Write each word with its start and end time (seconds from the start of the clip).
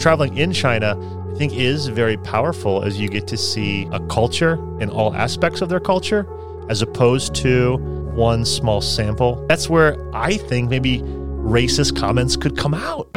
traveling 0.00 0.36
in 0.36 0.52
China, 0.52 0.96
I 1.30 1.34
think, 1.36 1.54
is 1.54 1.86
very 1.86 2.16
powerful 2.16 2.82
as 2.82 2.98
you 2.98 3.08
get 3.08 3.26
to 3.28 3.36
see 3.36 3.86
a 3.92 4.00
culture 4.08 4.54
in 4.80 4.90
all 4.90 5.14
aspects 5.14 5.60
of 5.60 5.68
their 5.68 5.80
culture, 5.80 6.26
as 6.68 6.82
opposed 6.82 7.34
to 7.36 7.76
one 8.14 8.44
small 8.44 8.80
sample. 8.80 9.44
That's 9.46 9.68
where 9.68 9.96
I 10.14 10.36
think 10.36 10.70
maybe 10.70 11.00
racist 11.00 11.96
comments 11.96 12.36
could 12.36 12.56
come 12.56 12.74
out. 12.74 13.08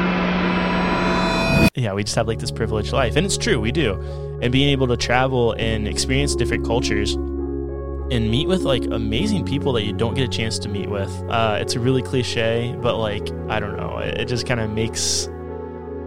Yeah, 1.76 1.94
we 1.94 2.04
just 2.04 2.16
have 2.16 2.28
like 2.28 2.40
this 2.40 2.52
privileged 2.52 2.94
life. 2.94 3.16
And 3.16 3.26
it's 3.26 3.38
true, 3.38 3.60
we 3.60 3.72
do. 3.72 3.94
And 4.42 4.52
being 4.52 4.70
able 4.70 4.88
to 4.88 4.98
travel 4.98 5.54
and 5.54 5.88
experience 5.88 6.36
different 6.36 6.66
cultures 6.66 7.14
and 7.14 8.30
meet 8.30 8.48
with 8.48 8.62
like 8.62 8.84
amazing 8.86 9.46
people 9.46 9.74
that 9.74 9.84
you 9.84 9.94
don't 9.94 10.14
get 10.14 10.24
a 10.24 10.28
chance 10.28 10.60
to 10.60 10.70
meet 10.70 10.90
with. 10.90 11.10
Uh, 11.30 11.58
it's 11.60 11.76
really 11.76 12.02
cliche, 12.04 12.78
but 12.82 12.98
like, 12.98 13.32
I 13.50 13.60
don't 13.60 13.76
know, 13.78 13.98
it, 13.98 14.20
it 14.20 14.26
just 14.28 14.46
kind 14.46 14.60
of 14.60 14.70
makes 14.70 15.30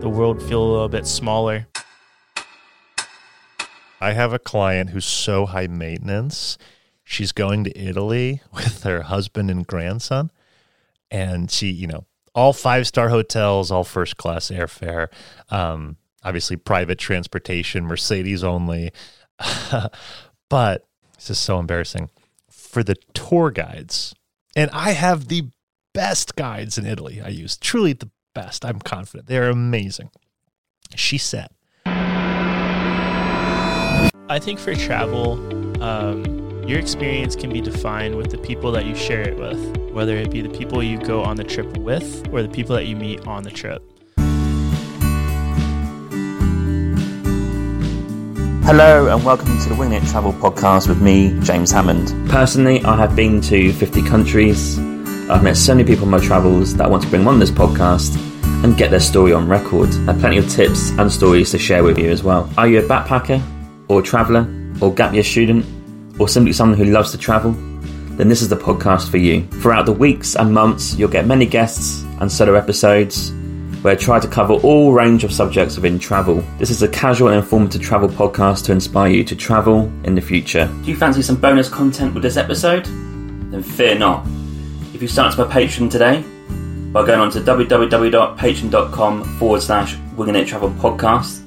the 0.00 0.08
world 0.08 0.42
feel 0.42 0.62
a 0.62 0.70
little 0.70 0.88
bit 0.88 1.06
smaller. 1.06 1.66
I 4.00 4.12
have 4.12 4.32
a 4.32 4.38
client 4.38 4.90
who's 4.90 5.06
so 5.06 5.46
high 5.46 5.66
maintenance. 5.66 6.58
She's 7.02 7.32
going 7.32 7.64
to 7.64 7.78
Italy 7.78 8.42
with 8.52 8.82
her 8.82 9.02
husband 9.02 9.50
and 9.50 9.66
grandson. 9.66 10.30
And 11.10 11.50
she, 11.50 11.70
you 11.70 11.86
know, 11.86 12.04
all 12.34 12.52
five 12.52 12.86
star 12.86 13.08
hotels, 13.08 13.70
all 13.70 13.84
first 13.84 14.16
class 14.16 14.50
airfare, 14.50 15.08
um, 15.50 15.96
obviously 16.22 16.56
private 16.56 16.98
transportation, 16.98 17.86
Mercedes 17.86 18.44
only. 18.44 18.92
but 20.50 20.84
this 21.14 21.30
is 21.30 21.38
so 21.38 21.58
embarrassing 21.58 22.10
for 22.50 22.82
the 22.82 22.96
tour 23.14 23.50
guides. 23.50 24.14
And 24.54 24.70
I 24.72 24.92
have 24.92 25.28
the 25.28 25.48
best 25.94 26.36
guides 26.36 26.76
in 26.76 26.84
Italy. 26.84 27.22
I 27.22 27.28
use 27.28 27.56
truly 27.56 27.94
the 27.94 28.10
best. 28.36 28.64
I'm 28.66 28.78
confident. 28.78 29.26
They're 29.28 29.48
amazing. 29.48 30.10
She 30.94 31.16
said, 31.16 31.48
I 34.28 34.38
think 34.38 34.58
for 34.60 34.74
travel, 34.74 35.32
um, 35.82 36.62
your 36.68 36.78
experience 36.78 37.34
can 37.34 37.50
be 37.50 37.62
defined 37.62 38.14
with 38.14 38.30
the 38.30 38.36
people 38.36 38.70
that 38.72 38.84
you 38.84 38.94
share 38.94 39.22
it 39.22 39.38
with, 39.38 39.78
whether 39.90 40.14
it 40.16 40.30
be 40.30 40.42
the 40.42 40.50
people 40.50 40.82
you 40.82 40.98
go 40.98 41.22
on 41.22 41.36
the 41.36 41.44
trip 41.44 41.78
with 41.78 42.28
or 42.30 42.42
the 42.42 42.48
people 42.48 42.76
that 42.76 42.84
you 42.84 42.94
meet 42.94 43.26
on 43.26 43.42
the 43.42 43.50
trip. 43.50 43.82
Hello 48.66 49.14
and 49.14 49.24
welcome 49.24 49.58
to 49.60 49.68
the 49.70 49.76
Wing 49.78 49.92
It 49.92 50.02
Travel 50.08 50.34
Podcast 50.34 50.88
with 50.88 51.00
me, 51.00 51.34
James 51.40 51.70
Hammond. 51.70 52.12
Personally, 52.28 52.84
I 52.84 52.96
have 52.96 53.16
been 53.16 53.40
to 53.42 53.72
50 53.72 54.02
countries. 54.02 54.76
I've 55.28 55.42
met 55.42 55.56
so 55.56 55.74
many 55.74 55.84
people 55.84 56.04
on 56.04 56.10
my 56.12 56.20
travels 56.20 56.76
that 56.76 56.86
I 56.86 56.88
want 56.88 57.02
to 57.02 57.08
bring 57.08 57.26
on 57.26 57.40
this 57.40 57.50
podcast 57.50 58.14
and 58.62 58.76
get 58.76 58.92
their 58.92 59.00
story 59.00 59.32
on 59.32 59.48
record. 59.48 59.88
I 59.88 60.12
have 60.12 60.20
plenty 60.20 60.38
of 60.38 60.48
tips 60.48 60.90
and 60.90 61.10
stories 61.10 61.50
to 61.50 61.58
share 61.58 61.82
with 61.82 61.98
you 61.98 62.10
as 62.10 62.22
well. 62.22 62.48
Are 62.56 62.68
you 62.68 62.78
a 62.78 62.82
backpacker, 62.82 63.42
or 63.88 64.02
traveller, 64.02 64.46
or 64.80 64.94
gap 64.94 65.14
year 65.14 65.24
student, 65.24 65.66
or 66.20 66.28
simply 66.28 66.52
someone 66.52 66.78
who 66.78 66.84
loves 66.84 67.10
to 67.10 67.18
travel? 67.18 67.50
Then 68.16 68.28
this 68.28 68.40
is 68.40 68.48
the 68.48 68.56
podcast 68.56 69.10
for 69.10 69.16
you. 69.16 69.48
Throughout 69.48 69.86
the 69.86 69.92
weeks 69.92 70.36
and 70.36 70.54
months, 70.54 70.94
you'll 70.94 71.10
get 71.10 71.26
many 71.26 71.44
guests 71.44 72.04
and 72.20 72.30
solo 72.30 72.54
episodes 72.54 73.32
where 73.82 73.94
I 73.94 73.96
try 73.96 74.20
to 74.20 74.28
cover 74.28 74.54
all 74.54 74.92
range 74.92 75.24
of 75.24 75.32
subjects 75.32 75.74
within 75.74 75.98
travel. 75.98 76.44
This 76.58 76.70
is 76.70 76.82
a 76.82 76.88
casual 76.88 77.28
and 77.28 77.38
informative 77.38 77.82
travel 77.82 78.08
podcast 78.08 78.64
to 78.66 78.72
inspire 78.72 79.10
you 79.10 79.24
to 79.24 79.34
travel 79.34 79.90
in 80.04 80.14
the 80.14 80.20
future. 80.20 80.66
Do 80.84 80.90
you 80.90 80.96
fancy 80.96 81.22
some 81.22 81.36
bonus 81.36 81.68
content 81.68 82.14
with 82.14 82.22
this 82.22 82.36
episode? 82.36 82.86
Then 83.50 83.64
fear 83.64 83.98
not. 83.98 84.24
If 84.96 85.02
you 85.02 85.08
start 85.08 85.36
my 85.36 85.44
Patreon 85.44 85.90
today 85.90 86.24
by 86.90 87.04
going 87.06 87.20
on 87.20 87.30
to 87.32 87.40
www.patreon.com 87.40 89.38
forward 89.38 89.60
slash 89.60 89.94
winging 90.16 90.36
it 90.36 90.48
travel 90.48 90.70
podcast, 90.70 91.44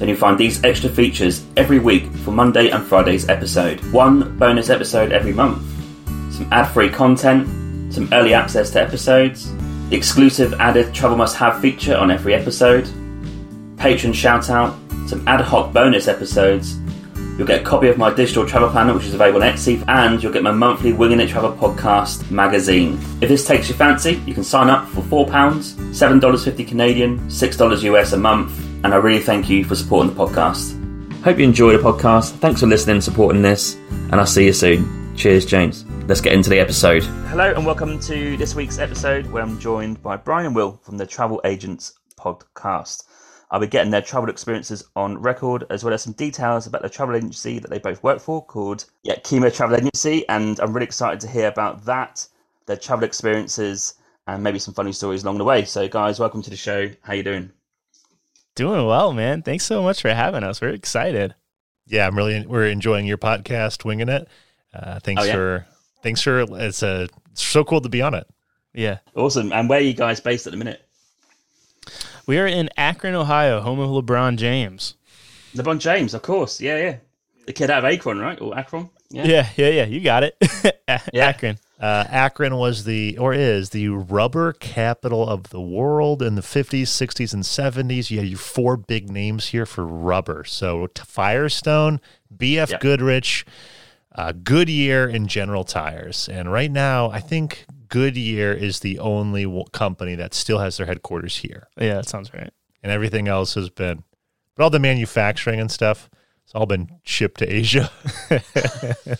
then 0.00 0.08
you'll 0.08 0.18
find 0.18 0.36
these 0.36 0.64
extra 0.64 0.90
features 0.90 1.44
every 1.56 1.78
week 1.78 2.12
for 2.24 2.32
Monday 2.32 2.70
and 2.70 2.84
Friday's 2.84 3.28
episode. 3.28 3.78
One 3.92 4.36
bonus 4.36 4.68
episode 4.68 5.12
every 5.12 5.32
month, 5.32 5.62
some 6.34 6.48
ad 6.50 6.72
free 6.72 6.88
content, 6.88 7.94
some 7.94 8.08
early 8.12 8.34
access 8.34 8.72
to 8.72 8.80
episodes 8.80 9.52
the 9.88 9.96
exclusive 9.96 10.52
added 10.54 10.92
Travel 10.92 11.16
Must 11.16 11.36
Have 11.36 11.60
feature 11.60 11.96
on 11.96 12.10
every 12.10 12.34
episode, 12.34 12.90
patron 13.76 14.12
shout 14.12 14.50
out, 14.50 14.76
some 15.06 15.22
ad 15.28 15.40
hoc 15.40 15.72
bonus 15.72 16.08
episodes. 16.08 16.81
You'll 17.36 17.46
get 17.46 17.60
a 17.60 17.64
copy 17.64 17.88
of 17.88 17.98
my 17.98 18.12
digital 18.12 18.46
travel 18.46 18.70
planner, 18.70 18.94
which 18.94 19.06
is 19.06 19.14
available 19.14 19.42
on 19.42 19.52
Etsy, 19.52 19.82
and 19.88 20.22
you'll 20.22 20.32
get 20.32 20.42
my 20.42 20.50
monthly 20.50 20.92
Winging 20.92 21.20
It 21.20 21.28
Travel 21.28 21.52
podcast 21.52 22.30
magazine. 22.30 22.98
If 23.20 23.28
this 23.28 23.46
takes 23.46 23.68
your 23.68 23.78
fancy, 23.78 24.22
you 24.26 24.34
can 24.34 24.44
sign 24.44 24.68
up 24.68 24.88
for 24.88 25.00
£4, 25.00 25.26
$7.50 25.26 26.68
Canadian, 26.68 27.18
$6 27.28 27.82
US 27.82 28.12
a 28.12 28.16
month, 28.16 28.58
and 28.84 28.92
I 28.92 28.96
really 28.96 29.20
thank 29.20 29.48
you 29.48 29.64
for 29.64 29.74
supporting 29.74 30.14
the 30.14 30.24
podcast. 30.24 30.78
Hope 31.22 31.38
you 31.38 31.44
enjoy 31.44 31.76
the 31.76 31.82
podcast. 31.82 32.32
Thanks 32.38 32.60
for 32.60 32.66
listening 32.66 32.96
and 32.96 33.04
supporting 33.04 33.42
this, 33.42 33.76
and 33.90 34.14
I'll 34.14 34.26
see 34.26 34.44
you 34.46 34.52
soon. 34.52 35.14
Cheers, 35.16 35.46
James 35.46 35.84
let's 36.08 36.20
get 36.20 36.32
into 36.32 36.50
the 36.50 36.58
episode. 36.58 37.02
Hello, 37.28 37.54
and 37.54 37.64
welcome 37.64 37.98
to 38.00 38.36
this 38.36 38.54
week's 38.54 38.78
episode 38.78 39.26
where 39.26 39.42
I'm 39.42 39.58
joined 39.58 40.02
by 40.02 40.16
Brian 40.16 40.52
Will 40.52 40.80
from 40.82 40.98
the 40.98 41.06
Travel 41.06 41.40
Agents 41.44 41.94
podcast. 42.18 43.04
I'll 43.52 43.60
be 43.60 43.66
getting 43.66 43.90
their 43.90 44.00
travel 44.00 44.30
experiences 44.30 44.82
on 44.96 45.18
record, 45.18 45.64
as 45.68 45.84
well 45.84 45.92
as 45.92 46.02
some 46.02 46.14
details 46.14 46.66
about 46.66 46.80
the 46.80 46.88
travel 46.88 47.14
agency 47.14 47.58
that 47.58 47.70
they 47.70 47.78
both 47.78 48.02
work 48.02 48.18
for 48.18 48.42
called 48.42 48.86
yeah, 49.02 49.16
Chima 49.16 49.54
Travel 49.54 49.76
Agency. 49.76 50.26
And 50.30 50.58
I'm 50.58 50.72
really 50.72 50.86
excited 50.86 51.20
to 51.20 51.28
hear 51.28 51.48
about 51.48 51.84
that, 51.84 52.26
their 52.64 52.78
travel 52.78 53.04
experiences, 53.04 53.94
and 54.26 54.42
maybe 54.42 54.58
some 54.58 54.72
funny 54.72 54.92
stories 54.92 55.22
along 55.22 55.36
the 55.36 55.44
way. 55.44 55.66
So, 55.66 55.86
guys, 55.86 56.18
welcome 56.18 56.40
to 56.40 56.48
the 56.48 56.56
show. 56.56 56.88
How 57.02 57.12
you 57.12 57.22
doing? 57.22 57.52
Doing 58.54 58.86
well, 58.86 59.12
man. 59.12 59.42
Thanks 59.42 59.64
so 59.66 59.82
much 59.82 60.00
for 60.00 60.14
having 60.14 60.44
us. 60.44 60.62
We're 60.62 60.70
excited. 60.70 61.34
Yeah, 61.86 62.06
I'm 62.06 62.16
really 62.16 62.46
we're 62.46 62.68
enjoying 62.68 63.06
your 63.06 63.18
podcast, 63.18 63.84
winging 63.84 64.08
it. 64.08 64.28
Uh, 64.72 64.98
thanks 65.00 65.24
oh, 65.24 65.26
yeah. 65.26 65.32
for 65.34 65.66
thanks 66.02 66.22
for 66.22 66.40
it's 66.40 66.82
a 66.82 67.08
it's 67.30 67.42
so 67.42 67.64
cool 67.64 67.82
to 67.82 67.90
be 67.90 68.00
on 68.00 68.14
it. 68.14 68.26
Yeah, 68.72 69.00
awesome. 69.14 69.52
And 69.52 69.68
where 69.68 69.78
are 69.78 69.82
you 69.82 69.92
guys 69.92 70.20
based 70.20 70.46
at 70.46 70.52
the 70.52 70.56
minute? 70.56 70.81
We 72.26 72.38
are 72.38 72.46
in 72.46 72.70
Akron, 72.76 73.14
Ohio, 73.14 73.60
home 73.60 73.80
of 73.80 73.90
LeBron 73.90 74.36
James. 74.36 74.94
LeBron 75.54 75.78
James, 75.78 76.14
of 76.14 76.22
course. 76.22 76.60
Yeah, 76.60 76.76
yeah. 76.78 76.96
The 77.46 77.52
kid 77.52 77.70
out 77.70 77.84
of 77.84 77.90
Akron, 77.90 78.18
right? 78.18 78.40
Or 78.40 78.56
Akron? 78.56 78.90
Yeah, 79.10 79.24
yeah, 79.26 79.48
yeah. 79.56 79.68
yeah. 79.68 79.84
You 79.86 80.00
got 80.00 80.22
it. 80.22 80.36
yeah. 80.88 81.28
Akron. 81.28 81.58
Uh, 81.80 82.04
Akron 82.08 82.56
was 82.56 82.84
the, 82.84 83.18
or 83.18 83.34
is 83.34 83.70
the 83.70 83.88
rubber 83.88 84.52
capital 84.52 85.28
of 85.28 85.50
the 85.50 85.60
world 85.60 86.22
in 86.22 86.36
the 86.36 86.42
50s, 86.42 86.82
60s, 86.82 87.34
and 87.34 87.42
70s. 87.42 88.08
You 88.08 88.18
have 88.18 88.26
your 88.26 88.38
four 88.38 88.76
big 88.76 89.10
names 89.10 89.48
here 89.48 89.66
for 89.66 89.84
rubber. 89.84 90.44
So 90.44 90.88
Firestone, 90.96 92.00
BF 92.34 92.70
yep. 92.70 92.80
Goodrich, 92.80 93.44
uh, 94.14 94.30
Goodyear 94.30 95.08
and 95.08 95.28
General 95.28 95.64
Tires. 95.64 96.28
And 96.28 96.52
right 96.52 96.70
now, 96.70 97.10
I 97.10 97.18
think 97.18 97.66
Goodyear 97.92 98.54
is 98.54 98.80
the 98.80 98.98
only 98.98 99.46
company 99.72 100.14
that 100.14 100.32
still 100.32 100.60
has 100.60 100.78
their 100.78 100.86
headquarters 100.86 101.36
here. 101.36 101.68
Yeah, 101.78 101.96
that 101.96 102.08
sounds 102.08 102.32
right. 102.32 102.50
And 102.82 102.90
everything 102.90 103.28
else 103.28 103.52
has 103.52 103.68
been, 103.68 104.04
but 104.56 104.64
all 104.64 104.70
the 104.70 104.78
manufacturing 104.78 105.60
and 105.60 105.70
stuff, 105.70 106.08
it's 106.42 106.54
all 106.54 106.64
been 106.64 106.88
shipped 107.02 107.40
to 107.40 107.52
Asia. 107.52 107.90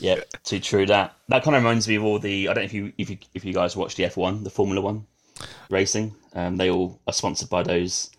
yeah, 0.00 0.16
too 0.42 0.58
true. 0.58 0.84
That 0.84 1.14
that 1.28 1.44
kind 1.44 1.54
of 1.54 1.62
reminds 1.62 1.86
me 1.86 1.94
of 1.94 2.02
all 2.02 2.18
the. 2.18 2.48
I 2.48 2.54
don't 2.54 2.62
know 2.62 2.66
if 2.66 2.72
you 2.72 2.92
if 2.98 3.08
you 3.08 3.18
if 3.34 3.44
you 3.44 3.54
guys 3.54 3.76
watch 3.76 3.94
the 3.94 4.04
F 4.04 4.16
one, 4.16 4.42
the 4.42 4.50
Formula 4.50 4.80
One 4.80 5.06
racing. 5.70 6.12
Um, 6.34 6.56
they 6.56 6.70
all 6.70 7.00
are 7.06 7.12
sponsored 7.12 7.48
by 7.48 7.62
those 7.62 8.10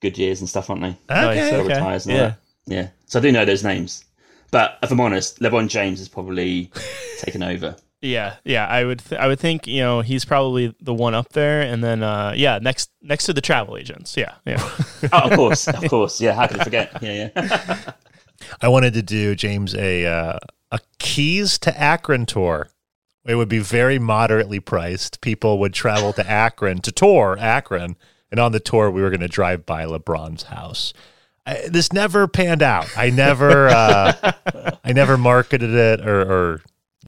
Goodyears 0.00 0.38
and 0.38 0.48
stuff, 0.48 0.70
aren't 0.70 0.82
they? 0.82 0.96
Okay, 1.10 1.56
okay. 1.56 1.74
Tires 1.74 2.06
and 2.06 2.14
yeah. 2.14 2.22
That. 2.22 2.38
Yeah. 2.66 2.88
So 3.06 3.18
I 3.18 3.22
do 3.22 3.32
know 3.32 3.44
those 3.44 3.64
names. 3.64 4.04
But 4.52 4.78
if 4.80 4.92
I'm 4.92 5.00
honest, 5.00 5.40
LeBron 5.40 5.68
James 5.68 5.98
has 5.98 6.08
probably 6.08 6.70
taken 7.18 7.42
over. 7.42 7.74
Yeah, 8.02 8.36
yeah, 8.44 8.66
I 8.66 8.84
would, 8.84 9.00
th- 9.00 9.20
I 9.20 9.26
would 9.26 9.38
think, 9.38 9.66
you 9.66 9.80
know, 9.80 10.00
he's 10.00 10.24
probably 10.24 10.74
the 10.80 10.94
one 10.94 11.14
up 11.14 11.30
there, 11.30 11.60
and 11.60 11.84
then, 11.84 12.02
uh, 12.02 12.32
yeah, 12.34 12.58
next, 12.60 12.90
next 13.02 13.26
to 13.26 13.34
the 13.34 13.42
travel 13.42 13.76
agents. 13.76 14.16
Yeah, 14.16 14.36
yeah. 14.46 14.56
oh, 15.12 15.28
of 15.28 15.32
course, 15.32 15.68
of 15.68 15.84
course. 15.90 16.20
Yeah, 16.20 16.32
how 16.32 16.46
could 16.46 16.60
I 16.60 16.64
forget? 16.64 17.02
Yeah, 17.02 17.28
yeah. 17.34 17.92
I 18.62 18.68
wanted 18.68 18.94
to 18.94 19.02
do 19.02 19.34
James 19.34 19.74
a 19.74 20.06
uh, 20.06 20.38
a 20.72 20.80
keys 20.98 21.58
to 21.58 21.78
Akron 21.78 22.24
tour. 22.24 22.68
It 23.26 23.34
would 23.34 23.50
be 23.50 23.58
very 23.58 23.98
moderately 23.98 24.60
priced. 24.60 25.20
People 25.20 25.58
would 25.58 25.74
travel 25.74 26.12
to 26.14 26.28
Akron 26.28 26.80
to 26.80 26.92
tour 26.92 27.36
Akron, 27.38 27.96
and 28.30 28.40
on 28.40 28.52
the 28.52 28.60
tour, 28.60 28.90
we 28.90 29.02
were 29.02 29.10
going 29.10 29.20
to 29.20 29.28
drive 29.28 29.66
by 29.66 29.84
LeBron's 29.84 30.44
house. 30.44 30.94
I, 31.44 31.68
this 31.68 31.92
never 31.92 32.28
panned 32.28 32.62
out. 32.62 32.88
I 32.96 33.10
never, 33.10 33.68
uh, 33.68 34.32
I 34.84 34.92
never 34.92 35.18
marketed 35.18 35.74
it 35.74 36.06
or, 36.06 36.20
or 36.20 36.62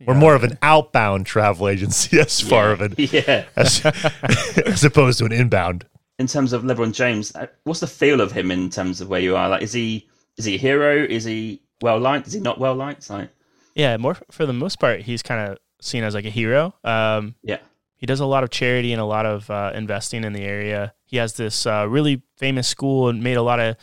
we're 0.07 0.15
more 0.15 0.35
of 0.35 0.45
an 0.45 0.59
outbound 0.63 1.27
travel 1.27 1.69
agency 1.69 2.19
as 2.21 2.41
far 2.41 2.67
yeah. 2.67 2.73
of 2.73 2.81
an 2.81 2.95
yeah, 2.97 3.45
as, 3.57 3.85
as, 4.67 4.85
opposed 4.85 5.19
to 5.19 5.25
an 5.25 5.33
inbound. 5.33 5.87
In 6.19 6.27
terms 6.27 6.53
of 6.53 6.63
LeBron 6.63 6.93
James, 6.93 7.35
uh, 7.35 7.47
what's 7.65 7.81
the 7.81 7.87
feel 7.87 8.21
of 8.21 8.33
him 8.33 8.51
in 8.51 8.71
terms 8.71 9.01
of 9.01 9.09
where 9.09 9.21
you 9.21 9.37
are? 9.37 9.49
Like, 9.49 9.63
is 9.63 9.73
he 9.73 10.09
is 10.37 10.45
he 10.45 10.55
a 10.55 10.59
hero? 10.59 11.05
Is 11.05 11.25
he 11.25 11.63
well 11.81 11.99
liked? 11.99 12.27
Is 12.27 12.33
he 12.33 12.41
not 12.41 12.59
well 12.59 12.75
liked? 12.75 13.09
Like, 13.11 13.31
yeah, 13.75 13.97
more 13.97 14.17
for 14.31 14.47
the 14.47 14.53
most 14.53 14.79
part, 14.79 15.01
he's 15.01 15.23
kind 15.23 15.51
of 15.51 15.59
seen 15.81 16.05
as 16.05 16.15
like 16.15 16.25
a 16.25 16.31
hero. 16.31 16.75
Um, 16.85 17.35
yeah, 17.43 17.59
he 17.97 18.07
does 18.07 18.21
a 18.21 18.27
lot 18.27 18.45
of 18.45 18.51
charity 18.51 18.93
and 18.93 19.01
a 19.01 19.07
lot 19.07 19.27
of 19.27 19.51
uh, 19.51 19.73
investing 19.75 20.25
in 20.25 20.33
the 20.33 20.45
area 20.45 20.95
he 21.13 21.19
has 21.19 21.35
this 21.35 21.67
uh, 21.67 21.87
really 21.87 22.23
famous 22.39 22.67
school 22.67 23.11
and 23.11 23.23
made 23.23 23.37
a 23.37 23.43
lot 23.43 23.61
of 23.61 23.77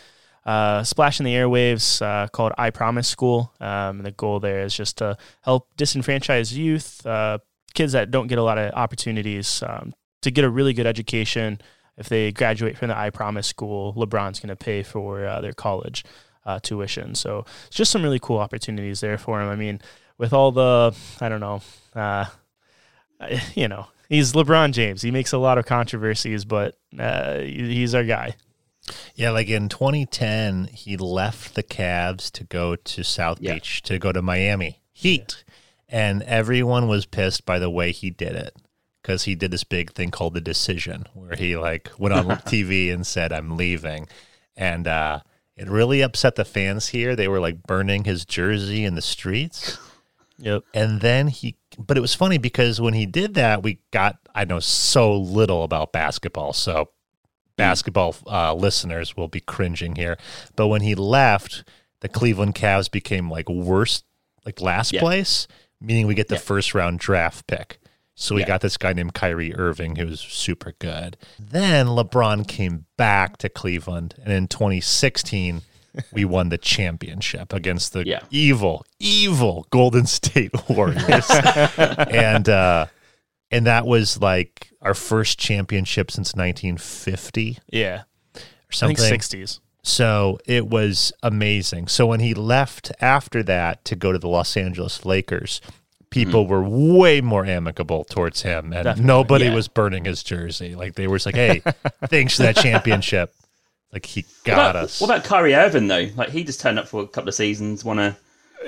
uh, 0.45 0.83
splash 0.83 1.19
in 1.19 1.25
the 1.25 1.33
airwaves 1.33 2.01
uh, 2.01 2.27
called 2.27 2.53
I 2.57 2.69
Promise 2.69 3.07
School. 3.07 3.53
Um, 3.59 3.97
and 3.97 4.06
the 4.06 4.12
goal 4.12 4.39
there 4.39 4.62
is 4.62 4.74
just 4.74 4.97
to 4.97 5.18
help 5.41 5.68
disenfranchised 5.77 6.53
youth, 6.53 7.06
uh, 7.06 7.39
kids 7.74 7.94
that 7.94 8.12
don't 8.12 8.27
get 8.27 8.38
a 8.38 8.44
lot 8.44 8.57
of 8.57 8.74
opportunities, 8.74 9.63
um, 9.68 9.94
to 10.21 10.31
get 10.31 10.44
a 10.44 10.50
really 10.50 10.74
good 10.74 10.88
education. 10.88 11.62
If 11.97 12.09
they 12.09 12.31
graduate 12.31 12.77
from 12.77 12.88
the 12.88 12.97
I 12.97 13.09
Promise 13.09 13.47
School, 13.47 13.94
LeBron's 13.94 14.39
going 14.39 14.50
to 14.50 14.56
pay 14.56 14.83
for 14.83 15.25
uh, 15.25 15.41
their 15.41 15.53
college 15.53 16.06
uh, 16.45 16.59
tuition. 16.59 17.13
So 17.15 17.45
it's 17.68 17.75
just 17.75 17.92
some 17.92 18.03
really 18.03 18.19
cool 18.19 18.38
opportunities 18.38 19.01
there 19.01 19.18
for 19.18 19.42
him. 19.42 19.50
I 19.50 19.56
mean, 19.56 19.81
with 20.18 20.33
all 20.33 20.51
the, 20.51 20.95
I 21.21 21.30
don't 21.30 21.42
know, 21.42 21.62
you 23.53 23.68
know, 23.68 23.88
he's 24.07 24.33
LeBron 24.33 24.71
James. 24.71 25.01
He 25.01 25.12
makes 25.12 25.33
a 25.33 25.38
lot 25.38 25.57
of 25.57 25.65
controversies, 25.65 26.45
but 26.45 26.77
he's 26.92 27.94
our 27.94 28.03
guy. 28.03 28.35
Yeah, 29.15 29.31
like 29.31 29.50
in 29.50 29.69
2010, 29.69 30.69
he 30.74 30.97
left 30.97 31.56
the 31.56 31.63
Cavs 31.63 32.31
to 32.31 32.44
go 32.44 32.75
to 32.75 33.03
South 33.03 33.39
yeah. 33.41 33.56
Beach 33.56 33.81
to 33.83 34.00
go 34.00 34.12
to 34.12 34.21
Miami 34.21 34.81
Heat, 34.91 35.44
yeah. 35.47 36.12
and 36.12 36.24
everyone 36.24 36.88
was 36.88 37.06
pissed 37.06 37.45
by 37.45 37.59
the 37.59 37.69
way 37.69 37.91
he 37.91 38.09
did 38.09 38.33
it 38.33 38.56
because 39.01 39.24
he 39.24 39.36
did 39.36 39.51
this 39.51 39.63
big 39.63 39.94
thing 39.94 40.12
called 40.12 40.33
the 40.33 40.41
decision, 40.41 41.06
where 41.13 41.36
he 41.36 41.56
like 41.57 41.89
went 41.97 42.13
on 42.13 42.25
TV 42.45 42.94
and 42.94 43.06
said, 43.06 43.31
"I'm 43.31 43.56
leaving," 43.57 44.07
and 44.56 44.88
uh, 44.88 45.21
it 45.56 45.68
really 45.68 46.01
upset 46.01 46.35
the 46.35 46.45
fans 46.45 46.88
here. 46.88 47.15
They 47.15 47.27
were 47.27 47.39
like 47.39 47.63
burning 47.63 48.06
his 48.06 48.25
jersey 48.25 48.85
in 48.85 48.95
the 48.95 49.01
streets. 49.01 49.77
Yep. 50.38 50.63
And 50.74 51.01
then 51.01 51.27
he, 51.27 51.57
but 51.77 51.97
it 51.97 52.01
was 52.01 52.15
funny 52.15 52.38
because 52.38 52.80
when 52.80 52.94
he 52.94 53.06
did 53.06 53.33
that, 53.33 53.62
we 53.62 53.80
got 53.92 54.18
I 54.33 54.45
know 54.45 54.59
so 54.59 55.15
little 55.15 55.63
about 55.63 55.92
basketball, 55.92 56.53
so 56.53 56.92
basketball 57.59 58.15
uh, 58.27 58.53
listeners 58.53 59.15
will 59.15 59.27
be 59.27 59.39
cringing 59.39 59.95
here. 59.95 60.17
But 60.56 60.67
when 60.67 60.81
he 60.81 60.95
left, 60.95 61.63
the 62.01 62.09
Cleveland 62.09 62.56
Cavs 62.56 62.89
became 62.89 63.29
like 63.29 63.50
worst, 63.50 64.06
like 64.45 64.61
last 64.61 64.94
yeah. 64.94 65.01
place, 65.01 65.47
meaning 65.79 66.07
we 66.07 66.15
get 66.15 66.27
the 66.27 66.35
yeah. 66.35 66.41
first 66.41 66.73
round 66.73 67.00
draft 67.00 67.47
pick. 67.47 67.79
So 68.15 68.35
we 68.35 68.41
yeah. 68.41 68.47
got 68.47 68.61
this 68.61 68.75
guy 68.75 68.91
named 68.91 69.13
Kyrie 69.13 69.56
Irving 69.56 69.95
who 69.95 70.07
was 70.07 70.19
super 70.19 70.73
good. 70.79 71.15
Then 71.39 71.88
LeBron 71.88 72.45
came 72.45 72.85
back 72.97 73.38
to 73.38 73.47
Cleveland, 73.47 74.15
and 74.21 74.33
in 74.33 74.47
2016, 74.47 75.61
we 76.13 76.25
won 76.25 76.50
the 76.50 76.57
championship 76.57 77.53
against 77.53 77.94
the 77.94 78.06
yeah. 78.06 78.19
evil, 78.29 78.85
evil 79.00 79.67
Golden 79.69 80.06
State 80.06 80.51
Warriors, 80.69 81.29
and 81.77 82.50
uh, 82.50 82.88
and 83.51 83.65
that 83.67 83.85
was 83.85 84.19
like 84.21 84.69
our 84.81 84.94
first 84.94 85.40
championship 85.40 86.12
since 86.12 86.34
1950. 86.34 87.60
Yeah. 87.70 88.04
Or 88.36 88.42
something. 88.72 89.06
I 89.06 89.10
think 89.10 89.24
60s. 89.24 89.60
So 89.81 90.40
it 90.46 90.68
was 90.68 91.14
amazing. 91.24 91.88
So 91.88 92.06
when 92.06 92.20
he 92.20 92.34
left 92.34 92.92
after 93.00 93.42
that 93.44 93.86
to 93.86 93.96
go 93.96 94.12
to 94.12 94.20
the 94.20 94.28
Los 94.28 94.56
Angeles 94.58 95.06
Lakers, 95.06 95.62
people 96.10 96.44
mm-hmm. 96.44 96.52
were 96.52 96.98
way 96.98 97.22
more 97.22 97.46
amicable 97.46 98.04
towards 98.04 98.42
him 98.42 98.66
and 98.74 98.84
Definitely. 98.84 99.06
nobody 99.06 99.46
yeah. 99.46 99.56
was 99.56 99.68
burning 99.68 100.06
his 100.06 100.22
jersey. 100.24 100.76
Like 100.76 100.96
they 100.96 101.08
were 101.08 101.16
just 101.16 101.26
like, 101.28 101.36
hey, 101.36 101.62
thanks 102.08 102.36
for 102.36 102.44
that 102.44 102.58
championship. 102.58 103.34
Like 103.94 104.06
he 104.06 104.26
got 104.44 104.58
what 104.58 104.70
about, 104.70 104.76
us. 104.76 105.02
What 105.02 105.10
about 105.10 105.24
Kyrie 105.24 105.56
Irving 105.56 105.88
though? 105.88 106.08
Like 106.16 106.30
he 106.30 106.44
just 106.44 106.60
turned 106.62 106.78
up 106.78 106.88
for 106.88 107.02
a 107.02 107.08
couple 107.08 107.30
of 107.30 107.36
seasons, 107.36 107.84
won 107.84 108.00
a 108.00 108.18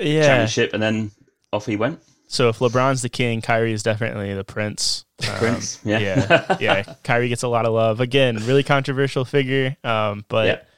yeah. 0.00 0.22
championship, 0.22 0.72
and 0.72 0.82
then 0.82 1.10
off 1.52 1.66
he 1.66 1.76
went. 1.76 2.00
So 2.32 2.48
if 2.48 2.60
LeBron's 2.60 3.02
the 3.02 3.10
king, 3.10 3.42
Kyrie 3.42 3.74
is 3.74 3.82
definitely 3.82 4.32
the 4.32 4.42
prince. 4.42 5.04
Um, 5.28 5.36
prince, 5.36 5.78
yeah, 5.84 5.98
yeah, 5.98 6.56
yeah. 6.58 6.94
Kyrie 7.04 7.28
gets 7.28 7.42
a 7.42 7.48
lot 7.48 7.66
of 7.66 7.74
love. 7.74 8.00
Again, 8.00 8.36
really 8.46 8.62
controversial 8.62 9.26
figure, 9.26 9.76
um, 9.84 10.24
but 10.28 10.46
yep. 10.46 10.68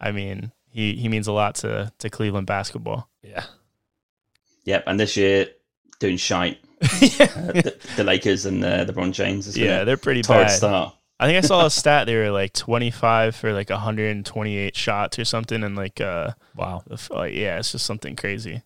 I 0.00 0.10
mean, 0.12 0.52
he 0.70 0.94
he 0.94 1.10
means 1.10 1.26
a 1.26 1.32
lot 1.32 1.56
to 1.56 1.92
to 1.98 2.08
Cleveland 2.08 2.46
basketball. 2.46 3.10
Yeah. 3.22 3.44
Yep, 4.64 4.84
and 4.86 4.98
this 4.98 5.14
year 5.18 5.48
doing 6.00 6.16
shite. 6.16 6.60
yeah. 6.80 6.88
uh, 7.36 7.52
the, 7.52 7.76
the, 7.96 8.04
Lakers 8.04 8.46
and 8.46 8.64
uh, 8.64 8.84
the 8.84 8.94
LeBron 8.94 9.12
James. 9.12 9.54
Yeah, 9.54 9.84
they're 9.84 9.98
pretty 9.98 10.22
bad. 10.22 10.48
Start. 10.48 10.94
I 11.20 11.26
think 11.26 11.44
I 11.44 11.46
saw 11.46 11.66
a 11.66 11.70
stat. 11.70 12.06
They 12.06 12.16
were 12.16 12.30
like 12.30 12.54
25 12.54 13.36
for 13.36 13.52
like 13.52 13.68
128 13.68 14.74
shots 14.74 15.18
or 15.18 15.26
something, 15.26 15.62
and 15.62 15.76
like 15.76 16.00
uh, 16.00 16.30
wow, 16.56 16.82
like, 17.10 17.34
yeah, 17.34 17.58
it's 17.58 17.72
just 17.72 17.84
something 17.84 18.16
crazy 18.16 18.62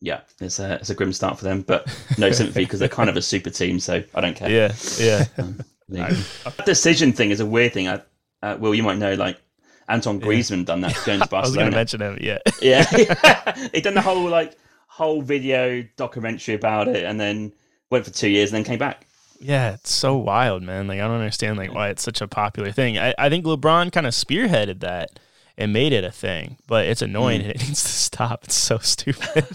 yeah, 0.00 0.20
it's 0.40 0.58
a 0.58 0.74
it's 0.74 0.90
a 0.90 0.94
grim 0.94 1.12
start 1.12 1.38
for 1.38 1.44
them, 1.44 1.62
but 1.62 1.86
no 2.18 2.30
sympathy 2.32 2.64
because 2.64 2.80
they're 2.80 2.88
kind 2.88 3.08
of 3.08 3.16
a 3.16 3.22
super 3.22 3.50
team, 3.50 3.80
so 3.80 4.02
I 4.14 4.20
don't 4.20 4.36
care. 4.36 4.50
Yeah, 4.50 4.74
yeah. 4.98 5.24
Um, 5.88 6.16
the 6.56 6.64
decision 6.64 7.12
thing 7.12 7.30
is 7.30 7.38
a 7.38 7.46
weird 7.46 7.72
thing. 7.72 7.86
I, 7.86 8.02
uh, 8.42 8.56
Will, 8.58 8.74
you 8.74 8.82
might 8.82 8.98
know, 8.98 9.14
like 9.14 9.40
Anton 9.88 10.20
Griezmann 10.20 10.58
yeah. 10.58 10.64
done 10.64 10.80
that 10.80 11.00
going 11.06 11.20
to 11.20 11.28
Barcelona. 11.28 11.36
I 11.36 11.46
was 11.46 11.54
going 11.54 11.70
to 11.70 11.76
mention 11.76 12.02
him. 12.02 12.18
Yeah, 12.20 12.38
yeah. 12.60 13.68
he 13.72 13.80
done 13.82 13.94
the 13.94 14.02
whole 14.02 14.28
like 14.28 14.58
whole 14.88 15.22
video 15.22 15.84
documentary 15.96 16.56
about 16.56 16.88
it, 16.88 17.04
and 17.04 17.20
then 17.20 17.52
went 17.88 18.04
for 18.04 18.10
two 18.10 18.28
years, 18.28 18.50
and 18.50 18.56
then 18.56 18.64
came 18.64 18.80
back. 18.80 19.06
Yeah, 19.40 19.74
it's 19.74 19.92
so 19.92 20.16
wild, 20.16 20.64
man. 20.64 20.88
Like 20.88 20.98
I 20.98 21.06
don't 21.06 21.20
understand 21.20 21.56
like 21.56 21.72
why 21.72 21.90
it's 21.90 22.02
such 22.02 22.20
a 22.20 22.26
popular 22.26 22.72
thing. 22.72 22.98
I, 22.98 23.14
I 23.16 23.28
think 23.28 23.44
LeBron 23.44 23.92
kind 23.92 24.08
of 24.08 24.12
spearheaded 24.12 24.80
that 24.80 25.20
and 25.58 25.72
made 25.72 25.92
it 25.92 26.04
a 26.04 26.10
thing, 26.10 26.58
but 26.66 26.86
it's 26.86 27.02
annoying 27.02 27.40
mm. 27.40 27.44
and 27.44 27.52
it 27.52 27.58
needs 27.66 27.82
to 27.82 27.88
stop. 27.88 28.44
It's 28.44 28.54
so 28.54 28.78
stupid. 28.78 29.46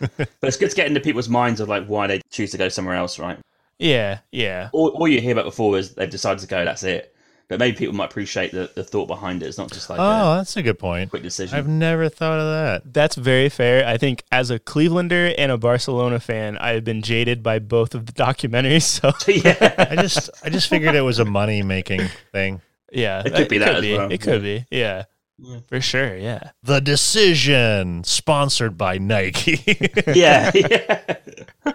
but 0.16 0.28
it's 0.42 0.56
good 0.56 0.70
to 0.70 0.76
get 0.76 0.86
into 0.86 1.00
people's 1.00 1.28
minds 1.28 1.60
of 1.60 1.68
like 1.68 1.86
why 1.86 2.06
they 2.06 2.20
choose 2.30 2.50
to 2.52 2.58
go 2.58 2.68
somewhere 2.68 2.94
else, 2.94 3.18
right? 3.18 3.38
Yeah, 3.78 4.18
yeah. 4.30 4.70
All, 4.72 4.88
all 4.88 5.08
you 5.08 5.20
hear 5.20 5.32
about 5.32 5.44
before 5.44 5.78
is 5.78 5.94
they've 5.94 6.10
decided 6.10 6.40
to 6.40 6.46
go. 6.46 6.64
That's 6.64 6.82
it. 6.82 7.14
But 7.48 7.58
maybe 7.58 7.76
people 7.76 7.96
might 7.96 8.10
appreciate 8.10 8.52
the, 8.52 8.70
the 8.76 8.84
thought 8.84 9.06
behind 9.06 9.42
it. 9.42 9.46
It's 9.46 9.58
not 9.58 9.72
just 9.72 9.90
like 9.90 9.98
oh, 9.98 10.34
a 10.34 10.36
that's 10.36 10.56
a 10.56 10.62
good 10.62 10.78
point. 10.78 11.10
Quick 11.10 11.24
decision. 11.24 11.58
I've 11.58 11.66
never 11.66 12.08
thought 12.08 12.38
of 12.38 12.46
that. 12.46 12.94
That's 12.94 13.16
very 13.16 13.48
fair. 13.48 13.84
I 13.84 13.96
think 13.96 14.22
as 14.30 14.52
a 14.52 14.60
Clevelander 14.60 15.34
and 15.36 15.50
a 15.50 15.58
Barcelona 15.58 16.20
fan, 16.20 16.56
I 16.58 16.74
have 16.74 16.84
been 16.84 17.02
jaded 17.02 17.42
by 17.42 17.58
both 17.58 17.94
of 17.94 18.06
the 18.06 18.12
documentaries. 18.12 18.82
So 18.82 19.12
yeah, 19.26 19.86
I 19.90 19.96
just 19.96 20.30
I 20.44 20.50
just 20.50 20.68
figured 20.68 20.94
it 20.94 21.00
was 21.00 21.18
a 21.18 21.24
money 21.24 21.62
making 21.62 22.02
thing. 22.30 22.60
Yeah, 22.92 23.22
it 23.24 23.34
could 23.34 23.48
be 23.48 23.56
it 23.56 23.60
that 23.60 23.74
could 23.74 23.82
be. 23.82 23.96
Well. 23.96 24.12
It 24.12 24.20
could 24.20 24.42
be. 24.42 24.66
Yeah. 24.70 25.04
yeah. 25.38 25.60
For 25.68 25.80
sure, 25.80 26.16
yeah. 26.16 26.50
The 26.62 26.80
decision 26.80 28.04
sponsored 28.04 28.76
by 28.76 28.98
Nike. 28.98 29.62
yeah, 30.14 30.50
yeah. 30.54 31.16
uh, 31.64 31.72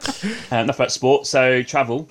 enough 0.52 0.76
about 0.76 0.92
sport. 0.92 1.28
So 1.28 1.64
travel, 1.64 2.10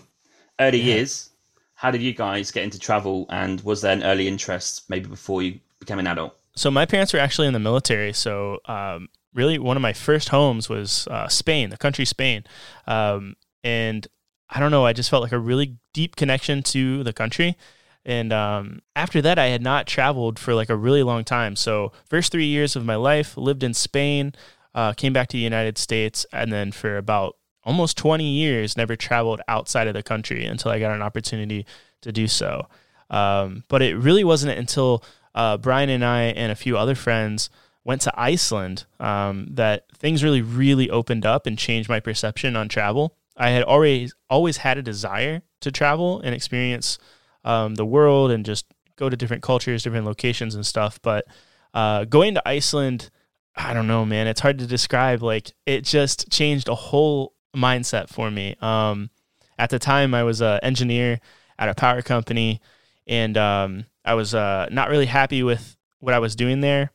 early 0.60 0.78
yeah. 0.78 0.96
years. 0.96 1.30
How 1.74 1.90
did 1.90 2.02
you 2.02 2.14
guys 2.14 2.50
get 2.50 2.64
into 2.64 2.78
travel, 2.78 3.26
and 3.28 3.60
was 3.60 3.82
there 3.82 3.92
an 3.92 4.02
early 4.02 4.26
interest 4.26 4.88
maybe 4.88 5.08
before 5.08 5.42
you 5.42 5.60
became 5.80 5.98
an 5.98 6.06
adult? 6.06 6.34
So 6.56 6.70
my 6.70 6.86
parents 6.86 7.12
were 7.12 7.18
actually 7.18 7.46
in 7.48 7.52
the 7.52 7.58
military. 7.58 8.12
So 8.12 8.60
um, 8.66 9.08
really, 9.34 9.58
one 9.58 9.76
of 9.76 9.82
my 9.82 9.92
first 9.92 10.30
homes 10.30 10.68
was 10.68 11.06
uh, 11.08 11.28
Spain, 11.28 11.70
the 11.70 11.76
country 11.76 12.04
Spain, 12.04 12.44
um, 12.86 13.36
and 13.62 14.06
I 14.48 14.60
don't 14.60 14.70
know. 14.70 14.86
I 14.86 14.92
just 14.92 15.10
felt 15.10 15.22
like 15.22 15.32
a 15.32 15.38
really 15.38 15.76
deep 15.92 16.16
connection 16.16 16.62
to 16.64 17.02
the 17.02 17.12
country. 17.12 17.56
And 18.04 18.32
um, 18.32 18.82
after 18.94 19.22
that, 19.22 19.38
I 19.38 19.46
had 19.46 19.62
not 19.62 19.86
traveled 19.86 20.38
for 20.38 20.54
like 20.54 20.68
a 20.68 20.76
really 20.76 21.02
long 21.02 21.24
time. 21.24 21.56
So, 21.56 21.92
first 22.08 22.32
three 22.32 22.46
years 22.46 22.76
of 22.76 22.84
my 22.84 22.96
life, 22.96 23.36
lived 23.36 23.62
in 23.62 23.72
Spain, 23.72 24.34
uh, 24.74 24.92
came 24.92 25.12
back 25.12 25.28
to 25.28 25.36
the 25.36 25.42
United 25.42 25.78
States, 25.78 26.26
and 26.32 26.52
then 26.52 26.70
for 26.70 26.96
about 26.98 27.36
almost 27.64 27.96
20 27.96 28.24
years, 28.24 28.76
never 28.76 28.94
traveled 28.94 29.40
outside 29.48 29.88
of 29.88 29.94
the 29.94 30.02
country 30.02 30.44
until 30.44 30.70
I 30.70 30.78
got 30.78 30.94
an 30.94 31.02
opportunity 31.02 31.66
to 32.02 32.12
do 32.12 32.28
so. 32.28 32.68
Um, 33.10 33.64
but 33.68 33.82
it 33.82 33.96
really 33.96 34.24
wasn't 34.24 34.58
until 34.58 35.02
uh, 35.34 35.56
Brian 35.56 35.88
and 35.90 36.04
I 36.04 36.24
and 36.24 36.52
a 36.52 36.56
few 36.56 36.76
other 36.76 36.94
friends 36.94 37.50
went 37.84 38.00
to 38.02 38.12
Iceland 38.18 38.84
um, 39.00 39.48
that 39.52 39.86
things 39.96 40.24
really, 40.24 40.42
really 40.42 40.90
opened 40.90 41.26
up 41.26 41.46
and 41.46 41.58
changed 41.58 41.88
my 41.88 42.00
perception 42.00 42.56
on 42.56 42.68
travel. 42.68 43.16
I 43.36 43.50
had 43.50 43.62
already 43.64 44.10
always 44.30 44.58
had 44.58 44.78
a 44.78 44.82
desire 44.82 45.42
to 45.60 45.72
travel 45.72 46.20
and 46.20 46.34
experience 46.34 46.98
um, 47.44 47.74
the 47.74 47.86
world 47.86 48.30
and 48.30 48.44
just 48.44 48.66
go 48.96 49.08
to 49.08 49.16
different 49.16 49.42
cultures, 49.42 49.82
different 49.82 50.06
locations 50.06 50.54
and 50.54 50.64
stuff. 50.64 51.00
But 51.02 51.26
uh, 51.72 52.04
going 52.04 52.34
to 52.34 52.48
Iceland, 52.48 53.10
I 53.56 53.74
don't 53.74 53.86
know, 53.86 54.04
man. 54.04 54.26
It's 54.26 54.40
hard 54.40 54.58
to 54.58 54.66
describe. 54.66 55.22
Like 55.22 55.52
it 55.66 55.84
just 55.84 56.30
changed 56.30 56.68
a 56.68 56.74
whole 56.74 57.34
mindset 57.54 58.08
for 58.08 58.30
me. 58.30 58.56
Um, 58.60 59.10
at 59.58 59.70
the 59.70 59.78
time, 59.78 60.14
I 60.14 60.24
was 60.24 60.40
an 60.40 60.60
engineer 60.62 61.20
at 61.58 61.68
a 61.68 61.74
power 61.74 62.02
company, 62.02 62.60
and 63.06 63.36
um, 63.36 63.84
I 64.04 64.14
was 64.14 64.34
uh, 64.34 64.68
not 64.70 64.90
really 64.90 65.06
happy 65.06 65.42
with 65.42 65.76
what 66.00 66.14
I 66.14 66.18
was 66.18 66.34
doing 66.34 66.60
there. 66.60 66.90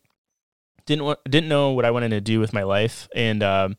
Didn't 0.86 1.18
didn't 1.30 1.50
know 1.50 1.72
what 1.72 1.86
I 1.86 1.92
wanted 1.92 2.10
to 2.10 2.22
do 2.22 2.40
with 2.40 2.52
my 2.52 2.64
life, 2.64 3.08
and 3.16 3.44
um, 3.44 3.78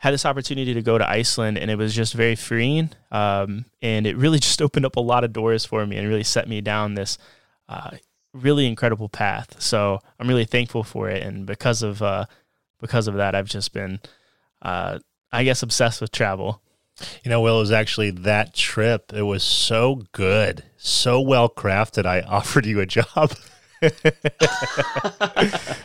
had 0.00 0.14
this 0.14 0.24
opportunity 0.24 0.72
to 0.72 0.80
go 0.82 0.96
to 0.96 1.08
Iceland, 1.08 1.58
and 1.58 1.70
it 1.70 1.76
was 1.76 1.94
just 1.94 2.14
very 2.14 2.34
freeing. 2.34 2.88
Um, 3.12 3.66
and 3.82 4.06
it 4.06 4.16
really 4.16 4.38
just 4.40 4.62
opened 4.62 4.86
up 4.86 4.96
a 4.96 5.00
lot 5.00 5.24
of 5.24 5.32
doors 5.32 5.64
for 5.66 5.86
me 5.86 5.96
and 5.96 6.08
really 6.08 6.24
set 6.24 6.48
me 6.48 6.62
down 6.62 6.94
this 6.94 7.18
uh, 7.68 7.90
really 8.32 8.66
incredible 8.66 9.10
path. 9.10 9.60
So 9.60 10.00
I'm 10.18 10.26
really 10.26 10.46
thankful 10.46 10.84
for 10.84 11.10
it, 11.10 11.22
and 11.22 11.44
because 11.46 11.82
of 11.82 12.02
uh, 12.02 12.24
because 12.80 13.08
of 13.08 13.14
that, 13.16 13.34
I've 13.34 13.48
just 13.48 13.74
been, 13.74 14.00
uh, 14.62 15.00
I 15.30 15.44
guess, 15.44 15.62
obsessed 15.62 16.00
with 16.00 16.12
travel. 16.12 16.62
You 17.22 17.30
know, 17.30 17.42
Will, 17.42 17.58
it 17.58 17.60
was 17.60 17.72
actually 17.72 18.10
that 18.10 18.54
trip. 18.54 19.12
It 19.14 19.22
was 19.22 19.44
so 19.44 20.02
good, 20.12 20.64
so 20.78 21.20
well 21.20 21.50
crafted. 21.50 22.06
I 22.06 22.20
offered 22.26 22.64
you 22.66 22.80
a 22.80 22.86
job. 22.86 23.34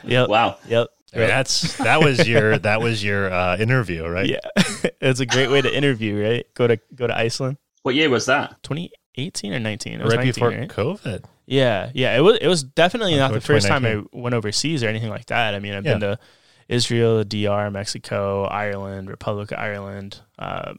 Yep. 0.04 0.30
Wow. 0.30 0.58
Yep. 0.68 0.90
I 1.16 1.20
mean, 1.20 1.28
that's 1.28 1.78
that 1.78 2.02
was 2.02 2.28
your 2.28 2.58
that 2.68 2.82
was 2.82 3.04
your 3.04 3.32
uh, 3.32 3.58
interview, 3.58 4.06
right? 4.08 4.28
Yeah. 4.28 4.40
it's 5.02 5.20
a 5.20 5.26
great 5.26 5.50
way 5.50 5.62
to 5.62 5.76
interview, 5.76 6.22
right? 6.22 6.46
Go 6.54 6.68
to 6.68 6.78
go 6.94 7.08
to 7.08 7.18
Iceland. 7.18 7.58
What 7.84 7.96
year 7.96 8.10
was 8.10 8.26
that? 8.26 8.62
2018 8.64 9.54
or 9.54 9.60
19? 9.60 9.94
It 9.94 10.04
was 10.04 10.16
right 10.16 10.26
19, 10.26 10.34
before 10.34 10.50
right? 10.50 10.70
COVID. 10.70 11.24
Yeah, 11.46 11.92
yeah. 11.94 12.18
It 12.18 12.22
was 12.22 12.38
it 12.42 12.48
was 12.48 12.64
definitely 12.64 13.16
not 13.18 13.32
the 13.34 13.42
first 13.42 13.68
time 13.68 13.86
I 13.86 14.02
went 14.12 14.34
overseas 14.36 14.84
or 14.84 14.88
anything 14.88 15.10
like 15.10 15.28
that. 15.28 15.54
I 15.56 15.60
mean, 15.60 15.74
I've 15.74 15.86
Yeah. 15.86 15.94
been 15.94 16.02
to 16.02 16.20
Israel, 16.68 17.24
DR, 17.24 17.70
Mexico, 17.72 18.46
Ireland, 18.46 19.10
Republic 19.10 19.52
of 19.52 19.60
Ireland, 19.60 20.22
uh, 20.40 20.74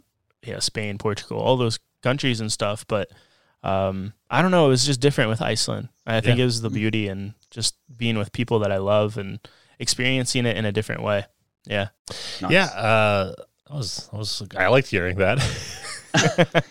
yeah, 0.44 0.58
Spain, 0.58 0.98
Portugal, 0.98 1.38
all 1.38 1.56
those 1.56 1.78
countries 2.02 2.40
and 2.40 2.50
stuff. 2.50 2.84
But 2.88 3.08
um, 3.62 4.12
I 4.28 4.42
don't 4.42 4.50
know. 4.50 4.66
It 4.66 4.70
was 4.70 4.84
just 4.84 5.00
different 5.00 5.30
with 5.30 5.40
Iceland. 5.42 5.88
I 6.06 6.20
think 6.20 6.38
Yeah. 6.38 6.42
it 6.42 6.46
was 6.46 6.60
the 6.60 6.70
beauty 6.70 7.06
and 7.08 7.34
just 7.50 7.76
being 7.96 8.18
with 8.18 8.32
people 8.32 8.58
that 8.60 8.72
I 8.72 8.78
love 8.78 9.16
and 9.16 9.38
experiencing 9.78 10.46
it 10.46 10.56
in 10.56 10.64
a 10.64 10.72
different 10.72 11.02
way. 11.02 11.24
Yeah. 11.66 11.88
Nice. 12.40 12.50
Yeah, 12.50 12.64
uh, 12.66 13.34
I 13.70 13.74
was 13.76 14.08
I 14.12 14.16
was 14.16 14.42
I 14.56 14.68
liked 14.68 14.88
hearing 14.88 15.16
that. 15.18 15.38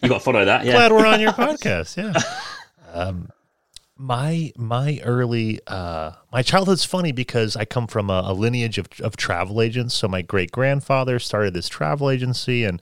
You 0.02 0.10
got 0.10 0.16
to 0.16 0.20
follow 0.22 0.44
that. 0.44 0.66
Yeah. 0.66 0.72
Glad 0.72 0.92
we're 0.92 1.06
on 1.06 1.20
your 1.22 1.32
podcast. 1.34 1.98
Yeah. 1.98 2.20
Um, 2.92 3.30
my 3.96 4.52
my 4.58 5.00
early 5.04 5.60
uh, 5.68 6.14
my 6.32 6.42
childhood's 6.42 6.84
funny 6.84 7.12
because 7.12 7.56
I 7.56 7.64
come 7.66 7.86
from 7.86 8.10
a, 8.10 8.24
a 8.26 8.34
lineage 8.34 8.80
of, 8.80 8.88
of 9.02 9.16
travel 9.18 9.62
agents. 9.62 9.94
So 9.94 10.08
my 10.08 10.24
great 10.24 10.52
grandfather 10.52 11.20
started 11.20 11.54
this 11.54 11.70
travel 11.70 12.10
agency 12.10 12.64
in 12.64 12.80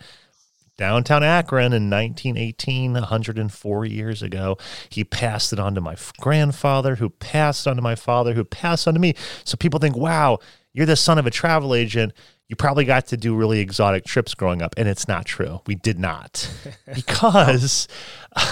downtown 0.77 1.23
Akron 1.23 1.73
in 1.73 1.89
1918, 1.89 2.93
104 2.93 3.85
years 3.85 4.21
ago. 4.21 4.57
He 4.89 5.03
passed 5.03 5.53
it 5.53 5.59
on 5.59 5.75
to 5.75 5.81
my 5.81 5.95
grandfather, 6.19 6.95
who 6.95 7.09
passed 7.09 7.67
on 7.67 7.75
to 7.75 7.81
my 7.81 7.95
father, 7.95 8.33
who 8.33 8.43
passed 8.43 8.87
on 8.87 8.93
to 8.93 8.99
me. 8.99 9.15
So 9.43 9.57
people 9.57 9.79
think, 9.79 9.95
wow, 9.95 10.39
you're 10.73 10.85
the 10.85 10.95
son 10.95 11.17
of 11.17 11.27
a 11.27 11.31
travel 11.31 11.75
agent. 11.75 12.13
You 12.47 12.55
probably 12.55 12.85
got 12.85 13.07
to 13.07 13.17
do 13.17 13.35
really 13.35 13.59
exotic 13.59 14.05
trips 14.05 14.33
growing 14.33 14.61
up. 14.61 14.73
And 14.77 14.87
it's 14.87 15.07
not 15.07 15.25
true. 15.25 15.61
We 15.65 15.75
did 15.75 15.99
not. 15.99 16.51
because 16.93 17.87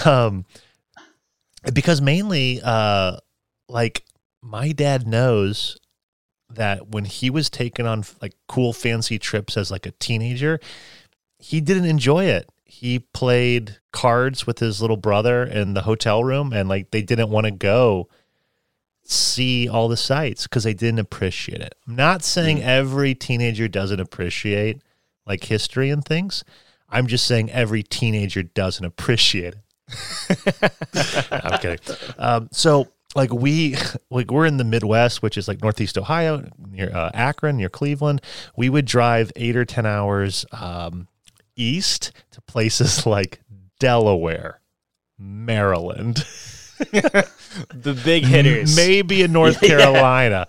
um 0.04 0.44
because 1.72 2.00
mainly 2.00 2.60
uh 2.62 3.18
like 3.68 4.04
my 4.40 4.72
dad 4.72 5.06
knows 5.06 5.78
that 6.50 6.88
when 6.88 7.04
he 7.04 7.30
was 7.30 7.48
taken 7.48 7.86
on 7.86 8.04
like 8.20 8.34
cool 8.48 8.72
fancy 8.72 9.18
trips 9.18 9.56
as 9.56 9.70
like 9.70 9.86
a 9.86 9.92
teenager 9.92 10.60
he 11.42 11.60
didn't 11.60 11.86
enjoy 11.86 12.26
it. 12.26 12.48
He 12.64 13.00
played 13.00 13.78
cards 13.90 14.46
with 14.46 14.60
his 14.60 14.80
little 14.80 14.96
brother 14.96 15.42
in 15.42 15.74
the 15.74 15.82
hotel 15.82 16.22
room 16.24 16.52
and 16.52 16.68
like 16.68 16.92
they 16.92 17.02
didn't 17.02 17.30
want 17.30 17.46
to 17.46 17.50
go 17.50 18.08
see 19.04 19.68
all 19.68 19.88
the 19.88 19.96
sights 19.96 20.44
because 20.44 20.62
they 20.62 20.72
didn't 20.72 21.00
appreciate 21.00 21.60
it. 21.60 21.74
I'm 21.86 21.96
not 21.96 22.22
saying 22.22 22.62
every 22.62 23.14
teenager 23.14 23.66
doesn't 23.66 24.00
appreciate 24.00 24.80
like 25.26 25.44
history 25.44 25.90
and 25.90 26.04
things. 26.04 26.44
I'm 26.88 27.08
just 27.08 27.26
saying 27.26 27.50
every 27.50 27.82
teenager 27.82 28.44
doesn't 28.44 28.84
appreciate 28.84 29.54
it. 29.54 31.28
I'm 31.32 31.58
kidding. 31.58 31.96
Um, 32.18 32.48
so 32.52 32.88
like 33.16 33.32
we 33.32 33.76
like 34.10 34.30
we're 34.30 34.46
in 34.46 34.58
the 34.58 34.64
Midwest, 34.64 35.22
which 35.22 35.36
is 35.36 35.48
like 35.48 35.60
Northeast 35.60 35.98
Ohio, 35.98 36.48
near 36.70 36.90
uh, 36.94 37.10
Akron, 37.12 37.56
near 37.56 37.68
Cleveland. 37.68 38.22
We 38.56 38.70
would 38.70 38.84
drive 38.84 39.32
eight 39.36 39.56
or 39.56 39.64
ten 39.64 39.86
hours 39.86 40.46
um, 40.52 41.08
east 41.56 42.12
to 42.32 42.40
places 42.42 43.06
like 43.06 43.40
Delaware, 43.78 44.60
Maryland, 45.18 46.24
The 47.70 48.00
big 48.04 48.24
hitters. 48.24 48.74
maybe 48.74 49.22
in 49.22 49.32
North 49.32 49.60
Carolina, 49.60 50.46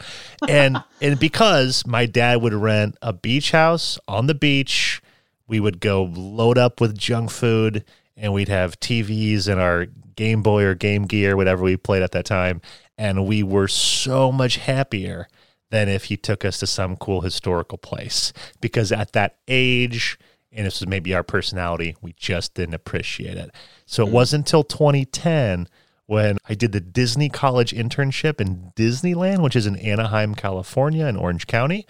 and 0.48 0.83
and 1.01 1.19
because 1.19 1.86
my 1.86 2.05
dad 2.05 2.41
would 2.41 2.53
rent 2.53 2.98
a 3.01 3.13
beach 3.13 3.51
house 3.51 4.00
on 4.07 4.27
the 4.27 4.33
beach, 4.33 5.01
we 5.48 5.60
would 5.60 5.79
go 5.79 6.03
load 6.03 6.57
up 6.57 6.79
with 6.81 6.98
junk 6.98 7.29
food, 7.29 7.83
and 8.15 8.33
we'd 8.33 8.48
have 8.48 8.79
TVs 8.79 9.48
and 9.48 9.60
our 9.60 9.88
Game 10.15 10.41
Boy 10.41 10.63
or 10.63 10.75
Game 10.75 11.03
Gear, 11.05 11.36
whatever 11.36 11.63
we 11.63 11.75
played 11.77 12.03
at 12.03 12.12
that 12.13 12.25
time, 12.25 12.62
and 12.98 13.25
we 13.27 13.43
were 13.43 13.67
so 13.67 14.31
much 14.31 14.57
happier 14.57 15.27
than 15.72 15.89
if 15.89 16.05
he 16.05 16.17
took 16.17 16.45
us 16.45 16.60
to 16.60 16.67
some 16.67 16.95
cool 16.95 17.22
historical 17.22 17.77
place. 17.77 18.31
Because 18.62 18.91
at 18.91 19.13
that 19.13 19.38
age 19.48 20.17
and 20.55 20.65
this 20.65 20.81
is 20.81 20.88
maybe 20.88 21.13
our 21.13 21.24
personality 21.24 21.95
we 22.01 22.13
just 22.13 22.53
didn't 22.53 22.75
appreciate 22.75 23.38
it 23.38 23.51
so 23.86 24.03
it 24.03 24.10
hmm. 24.10 24.13
wasn't 24.13 24.41
until 24.41 24.63
2010 24.63 25.67
when 26.05 26.38
I 26.48 26.53
did 26.53 26.72
the 26.72 26.81
Disney 26.81 27.29
College 27.29 27.72
internship 27.72 28.41
in 28.41 28.72
Disneyland, 28.75 29.41
which 29.41 29.55
is 29.55 29.65
in 29.65 29.77
Anaheim, 29.77 30.36
California, 30.36 31.05
in 31.07 31.15
Orange 31.15 31.48
County. 31.48 31.86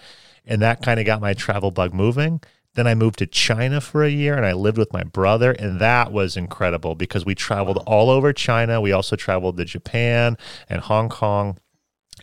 And 0.46 0.62
that 0.62 0.82
kind 0.82 1.00
of 1.00 1.06
got 1.06 1.20
my 1.20 1.34
travel 1.34 1.70
bug 1.70 1.92
moving. 1.92 2.40
Then 2.74 2.86
I 2.86 2.94
moved 2.94 3.18
to 3.20 3.26
China 3.26 3.80
for 3.80 4.02
a 4.02 4.10
year 4.10 4.34
and 4.34 4.44
I 4.44 4.52
lived 4.52 4.78
with 4.78 4.92
my 4.92 5.04
brother. 5.04 5.52
And 5.52 5.80
that 5.80 6.12
was 6.12 6.36
incredible 6.36 6.94
because 6.94 7.24
we 7.24 7.34
traveled 7.34 7.82
all 7.86 8.10
over 8.10 8.32
China. 8.32 8.80
We 8.80 8.92
also 8.92 9.16
traveled 9.16 9.56
to 9.56 9.64
Japan 9.64 10.36
and 10.68 10.80
Hong 10.80 11.08
Kong. 11.08 11.58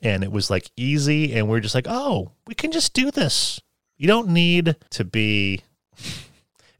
And 0.02 0.24
it 0.24 0.32
was 0.32 0.50
like 0.50 0.72
easy. 0.76 1.34
And 1.34 1.48
we 1.48 1.58
are 1.58 1.62
just 1.62 1.76
like, 1.76 1.88
oh, 1.88 2.32
we 2.48 2.56
can 2.56 2.72
just 2.72 2.94
do 2.94 3.12
this. 3.12 3.62
You 3.98 4.08
don't 4.08 4.30
need 4.30 4.76
to 4.92 5.04
be 5.04 5.62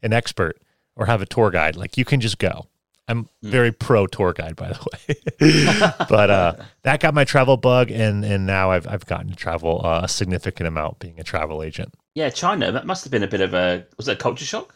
an 0.02 0.12
expert 0.12 0.60
or 0.96 1.06
have 1.06 1.22
a 1.22 1.26
tour 1.26 1.50
guide. 1.50 1.76
Like 1.76 1.96
you 1.96 2.04
can 2.04 2.20
just 2.20 2.38
go. 2.38 2.66
I'm 3.08 3.28
very 3.42 3.72
pro 3.72 4.06
tour 4.06 4.32
guide, 4.32 4.56
by 4.56 4.72
the 4.72 4.88
way. 4.92 5.90
but 6.08 6.30
uh, 6.30 6.54
that 6.82 7.00
got 7.00 7.14
my 7.14 7.24
travel 7.24 7.56
bug, 7.56 7.90
and 7.90 8.24
and 8.24 8.46
now 8.46 8.70
I've 8.70 8.86
I've 8.86 9.06
gotten 9.06 9.28
to 9.28 9.36
travel 9.36 9.82
uh, 9.84 10.02
a 10.04 10.08
significant 10.08 10.68
amount 10.68 11.00
being 11.00 11.18
a 11.18 11.24
travel 11.24 11.62
agent. 11.62 11.94
Yeah, 12.14 12.30
China. 12.30 12.70
That 12.70 12.86
must 12.86 13.04
have 13.04 13.10
been 13.10 13.24
a 13.24 13.28
bit 13.28 13.40
of 13.40 13.54
a 13.54 13.84
was 13.96 14.08
it 14.08 14.12
a 14.12 14.16
culture 14.16 14.44
shock? 14.44 14.74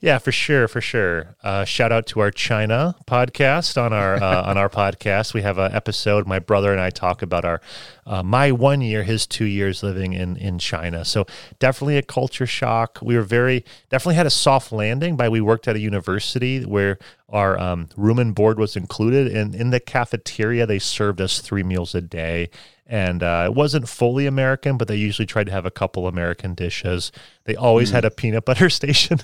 Yeah, 0.00 0.18
for 0.18 0.32
sure, 0.32 0.68
for 0.68 0.82
sure. 0.82 1.34
Uh, 1.42 1.64
shout 1.64 1.90
out 1.90 2.06
to 2.08 2.20
our 2.20 2.30
China 2.30 2.94
podcast 3.06 3.80
on 3.80 3.94
our 3.94 4.22
uh, 4.22 4.42
on 4.42 4.58
our 4.58 4.68
podcast. 4.80 5.32
We 5.32 5.40
have 5.40 5.56
an 5.56 5.72
episode. 5.72 6.26
My 6.26 6.38
brother 6.38 6.72
and 6.72 6.80
I 6.80 6.90
talk 6.90 7.22
about 7.22 7.44
our 7.46 7.60
uh, 8.04 8.22
my 8.22 8.52
one 8.52 8.82
year, 8.82 9.02
his 9.02 9.26
two 9.26 9.46
years 9.46 9.82
living 9.82 10.12
in 10.12 10.36
in 10.36 10.58
China. 10.58 11.04
So 11.06 11.26
definitely 11.58 11.96
a 11.96 12.02
culture 12.02 12.46
shock. 12.46 12.98
We 13.00 13.16
were 13.16 13.22
very 13.22 13.64
definitely 13.88 14.16
had 14.16 14.26
a 14.26 14.30
soft 14.30 14.72
landing. 14.72 15.16
By 15.16 15.30
we 15.30 15.40
worked 15.40 15.68
at 15.68 15.76
a 15.76 15.80
university 15.80 16.62
where 16.64 16.98
our 17.30 17.58
um, 17.58 17.88
room 17.96 18.18
and 18.18 18.34
board 18.34 18.58
was 18.58 18.76
included, 18.76 19.34
and 19.34 19.54
in 19.54 19.70
the 19.70 19.80
cafeteria 19.80 20.66
they 20.66 20.78
served 20.78 21.20
us 21.20 21.40
three 21.40 21.62
meals 21.62 21.94
a 21.94 22.02
day. 22.02 22.50
And 22.86 23.22
uh, 23.22 23.44
it 23.46 23.54
wasn't 23.54 23.88
fully 23.88 24.26
American, 24.26 24.76
but 24.76 24.88
they 24.88 24.96
usually 24.96 25.24
tried 25.24 25.44
to 25.44 25.52
have 25.52 25.64
a 25.64 25.70
couple 25.70 26.06
American 26.06 26.52
dishes. 26.54 27.10
They 27.44 27.56
always 27.56 27.92
had 27.92 28.04
a 28.04 28.10
peanut 28.10 28.44
butter 28.44 28.68
station. 28.80 29.20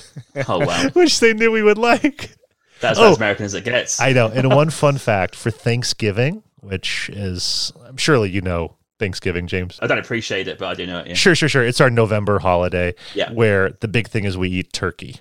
Oh 0.48 0.58
wow, 0.64 0.88
which 0.92 1.20
they 1.20 1.32
knew 1.34 1.50
we 1.52 1.62
would 1.62 1.78
like. 1.78 2.34
that's 2.80 2.98
Oh. 2.98 3.10
as 3.12 3.16
American 3.16 3.44
as 3.44 3.54
it 3.54 3.64
gets. 3.64 4.00
I 4.00 4.12
know. 4.12 4.28
And 4.28 4.48
one 4.54 4.70
fun 4.82 4.98
fact 4.98 5.34
for 5.36 5.50
Thanksgiving, 5.50 6.42
which 6.60 7.10
is, 7.12 7.72
I'm 7.86 7.96
surely 7.96 8.30
you 8.30 8.40
know 8.40 8.76
Thanksgiving, 8.98 9.46
James. 9.46 9.78
I 9.82 9.86
don't 9.86 9.98
appreciate 9.98 10.48
it, 10.48 10.58
but 10.58 10.68
I 10.68 10.74
do 10.74 10.86
know 10.86 11.00
it. 11.00 11.08
Yeah. 11.08 11.14
Sure, 11.14 11.34
sure, 11.34 11.48
sure. 11.48 11.64
It's 11.64 11.80
our 11.80 11.90
November 11.90 12.38
holiday 12.38 12.94
Yeah. 13.14 13.32
where 13.32 13.70
the 13.80 13.88
big 13.88 14.08
thing 14.08 14.24
is 14.24 14.36
we 14.38 14.48
eat 14.48 14.72
turkey. 14.72 15.20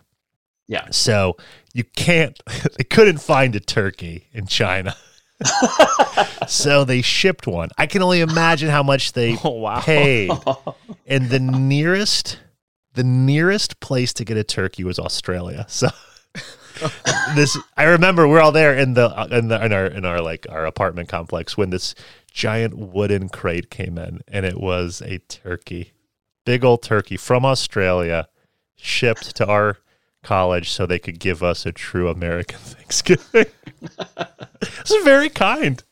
Yeah. 0.67 0.87
So 0.91 1.35
you 1.73 1.83
can't, 1.83 2.39
they 2.77 2.83
couldn't 2.83 3.17
find 3.19 3.55
a 3.55 3.59
turkey 3.59 4.27
in 4.33 4.45
China. 4.47 4.95
so 6.47 6.83
they 6.85 7.01
shipped 7.01 7.47
one. 7.47 7.69
I 7.77 7.87
can 7.87 8.01
only 8.01 8.21
imagine 8.21 8.69
how 8.69 8.83
much 8.83 9.13
they 9.13 9.37
Oh, 9.43 9.49
wow. 9.51 9.79
paid. 9.81 10.31
And 11.07 11.29
the 11.29 11.39
nearest, 11.39 12.39
the 12.93 13.03
nearest 13.03 13.79
place 13.79 14.13
to 14.13 14.25
get 14.25 14.38
a 14.38 14.43
turkey 14.43 14.83
was 14.83 15.00
Australia. 15.00 15.65
So 15.69 15.89
this, 17.36 17.57
I 17.77 17.83
remember 17.83 18.27
we're 18.27 18.41
all 18.41 18.51
there 18.51 18.75
in 18.77 18.93
the 18.95 19.10
in 19.31 19.48
the 19.50 19.63
in 19.63 19.74
our 19.74 19.86
in 19.86 20.05
our 20.05 20.21
like 20.21 20.48
our 20.50 20.65
apartment 20.65 21.10
complex 21.10 21.55
when 21.57 21.69
this 21.69 21.93
giant 22.31 22.75
wooden 22.77 23.29
crate 23.29 23.69
came 23.69 23.98
in, 23.98 24.21
and 24.27 24.45
it 24.45 24.60
was 24.60 25.01
a 25.05 25.19
turkey, 25.19 25.91
big 26.45 26.63
old 26.63 26.81
turkey 26.81 27.17
from 27.17 27.45
Australia, 27.45 28.27
shipped 28.77 29.36
to 29.36 29.45
our 29.48 29.77
college 30.24 30.69
so 30.69 30.86
they 30.86 31.00
could 31.00 31.19
give 31.19 31.43
us 31.43 31.65
a 31.65 31.71
true 31.71 32.07
American 32.10 32.60
Thanksgiving. 32.62 33.45
it's 34.62 35.03
very 35.03 35.29
kind. 35.29 35.83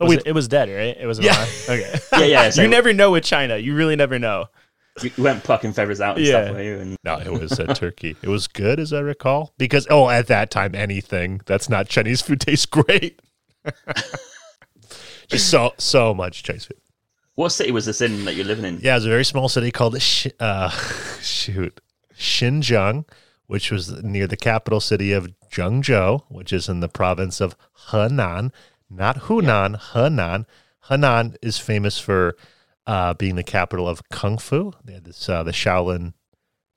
Was 0.00 0.08
we- 0.10 0.16
it, 0.18 0.22
it 0.26 0.32
was 0.32 0.46
dead, 0.48 0.68
right? 0.68 0.96
It 0.98 1.06
was 1.06 1.18
Yeah. 1.18 1.44
Okay. 1.68 1.98
yeah, 2.12 2.24
yeah. 2.24 2.50
So 2.50 2.62
you 2.62 2.68
never 2.68 2.92
know 2.92 3.10
with 3.10 3.24
China. 3.24 3.56
You 3.56 3.74
really 3.74 3.96
never 3.96 4.18
know. 4.18 4.46
You 5.02 5.10
you 5.16 5.22
went 5.24 5.44
plucking 5.44 5.72
feathers 5.72 6.00
out 6.00 6.16
and 6.16 6.26
Yeah. 6.26 6.44
stuff, 6.44 6.56
were 6.56 6.62
you? 6.62 6.78
And 6.78 6.96
No, 7.04 7.18
it 7.18 7.32
was 7.32 7.58
a 7.58 7.66
turkey. 7.74 8.16
It 8.22 8.28
was 8.28 8.46
good, 8.48 8.78
as 8.80 8.92
I 8.92 9.00
recall. 9.00 9.52
Because 9.58 9.86
oh, 9.90 10.08
at 10.08 10.26
that 10.28 10.50
time, 10.50 10.74
anything 10.74 11.40
that's 11.46 11.68
not 11.68 11.88
Chinese 11.88 12.20
food 12.22 12.40
tastes 12.40 12.66
great. 12.66 13.20
Just 15.28 15.50
so 15.50 15.72
so 15.78 16.14
much 16.14 16.42
Chinese 16.42 16.64
food. 16.64 16.78
what 17.34 17.50
city 17.50 17.70
was 17.70 17.84
this 17.86 18.00
in 18.00 18.24
that 18.24 18.34
you're 18.34 18.46
living 18.46 18.64
in? 18.64 18.78
Yeah, 18.80 18.92
it 18.94 18.96
was 18.96 19.04
a 19.06 19.10
very 19.10 19.24
small 19.24 19.48
city 19.48 19.70
called 19.70 20.00
Sh- 20.00 20.28
uh, 20.40 20.70
shoot 21.20 21.80
Xinxiang, 22.16 23.04
which 23.46 23.70
was 23.70 24.02
near 24.02 24.26
the 24.26 24.36
capital 24.38 24.80
city 24.80 25.12
of 25.12 25.28
Zhengzhou, 25.50 26.22
which 26.28 26.52
is 26.52 26.68
in 26.68 26.80
the 26.80 26.88
province 26.88 27.40
of 27.42 27.56
Henan, 27.88 28.52
not 28.88 29.16
Hunan, 29.22 29.78
Henan. 29.92 30.46
Henan 30.88 31.36
is 31.42 31.58
famous 31.58 31.98
for 31.98 32.34
uh, 32.88 33.14
being 33.14 33.36
the 33.36 33.44
capital 33.44 33.86
of 33.88 34.02
Kung 34.08 34.38
Fu. 34.38 34.72
They 34.84 34.94
had 34.94 35.04
this 35.04 35.28
uh, 35.28 35.42
the 35.44 35.52
Shaolin 35.52 36.14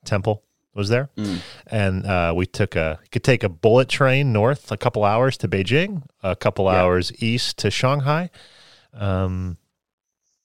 Temple 0.05 0.43
was 0.73 0.89
there, 0.89 1.09
Mm. 1.17 1.39
and 1.67 2.05
uh, 2.05 2.33
we 2.35 2.45
took 2.45 2.75
a 2.75 2.99
could 3.11 3.23
take 3.23 3.43
a 3.43 3.49
bullet 3.49 3.89
train 3.89 4.31
north 4.31 4.71
a 4.71 4.77
couple 4.77 5.03
hours 5.03 5.37
to 5.37 5.47
Beijing, 5.47 6.03
a 6.21 6.35
couple 6.35 6.65
Yeah. 6.65 6.81
hours 6.81 7.11
east 7.23 7.57
to 7.59 7.71
Shanghai. 7.71 8.29
Um, 8.93 9.57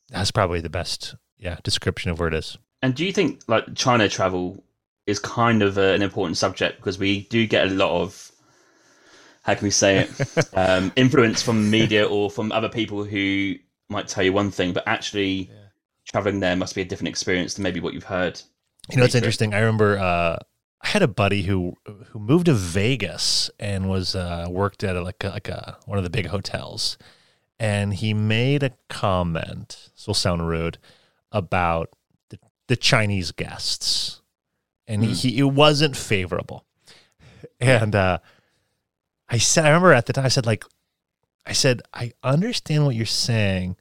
that's 0.08 0.30
probably 0.30 0.60
the 0.60 0.70
best 0.70 1.14
yeah 1.36 1.56
description 1.62 2.10
of 2.10 2.18
where 2.18 2.28
it 2.28 2.34
is. 2.34 2.58
And 2.82 2.94
do 2.94 3.04
you 3.04 3.12
think 3.12 3.40
like 3.48 3.74
China 3.74 4.08
travel 4.08 4.62
is 5.06 5.18
kind 5.20 5.62
of 5.62 5.78
a, 5.78 5.94
an 5.94 6.02
important 6.02 6.36
subject 6.36 6.76
because 6.78 6.98
we 6.98 7.22
do 7.30 7.46
get 7.46 7.66
a 7.68 7.70
lot 7.70 7.90
of 8.02 8.30
how 9.42 9.54
can 9.54 9.64
we 9.64 9.70
say 9.70 9.98
it 10.08 10.48
um, 10.54 10.92
influence 10.96 11.42
from 11.42 11.70
media 11.70 12.04
or 12.04 12.30
from 12.30 12.50
other 12.52 12.68
people 12.68 13.04
who 13.04 13.54
might 13.88 14.08
tell 14.08 14.24
you 14.24 14.32
one 14.32 14.50
thing, 14.50 14.72
but 14.72 14.84
actually 14.86 15.50
traveling 16.06 16.40
there 16.40 16.56
must 16.56 16.74
be 16.74 16.82
a 16.82 16.84
different 16.84 17.08
experience 17.08 17.54
than 17.54 17.62
maybe 17.62 17.80
what 17.80 17.94
you've 17.94 18.04
heard. 18.04 18.40
You 18.90 18.98
know, 18.98 19.04
it's 19.04 19.14
interesting. 19.14 19.52
I 19.52 19.58
remember 19.58 19.98
uh, 19.98 20.38
I 20.82 20.88
had 20.88 21.02
a 21.02 21.08
buddy 21.08 21.42
who 21.42 21.74
who 22.10 22.18
moved 22.18 22.46
to 22.46 22.54
Vegas 22.54 23.50
and 23.58 23.88
was 23.88 24.14
uh, 24.14 24.46
worked 24.48 24.84
at 24.84 24.96
a, 24.96 25.02
like 25.02 25.22
a, 25.24 25.28
like 25.28 25.48
a 25.48 25.78
one 25.86 25.98
of 25.98 26.04
the 26.04 26.10
big 26.10 26.26
hotels, 26.26 26.96
and 27.58 27.94
he 27.94 28.14
made 28.14 28.62
a 28.62 28.70
comment. 28.88 29.90
This 29.94 30.06
will 30.06 30.14
sound 30.14 30.48
rude 30.48 30.78
about 31.32 31.90
the, 32.28 32.38
the 32.68 32.76
Chinese 32.76 33.32
guests, 33.32 34.22
and 34.86 35.04
he, 35.04 35.12
he 35.12 35.38
it 35.38 35.52
wasn't 35.52 35.96
favorable. 35.96 36.64
And 37.58 37.94
uh, 37.94 38.18
I 39.30 39.38
said, 39.38 39.64
I 39.64 39.68
remember 39.68 39.92
at 39.92 40.04
the 40.04 40.12
time, 40.12 40.26
I 40.26 40.28
said 40.28 40.44
like, 40.44 40.64
I 41.46 41.52
said 41.52 41.82
I 41.94 42.12
understand 42.22 42.84
what 42.84 42.94
you're 42.94 43.06
saying, 43.06 43.76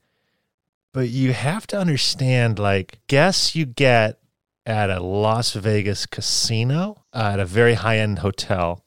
but 0.94 1.10
you 1.10 1.34
have 1.34 1.66
to 1.68 1.78
understand 1.78 2.60
like 2.60 3.00
guests 3.08 3.56
you 3.56 3.66
get 3.66 4.20
at 4.66 4.90
a 4.90 5.00
Las 5.00 5.54
Vegas 5.54 6.06
casino 6.06 7.04
uh, 7.14 7.32
at 7.34 7.40
a 7.40 7.46
very 7.46 7.76
high 7.76 7.98
end 7.98 8.20
hotel 8.20 8.84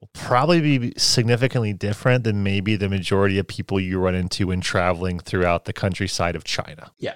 will 0.00 0.10
probably 0.12 0.78
be 0.78 0.92
significantly 0.96 1.72
different 1.72 2.24
than 2.24 2.42
maybe 2.42 2.76
the 2.76 2.88
majority 2.88 3.38
of 3.38 3.46
people 3.46 3.80
you 3.80 3.98
run 3.98 4.14
into 4.14 4.48
when 4.48 4.60
traveling 4.60 5.18
throughout 5.18 5.64
the 5.64 5.72
countryside 5.72 6.36
of 6.36 6.44
China. 6.44 6.90
Yeah. 6.98 7.14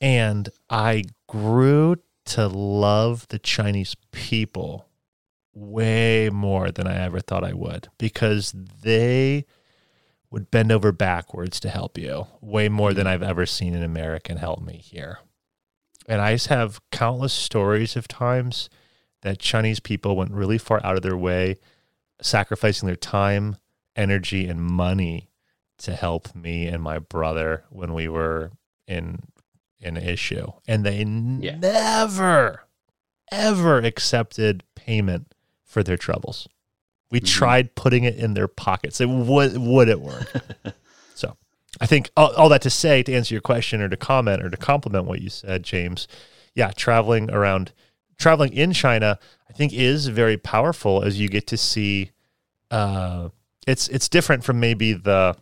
And 0.00 0.48
I 0.68 1.04
grew 1.26 1.96
to 2.26 2.46
love 2.46 3.26
the 3.28 3.38
Chinese 3.38 3.96
people 4.12 4.86
way 5.54 6.30
more 6.30 6.70
than 6.70 6.86
I 6.86 7.02
ever 7.04 7.20
thought 7.20 7.44
I 7.44 7.52
would 7.52 7.88
because 7.98 8.52
they 8.82 9.44
would 10.30 10.50
bend 10.50 10.70
over 10.70 10.92
backwards 10.92 11.58
to 11.60 11.68
help 11.70 11.98
you 11.98 12.26
way 12.40 12.68
more 12.68 12.94
than 12.94 13.06
I've 13.06 13.22
ever 13.22 13.46
seen 13.46 13.74
an 13.74 13.82
American 13.82 14.36
help 14.36 14.62
me 14.62 14.76
here. 14.76 15.18
And 16.06 16.20
I 16.20 16.34
just 16.34 16.46
have 16.48 16.80
countless 16.90 17.32
stories 17.32 17.96
of 17.96 18.08
times 18.08 18.70
that 19.22 19.38
Chinese 19.38 19.80
people 19.80 20.16
went 20.16 20.30
really 20.32 20.58
far 20.58 20.80
out 20.84 20.96
of 20.96 21.02
their 21.02 21.16
way, 21.16 21.56
sacrificing 22.22 22.86
their 22.86 22.96
time, 22.96 23.56
energy, 23.96 24.46
and 24.46 24.60
money 24.62 25.28
to 25.78 25.94
help 25.94 26.34
me 26.34 26.66
and 26.66 26.82
my 26.82 26.98
brother 26.98 27.64
when 27.70 27.92
we 27.92 28.08
were 28.08 28.52
in 28.86 29.20
an 29.82 29.96
issue. 29.96 30.46
And 30.68 30.84
they 30.84 30.98
Yeah. 30.98 31.56
never, 31.56 32.64
ever 33.32 33.78
accepted 33.78 34.62
payment 34.74 35.34
for 35.64 35.82
their 35.82 35.96
troubles. 35.96 36.48
We 37.10 37.20
Mhm. 37.20 37.26
tried 37.26 37.74
putting 37.74 38.04
it 38.04 38.16
in 38.16 38.34
their 38.34 38.48
pockets. 38.48 39.00
It 39.00 39.08
would 39.08 39.56
would 39.56 39.88
it 39.88 40.00
work? 40.00 40.32
so 41.14 41.36
I 41.80 41.86
think 41.86 42.10
all, 42.16 42.32
all 42.34 42.48
that 42.50 42.62
to 42.62 42.70
say 42.70 43.02
to 43.02 43.12
answer 43.14 43.34
your 43.34 43.40
question 43.42 43.80
or 43.82 43.88
to 43.88 43.96
comment 43.96 44.42
or 44.42 44.50
to 44.50 44.56
compliment 44.56 45.06
what 45.06 45.20
you 45.20 45.28
said, 45.30 45.62
James. 45.62 46.06
Yeah, 46.54 46.70
traveling 46.72 47.30
around, 47.30 47.72
traveling 48.18 48.52
in 48.52 48.72
China, 48.72 49.18
I 49.48 49.52
think 49.52 49.72
is 49.72 50.06
very 50.08 50.36
powerful 50.36 51.02
as 51.02 51.18
you 51.20 51.28
get 51.28 51.46
to 51.48 51.56
see. 51.56 52.10
Uh, 52.70 53.30
it's 53.66 53.88
it's 53.88 54.08
different 54.08 54.44
from 54.44 54.58
maybe 54.60 54.92
the, 54.92 55.36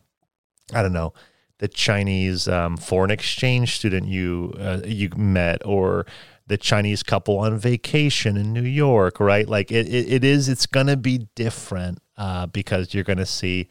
I 0.73 0.83
don't 0.83 0.93
know, 0.93 1.13
the 1.59 1.69
Chinese 1.69 2.47
um, 2.49 2.77
foreign 2.77 3.11
exchange 3.11 3.77
student 3.77 4.07
you 4.07 4.55
uh, 4.59 4.81
you 4.85 5.11
met 5.17 5.61
or 5.65 6.07
the 6.49 6.57
Chinese 6.57 7.03
couple 7.03 7.39
on 7.39 7.59
vacation 7.59 8.37
in 8.37 8.53
New 8.53 8.63
York, 8.63 9.21
right? 9.21 9.47
Like 9.49 9.71
it, 9.71 9.87
it, 9.87 10.13
it 10.13 10.25
is, 10.25 10.49
it's 10.49 10.67
going 10.67 10.87
to 10.87 10.97
be 10.97 11.29
different 11.35 11.99
uh, 12.17 12.47
because 12.47 12.95
you're 12.95 13.05
going 13.05 13.19
to 13.19 13.27
see 13.27 13.69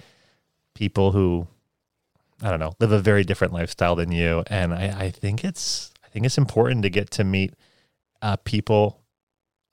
people 0.75 1.11
who, 1.11 1.47
I 2.41 2.51
don't 2.51 2.59
know, 2.59 2.73
live 2.79 2.91
a 2.91 2.99
very 2.99 3.23
different 3.23 3.51
lifestyle 3.51 3.95
than 3.95 4.11
you. 4.11 4.43
And 4.47 4.73
I, 4.73 5.05
I 5.05 5.09
think 5.09 5.43
it's, 5.43 5.91
I 6.05 6.09
think 6.09 6.25
it's 6.25 6.37
important 6.37 6.83
to 6.83 6.89
get 6.91 7.09
to 7.11 7.23
meet 7.23 7.55
uh, 8.21 8.35
people, 8.37 9.01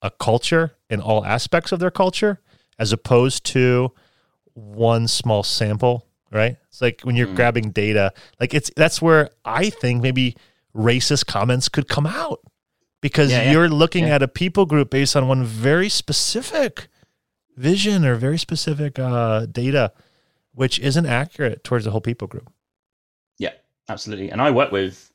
a 0.00 0.10
culture 0.10 0.72
in 0.88 1.00
all 1.00 1.24
aspects 1.26 1.72
of 1.72 1.80
their 1.80 1.90
culture, 1.90 2.40
as 2.78 2.92
opposed 2.92 3.44
to 3.44 3.92
one 4.54 5.08
small 5.08 5.42
sample, 5.42 6.06
right? 6.32 6.56
It's 6.68 6.80
like 6.80 7.02
when 7.02 7.16
you're 7.16 7.28
Mm. 7.28 7.36
grabbing 7.36 7.70
data, 7.70 8.12
like 8.40 8.54
it's, 8.54 8.70
that's 8.76 9.02
where 9.02 9.28
I 9.44 9.68
think 9.68 10.02
maybe 10.02 10.36
racist 10.74 11.26
comments 11.26 11.68
could 11.68 11.88
come 11.88 12.06
out 12.06 12.40
because 13.04 13.30
Yeah, 13.30 13.42
yeah. 13.42 13.52
you're 13.52 13.68
looking 13.68 14.06
Yeah. 14.06 14.14
at 14.16 14.22
a 14.22 14.28
people 14.28 14.64
group 14.64 14.88
based 14.88 15.14
on 15.14 15.28
one 15.28 15.44
very 15.44 15.90
specific 15.90 16.88
vision 17.54 18.02
or 18.08 18.14
very 18.14 18.38
specific 18.38 18.98
uh, 18.98 19.44
data, 19.44 19.92
which 20.54 20.78
isn't 20.80 21.04
accurate 21.06 21.62
towards 21.64 21.84
the 21.84 21.90
whole 21.90 22.00
people 22.00 22.26
group. 22.26 22.48
Yeah, 23.38 23.52
absolutely. 23.90 24.30
And 24.32 24.40
I 24.40 24.50
work 24.50 24.72
with 24.72 25.10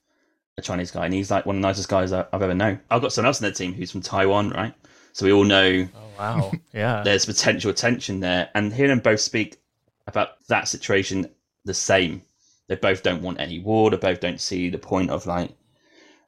a 0.57 0.61
Chinese 0.61 0.91
guy, 0.91 1.05
and 1.05 1.13
he's 1.15 1.31
like 1.31 1.47
one 1.47 1.55
of 1.55 1.61
the 1.63 1.67
nicest 1.67 1.89
guys 1.89 2.13
I've 2.13 2.27
ever 2.31 2.53
known. 2.53 2.79
I've 2.91 3.01
got 3.01 3.11
someone 3.11 3.27
else 3.29 3.41
in 3.41 3.45
the 3.45 3.51
team 3.61 3.73
who's 3.73 3.91
from 3.91 4.01
Taiwan, 4.01 4.51
right? 4.51 4.73
So 5.13 5.25
we 5.25 5.31
all 5.31 5.43
know 5.43 5.87
Oh 5.95 6.09
wow. 6.19 6.51
Yeah. 6.73 7.01
there's 7.03 7.25
potential 7.25 7.73
tension 7.73 8.19
there. 8.19 8.49
And 8.53 8.71
hearing 8.71 8.89
them 8.91 8.99
both 8.99 9.19
speak 9.19 9.57
about 10.05 10.45
that 10.47 10.67
situation 10.67 11.27
the 11.65 11.73
same. 11.73 12.21
They 12.67 12.75
both 12.75 13.01
don't 13.01 13.23
want 13.23 13.39
any 13.39 13.57
war. 13.59 13.89
They 13.89 13.97
both 13.97 14.19
don't 14.19 14.39
see 14.39 14.69
the 14.69 14.77
point 14.77 15.09
of 15.09 15.25
like 15.25 15.49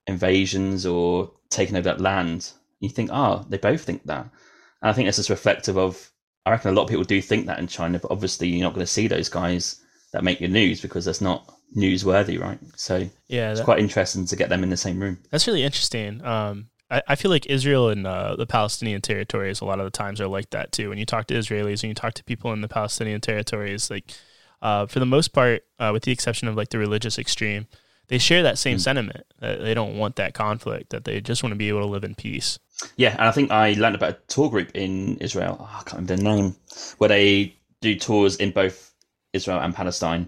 invasions 0.08 0.86
or 0.86 1.32
taking 1.50 1.76
over 1.76 1.84
that 1.84 2.02
land. 2.02 2.52
You 2.80 2.90
think, 2.90 3.10
ah, 3.12 3.46
they 3.48 3.58
both 3.58 3.84
think 3.84 4.04
that. 4.06 4.30
And 4.82 4.90
I 4.90 4.94
think 4.94 5.08
it's 5.08 5.18
just 5.18 5.30
reflective 5.30 5.78
of, 5.78 6.12
I 6.46 6.52
reckon 6.52 6.72
a 6.72 6.74
lot 6.74 6.84
of 6.84 6.90
people 6.90 7.04
do 7.04 7.22
think 7.22 7.46
that 7.46 7.60
in 7.60 7.68
China, 7.68 8.00
but 8.00 8.12
obviously 8.12 8.48
you're 8.48 8.64
not 8.64 8.74
going 8.74 8.86
to 8.86 8.92
see 8.92 9.08
those 9.08 9.30
guys 9.30 9.82
that 10.14 10.24
make 10.24 10.40
your 10.40 10.50
news 10.50 10.82
because 10.82 11.06
that's 11.06 11.22
not 11.22 11.54
newsworthy, 11.76 12.40
right? 12.40 12.60
So 12.76 13.08
yeah. 13.28 13.52
it's 13.52 13.62
quite 13.62 13.80
interesting 13.80 14.26
to 14.26 14.36
get 14.36 14.50
them 14.50 14.64
in 14.64 14.70
the 14.70 14.78
same 14.78 15.00
room. 15.00 15.20
That's 15.30 15.48
really 15.48 15.64
interesting. 15.64 16.24
Um, 16.26 16.70
I, 16.90 17.02
I 17.10 17.16
feel 17.16 17.32
like 17.32 17.46
Israel 17.46 17.90
and 17.90 18.06
uh, 18.06 18.36
the 18.36 18.46
Palestinian 18.46 19.02
territories 19.02 19.62
a 19.62 19.66
lot 19.66 19.80
of 19.80 19.86
the 19.86 19.92
times 19.92 20.20
are 20.20 20.28
like 20.28 20.50
that 20.50 20.72
too. 20.72 20.90
When 20.90 20.98
you 20.98 21.06
talk 21.06 21.28
to 21.28 21.34
Israelis 21.34 21.84
and 21.84 21.90
you 21.90 21.94
talk 21.94 22.14
to 22.16 22.24
people 22.24 22.52
in 22.54 22.62
the 22.62 22.68
Palestinian 22.68 23.22
territories, 23.22 23.90
like 23.90 24.12
uh, 24.62 24.86
for 24.86 25.00
the 25.00 25.06
most 25.06 25.30
part, 25.30 25.64
uh, 25.80 25.92
with 25.94 26.04
the 26.04 26.12
exception 26.12 26.48
of 26.48 26.56
like 26.56 26.70
the 26.70 26.78
religious 26.78 27.18
extreme, 27.18 27.68
they 28.12 28.18
share 28.18 28.44
that 28.44 28.58
same 28.58 28.78
Mm. 28.78 28.82
sentiment 28.82 29.26
that 29.40 29.62
they 29.62 29.74
don't 29.74 29.98
want 29.98 30.18
that 30.18 30.34
conflict, 30.34 30.90
that 30.90 31.06
they 31.06 31.22
just 31.22 31.42
want 31.44 31.52
to 31.52 31.58
be 31.58 31.70
able 31.70 31.80
to 31.80 31.86
live 31.88 32.04
in 32.04 32.14
peace. 32.14 32.60
Yeah, 32.98 33.12
and 33.12 33.22
I 33.22 33.32
think 33.32 33.52
I 33.52 33.74
learned 33.74 33.96
about 33.96 34.10
a 34.12 34.18
tour 34.28 34.50
group 34.50 34.70
in 34.76 35.18
Israel. 35.18 35.58
Oh, 35.62 35.64
I 35.80 35.84
can't 35.84 36.02
remember 36.02 36.16
the 36.18 36.24
name, 36.24 36.56
where 36.98 37.08
they 37.08 37.56
do 37.80 37.96
tours 37.96 38.36
in 38.36 38.52
both 38.52 38.94
Israel 39.34 39.60
and 39.60 39.74
Palestine, 39.74 40.28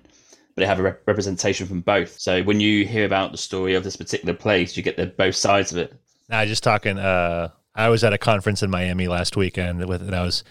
but 0.55 0.61
they 0.61 0.65
have 0.65 0.79
a 0.79 0.83
rep- 0.83 1.01
representation 1.07 1.67
from 1.67 1.81
both. 1.81 2.17
So 2.19 2.41
when 2.43 2.59
you 2.61 2.85
hear 2.87 3.05
about 3.05 3.31
the 3.33 3.37
story 3.37 3.75
of 3.75 3.83
this 3.83 3.97
particular 3.97 4.33
place, 4.33 4.77
you 4.77 4.81
get 4.83 4.95
the 4.97 5.07
both 5.07 5.35
sides 5.35 5.71
of 5.73 5.77
it. 5.77 5.93
Now, 6.29 6.45
just 6.45 6.63
talking. 6.63 6.97
Uh, 6.97 7.49
I 7.75 7.89
was 7.89 8.03
at 8.03 8.13
a 8.13 8.17
conference 8.17 8.63
in 8.63 8.69
Miami 8.69 9.07
last 9.09 9.35
weekend 9.35 9.83
with, 9.87 10.01
and 10.03 10.15
I 10.15 10.23
was, 10.23 10.43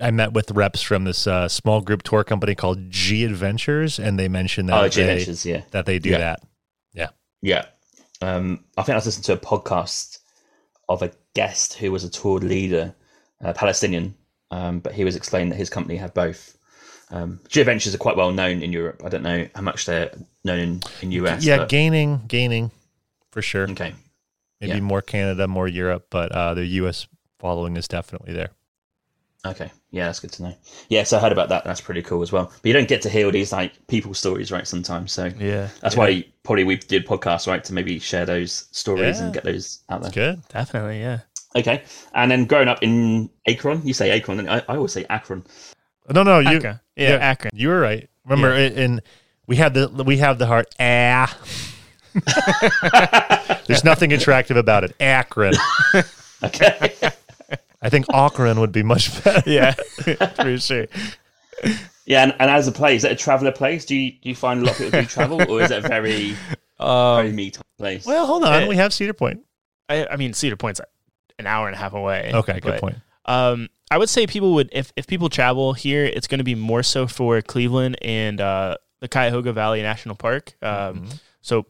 I 0.00 0.10
met 0.12 0.32
with 0.32 0.50
reps 0.52 0.80
from 0.82 1.04
this 1.04 1.26
uh, 1.26 1.46
small 1.48 1.80
group 1.82 2.04
tour 2.04 2.24
company 2.24 2.54
called 2.54 2.90
G 2.90 3.24
Adventures, 3.24 3.98
and 3.98 4.18
they 4.18 4.28
mentioned 4.28 4.68
that 4.70 4.82
oh, 4.82 4.88
G 4.88 5.02
they, 5.02 5.10
Adventures, 5.10 5.44
yeah, 5.44 5.62
that 5.72 5.84
they 5.84 5.98
do 5.98 6.10
Yeah. 6.10 6.18
that. 6.18 6.40
Yeah. 7.42 7.66
Um, 8.22 8.64
I 8.76 8.82
think 8.82 8.94
I 8.94 8.96
was 8.96 9.06
listening 9.06 9.24
to 9.24 9.32
a 9.32 9.36
podcast 9.36 10.18
of 10.88 11.02
a 11.02 11.12
guest 11.34 11.74
who 11.74 11.92
was 11.92 12.04
a 12.04 12.10
tour 12.10 12.38
leader, 12.38 12.94
uh, 13.42 13.52
Palestinian, 13.52 14.14
um, 14.50 14.80
but 14.80 14.92
he 14.92 15.04
was 15.04 15.16
explaining 15.16 15.50
that 15.50 15.56
his 15.56 15.70
company 15.70 15.96
have 15.96 16.12
both. 16.12 16.56
Um, 17.10 17.40
G 17.48 17.60
Adventures 17.60 17.94
are 17.94 17.98
quite 17.98 18.16
well 18.16 18.30
known 18.32 18.62
in 18.62 18.72
Europe. 18.72 19.02
I 19.04 19.08
don't 19.08 19.22
know 19.22 19.48
how 19.54 19.62
much 19.62 19.86
they're 19.86 20.12
known 20.44 20.58
in, 20.58 20.80
in 21.02 21.12
US. 21.12 21.44
yeah, 21.44 21.58
but- 21.58 21.68
gaining, 21.68 22.22
gaining, 22.28 22.70
for 23.30 23.42
sure. 23.42 23.68
okay. 23.70 23.94
Maybe 24.60 24.74
yeah. 24.74 24.80
more 24.80 25.00
Canada, 25.00 25.48
more 25.48 25.66
Europe, 25.66 26.08
but 26.10 26.30
uh, 26.32 26.52
the 26.52 26.66
U.S. 26.66 27.06
following 27.38 27.78
is 27.78 27.88
definitely 27.88 28.34
there. 28.34 28.50
Okay, 29.46 29.70
yeah, 29.90 30.06
that's 30.06 30.20
good 30.20 30.32
to 30.32 30.42
know. 30.44 30.54
Yeah, 30.88 31.02
so 31.02 31.16
I 31.18 31.20
heard 31.20 31.32
about 31.32 31.48
that. 31.48 31.64
That's 31.64 31.80
pretty 31.80 32.02
cool 32.02 32.22
as 32.22 32.30
well. 32.32 32.46
But 32.62 32.64
you 32.64 32.72
don't 32.72 32.88
get 32.88 33.02
to 33.02 33.08
hear 33.08 33.26
all 33.26 33.32
these 33.32 33.52
like 33.52 33.72
people 33.88 34.14
stories, 34.14 34.52
right? 34.52 34.66
Sometimes, 34.66 35.12
so 35.12 35.26
Yeah, 35.38 35.68
that's 35.80 35.96
why 35.96 36.24
probably 36.44 36.64
we 36.64 36.76
did 36.76 37.06
podcasts, 37.06 37.46
right, 37.46 37.62
to 37.64 37.72
maybe 37.72 37.98
share 37.98 38.24
those 38.24 38.66
stories 38.72 39.18
Yeah. 39.18 39.24
and 39.24 39.34
get 39.34 39.44
those 39.44 39.80
out 39.88 40.02
there. 40.02 40.10
Good. 40.10 40.42
definitely. 40.48 41.00
Yeah. 41.00 41.20
Okay, 41.56 41.82
and 42.14 42.30
then 42.30 42.44
growing 42.44 42.68
up 42.68 42.80
in 42.82 43.28
Akron, 43.48 43.84
you 43.84 43.92
say 43.92 44.16
Akron, 44.16 44.48
I, 44.48 44.58
I 44.68 44.76
always 44.76 44.92
say 44.92 45.04
Akron. 45.10 45.44
No, 46.08 46.22
no, 46.22 46.38
you. 46.38 46.58
Akron. 46.58 46.80
Yeah, 46.94 47.08
yeah. 47.10 47.16
Akron. 47.16 47.52
You 47.54 47.68
were 47.68 47.80
right. 47.80 48.08
Remember, 48.24 48.54
in, 48.54 48.72
in 48.74 49.00
we 49.48 49.56
have 49.56 49.74
the 49.74 49.88
we 50.04 50.18
have 50.18 50.38
the 50.38 50.46
heart. 50.46 50.72
Ah. 50.78 51.36
There's 53.66 53.84
nothing 53.84 54.12
attractive 54.12 54.56
about 54.56 54.84
it. 54.84 54.94
Akron. 55.00 55.54
Okay. 56.42 56.94
I 57.82 57.88
think 57.88 58.06
Akron 58.12 58.60
would 58.60 58.72
be 58.72 58.82
much 58.82 59.22
better. 59.24 59.42
Yeah, 59.50 59.72
for 60.34 60.58
sure. 60.58 60.86
yeah, 62.06 62.22
and, 62.24 62.34
and 62.38 62.50
as 62.50 62.66
a 62.68 62.72
place, 62.72 63.00
is 63.00 63.04
it 63.04 63.12
a 63.12 63.16
traveller 63.16 63.52
place? 63.52 63.84
Do 63.84 63.94
you 63.94 64.12
do 64.12 64.28
you 64.28 64.34
find 64.34 64.60
a 64.60 64.64
lot 64.64 64.72
of 64.72 64.78
people 64.78 65.00
do 65.00 65.06
travel, 65.18 65.42
or 65.50 65.62
is 65.62 65.70
it 65.70 65.84
a 65.84 65.88
very 65.88 66.30
very 66.78 67.28
Um, 67.28 67.34
me 67.34 67.50
type 67.50 67.64
place? 67.78 68.04
Well, 68.06 68.26
hold 68.26 68.44
on. 68.44 68.62
Eh. 68.64 68.68
We 68.68 68.76
have 68.76 68.92
Cedar 68.92 69.12
Point. 69.12 69.40
I, 69.88 70.06
I 70.06 70.16
mean, 70.16 70.32
Cedar 70.32 70.56
Point's 70.56 70.80
an 71.38 71.46
hour 71.46 71.66
and 71.66 71.74
a 71.74 71.78
half 71.78 71.92
away. 71.94 72.30
Okay, 72.34 72.60
good 72.60 72.80
point. 72.80 72.96
Um, 73.26 73.68
I 73.90 73.98
would 73.98 74.08
say 74.08 74.26
people 74.26 74.54
would 74.54 74.68
if 74.72 74.92
if 74.96 75.06
people 75.06 75.28
travel 75.28 75.72
here, 75.72 76.04
it's 76.04 76.26
going 76.26 76.38
to 76.38 76.44
be 76.44 76.54
more 76.54 76.82
so 76.82 77.06
for 77.06 77.40
Cleveland 77.42 77.96
and 78.02 78.40
uh, 78.40 78.76
the 79.00 79.08
Cuyahoga 79.08 79.52
Valley 79.52 79.82
National 79.82 80.14
Park. 80.14 80.54
Um, 80.62 81.00
Mhm. 81.06 81.20
So 81.42 81.64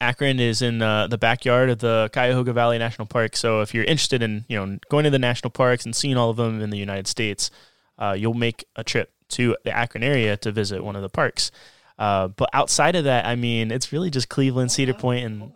Akron 0.00 0.40
is 0.40 0.62
in 0.62 0.82
uh, 0.82 1.06
the 1.06 1.18
backyard 1.18 1.70
of 1.70 1.78
the 1.78 2.10
Cuyahoga 2.12 2.52
Valley 2.52 2.78
National 2.78 3.06
Park. 3.06 3.36
So 3.36 3.60
if 3.62 3.74
you're 3.74 3.84
interested 3.84 4.22
in 4.22 4.44
you 4.48 4.56
know 4.58 4.78
going 4.90 5.04
to 5.04 5.10
the 5.10 5.18
national 5.18 5.50
parks 5.50 5.84
and 5.84 5.94
seeing 5.96 6.16
all 6.16 6.30
of 6.30 6.36
them 6.36 6.60
in 6.60 6.70
the 6.70 6.78
United 6.78 7.06
States, 7.06 7.50
uh, 7.98 8.14
you'll 8.16 8.34
make 8.34 8.64
a 8.76 8.84
trip 8.84 9.12
to 9.28 9.56
the 9.64 9.76
Akron 9.76 10.04
area 10.04 10.36
to 10.36 10.52
visit 10.52 10.84
one 10.84 10.96
of 10.96 11.02
the 11.02 11.08
parks. 11.08 11.50
Uh, 11.98 12.28
but 12.28 12.50
outside 12.52 12.94
of 12.94 13.04
that, 13.04 13.24
I 13.26 13.36
mean, 13.36 13.70
it's 13.70 13.90
really 13.90 14.10
just 14.10 14.28
Cleveland, 14.28 14.70
Cedar 14.70 14.94
Point, 14.94 15.24
and 15.24 15.52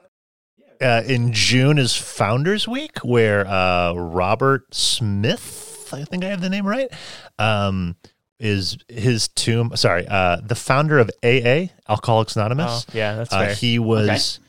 Uh, 0.80 1.02
in 1.06 1.32
June 1.34 1.76
is 1.76 1.94
Founders 1.94 2.66
Week, 2.66 2.98
where 3.00 3.46
uh, 3.46 3.92
Robert 3.92 4.74
Smith, 4.74 5.90
I 5.92 6.04
think 6.04 6.24
I 6.24 6.28
have 6.28 6.40
the 6.40 6.48
name 6.48 6.66
right, 6.66 6.90
um, 7.38 7.96
is 8.40 8.76
his 8.88 9.28
tomb. 9.28 9.70
Sorry, 9.76 10.06
uh, 10.08 10.38
the 10.42 10.54
founder 10.56 10.98
of 10.98 11.10
AA, 11.22 11.68
Alcoholics 11.88 12.34
Anonymous. 12.36 12.86
oh, 12.88 12.92
yeah, 12.92 13.14
that's 13.14 13.32
Uh, 13.32 13.44
fair. 13.46 13.54
he 13.54 13.78
was 13.78 14.40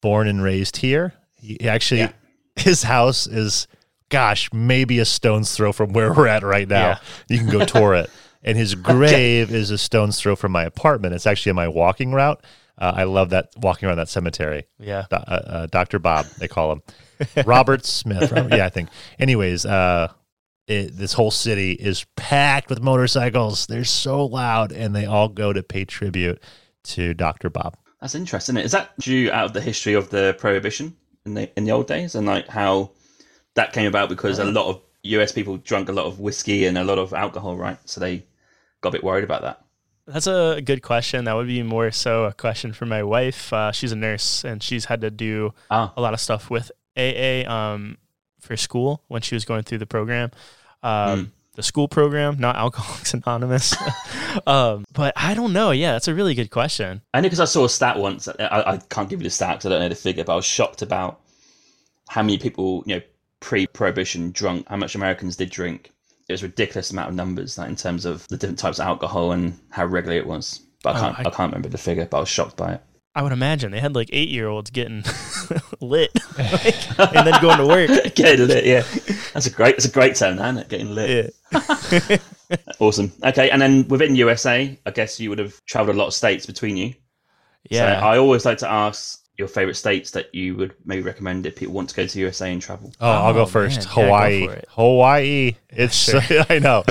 born 0.00 0.28
and 0.28 0.42
raised 0.42 0.76
here. 0.76 1.14
He 1.40 1.68
actually, 1.68 2.00
Yeah. 2.02 2.12
his 2.56 2.82
house 2.84 3.26
is, 3.26 3.66
gosh, 4.10 4.50
maybe 4.52 4.98
a 4.98 5.04
stone's 5.04 5.54
throw 5.56 5.72
from 5.72 5.92
where 5.92 6.12
we're 6.12 6.28
at 6.28 6.42
right 6.42 6.68
now. 6.68 6.88
Yeah. 6.88 6.98
You 7.28 7.38
can 7.38 7.48
go 7.48 7.64
tour 7.64 7.94
it. 7.94 8.10
And 8.44 8.56
his 8.56 8.74
grave 8.76 9.50
is 9.52 9.70
a 9.72 9.78
stone's 9.78 10.20
throw 10.20 10.36
from 10.36 10.52
my 10.52 10.62
apartment. 10.64 11.14
It's 11.14 11.26
actually 11.26 11.50
on 11.50 11.56
my 11.56 11.66
walking 11.68 12.12
route. 12.12 12.40
Uh, 12.80 12.92
I 12.94 13.04
love 13.04 13.30
that 13.30 13.48
walking 13.56 13.88
around 13.88 13.98
that 13.98 14.08
cemetery. 14.08 14.66
yeah. 14.78 15.06
Do- 15.10 15.16
uh, 15.16 15.20
uh, 15.46 15.66
Dr. 15.66 15.98
Bob, 15.98 16.26
they 16.38 16.46
call 16.46 16.70
him. 16.72 16.82
Robert 17.44 17.84
Smith. 17.84 18.30
Robert- 18.30 18.52
yeah, 18.56 18.66
I 18.66 18.68
think. 18.68 18.90
Anyways, 19.18 19.66
uh, 19.66 20.12
it, 20.68 20.96
this 20.96 21.14
whole 21.14 21.30
city 21.30 21.72
is 21.72 22.06
packed 22.16 22.68
with 22.68 22.82
motorcycles. 22.82 23.66
They're 23.66 23.84
so 23.84 24.24
loud, 24.26 24.70
and 24.72 24.94
they 24.94 25.06
all 25.06 25.28
go 25.28 25.52
to 25.52 25.62
pay 25.62 25.84
tribute 25.84 26.42
to 26.84 27.14
Dr. 27.14 27.50
Bob. 27.50 27.76
That's 28.00 28.14
interesting. 28.14 28.56
Is 28.56 28.72
that 28.72 28.96
due 28.98 29.30
out 29.32 29.46
of 29.46 29.52
the 29.54 29.60
history 29.60 29.94
of 29.94 30.10
the 30.10 30.36
prohibition 30.38 30.96
in 31.26 31.34
the 31.34 31.50
in 31.58 31.64
the 31.64 31.72
old 31.72 31.86
days, 31.88 32.14
and 32.14 32.26
like 32.26 32.46
how 32.48 32.92
that 33.54 33.72
came 33.72 33.86
about 33.86 34.08
because 34.08 34.38
a 34.38 34.44
lot 34.44 34.66
of 34.66 34.80
US 35.02 35.32
people 35.32 35.56
drank 35.56 35.88
a 35.88 35.92
lot 35.92 36.06
of 36.06 36.20
whiskey 36.20 36.66
and 36.66 36.78
a 36.78 36.84
lot 36.84 36.98
of 36.98 37.12
alcohol, 37.12 37.56
right? 37.56 37.78
So 37.86 38.00
they 38.00 38.24
got 38.80 38.90
a 38.90 38.92
bit 38.92 39.04
worried 39.04 39.24
about 39.24 39.42
that. 39.42 39.64
That's 40.06 40.26
a 40.26 40.62
good 40.64 40.82
question. 40.82 41.24
That 41.24 41.34
would 41.34 41.48
be 41.48 41.62
more 41.62 41.90
so 41.90 42.24
a 42.24 42.32
question 42.32 42.72
for 42.72 42.86
my 42.86 43.02
wife. 43.02 43.52
Uh, 43.52 43.72
she's 43.72 43.92
a 43.92 43.96
nurse 43.96 44.44
and 44.44 44.62
she's 44.62 44.86
had 44.86 45.00
to 45.00 45.10
do 45.10 45.52
Ah, 45.70 45.92
a 45.96 46.00
lot 46.00 46.14
of 46.14 46.20
stuff 46.20 46.50
with 46.50 46.70
AA 46.96 47.44
um, 47.50 47.98
for 48.40 48.56
school 48.56 49.02
when 49.08 49.22
she 49.22 49.34
was 49.34 49.44
going 49.44 49.64
through 49.64 49.78
the 49.78 49.86
program. 49.86 50.30
Um, 50.82 51.18
Hmm. 51.18 51.24
The 51.56 51.62
school 51.64 51.88
program, 51.88 52.38
not 52.38 52.54
Alcoholics 52.54 53.14
Anonymous. 53.14 53.74
um, 54.46 54.84
but 54.92 55.12
I 55.16 55.34
don't 55.34 55.52
know. 55.52 55.72
Yeah, 55.72 55.90
that's 55.90 56.06
a 56.06 56.14
really 56.14 56.34
good 56.36 56.50
question. 56.52 57.02
only 57.14 57.26
because 57.28 57.40
I 57.40 57.46
saw 57.46 57.64
a 57.64 57.68
stat 57.68 57.98
once. 57.98 58.28
I, 58.28 58.34
I 58.74 58.76
can't 58.88 59.08
give 59.08 59.18
you 59.18 59.24
the 59.24 59.30
stat 59.30 59.56
because 59.58 59.66
I 59.66 59.68
don't 59.70 59.80
know 59.80 59.88
the 59.88 59.96
figure, 59.96 60.22
but 60.22 60.34
I 60.34 60.36
was 60.36 60.44
shocked 60.44 60.82
about 60.82 61.18
how 62.08 62.22
many 62.22 62.38
people, 62.38 62.84
you 62.86 62.94
know, 62.94 63.02
pre-prohibition 63.40 64.30
drunk, 64.30 64.68
how 64.68 64.76
much 64.76 64.94
Americans 64.94 65.34
did 65.36 65.50
drink. 65.50 65.90
It 66.28 66.32
was 66.34 66.42
a 66.42 66.46
ridiculous 66.46 66.92
amount 66.92 67.08
of 67.08 67.14
numbers, 67.16 67.58
like 67.58 67.68
in 67.70 67.74
terms 67.76 68.04
of 68.04 68.28
the 68.28 68.36
different 68.36 68.60
types 68.60 68.78
of 68.78 68.86
alcohol 68.86 69.32
and 69.32 69.58
how 69.70 69.84
regular 69.86 70.16
it 70.16 70.26
was. 70.28 70.60
But 70.84 70.94
I 70.94 70.98
Oh, 70.98 71.00
can't, 71.02 71.18
I- 71.18 71.20
I 71.22 71.32
can't 71.34 71.50
remember 71.52 71.70
the 71.70 71.78
figure, 71.78 72.06
but 72.08 72.18
I 72.18 72.20
was 72.20 72.28
shocked 72.28 72.56
by 72.56 72.74
it. 72.74 72.82
I 73.18 73.22
would 73.22 73.32
imagine 73.32 73.72
they 73.72 73.80
had 73.80 73.96
like 73.96 74.10
eight 74.12 74.28
year 74.28 74.46
olds 74.46 74.70
getting 74.70 75.02
lit 75.80 76.12
like, 76.38 77.00
and 77.16 77.26
then 77.26 77.42
going 77.42 77.58
to 77.58 77.66
work. 77.66 77.90
Getting 78.14 78.46
lit, 78.46 78.64
yeah. 78.64 78.84
That's 79.34 79.46
a 79.46 79.50
great. 79.50 79.74
It's 79.74 79.86
a 79.86 79.90
great 79.90 80.14
term, 80.14 80.34
isn't 80.34 80.58
it? 80.58 80.68
Getting 80.68 80.94
lit. 80.94 81.34
Yeah. 81.52 82.16
Awesome. 82.78 83.12
Okay, 83.24 83.50
and 83.50 83.60
then 83.60 83.86
within 83.88 84.14
USA, 84.16 84.78
I 84.86 84.90
guess 84.92 85.18
you 85.20 85.28
would 85.30 85.38
have 85.38 85.60
travelled 85.66 85.96
a 85.96 85.98
lot 85.98 86.06
of 86.06 86.14
states 86.14 86.46
between 86.46 86.76
you. 86.78 86.94
Yeah. 87.68 88.00
So 88.00 88.06
I 88.06 88.16
always 88.18 88.46
like 88.46 88.58
to 88.58 88.70
ask 88.70 89.20
your 89.36 89.48
favorite 89.48 89.74
states 89.74 90.10
that 90.12 90.34
you 90.34 90.56
would 90.56 90.74
maybe 90.84 91.02
recommend 91.02 91.44
if 91.46 91.54
people 91.56 91.74
want 91.74 91.90
to 91.90 91.94
go 91.94 92.06
to 92.06 92.18
USA 92.20 92.50
and 92.52 92.60
travel. 92.62 92.92
Oh, 93.00 93.08
I'll 93.10 93.30
Oh, 93.30 93.34
go 93.34 93.46
first. 93.46 93.80
man. 93.80 93.86
Yeah, 93.88 93.94
go 93.94 94.02
Hawaii. 94.06 94.46
for 94.46 94.52
it. 94.54 94.64
Hawaii. 94.70 95.56
It's 95.70 95.94
so, 95.96 96.20
I 96.48 96.58
know. 96.58 96.82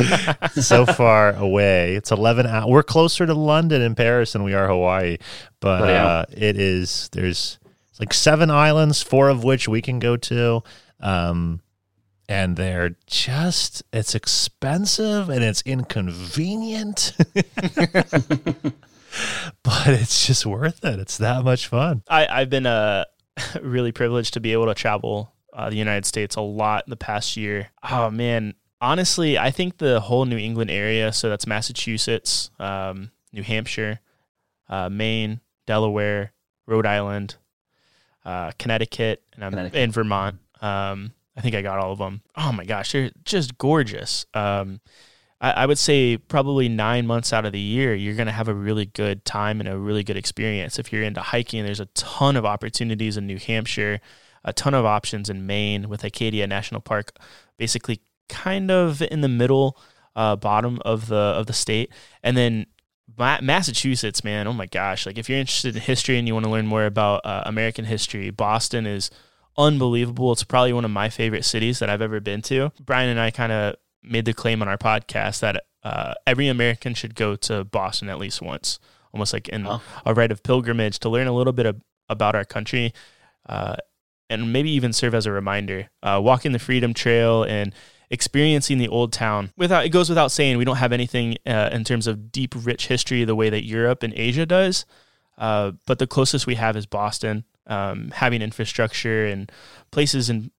so 0.53 0.85
far 0.85 1.33
away. 1.35 1.95
It's 1.95 2.11
11 2.11 2.45
hours. 2.45 2.65
We're 2.69 2.83
closer 2.83 3.25
to 3.25 3.33
London 3.33 3.81
and 3.81 3.97
Paris 3.97 4.33
than 4.33 4.43
we 4.43 4.53
are 4.53 4.67
Hawaii, 4.67 5.17
but 5.59 5.79
Bloody 5.79 5.93
hell. 5.93 6.07
uh, 6.07 6.25
it 6.31 6.57
is 6.57 7.09
there's 7.11 7.59
like 7.99 8.13
seven 8.13 8.49
islands, 8.51 9.01
four 9.01 9.29
of 9.29 9.43
which 9.43 9.67
we 9.67 9.81
can 9.81 9.99
go 9.99 10.17
to. 10.17 10.63
Um 10.99 11.61
and 12.29 12.57
they're 12.57 12.95
just 13.05 13.83
it's 13.93 14.13
expensive 14.15 15.29
and 15.29 15.43
it's 15.43 15.61
inconvenient. 15.65 17.13
but 19.63 19.87
it's 19.87 20.27
just 20.27 20.45
worth 20.45 20.83
it. 20.83 20.99
It's 20.99 21.17
that 21.17 21.43
much 21.43 21.67
fun. 21.67 22.03
I, 22.09 22.27
I've 22.27 22.49
been 22.49 22.65
uh, 22.65 23.05
really 23.61 23.91
privileged 23.91 24.33
to 24.33 24.39
be 24.39 24.53
able 24.53 24.67
to 24.67 24.73
travel 24.73 25.33
uh, 25.53 25.69
the 25.69 25.77
United 25.77 26.05
States 26.05 26.35
a 26.35 26.41
lot 26.41 26.83
the 26.87 26.97
past 26.97 27.37
year. 27.37 27.69
Oh 27.89 28.09
man, 28.09 28.55
honestly, 28.81 29.37
I 29.37 29.51
think 29.51 29.77
the 29.77 29.99
whole 29.99 30.25
New 30.25 30.37
England 30.37 30.69
area, 30.71 31.11
so 31.13 31.29
that's 31.29 31.47
Massachusetts, 31.47 32.51
um, 32.59 33.11
New 33.33 33.43
Hampshire, 33.43 33.99
uh, 34.69 34.89
Maine, 34.89 35.39
Delaware, 35.67 36.33
Rhode 36.65 36.87
Island, 36.87 37.35
uh, 38.25 38.51
Connecticut, 38.57 39.21
and, 39.35 39.45
I'm, 39.45 39.51
Connecticut. 39.51 39.79
and 39.79 39.93
Vermont. 39.93 40.39
Um, 40.61 41.13
I 41.35 41.41
think 41.41 41.53
I 41.53 41.61
got 41.61 41.77
all 41.77 41.91
of 41.91 41.99
them. 41.99 42.21
Oh 42.35 42.51
my 42.51 42.65
gosh, 42.65 42.91
they're 42.91 43.11
just 43.23 43.59
gorgeous. 43.59 44.25
Um, 44.33 44.81
I, 45.39 45.51
I 45.51 45.65
would 45.67 45.77
say 45.77 46.17
probably 46.17 46.67
nine 46.67 47.05
months 47.05 47.31
out 47.31 47.45
of 47.45 47.51
the 47.51 47.59
year, 47.59 47.93
you're 47.93 48.15
going 48.15 48.25
to 48.25 48.33
have 48.33 48.47
a 48.47 48.55
really 48.55 48.87
good 48.87 49.23
time 49.23 49.59
and 49.59 49.69
a 49.69 49.77
really 49.77 50.03
good 50.03 50.17
experience. 50.17 50.79
If 50.79 50.91
you're 50.91 51.03
into 51.03 51.21
hiking, 51.21 51.63
there's 51.63 51.79
a 51.79 51.85
ton 51.87 52.35
of 52.35 52.45
opportunities 52.45 53.17
in 53.17 53.27
New 53.27 53.37
Hampshire, 53.37 53.99
a 54.43 54.51
ton 54.51 54.73
of 54.73 54.83
options 54.85 55.29
in 55.29 55.45
Maine 55.45 55.89
with 55.89 56.03
Acadia 56.03 56.47
National 56.47 56.81
Park, 56.81 57.11
basically 57.57 58.01
kind 58.29 58.71
of 58.71 59.01
in 59.03 59.21
the 59.21 59.29
middle, 59.29 59.77
uh, 60.15 60.35
bottom 60.35 60.79
of 60.83 61.07
the 61.07 61.15
of 61.15 61.45
the 61.45 61.53
state, 61.53 61.91
and 62.23 62.35
then 62.35 62.65
Ma- 63.17 63.39
Massachusetts, 63.41 64.23
man. 64.23 64.47
Oh 64.47 64.53
my 64.53 64.65
gosh! 64.65 65.05
Like 65.05 65.17
if 65.17 65.29
you're 65.29 65.39
interested 65.39 65.75
in 65.75 65.81
history 65.81 66.17
and 66.17 66.27
you 66.27 66.33
want 66.33 66.45
to 66.45 66.51
learn 66.51 66.67
more 66.67 66.85
about 66.85 67.21
uh, 67.25 67.43
American 67.45 67.85
history, 67.85 68.29
Boston 68.29 68.85
is 68.85 69.09
unbelievable. 69.57 70.31
It's 70.31 70.43
probably 70.43 70.73
one 70.73 70.85
of 70.85 70.91
my 70.91 71.09
favorite 71.09 71.45
cities 71.45 71.79
that 71.79 71.89
I've 71.89 72.01
ever 72.01 72.19
been 72.19 72.41
to. 72.43 72.71
Brian 72.79 73.09
and 73.09 73.19
I 73.19 73.31
kind 73.31 73.51
of 73.51 73.75
made 74.03 74.25
the 74.25 74.33
claim 74.33 74.61
on 74.61 74.67
our 74.67 74.77
podcast 74.77 75.39
that 75.39 75.63
uh, 75.83 76.13
every 76.25 76.47
American 76.47 76.93
should 76.93 77.15
go 77.15 77.35
to 77.35 77.63
Boston 77.63 78.09
at 78.09 78.19
least 78.19 78.41
once, 78.41 78.79
almost 79.13 79.33
like 79.33 79.47
in 79.49 79.65
a 79.65 80.13
rite 80.13 80.31
of 80.31 80.43
pilgrimage 80.43 80.99
to 80.99 81.09
learn 81.09 81.27
a 81.27 81.33
little 81.33 81.53
bit 81.53 81.65
of, 81.65 81.81
about 82.09 82.35
our 82.35 82.45
country, 82.45 82.93
uh, 83.47 83.75
and 84.29 84.51
maybe 84.51 84.69
even 84.71 84.93
serve 84.93 85.15
as 85.15 85.25
a 85.25 85.31
reminder. 85.31 85.89
Uh, 86.03 86.19
walking 86.21 86.51
the 86.51 86.59
Freedom 86.59 86.93
Trail 86.93 87.43
and 87.43 87.73
experiencing 88.09 88.77
the 88.77 88.87
old 88.87 89.11
town. 89.11 89.51
Without 89.57 89.85
it 89.85 89.89
goes 89.89 90.09
without 90.09 90.31
saying, 90.31 90.57
we 90.57 90.65
don't 90.65 90.77
have 90.77 90.93
anything 90.93 91.37
uh, 91.45 91.69
in 91.71 91.83
terms 91.83 92.07
of 92.07 92.31
deep, 92.31 92.53
rich 92.57 92.87
history 92.87 93.23
the 93.23 93.35
way 93.35 93.49
that 93.49 93.65
Europe 93.65 94.03
and 94.03 94.13
Asia 94.15 94.45
does. 94.45 94.85
Uh, 95.37 95.71
but 95.85 95.99
the 95.99 96.07
closest 96.07 96.47
we 96.47 96.55
have 96.55 96.75
is 96.75 96.85
Boston, 96.85 97.43
um, 97.67 98.11
having 98.11 98.41
infrastructure 98.41 99.25
and 99.25 99.51
places 99.91 100.29
in 100.29 100.51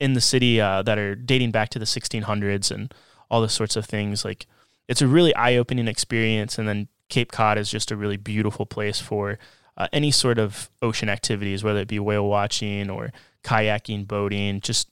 in 0.00 0.14
the 0.14 0.20
city 0.20 0.60
uh, 0.60 0.82
that 0.82 0.98
are 0.98 1.14
dating 1.14 1.52
back 1.52 1.68
to 1.68 1.78
the 1.78 1.84
1600s 1.84 2.72
and 2.72 2.92
all 3.30 3.40
those 3.40 3.52
sorts 3.52 3.76
of 3.76 3.84
things. 3.84 4.24
Like 4.24 4.46
it's 4.88 5.00
a 5.00 5.06
really 5.06 5.34
eye 5.36 5.56
opening 5.56 5.86
experience. 5.86 6.58
And 6.58 6.68
then 6.68 6.88
Cape 7.08 7.30
Cod 7.30 7.56
is 7.56 7.70
just 7.70 7.90
a 7.90 7.96
really 7.96 8.16
beautiful 8.16 8.66
place 8.66 8.98
for 8.98 9.38
uh, 9.76 9.86
any 9.92 10.10
sort 10.10 10.38
of 10.38 10.70
ocean 10.82 11.08
activities, 11.08 11.62
whether 11.62 11.78
it 11.78 11.88
be 11.88 12.00
whale 12.00 12.26
watching 12.26 12.90
or 12.90 13.12
kayaking, 13.44 14.06
boating, 14.08 14.60
just 14.60 14.88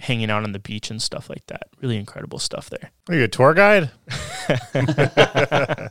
hanging 0.00 0.30
out 0.30 0.42
on 0.44 0.52
the 0.52 0.58
beach 0.58 0.90
and 0.90 1.00
stuff 1.00 1.30
like 1.30 1.46
that. 1.46 1.68
Really 1.80 1.96
incredible 1.96 2.38
stuff 2.38 2.68
there. 2.70 2.90
Are 3.08 3.14
you 3.14 3.24
a 3.24 3.28
tour 3.28 3.54
guide? 3.54 3.90
it 4.74 5.90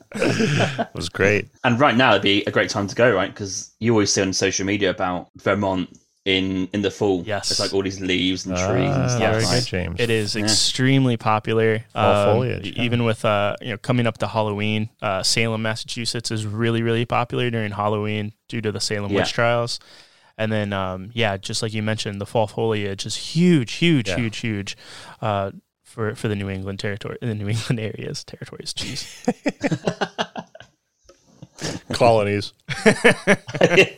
was 0.94 1.10
great. 1.10 1.48
And 1.64 1.80
right 1.80 1.96
now, 1.96 2.12
it'd 2.12 2.22
be 2.22 2.44
a 2.46 2.52
great 2.52 2.70
time 2.70 2.88
to 2.88 2.96
go, 2.96 3.14
right? 3.14 3.30
Because 3.34 3.74
you 3.80 3.92
always 3.94 4.12
see 4.14 4.22
on 4.22 4.34
social 4.34 4.66
media 4.66 4.90
about 4.90 5.30
Vermont 5.38 5.90
in 6.26 6.68
in 6.74 6.82
the 6.82 6.92
fall. 6.92 7.24
Yes. 7.26 7.52
it's 7.52 7.60
like 7.60 7.74
all 7.74 7.84
these 7.84 8.00
leaves 8.00 8.46
and 8.46 8.56
Ah, 8.56 8.72
trees 8.72 8.96
and 8.96 9.12
stuff. 9.12 9.32
very 9.34 9.44
like- 9.44 9.60
good, 9.60 9.66
James. 9.68 10.00
It 10.00 10.10
is 10.10 10.36
Yeah. 10.36 10.44
extremely 10.44 11.18
popular. 11.18 11.84
Fall 11.94 12.16
Um, 12.16 12.26
foliage, 12.36 12.68
e- 12.68 12.74
yeah. 12.78 12.84
Even 12.84 13.04
with 13.04 13.26
uh, 13.26 13.56
you 13.62 13.72
know 13.72 13.78
coming 13.78 14.08
up 14.08 14.18
to 14.20 14.28
Halloween, 14.28 14.90
uh, 15.02 15.22
Salem, 15.24 15.62
Massachusetts 15.64 16.32
is 16.32 16.46
really 16.46 16.82
really 16.82 17.06
popular 17.06 17.50
during 17.50 17.72
Halloween 17.74 18.34
due 18.48 18.62
to 18.62 18.72
the 18.72 18.80
Salem 18.80 19.12
Yeah. 19.12 19.20
witch 19.20 19.34
trials. 19.34 19.80
And 20.38 20.52
then 20.52 20.74
um, 20.74 21.12
yeah, 21.14 21.38
just 21.38 21.62
like 21.62 21.74
you 21.74 21.84
mentioned, 21.84 22.20
the 22.20 22.26
fall 22.26 22.48
foliage 22.48 23.06
is 23.06 23.16
huge, 23.16 23.74
huge, 23.74 24.10
Yeah. 24.10 24.16
huge, 24.18 24.38
huge. 24.38 24.78
Uh, 25.22 25.52
for, 25.84 26.16
for 26.16 26.28
the 26.28 26.36
New 26.36 26.50
England 26.50 26.80
territory, 26.80 27.18
the 27.22 27.36
New 27.36 27.48
England 27.56 27.80
areas, 27.80 28.24
territories. 28.24 28.74
Jeez, 28.74 29.06
Colonies. 31.94 32.54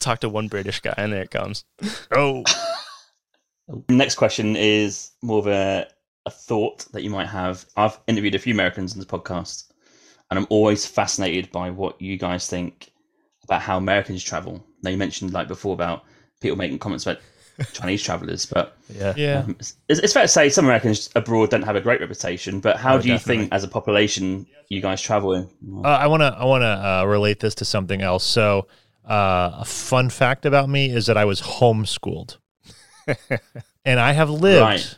talk 0.00 0.18
to 0.20 0.28
one 0.28 0.48
British 0.48 0.80
guy, 0.80 0.94
and 0.96 1.12
there 1.12 1.22
it 1.22 1.30
comes. 1.30 1.64
Oh, 2.14 2.42
Next 3.88 4.14
question 4.16 4.56
is 4.56 5.10
more 5.22 5.38
of 5.40 5.46
a, 5.46 5.86
a 6.26 6.30
thought 6.30 6.86
that 6.92 7.02
you 7.02 7.10
might 7.10 7.28
have. 7.28 7.66
I've 7.76 7.98
interviewed 8.06 8.34
a 8.34 8.38
few 8.38 8.54
Americans 8.54 8.94
in 8.94 8.98
this 8.98 9.06
podcast, 9.08 9.70
and 10.30 10.38
I'm 10.38 10.46
always 10.50 10.86
fascinated 10.86 11.52
by 11.52 11.70
what 11.70 12.00
you 12.00 12.16
guys 12.16 12.48
think 12.48 12.90
about 13.44 13.60
how 13.62 13.76
Americans 13.76 14.22
travel. 14.24 14.64
Now, 14.82 14.90
you 14.90 14.96
mentioned 14.96 15.32
like 15.32 15.48
before 15.48 15.74
about 15.74 16.04
people 16.40 16.56
making 16.56 16.78
comments 16.78 17.04
about 17.06 17.18
Chinese 17.72 18.02
travelers, 18.02 18.46
but 18.46 18.76
Yeah, 18.88 19.14
yeah. 19.16 19.40
um, 19.40 19.56
it's, 19.58 19.74
it's 19.88 20.12
fair 20.12 20.22
to 20.22 20.28
say 20.28 20.48
some 20.48 20.64
Americans 20.66 21.10
abroad 21.16 21.50
don't 21.50 21.62
have 21.62 21.74
a 21.76 21.80
great 21.80 22.00
reputation. 22.00 22.60
But 22.60 22.76
how 22.76 22.96
Oh, 22.96 23.00
do 23.02 23.08
you 23.08 23.14
definitely. 23.14 23.44
think, 23.44 23.52
as 23.54 23.64
a 23.64 23.68
population, 23.68 24.46
you 24.68 24.80
guys 24.80 25.00
travel? 25.02 25.32
in? 25.34 25.48
Uh, 25.84 25.88
I 25.88 26.06
want 26.06 26.20
to 26.22 26.26
I 26.38 26.44
want 26.44 26.62
to 26.62 26.66
uh, 26.66 27.04
relate 27.06 27.40
this 27.40 27.54
to 27.56 27.64
something 27.64 28.00
else. 28.02 28.24
So, 28.24 28.68
uh, 29.08 29.50
a 29.58 29.64
fun 29.64 30.10
fact 30.10 30.46
about 30.46 30.68
me 30.68 30.90
is 30.90 31.06
that 31.06 31.16
I 31.16 31.24
was 31.24 31.40
homeschooled, 31.40 32.36
and 33.84 33.98
I 34.00 34.12
have 34.12 34.30
lived 34.30 34.60
Right. 34.62 34.96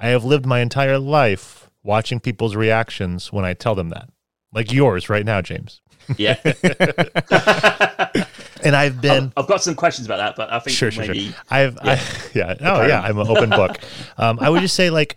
I 0.00 0.08
have 0.08 0.24
lived 0.24 0.46
my 0.46 0.60
entire 0.60 0.98
life 0.98 1.68
watching 1.82 2.20
people's 2.20 2.54
reactions 2.54 3.32
when 3.32 3.44
I 3.44 3.52
tell 3.54 3.74
them 3.74 3.88
that, 3.90 4.08
like 4.52 4.72
yours 4.72 5.08
right 5.10 5.24
now, 5.26 5.42
James. 5.42 5.80
Yeah. 6.16 6.36
And 8.64 8.74
I've 8.74 9.00
been 9.00 9.32
I've 9.36 9.46
got 9.46 9.62
some 9.62 9.76
questions 9.76 10.06
about 10.08 10.16
that, 10.18 10.34
but 10.36 10.52
I 10.52 10.58
think 10.58 10.76
sure, 10.76 10.90
sure, 10.90 11.06
maybe 11.06 11.26
sure. 11.28 11.34
I've 11.48 11.78
yeah, 11.84 11.92
I, 11.92 12.30
yeah. 12.34 12.56
oh 12.60 12.86
yeah, 12.86 13.00
I'm 13.00 13.16
an 13.18 13.28
open 13.28 13.50
book. 13.50 13.78
Um, 14.18 14.38
I 14.40 14.50
would 14.50 14.60
just 14.62 14.74
say 14.74 14.90
like 14.90 15.16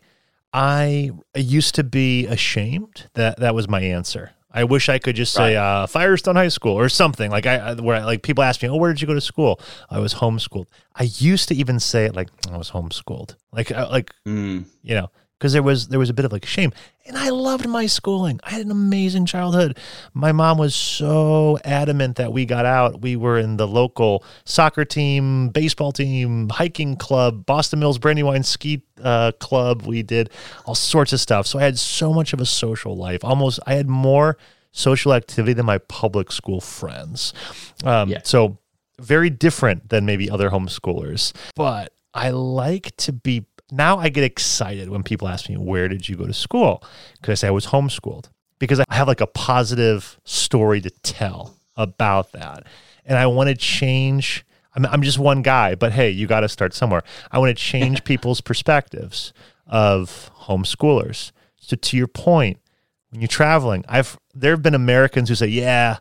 I 0.53 1.09
used 1.35 1.73
to 1.75 1.83
be 1.83 2.27
ashamed 2.27 3.09
that 3.15 3.39
that 3.39 3.55
was 3.55 3.67
my 3.67 3.81
answer. 3.81 4.31
I 4.53 4.63
wish 4.65 4.89
I 4.89 4.99
could 4.99 5.15
just 5.15 5.33
say 5.33 5.55
uh, 5.55 5.87
Firestone 5.87 6.35
High 6.35 6.49
School 6.49 6.73
or 6.73 6.87
something 6.87 7.31
like 7.31 7.47
I 7.47 7.55
I- 7.57 7.73
where 7.73 7.95
I, 7.95 8.03
like 8.03 8.21
people 8.21 8.43
ask 8.43 8.61
me, 8.61 8.69
"Oh, 8.69 8.75
where 8.75 8.91
did 8.93 9.01
you 9.01 9.07
go 9.07 9.15
to 9.15 9.21
school?" 9.21 9.59
I 9.89 9.97
was 9.97 10.13
homeschooled. 10.15 10.67
I 10.95 11.03
used 11.03 11.47
to 11.49 11.55
even 11.55 11.79
say 11.79 12.05
it 12.05 12.15
like 12.15 12.29
I 12.51 12.57
was 12.57 12.69
homeschooled, 12.71 13.35
like 13.51 13.71
uh, 13.71 13.87
like 13.89 14.13
Mm, 14.27 14.65
you 14.83 14.93
know, 14.93 15.09
because 15.41 15.53
there 15.53 15.63
was 15.63 15.87
there 15.87 15.97
was 15.97 16.11
a 16.11 16.13
bit 16.13 16.23
of 16.23 16.31
like 16.31 16.45
shame. 16.45 16.71
And 17.07 17.17
I 17.17 17.29
loved 17.29 17.67
my 17.67 17.87
schooling. 17.87 18.39
I 18.43 18.51
had 18.51 18.61
an 18.61 18.69
amazing 18.69 19.25
childhood. 19.25 19.79
My 20.13 20.31
mom 20.31 20.59
was 20.59 20.75
so 20.75 21.57
adamant 21.65 22.17
that 22.17 22.31
we 22.31 22.45
got 22.45 22.67
out. 22.67 23.01
We 23.01 23.15
were 23.15 23.39
in 23.39 23.57
the 23.57 23.67
local 23.67 24.23
soccer 24.45 24.85
team, 24.85 25.49
baseball 25.49 25.93
team, 25.93 26.49
hiking 26.49 26.95
club, 26.95 27.47
Boston 27.47 27.79
Mills 27.79 27.97
Brandywine 27.97 28.43
Ski 28.43 28.83
uh, 29.03 29.31
Club. 29.39 29.81
We 29.81 30.03
did 30.03 30.29
all 30.65 30.75
sorts 30.75 31.11
of 31.11 31.19
stuff. 31.19 31.47
So 31.47 31.57
I 31.57 31.63
had 31.63 31.79
so 31.79 32.13
much 32.13 32.33
of 32.33 32.39
a 32.39 32.45
social 32.45 32.95
life. 32.95 33.23
Almost, 33.23 33.59
I 33.65 33.73
had 33.73 33.89
more 33.89 34.37
social 34.71 35.11
activity 35.11 35.53
than 35.53 35.65
my 35.65 35.79
public 35.79 36.31
school 36.31 36.61
friends. 36.61 37.33
Um, 37.83 38.09
Yeah. 38.09 38.19
So 38.23 38.59
very 38.99 39.31
different 39.31 39.89
than 39.89 40.05
maybe 40.05 40.29
other 40.29 40.51
homeschoolers. 40.51 41.33
But 41.55 41.93
I 42.13 42.29
like 42.31 42.95
to 42.97 43.13
be 43.13 43.45
now 43.71 43.97
I 43.97 44.09
get 44.09 44.23
excited 44.23 44.89
when 44.89 45.01
people 45.01 45.27
ask 45.27 45.49
me, 45.49 45.55
Where 45.55 45.87
did 45.87 46.07
you 46.07 46.17
go 46.17 46.27
to 46.27 46.33
school? 46.33 46.83
Because 47.15 47.31
I 47.31 47.35
say 47.35 47.47
I 47.47 47.51
was 47.51 47.67
homeschooled. 47.67 48.29
Because 48.59 48.79
I 48.79 48.83
have 48.91 49.07
like 49.07 49.21
a 49.21 49.27
positive 49.27 50.19
story 50.23 50.81
to 50.81 50.89
tell 50.89 51.55
about 51.75 52.33
that. 52.33 52.67
And 53.05 53.17
I 53.17 53.25
want 53.25 53.49
to 53.49 53.55
change. 53.55 54.45
I'm, 54.75 54.85
I'm 54.85 55.01
just 55.01 55.17
one 55.17 55.41
guy, 55.41 55.73
but 55.73 55.91
hey, 55.91 56.11
you 56.11 56.27
got 56.27 56.41
to 56.41 56.49
start 56.49 56.73
somewhere. 56.73 57.01
I 57.31 57.39
want 57.39 57.57
to 57.57 57.63
change 57.63 58.03
people's 58.05 58.41
perspectives 58.41 59.33
of 59.65 60.29
homeschoolers. 60.41 61.31
So 61.57 61.75
to 61.75 61.97
your 61.97 62.07
point, 62.07 62.59
when 63.09 63.21
you're 63.21 63.27
traveling, 63.27 63.83
I've 63.87 64.19
there 64.33 64.51
have 64.51 64.61
been 64.61 64.75
Americans 64.75 65.29
who 65.29 65.35
say, 65.35 65.47
"Yeah, 65.47 65.97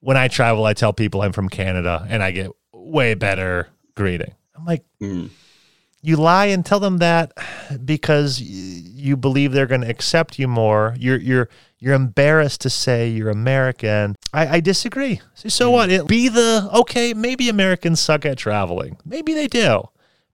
when 0.00 0.16
I 0.16 0.28
travel, 0.28 0.64
I 0.64 0.72
tell 0.72 0.92
people 0.92 1.22
I'm 1.22 1.32
from 1.32 1.48
Canada, 1.48 2.06
and 2.08 2.22
I 2.22 2.30
get 2.30 2.50
way 2.72 3.14
better 3.14 3.68
greeting." 3.94 4.34
I'm 4.56 4.64
like, 4.64 4.84
mm. 5.00 5.30
You 6.04 6.16
lie 6.16 6.46
and 6.46 6.66
tell 6.66 6.80
them 6.80 6.98
that 6.98 7.32
because 7.84 8.38
you 8.38 9.16
believe 9.16 9.52
they're 9.52 9.66
going 9.66 9.80
to 9.80 9.88
accept 9.88 10.38
you 10.38 10.46
more. 10.46 10.94
You're 10.98 11.16
you're 11.16 11.48
you're 11.78 11.94
embarrassed 11.94 12.60
to 12.62 12.70
say 12.70 13.08
you're 13.08 13.30
American. 13.30 14.14
I, 14.32 14.56
I 14.56 14.60
disagree. 14.60 15.22
So, 15.34 15.48
so 15.48 15.70
what? 15.70 15.90
It, 15.90 16.06
be 16.06 16.28
the 16.28 16.68
okay. 16.74 17.14
Maybe 17.14 17.48
Americans 17.48 18.00
suck 18.00 18.26
at 18.26 18.36
traveling. 18.36 18.98
Maybe 19.06 19.32
they 19.32 19.46
do. 19.46 19.88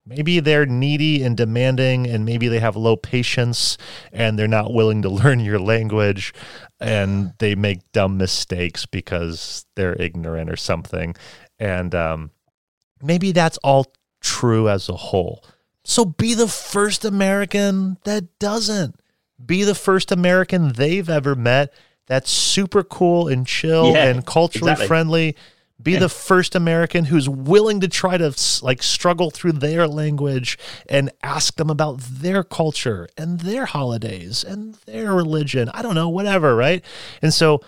Maybe 0.04 0.40
they're 0.40 0.66
needy 0.66 1.22
and 1.22 1.36
demanding, 1.36 2.04
and 2.04 2.24
maybe 2.24 2.48
they 2.48 2.58
have 2.58 2.74
low 2.74 2.96
patience 2.96 3.78
and 4.12 4.36
they're 4.36 4.48
not 4.48 4.74
willing 4.74 5.02
to 5.02 5.08
learn 5.22 5.38
your 5.38 5.60
language 5.60 6.34
and 6.80 7.32
they 7.38 7.54
make 7.54 7.92
dumb 7.92 8.16
mistakes 8.16 8.86
because 8.86 9.66
they're 9.76 10.00
ignorant 10.02 10.50
or 10.50 10.56
something. 10.56 11.14
And 11.60 11.94
um, 11.94 12.30
maybe 13.00 13.30
that's 13.30 13.58
all 13.58 13.92
true 14.20 14.68
as 14.68 14.88
a 14.88 14.96
whole. 14.96 15.44
So 15.90 16.04
be 16.04 16.34
the 16.34 16.46
first 16.46 17.04
American 17.04 17.96
that 18.04 18.38
doesn't. 18.38 18.94
Be 19.44 19.64
the 19.64 19.74
first 19.74 20.12
American 20.12 20.74
they've 20.74 21.10
ever 21.10 21.34
met 21.34 21.74
that's 22.06 22.30
super 22.30 22.84
cool 22.84 23.26
and 23.26 23.44
chill 23.44 23.92
Yeah, 23.92 24.06
and 24.06 24.24
culturally 24.24 24.70
exactly. 24.70 24.86
friendly. 24.86 25.36
Be 25.82 25.96
the 25.96 26.08
first 26.08 26.54
American 26.54 27.06
who's 27.06 27.28
willing 27.28 27.80
to 27.80 27.88
try 27.88 28.16
to 28.16 28.32
like 28.62 28.84
struggle 28.84 29.32
through 29.32 29.52
their 29.52 29.88
language 29.88 30.58
and 30.88 31.10
ask 31.24 31.56
them 31.56 31.70
about 31.70 31.98
their 31.98 32.44
culture 32.44 33.08
and 33.16 33.40
their 33.40 33.64
holidays 33.64 34.44
and 34.44 34.74
their 34.86 35.12
religion. 35.12 35.70
I 35.74 35.82
don't 35.82 35.96
know, 35.96 36.08
whatever, 36.08 36.54
right? 36.54 36.84
And 37.20 37.34
so 37.34 37.62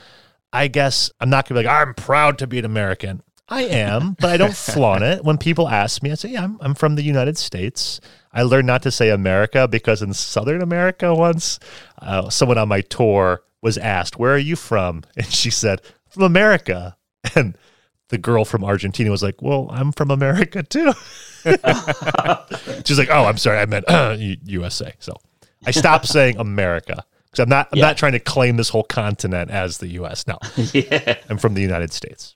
I 0.52 0.68
guess 0.68 1.10
I'm 1.20 1.28
not 1.30 1.48
gonna 1.48 1.60
be 1.60 1.66
like, 1.66 1.74
I'm 1.88 1.94
proud 1.94 2.38
to 2.38 2.46
be 2.46 2.60
an 2.60 2.64
American. 2.66 3.22
I 3.52 3.62
am, 3.64 4.16
but 4.18 4.30
I 4.30 4.36
don't 4.38 4.54
flaunt 4.56 5.02
it. 5.04 5.22
When 5.24 5.36
people 5.36 5.68
ask 5.68 6.02
me, 6.02 6.10
I 6.10 6.14
say, 6.14 6.30
yeah, 6.30 6.44
I'm, 6.44 6.56
I'm 6.60 6.74
from 6.74 6.94
the 6.94 7.02
United 7.02 7.36
States. 7.36 8.00
I 8.32 8.42
learned 8.44 8.66
not 8.66 8.82
to 8.84 8.90
say 8.90 9.10
America 9.10 9.68
because 9.68 10.00
in 10.00 10.14
Southern 10.14 10.62
America 10.62 11.14
once, 11.14 11.58
uh, 12.00 12.30
someone 12.30 12.56
on 12.56 12.68
my 12.68 12.80
tour 12.80 13.42
was 13.60 13.76
asked, 13.76 14.18
where 14.18 14.34
are 14.34 14.38
you 14.38 14.56
from? 14.56 15.02
And 15.16 15.26
she 15.26 15.50
said, 15.50 15.82
from 16.08 16.22
America. 16.22 16.96
And 17.36 17.56
the 18.08 18.18
girl 18.18 18.44
from 18.44 18.64
Argentina 18.64 19.10
was 19.10 19.22
like, 19.22 19.40
well, 19.42 19.68
I'm 19.70 19.92
from 19.92 20.10
America 20.10 20.62
too. 20.62 20.92
She's 22.84 22.98
like, 22.98 23.08
oh, 23.10 23.24
I'm 23.26 23.38
sorry. 23.38 23.58
I 23.58 23.66
meant 23.66 23.84
uh, 23.88 24.16
USA. 24.18 24.92
So 24.98 25.14
I 25.66 25.70
stopped 25.70 26.06
saying 26.08 26.36
America 26.38 27.04
because 27.30 27.42
I'm 27.42 27.48
not, 27.48 27.68
I'm 27.72 27.78
Yeah. 27.78 27.86
not 27.86 27.96
trying 27.96 28.12
to 28.12 28.18
claim 28.20 28.56
this 28.56 28.68
whole 28.70 28.82
continent 28.84 29.50
as 29.50 29.78
the 29.78 29.88
US. 30.00 30.26
No, 30.26 30.38
yeah, 30.72 31.18
I'm 31.30 31.38
from 31.38 31.54
the 31.54 31.62
United 31.62 31.92
States. 31.92 32.34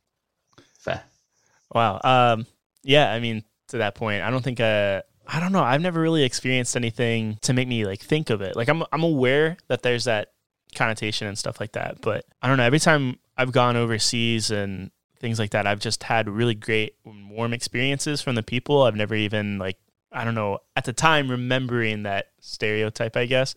Wow. 1.76 2.00
Um, 2.02 2.46
yeah, 2.82 3.12
I 3.12 3.20
mean, 3.20 3.44
to 3.68 3.78
that 3.78 3.94
point, 3.94 4.22
I 4.22 4.30
don't 4.30 4.42
think 4.42 4.60
uh 4.60 5.02
I 5.28 5.40
don't 5.40 5.52
know. 5.52 5.62
I've 5.62 5.82
never 5.82 6.00
really 6.00 6.22
experienced 6.22 6.74
anything 6.74 7.38
to 7.42 7.52
make 7.52 7.68
me 7.68 7.84
like 7.84 8.00
think 8.00 8.30
of 8.30 8.40
it. 8.40 8.56
Like 8.56 8.68
I'm 8.68 8.82
I'm 8.92 9.02
aware 9.02 9.58
that 9.68 9.82
there's 9.82 10.04
that 10.04 10.32
connotation 10.74 11.26
and 11.26 11.36
stuff 11.36 11.60
like 11.60 11.72
that, 11.72 12.00
but 12.00 12.24
I 12.40 12.48
don't 12.48 12.56
know. 12.56 12.64
Every 12.64 12.78
time 12.78 13.18
I've 13.36 13.52
gone 13.52 13.76
overseas 13.76 14.50
and 14.50 14.90
things 15.18 15.38
like 15.38 15.50
that, 15.50 15.66
I've 15.66 15.80
just 15.80 16.02
had 16.04 16.30
really 16.30 16.54
great 16.54 16.94
warm 17.04 17.52
experiences 17.52 18.22
from 18.22 18.36
the 18.36 18.42
people. 18.42 18.84
I've 18.84 18.96
never 18.96 19.14
even 19.14 19.58
like 19.58 19.76
I 20.12 20.24
don't 20.24 20.34
know, 20.34 20.60
at 20.76 20.84
the 20.84 20.94
time 20.94 21.30
remembering 21.30 22.04
that 22.04 22.28
stereotype, 22.40 23.18
I 23.18 23.26
guess. 23.26 23.54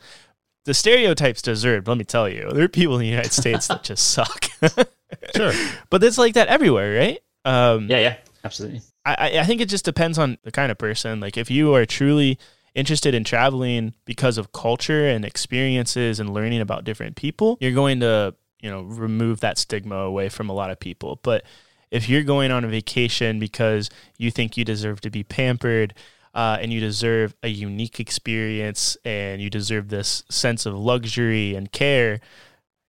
The 0.65 0.73
stereotype's 0.73 1.41
deserved, 1.41 1.87
let 1.87 1.97
me 1.97 2.03
tell 2.03 2.27
you. 2.27 2.51
There 2.51 2.65
are 2.65 2.67
people 2.67 2.95
in 2.95 3.01
the 3.01 3.07
United 3.07 3.31
States 3.31 3.67
that 3.67 3.83
just 3.83 4.09
suck. 4.09 4.45
Sure. 5.35 5.53
but 5.89 6.03
it's 6.03 6.19
like 6.19 6.35
that 6.35 6.49
everywhere, 6.49 6.95
right? 6.99 7.19
Um 7.45 7.87
Yeah, 7.89 7.99
yeah, 7.99 8.15
absolutely. 8.43 8.81
I, 9.05 9.39
I- 9.39 9.43
think 9.45 9.61
it 9.61 9.69
just 9.69 9.85
depends 9.85 10.17
on 10.19 10.37
the 10.43 10.51
kind 10.51 10.71
of 10.71 10.77
person. 10.77 11.19
Like 11.19 11.37
if 11.37 11.49
you 11.49 11.73
are 11.73 11.85
truly 11.85 12.37
interested 12.75 13.15
in 13.15 13.23
traveling 13.23 13.93
because 14.05 14.37
of 14.37 14.51
culture 14.51 15.07
and 15.07 15.25
experiences 15.25 16.19
and 16.19 16.33
learning 16.33 16.61
about 16.61 16.83
different 16.83 17.15
people, 17.15 17.57
you're 17.59 17.71
going 17.71 17.99
to, 18.01 18.35
you 18.61 18.69
know, 18.69 18.81
remove 18.81 19.39
that 19.39 19.57
stigma 19.57 19.95
away 19.95 20.29
from 20.29 20.49
a 20.49 20.53
lot 20.53 20.69
of 20.69 20.79
people. 20.79 21.19
But 21.23 21.43
if 21.91 22.07
you're 22.07 22.23
going 22.23 22.51
on 22.51 22.63
a 22.63 22.67
vacation 22.67 23.39
because 23.39 23.89
you 24.17 24.29
think 24.29 24.55
you 24.57 24.63
deserve 24.63 25.01
to 25.01 25.09
be 25.09 25.23
pampered 25.23 25.95
uh, 26.35 26.59
and 26.61 26.71
you 26.71 26.79
deserve 26.79 27.33
a 27.41 27.47
unique 27.47 27.99
experience 27.99 28.95
and 29.03 29.41
you 29.41 29.49
deserve 29.49 29.89
this 29.89 30.23
sense 30.29 30.67
of 30.67 30.75
luxury 30.77 31.55
and 31.55 31.71
care, 31.71 32.19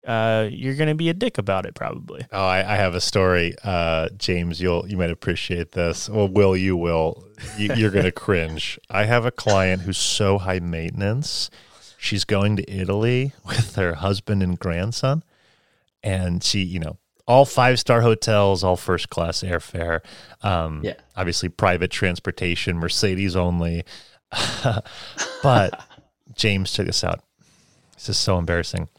uh, 0.05 0.47
you're 0.51 0.75
going 0.75 0.89
to 0.89 0.95
be 0.95 1.09
a 1.09 1.13
dick 1.13 1.37
about 1.37 1.65
it 1.65 1.73
probably. 1.75 2.25
Oh, 2.31 2.45
I, 2.45 2.73
I 2.73 2.75
have 2.75 2.93
a 2.95 3.01
story, 3.01 3.55
uh, 3.63 4.09
James. 4.17 4.61
You'll 4.61 4.87
you 4.87 4.97
might 4.97 5.09
appreciate 5.11 5.71
this. 5.71 6.09
Well, 6.09 6.27
Will, 6.27 6.55
you 6.55 6.75
will. 6.77 7.27
You, 7.57 7.73
you're 7.75 7.91
going 7.91 8.05
to 8.11 8.11
cringe. 8.11 8.79
I 8.89 9.05
have 9.05 9.25
a 9.25 9.31
client 9.31 9.81
who's 9.83 9.97
so 9.97 10.37
high 10.37 10.59
maintenance. 10.59 11.49
She's 11.97 12.23
going 12.25 12.55
to 12.57 12.71
Italy 12.71 13.33
with 13.45 13.75
her 13.75 13.95
husband 13.95 14.43
and 14.43 14.59
grandson, 14.59 15.23
and 16.03 16.43
she, 16.43 16.61
you 16.61 16.79
know, 16.79 16.97
all 17.27 17.45
five 17.45 17.79
star 17.79 18.01
hotels, 18.01 18.63
all 18.63 18.75
first 18.77 19.09
class 19.09 19.41
airfare. 19.41 20.01
Um, 20.43 20.81
Yeah. 20.83 20.93
obviously 21.15 21.49
private 21.49 21.89
transportation, 21.89 22.77
Mercedes 22.77 23.35
only. 23.35 23.83
but 25.43 25.83
James 26.35 26.73
took 26.73 26.85
this 26.87 27.03
out. 27.03 27.21
This 27.95 28.09
is 28.09 28.17
so 28.17 28.37
embarrassing 28.37 28.89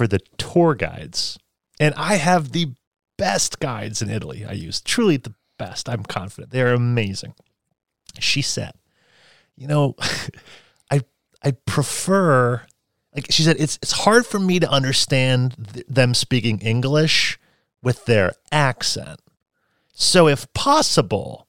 for 0.00 0.06
the 0.06 0.20
tour 0.38 0.74
guides. 0.74 1.38
And 1.78 1.92
I 1.94 2.14
have 2.14 2.52
the 2.52 2.72
best 3.18 3.60
guides 3.60 4.00
in 4.00 4.08
Italy. 4.08 4.46
I 4.48 4.52
use 4.52 4.80
truly 4.80 5.18
the 5.18 5.34
best. 5.58 5.90
I'm 5.90 6.04
confident. 6.04 6.52
They're 6.52 6.72
amazing. 6.72 7.34
She 8.18 8.40
said, 8.40 8.72
"You 9.56 9.66
know, 9.66 9.96
I 10.90 11.02
I 11.44 11.50
prefer 11.66 12.62
like 13.14 13.26
she 13.28 13.42
said 13.42 13.56
it's 13.58 13.78
it's 13.82 13.92
hard 13.92 14.24
for 14.24 14.38
me 14.38 14.58
to 14.58 14.70
understand 14.70 15.68
th- 15.74 15.84
them 15.86 16.14
speaking 16.14 16.60
English 16.60 17.38
with 17.82 18.06
their 18.06 18.32
accent. 18.50 19.20
So 19.92 20.28
if 20.28 20.50
possible, 20.54 21.46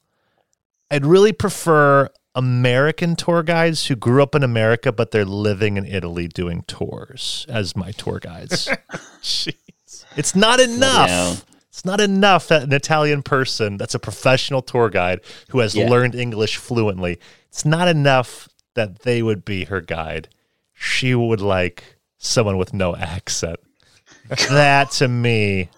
I'd 0.91 1.05
really 1.05 1.31
prefer 1.31 2.09
American 2.35 3.15
tour 3.15 3.43
guides 3.43 3.87
who 3.87 3.95
grew 3.95 4.23
up 4.23 4.35
in 4.35 4.43
America 4.43 4.91
but 4.91 5.11
they're 5.11 5.25
living 5.25 5.77
in 5.77 5.85
Italy 5.85 6.27
doing 6.27 6.63
tours 6.67 7.45
as 7.49 7.75
my 7.75 7.91
tour 7.91 8.19
guides. 8.19 8.67
Jeez. 9.21 10.05
It's 10.15 10.35
not 10.35 10.59
enough. 10.59 11.09
hell. 11.09 11.37
It's 11.69 11.85
not 11.85 12.01
enough 12.01 12.47
that 12.49 12.63
an 12.63 12.73
Italian 12.73 13.21
person 13.23 13.77
that's 13.77 13.95
a 13.95 13.99
professional 13.99 14.61
tour 14.61 14.89
guide 14.89 15.21
who 15.49 15.59
has 15.59 15.73
Yeah. 15.75 15.87
learned 15.89 16.15
English 16.15 16.57
fluently, 16.57 17.19
it's 17.49 17.65
not 17.65 17.87
enough 17.87 18.49
that 18.75 18.99
they 18.99 19.21
would 19.21 19.43
be 19.45 19.65
her 19.65 19.81
guide. 19.81 20.27
She 20.73 21.13
would 21.15 21.41
like 21.41 21.97
someone 22.17 22.57
with 22.57 22.73
no 22.73 22.95
accent. 22.95 23.59
that 24.49 24.91
to 24.91 25.07
me, 25.07 25.69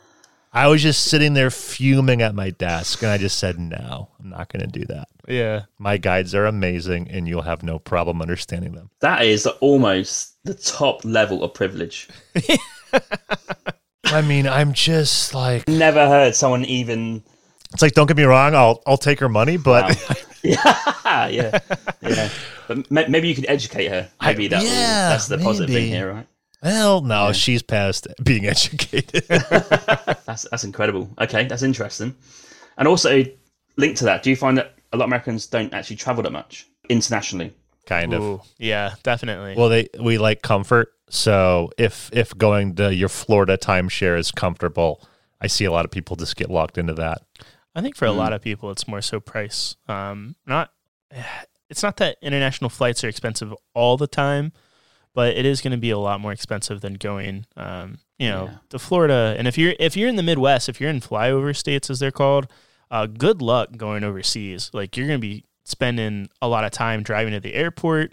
I 0.56 0.68
was 0.68 0.84
just 0.84 1.06
sitting 1.06 1.34
there 1.34 1.50
fuming 1.50 2.22
at 2.22 2.36
my 2.36 2.52
desk 2.52 3.02
and 3.02 3.12
I 3.12 3.18
just 3.18 3.40
said, 3.40 3.58
no, 3.60 4.10
I'm 4.20 4.30
not 4.30 4.54
going 4.54 4.62
to 4.64 4.80
do 4.80 4.86
that. 4.86 5.08
Yeah. 5.28 5.64
My 5.80 5.98
guides 5.98 6.36
are 6.36 6.46
amazing 6.46 7.10
and 7.10 7.28
you'll 7.28 7.42
have 7.42 7.64
no 7.64 7.80
problem 7.80 8.22
understanding 8.22 8.74
them. 8.74 8.92
That 9.00 9.24
is 9.24 9.48
almost 9.48 10.36
the 10.44 10.54
top 10.54 11.04
level 11.04 11.44
of 11.44 11.56
privilege. 11.56 12.08
I 14.06 14.22
mean, 14.22 14.48
I'm 14.48 14.74
just 14.74 15.34
like, 15.34 15.68
Never 15.68 16.08
heard 16.08 16.36
someone 16.36 16.66
even. 16.66 17.24
it's 17.74 17.82
like, 17.82 17.94
don't 17.94 18.06
get 18.06 18.18
me 18.18 18.24
wrong, 18.24 18.54
I'll, 18.54 18.84
I'll 18.86 18.98
take 18.98 19.20
her 19.22 19.30
money, 19.30 19.58
but 19.58 19.90
Wow. 19.90 20.16
yeah, 20.44 21.28
yeah, 21.30 21.60
yeah. 22.02 22.30
But 22.66 22.90
maybe 23.10 23.28
you 23.28 23.36
could 23.36 23.50
educate 23.50 23.88
her. 23.90 24.10
Maybe 24.22 24.48
that. 24.48 24.64
yeah, 24.64 25.10
that's 25.10 25.28
the 25.28 25.38
positive 25.38 25.70
maybe. 25.70 25.82
thing 25.82 25.92
here, 25.92 26.14
right? 26.14 26.28
Well, 26.64 27.02
no, 27.02 27.34
she's 27.34 27.62
past 27.62 28.08
being 28.24 28.46
educated. 28.56 29.26
That's 30.26 30.48
that's 30.50 30.64
incredible. 30.64 31.10
Okay, 31.20 31.46
that's 31.46 31.64
interesting. 31.64 32.16
And 32.78 32.88
also 32.88 33.24
linked 33.76 33.98
to 34.00 34.06
that, 34.06 34.24
do 34.24 34.30
you 34.30 34.36
find 34.36 34.58
that 34.58 34.74
a 34.94 34.98
lot 34.98 35.06
of 35.06 35.10
Americans 35.10 35.46
don't 35.48 35.74
actually 35.74 35.98
travel 35.98 36.24
that 36.24 36.32
much 36.32 36.68
internationally? 36.90 37.54
kind 37.86 38.14
of. 38.14 38.42
Yeah, 38.58 38.96
definitely. 39.04 39.56
Well, 39.58 39.68
they 39.70 39.90
we 40.00 40.18
like 40.18 40.42
comfort. 40.42 40.94
So 41.10 41.70
if 41.78 42.10
if 42.14 42.36
going 42.38 42.76
to 42.76 42.94
your 42.96 43.10
Florida 43.10 43.58
timeshare 43.58 44.18
is 44.18 44.32
comfortable, 44.32 45.06
I 45.42 45.48
see 45.48 45.66
a 45.66 45.72
lot 45.72 45.84
of 45.86 45.92
people 45.92 46.16
just 46.16 46.36
get 46.38 46.50
locked 46.50 46.78
into 46.78 46.94
that. 46.94 47.22
I 47.76 47.82
think 47.82 47.96
for 47.98 48.06
a 48.06 48.10
Mm. 48.10 48.18
lot 48.18 48.34
of 48.34 48.42
people, 48.42 48.72
it's 48.72 48.88
more 48.88 49.02
so 49.02 49.20
price. 49.20 49.76
Um, 49.88 50.36
not, 50.46 50.72
it's 51.70 51.84
not 51.84 51.98
that 51.98 52.18
international 52.22 52.70
flights 52.70 53.04
are 53.04 53.10
expensive 53.10 53.54
all 53.74 53.98
the 53.98 54.08
time, 54.08 54.54
but 55.14 55.36
it 55.38 55.46
is 55.46 55.62
going 55.62 55.72
to 55.72 55.78
be 55.78 55.90
a 55.92 55.98
lot 55.98 56.20
more 56.20 56.32
expensive 56.32 56.82
than 56.82 56.96
going, 56.96 57.46
um, 57.56 57.98
you 58.18 58.30
know, 58.30 58.46
Yeah. 58.46 58.58
to 58.70 58.80
Florida. 58.80 59.36
And 59.38 59.48
if 59.48 59.58
you're 59.58 59.74
if 59.80 59.96
you're 59.98 60.10
in 60.10 60.16
the 60.16 60.24
Midwest, 60.24 60.70
if 60.70 60.80
you're 60.82 60.90
in 60.90 61.02
flyover 61.02 61.56
states 61.56 61.90
as 61.90 62.00
they're 62.00 62.12
called, 62.12 62.48
uh, 62.92 63.06
good 63.08 63.42
luck 63.42 63.78
going 63.78 64.04
overseas. 64.04 64.70
Like 64.74 64.96
you're 64.98 65.08
going 65.08 65.20
to 65.20 65.28
be 65.28 65.46
spending 65.66 66.30
a 66.42 66.48
lot 66.48 66.64
of 66.66 66.72
time 66.72 67.04
driving 67.04 67.34
to 67.34 67.40
the 67.40 67.54
airport. 67.54 68.12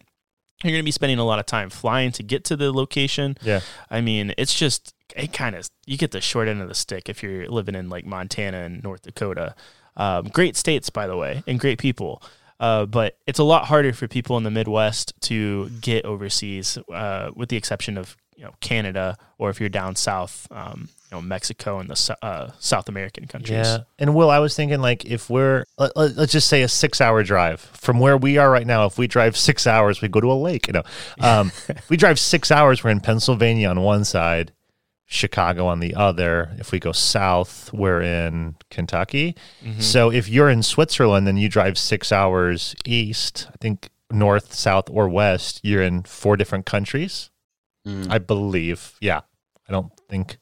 You're 0.63 0.73
going 0.73 0.83
to 0.83 0.85
be 0.85 0.91
spending 0.93 1.19
a 1.19 1.25
lot 1.25 1.39
of 1.39 1.47
time 1.47 1.71
flying 1.71 2.13
to 2.13 2.23
get 2.23 2.45
to 2.45 2.57
the 2.57 2.71
location. 2.73 3.37
Yeah. 3.43 3.61
I 3.91 4.01
mean, 4.03 4.35
it's 4.37 4.55
just 4.55 4.95
it 5.17 5.33
kind 5.33 5.57
of 5.57 5.69
you 5.87 5.97
get 5.97 6.11
the 6.13 6.21
short 6.21 6.49
end 6.49 6.61
of 6.63 6.69
the 6.69 6.75
stick 6.75 7.09
if 7.09 7.23
you're 7.23 7.49
living 7.49 7.75
in 7.75 7.89
like 7.89 8.05
Montana 8.07 8.59
and 8.59 8.83
North 8.83 9.03
Dakota. 9.03 9.55
Um, 9.97 10.27
great 10.29 10.57
states, 10.57 10.89
by 10.89 11.07
the 11.07 11.17
way, 11.17 11.43
and 11.47 11.59
great 11.59 11.79
people. 11.79 12.23
Uh, 12.61 12.85
but 12.85 13.19
it's 13.27 13.39
a 13.39 13.45
lot 13.45 13.65
harder 13.65 13.93
for 13.93 14.07
people 14.07 14.37
in 14.37 14.45
the 14.45 14.51
Midwest 14.51 15.15
to 15.23 15.71
get 15.81 16.05
overseas, 16.05 16.79
uh, 16.93 17.31
with 17.35 17.49
the 17.49 17.57
exception 17.57 17.97
of 17.97 18.17
you 18.37 18.45
know 18.45 18.55
Canada 18.61 19.17
or 19.39 19.51
if 19.51 19.61
you're 19.61 19.69
down 19.69 19.97
south, 19.97 20.47
um, 20.51 20.91
you 21.11 21.17
know 21.17 21.23
Mexico 21.23 21.79
and 21.79 21.89
the 21.89 22.17
uh, 22.23 22.51
South 22.59 22.89
American 22.89 23.27
countries. 23.27 23.67
Yeah. 23.67 23.79
And 23.99 24.15
Will, 24.15 24.31
I 24.31 24.39
was 24.39 24.55
thinking 24.55 24.81
like 24.81 25.07
if 25.07 25.31
we're 25.31 25.65
let, 25.79 25.97
let, 25.97 26.19
us 26.19 26.33
just 26.33 26.49
say 26.49 26.63
a 26.63 26.69
six 26.69 27.01
hour 27.01 27.23
drive 27.23 27.61
from 27.61 27.99
where 27.99 28.17
we 28.17 28.37
are 28.37 28.51
right 28.51 28.67
now. 28.67 28.85
If 28.85 28.99
we 28.99 29.07
drive 29.07 29.37
six 29.37 29.67
hours, 29.67 30.03
we 30.03 30.09
go 30.09 30.21
to 30.21 30.31
a 30.31 30.35
lake. 30.35 30.67
You 30.67 30.75
know, 30.75 30.83
um, 31.21 31.53
if 31.69 31.89
we 31.91 31.97
drive 31.97 32.19
six 32.19 32.51
hours, 32.51 32.85
we're 32.85 32.91
in 32.91 33.01
Pennsylvania 33.01 33.69
on 33.69 33.81
one 33.81 34.05
side, 34.05 34.53
Chicago 35.13 35.67
on 35.67 35.81
the 35.81 35.95
other. 35.97 36.53
If 36.59 36.71
we 36.71 36.79
go 36.79 36.93
south, 36.93 37.73
we're 37.73 38.01
in 38.01 38.55
Kentucky. 38.71 39.35
So 39.81 40.11
if 40.13 40.29
you're 40.29 40.49
in 40.49 40.63
Switzerland 40.63 41.27
and 41.29 41.37
you 41.39 41.49
drive 41.49 41.77
six 41.77 42.13
hours 42.13 42.77
east, 42.87 43.49
I 43.53 43.57
think 43.61 43.91
north, 44.13 44.55
south, 44.55 44.89
or 44.89 45.09
west, 45.09 45.61
you're 45.65 45.83
in 45.83 46.05
four 46.05 46.37
different 46.37 46.65
countries. 46.65 47.29
Mm. 47.85 48.07
I 48.09 48.19
believe. 48.19 48.97
Yeah. 49.01 49.23
I 49.69 49.73
don't 49.73 49.91
think. 50.09 50.39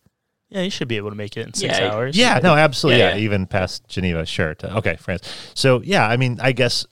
Yeah, 0.51 0.61
you 0.63 0.71
should 0.71 0.89
be 0.89 0.97
able 0.99 1.11
to 1.11 1.17
make 1.17 1.37
it 1.39 1.47
in 1.47 1.55
six 1.55 1.79
Yeah, 1.79 1.91
hours. 1.91 2.17
Yeah, 2.17 2.39
no, 2.43 2.55
absolutely. 2.55 3.01
Yeah, 3.01 3.11
Yeah, 3.11 3.17
yeah. 3.17 3.23
even 3.23 3.47
past 3.47 3.89
Geneva, 3.89 4.27
sure. 4.27 4.55
To, 4.57 4.77
okay, 4.79 4.97
France. 4.97 5.23
So 5.55 5.81
yeah, 5.83 6.07
I 6.07 6.19
mean, 6.19 6.39
I 6.43 6.53
guess 6.53 6.85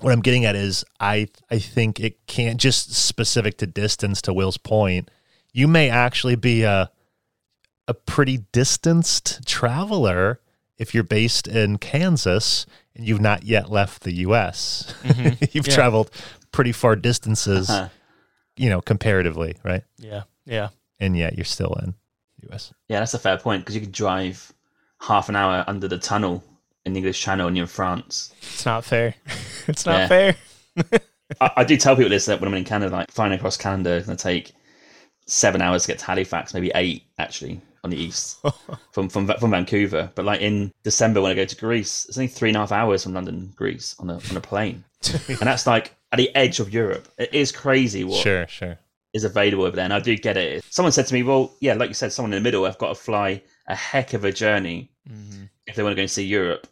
what 0.00 0.12
I'm 0.12 0.20
getting 0.20 0.46
at 0.46 0.56
is 0.56 0.82
I 0.98 1.28
I 1.50 1.58
think 1.58 2.00
it 2.00 2.26
can't 2.26 2.58
just 2.60 2.94
specific 2.94 3.58
to 3.58 3.66
distance. 3.66 4.22
To 4.22 4.32
Will's 4.32 4.58
point, 4.58 5.10
you 5.52 5.68
may 5.68 5.88
actually 5.90 6.36
be 6.36 6.62
a 6.62 6.90
a 7.88 7.94
pretty 7.94 8.38
distanced 8.52 9.46
traveler 9.46 10.40
if 10.76 10.92
you're 10.94 11.04
based 11.04 11.46
in 11.46 11.78
Kansas 11.78 12.66
and 12.96 13.06
you've 13.06 13.20
not 13.20 13.44
yet 13.44 13.70
left 13.70 14.02
the 14.02 14.12
U.S. 14.26 14.92
you've 15.52 15.68
Yeah. 15.68 15.74
traveled 15.74 16.10
pretty 16.50 16.72
far 16.72 16.96
distances, 16.96 17.70
Uh-huh. 17.70 17.88
you 18.56 18.68
know, 18.70 18.80
comparatively, 18.80 19.56
right? 19.62 19.84
yeah, 19.98 20.22
yeah. 20.44 20.70
And 20.98 21.16
yet 21.16 21.36
you're 21.36 21.44
still 21.44 21.74
in 21.82 21.94
the 22.40 22.48
U.S. 22.50 22.72
Yeah, 22.88 22.98
that's 23.00 23.14
a 23.14 23.18
fair 23.20 23.38
point 23.38 23.62
because 23.62 23.74
you 23.76 23.80
could 23.82 23.92
drive 23.92 24.52
half 25.00 25.28
an 25.28 25.36
hour 25.36 25.62
under 25.68 25.86
the 25.86 25.98
tunnel 25.98 26.42
in 26.84 26.92
the 26.92 26.98
English 26.98 27.20
Channel 27.20 27.46
and 27.46 27.56
you're 27.56 27.64
in 27.64 27.68
France. 27.68 28.32
It's 28.42 28.66
not 28.66 28.84
fair. 28.84 29.14
it's 29.68 29.86
not 29.86 29.98
Yeah. 30.00 30.08
fair. 30.08 30.36
I, 31.40 31.50
I 31.58 31.64
do 31.64 31.76
tell 31.76 31.94
people 31.96 32.10
this 32.10 32.26
that 32.26 32.40
when 32.40 32.48
I'm 32.48 32.54
in 32.54 32.64
Canada, 32.64 32.94
like 32.96 33.10
flying 33.12 33.32
across 33.32 33.56
Canada, 33.56 33.90
it's 33.96 34.06
going 34.06 34.16
to 34.18 34.22
take 34.22 34.54
seven 35.26 35.60
hours 35.60 35.82
to 35.82 35.88
get 35.88 35.98
to 35.98 36.04
Halifax, 36.06 36.54
maybe 36.54 36.72
eight 36.74 37.04
actually 37.18 37.60
on 37.84 37.90
the 37.90 37.96
east 37.96 38.44
from, 38.92 39.08
from 39.08 39.26
from 39.26 39.50
Vancouver. 39.50 40.10
But 40.14 40.24
like 40.24 40.40
in 40.40 40.72
December 40.82 41.20
when 41.20 41.32
I 41.32 41.34
go 41.34 41.44
to 41.44 41.56
Greece, 41.56 42.06
it's 42.08 42.18
only 42.18 42.28
three 42.28 42.50
and 42.50 42.56
a 42.56 42.60
half 42.60 42.72
hours 42.72 43.02
from 43.02 43.14
London, 43.14 43.52
Greece 43.56 43.94
on 43.98 44.10
a 44.10 44.14
on 44.30 44.36
a 44.36 44.40
plane, 44.40 44.84
and 45.28 45.38
that's 45.38 45.66
like 45.66 45.94
at 46.12 46.16
the 46.16 46.34
edge 46.34 46.60
of 46.60 46.72
Europe. 46.72 47.08
It 47.18 47.32
is 47.34 47.52
crazy 47.52 48.04
what 48.04 48.16
is 48.16 48.22
Sure, 48.22 48.46
sure. 48.48 48.78
is 49.12 49.24
available 49.24 49.64
over 49.64 49.76
there, 49.76 49.84
and 49.84 49.94
I 49.94 50.00
do 50.00 50.16
get 50.16 50.36
it. 50.36 50.64
Someone 50.70 50.92
said 50.92 51.06
to 51.06 51.14
me, 51.14 51.22
"Well, 51.22 51.54
yeah, 51.60 51.74
like 51.74 51.88
you 51.88 51.94
said, 51.94 52.12
someone 52.12 52.32
in 52.32 52.42
the 52.42 52.46
middle, 52.46 52.64
I've 52.64 52.78
got 52.78 52.88
to 52.88 52.94
fly 52.94 53.42
a 53.68 53.74
heck 53.74 54.12
of 54.14 54.24
a 54.24 54.32
journey 54.32 54.90
mm-hmm. 55.08 55.44
if 55.66 55.74
they 55.74 55.82
want 55.82 55.92
to 55.92 55.96
go 55.96 56.02
and 56.02 56.10
see 56.10 56.24
Europe, 56.24 56.66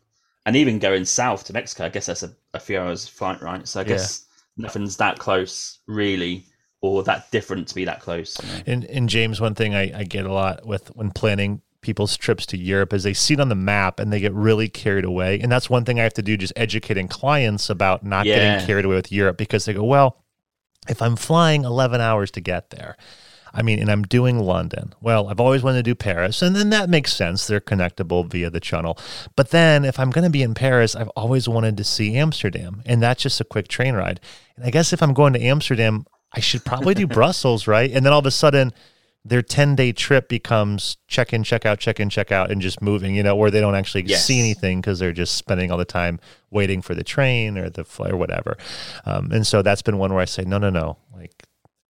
and 0.46 0.56
even 0.56 0.78
going 0.78 1.04
south 1.04 1.44
to 1.44 1.52
Mexico. 1.52 1.86
I 1.86 1.88
guess 1.88 2.06
that's 2.06 2.22
a, 2.22 2.32
a 2.52 2.60
few 2.60 2.78
hours 2.78 3.08
flight, 3.08 3.42
right? 3.42 3.66
So 3.66 3.80
I 3.80 3.84
guess 3.84 4.26
nothing's 4.56 4.96
that 4.98 5.18
close, 5.18 5.78
really, 5.86 6.46
or 6.90 7.02
that 7.04 7.30
different 7.30 7.68
to 7.68 7.74
be 7.74 7.84
that 7.84 8.00
close. 8.00 8.36
you 8.42 8.48
know? 8.48 8.62
And, 8.66 8.84
and 8.84 9.08
James, 9.08 9.40
one 9.40 9.54
thing 9.54 9.74
I, 9.74 10.00
I 10.00 10.04
get 10.04 10.26
a 10.26 10.32
lot 10.32 10.66
with 10.66 10.88
when 10.96 11.10
planning 11.10 11.62
people's 11.80 12.16
trips 12.16 12.46
to 12.46 12.56
Europe 12.56 12.92
is 12.94 13.02
they 13.02 13.12
see 13.12 13.34
it 13.34 13.40
on 13.40 13.50
the 13.50 13.54
map 13.54 14.00
and 14.00 14.12
they 14.12 14.18
get 14.20 14.32
really 14.32 14.68
carried 14.68 15.04
away. 15.04 15.38
And 15.40 15.52
that's 15.52 15.68
one 15.68 15.84
thing 15.84 16.00
I 16.00 16.02
have 16.04 16.14
to 16.14 16.22
do, 16.22 16.36
just 16.36 16.52
educating 16.56 17.08
clients 17.08 17.68
about 17.68 18.04
not 18.04 18.24
Yeah. 18.26 18.36
getting 18.36 18.66
carried 18.66 18.84
away 18.86 18.96
with 18.96 19.12
Europe 19.12 19.36
because 19.36 19.66
they 19.66 19.74
go, 19.74 19.84
well, 19.84 20.24
if 20.88 21.02
I'm 21.02 21.16
flying 21.16 21.64
11 21.64 22.00
hours 22.00 22.30
to 22.32 22.40
get 22.40 22.70
there, 22.70 22.96
I 23.56 23.62
mean, 23.62 23.78
and 23.78 23.88
I'm 23.90 24.02
doing 24.02 24.40
London. 24.40 24.94
Well, 25.00 25.28
I've 25.28 25.38
always 25.40 25.62
wanted 25.62 25.78
to 25.78 25.82
do 25.84 25.94
Paris, 25.94 26.42
and 26.42 26.56
then 26.56 26.70
that 26.70 26.90
makes 26.90 27.12
sense. 27.12 27.46
They're 27.46 27.60
connectable 27.60 28.28
via 28.28 28.50
the 28.50 28.58
channel. 28.58 28.98
But 29.36 29.50
then 29.50 29.84
if 29.84 30.00
I'm 30.00 30.10
going 30.10 30.24
to 30.24 30.30
be 30.30 30.42
in 30.42 30.54
Paris, 30.54 30.96
I've 30.96 31.08
always 31.10 31.48
wanted 31.48 31.76
to 31.76 31.84
see 31.84 32.16
Amsterdam, 32.16 32.82
and 32.84 33.00
that's 33.00 33.22
just 33.22 33.40
a 33.40 33.44
quick 33.44 33.68
train 33.68 33.94
ride. 33.94 34.20
And 34.56 34.64
I 34.64 34.70
guess 34.70 34.92
if 34.92 35.02
I'm 35.02 35.14
going 35.14 35.34
to 35.34 35.40
Amsterdam, 35.40 36.04
I 36.34 36.40
should 36.40 36.64
probably 36.64 36.94
do 36.94 37.06
Brussels, 37.06 37.66
right? 37.66 37.90
And 37.90 38.04
then 38.04 38.12
all 38.12 38.18
of 38.18 38.26
a 38.26 38.30
sudden, 38.30 38.72
their 39.24 39.40
10 39.40 39.74
day 39.76 39.92
trip 39.92 40.28
becomes 40.28 40.98
check 41.08 41.32
in, 41.32 41.44
check 41.44 41.64
out, 41.64 41.78
check 41.78 41.98
in, 41.98 42.10
check 42.10 42.30
out, 42.30 42.50
and 42.50 42.60
just 42.60 42.82
moving, 42.82 43.14
you 43.14 43.22
know, 43.22 43.34
where 43.34 43.50
they 43.50 43.60
don't 43.60 43.74
actually 43.74 44.02
Yes. 44.04 44.24
see 44.26 44.38
anything 44.38 44.80
because 44.80 44.98
they're 44.98 45.12
just 45.12 45.34
spending 45.36 45.70
all 45.70 45.78
the 45.78 45.84
time 45.86 46.20
waiting 46.50 46.82
for 46.82 46.94
the 46.94 47.04
train 47.04 47.56
or 47.56 47.70
the 47.70 47.84
flight 47.84 48.10
or 48.12 48.16
whatever. 48.18 48.56
Um, 49.06 49.32
and 49.32 49.46
so 49.46 49.62
that's 49.62 49.80
been 49.82 49.96
one 49.96 50.12
where 50.12 50.20
I 50.20 50.26
say, 50.26 50.42
no, 50.44 50.58
no, 50.58 50.68
no. 50.70 50.98
Like, 51.14 51.44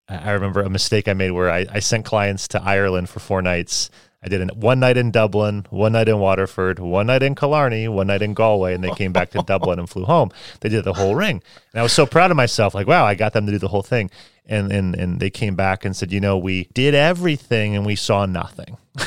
I 0.09 0.31
remember 0.31 0.61
a 0.61 0.69
mistake 0.69 1.07
I 1.07 1.13
made 1.13 1.31
where 1.31 1.49
I, 1.49 1.65
I 1.71 1.79
sent 1.79 2.03
clients 2.03 2.49
to 2.49 2.61
Ireland 2.61 3.07
for 3.07 3.19
four 3.21 3.41
nights. 3.41 3.89
I 4.23 4.29
did 4.29 4.41
an, 4.41 4.49
one 4.49 4.79
night 4.79 4.97
in 4.97 5.09
Dublin, 5.09 5.65
one 5.71 5.93
night 5.93 6.07
in 6.07 6.19
Waterford, 6.19 6.77
one 6.77 7.07
night 7.07 7.23
in 7.23 7.33
Killarney, 7.33 7.87
one 7.87 8.07
night 8.07 8.21
in 8.21 8.35
Galway, 8.35 8.75
and 8.75 8.83
they 8.83 8.91
came 8.91 9.11
back 9.11 9.31
to 9.31 9.41
Dublin 9.47 9.79
and 9.79 9.89
flew 9.89 10.05
home. 10.05 10.29
They 10.59 10.69
did 10.69 10.83
the 10.83 10.93
whole 10.93 11.15
ring. 11.15 11.41
And 11.73 11.79
I 11.79 11.83
was 11.83 11.91
so 11.91 12.05
proud 12.05 12.29
of 12.29 12.37
myself, 12.37 12.75
like, 12.75 12.85
wow, 12.85 13.03
I 13.03 13.15
got 13.15 13.33
them 13.33 13.47
to 13.47 13.51
do 13.51 13.57
the 13.57 13.67
whole 13.67 13.81
thing. 13.81 14.11
And 14.45 14.71
and 14.71 14.95
and 14.95 15.19
they 15.19 15.29
came 15.29 15.55
back 15.55 15.85
and 15.85 15.95
said, 15.95 16.11
you 16.11 16.19
know, 16.19 16.37
we 16.37 16.67
did 16.73 16.93
everything 16.93 17.75
and 17.75 17.85
we 17.85 17.95
saw 17.95 18.25
nothing. 18.25 18.77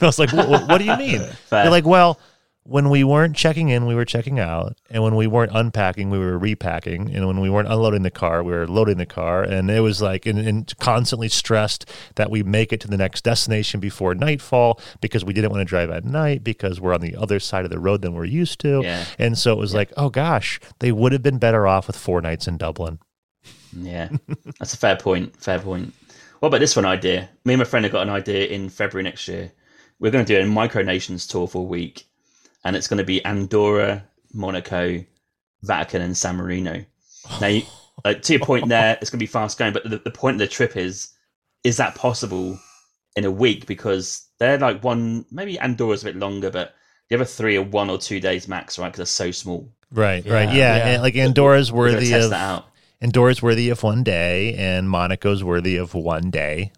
I 0.00 0.06
was 0.06 0.18
like, 0.18 0.32
what, 0.32 0.48
what, 0.48 0.68
what 0.68 0.78
do 0.78 0.84
you 0.84 0.96
mean? 0.96 1.22
They're 1.50 1.70
like, 1.70 1.86
well, 1.86 2.18
when 2.66 2.88
we 2.88 3.04
weren't 3.04 3.36
checking 3.36 3.68
in, 3.68 3.84
we 3.86 3.94
were 3.94 4.04
checking 4.06 4.38
out, 4.40 4.78
and 4.90 5.02
when 5.02 5.14
we 5.16 5.26
weren't 5.26 5.52
unpacking, 5.54 6.08
we 6.10 6.18
were 6.18 6.38
repacking, 6.38 7.14
and 7.14 7.26
when 7.26 7.40
we 7.40 7.50
weren't 7.50 7.68
unloading 7.68 8.02
the 8.02 8.10
car, 8.10 8.42
we 8.42 8.52
were 8.52 8.66
loading 8.66 8.96
the 8.96 9.04
car, 9.06 9.42
and 9.42 9.70
it 9.70 9.80
was 9.80 10.00
like, 10.00 10.24
and, 10.24 10.38
and 10.38 10.76
constantly 10.78 11.28
stressed 11.28 11.84
that 12.14 12.30
we 12.30 12.42
make 12.42 12.72
it 12.72 12.80
to 12.80 12.88
the 12.88 12.96
next 12.96 13.22
destination 13.22 13.80
before 13.80 14.14
nightfall 14.14 14.80
because 15.02 15.24
we 15.24 15.34
didn't 15.34 15.50
want 15.50 15.60
to 15.60 15.64
drive 15.66 15.90
at 15.90 16.04
night 16.06 16.42
because 16.42 16.80
we're 16.80 16.94
on 16.94 17.02
the 17.02 17.14
other 17.16 17.38
side 17.38 17.64
of 17.66 17.70
the 17.70 17.78
road 17.78 18.00
than 18.00 18.14
we're 18.14 18.24
used 18.24 18.58
to, 18.60 18.80
Yeah. 18.82 19.04
and 19.18 19.36
so 19.36 19.52
it 19.52 19.58
was 19.58 19.74
like, 19.74 19.92
oh 19.98 20.08
gosh, 20.08 20.58
they 20.78 20.90
would 20.90 21.12
have 21.12 21.22
been 21.22 21.38
better 21.38 21.66
off 21.66 21.86
with 21.86 21.96
four 21.96 22.20
nights 22.22 22.48
in 22.48 22.56
Dublin. 22.56 22.98
Yeah, 23.76 24.08
that's 24.58 24.72
a 24.72 24.78
fair 24.78 24.96
point. 24.96 25.36
Fair 25.36 25.58
point. 25.58 25.92
What 26.40 26.48
about 26.48 26.60
this 26.60 26.76
one 26.76 26.84
idea? 26.86 27.28
Me 27.44 27.54
and 27.54 27.58
my 27.58 27.64
friend 27.64 27.84
have 27.84 27.92
got 27.92 28.02
an 28.02 28.10
idea 28.10 28.46
in 28.46 28.68
February 28.68 29.02
next 29.02 29.26
year. 29.28 29.52
We're 29.98 30.10
going 30.10 30.24
to 30.24 30.34
do 30.34 30.40
a 30.40 30.50
micronations 30.50 31.28
tour 31.28 31.46
for 31.48 31.58
a 31.58 31.62
week, 31.62 32.04
and 32.64 32.76
it's 32.76 32.88
going 32.88 32.98
to 32.98 33.04
be 33.04 33.24
Andorra, 33.24 34.04
Monaco, 34.32 35.04
Vatican, 35.62 36.02
and 36.02 36.16
San 36.16 36.36
Marino. 36.36 36.84
Now, 37.40 37.46
you, 37.46 37.62
like, 38.04 38.22
to 38.22 38.34
your 38.34 38.44
point 38.44 38.68
there, 38.68 38.98
it's 39.00 39.10
going 39.10 39.18
to 39.18 39.22
be 39.22 39.26
fast 39.26 39.58
going, 39.58 39.72
but 39.72 39.88
the, 39.88 39.98
the 39.98 40.10
point 40.10 40.34
of 40.34 40.38
the 40.40 40.46
trip 40.46 40.76
is: 40.76 41.10
is 41.62 41.76
that 41.78 41.94
possible 41.94 42.58
in 43.16 43.24
a 43.24 43.30
week? 43.30 43.66
Because 43.66 44.26
they're 44.38 44.58
like 44.58 44.82
one, 44.82 45.24
maybe 45.30 45.58
Andorra's 45.58 46.02
a 46.02 46.06
bit 46.06 46.16
longer, 46.16 46.50
but 46.50 46.74
the 47.08 47.16
other 47.16 47.24
three 47.24 47.56
are 47.56 47.62
one 47.62 47.90
or 47.90 47.98
two 47.98 48.20
days 48.20 48.48
max, 48.48 48.78
right? 48.78 48.88
Because 48.88 48.98
they're 48.98 49.28
so 49.28 49.30
small. 49.30 49.70
Right, 49.90 50.24
right, 50.26 50.48
Yeah, 50.48 50.54
yeah, 50.54 50.76
yeah. 50.76 50.86
And, 50.94 51.02
like 51.02 51.16
Andorra's 51.16 51.70
We're 51.70 51.86
going 51.86 51.96
worthy 51.96 52.10
test 52.10 52.24
of 52.24 52.30
that 52.30 52.40
out. 52.40 52.66
Andorra's 53.00 53.42
worthy 53.42 53.68
of 53.68 53.82
one 53.82 54.02
day, 54.02 54.54
and 54.54 54.88
Monaco's 54.88 55.44
worthy 55.44 55.76
of 55.76 55.94
one 55.94 56.30
day. 56.30 56.72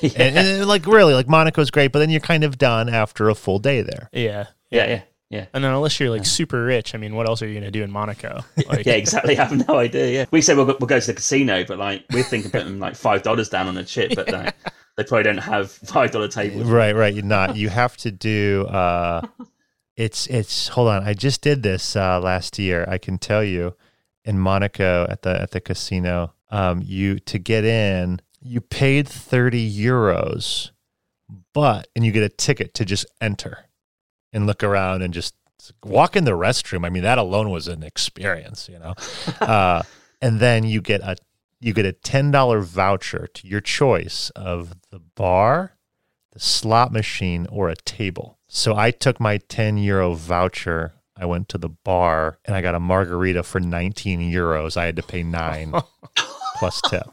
yeah, 0.00 0.10
and, 0.16 0.38
and 0.38 0.66
like 0.66 0.86
really 0.86 1.12
like 1.12 1.28
monaco's 1.28 1.70
great 1.70 1.92
but 1.92 1.98
then 1.98 2.08
you're 2.08 2.18
kind 2.18 2.44
of 2.44 2.56
done 2.56 2.88
after 2.88 3.28
a 3.28 3.34
full 3.34 3.58
day 3.58 3.82
there 3.82 4.08
Yeah. 4.10 4.46
yeah, 4.70 4.86
yeah, 4.88 5.02
yeah. 5.32 5.46
And 5.54 5.64
then 5.64 5.72
unless 5.72 5.98
you're 5.98 6.10
like 6.10 6.26
super 6.26 6.62
rich, 6.62 6.94
I 6.94 6.98
mean, 6.98 7.14
what 7.14 7.26
else 7.26 7.40
are 7.40 7.46
you 7.48 7.54
going 7.54 7.64
to 7.64 7.70
do 7.70 7.82
in 7.82 7.90
Monaco? 7.90 8.42
Like, 8.68 8.84
Yeah, 8.86 8.94
exactly. 8.94 9.38
I 9.38 9.44
have 9.44 9.66
no 9.66 9.78
idea. 9.78 10.10
Yeah, 10.10 10.24
we 10.30 10.42
said 10.42 10.56
we'll 10.56 10.66
go, 10.66 10.76
we'll 10.78 10.86
go 10.86 11.00
to 11.00 11.06
the 11.06 11.14
casino, 11.14 11.64
but 11.64 11.78
like 11.78 12.04
we're 12.12 12.22
thinking 12.22 12.50
putting 12.50 12.78
like 12.78 12.94
five 12.94 13.22
dollars 13.22 13.48
down 13.48 13.66
on 13.66 13.76
a 13.78 13.84
chip, 13.84 14.12
but 14.14 14.30
like, 14.30 14.54
they 14.96 15.04
probably 15.04 15.22
don't 15.22 15.38
have 15.38 15.70
five 15.70 16.10
dollar 16.10 16.28
tables. 16.28 16.64
right 16.64 16.94
right 16.94 17.14
you're 17.14 17.24
not 17.24 17.56
you 17.56 17.68
have 17.68 17.96
to 17.96 18.10
do 18.10 18.66
uh 18.66 19.22
it's 19.96 20.26
it's 20.26 20.68
hold 20.68 20.88
on 20.88 21.02
i 21.02 21.14
just 21.14 21.40
did 21.40 21.62
this 21.62 21.96
uh 21.96 22.20
last 22.20 22.58
year 22.58 22.84
i 22.88 22.98
can 22.98 23.18
tell 23.18 23.42
you 23.42 23.74
in 24.24 24.38
monaco 24.38 25.06
at 25.08 25.22
the 25.22 25.40
at 25.40 25.50
the 25.52 25.60
casino 25.60 26.32
um 26.50 26.82
you 26.84 27.18
to 27.18 27.38
get 27.38 27.64
in 27.64 28.20
you 28.40 28.60
paid 28.60 29.08
30 29.08 29.80
euros 29.80 30.70
but 31.54 31.88
and 31.96 32.04
you 32.04 32.12
get 32.12 32.22
a 32.22 32.28
ticket 32.28 32.74
to 32.74 32.84
just 32.84 33.06
enter 33.20 33.64
and 34.32 34.46
look 34.46 34.62
around 34.62 35.02
and 35.02 35.12
just 35.14 35.34
walk 35.84 36.16
in 36.16 36.24
the 36.24 36.32
restroom 36.32 36.84
i 36.84 36.90
mean 36.90 37.02
that 37.02 37.18
alone 37.18 37.50
was 37.50 37.68
an 37.68 37.82
experience 37.82 38.68
you 38.68 38.78
know 38.78 38.94
uh 39.40 39.82
and 40.20 40.40
then 40.40 40.64
you 40.64 40.80
get 40.80 41.00
a 41.02 41.16
you 41.60 41.72
get 41.72 41.86
a 41.86 41.92
$10 41.92 42.64
voucher 42.64 43.28
to 43.28 43.46
your 43.46 43.60
choice 43.60 44.30
of 44.30 44.74
the 44.90 44.98
bar 44.98 45.76
the 46.32 46.40
slot 46.40 46.92
machine 46.92 47.46
or 47.50 47.68
a 47.68 47.76
table. 47.76 48.38
So 48.48 48.76
I 48.76 48.90
took 48.90 49.20
my 49.20 49.38
10 49.38 49.78
euro 49.78 50.14
voucher. 50.14 50.94
I 51.16 51.26
went 51.26 51.48
to 51.50 51.58
the 51.58 51.68
bar 51.68 52.38
and 52.44 52.56
I 52.56 52.62
got 52.62 52.74
a 52.74 52.80
margarita 52.80 53.42
for 53.42 53.60
19 53.60 54.20
euros. 54.20 54.76
I 54.76 54.86
had 54.86 54.96
to 54.96 55.02
pay 55.02 55.22
nine 55.22 55.72
plus 56.56 56.80
tip. 56.88 57.04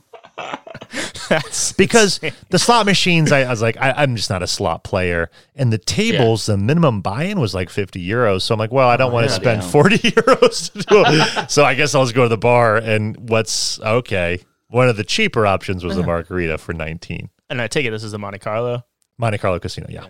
That's 1.30 1.74
Because 1.74 2.20
the 2.50 2.60
slot 2.60 2.86
machines, 2.86 3.32
I, 3.32 3.42
I 3.42 3.50
was 3.50 3.62
like, 3.62 3.78
I, 3.78 3.92
I'm 3.92 4.16
just 4.16 4.30
not 4.30 4.44
a 4.44 4.48
slot 4.48 4.84
player. 4.84 5.30
And 5.56 5.72
the 5.72 5.78
tables, 5.78 6.48
the 6.48 6.58
minimum 6.58 7.02
buy 7.02 7.24
in 7.24 7.40
was 7.40 7.54
like 7.54 7.70
50 7.70 8.06
euros. 8.06 8.42
So 8.42 8.54
I'm 8.54 8.60
like, 8.60 8.72
well, 8.72 8.90
I 8.90 8.98
don't 8.98 9.14
want 9.14 9.28
to 9.28 9.34
yeah, 9.34 9.40
spend 9.40 9.64
yeah. 9.64 9.70
40 9.70 9.98
euros 10.00 10.72
to 10.74 10.80
do 10.80 11.04
it. 11.06 11.52
so 11.52 11.64
I 11.64 11.76
guess 11.76 11.94
I'll 11.96 12.04
just 12.04 12.16
go 12.16 12.24
to 12.24 12.30
the 12.30 12.38
bar. 12.38 12.78
And 12.78 13.30
what's 13.30 13.80
okay? 13.80 14.40
One 14.68 14.90
of 14.90 14.98
the 14.98 15.04
cheaper 15.04 15.46
options 15.46 15.84
was 15.84 15.96
a 15.96 16.00
uh-huh. 16.00 16.08
margarita 16.08 16.58
for 16.58 16.74
19. 16.74 17.30
And 17.50 17.62
I 17.62 17.68
take 17.68 17.86
it 17.86 17.92
this 17.92 18.04
is 18.04 18.12
the 18.12 18.20
Monte 18.20 18.40
Carlo. 18.40 18.86
Monte 19.18 19.38
Carlo 19.40 19.60
Casino, 19.60 19.88
yeah. 19.90 20.06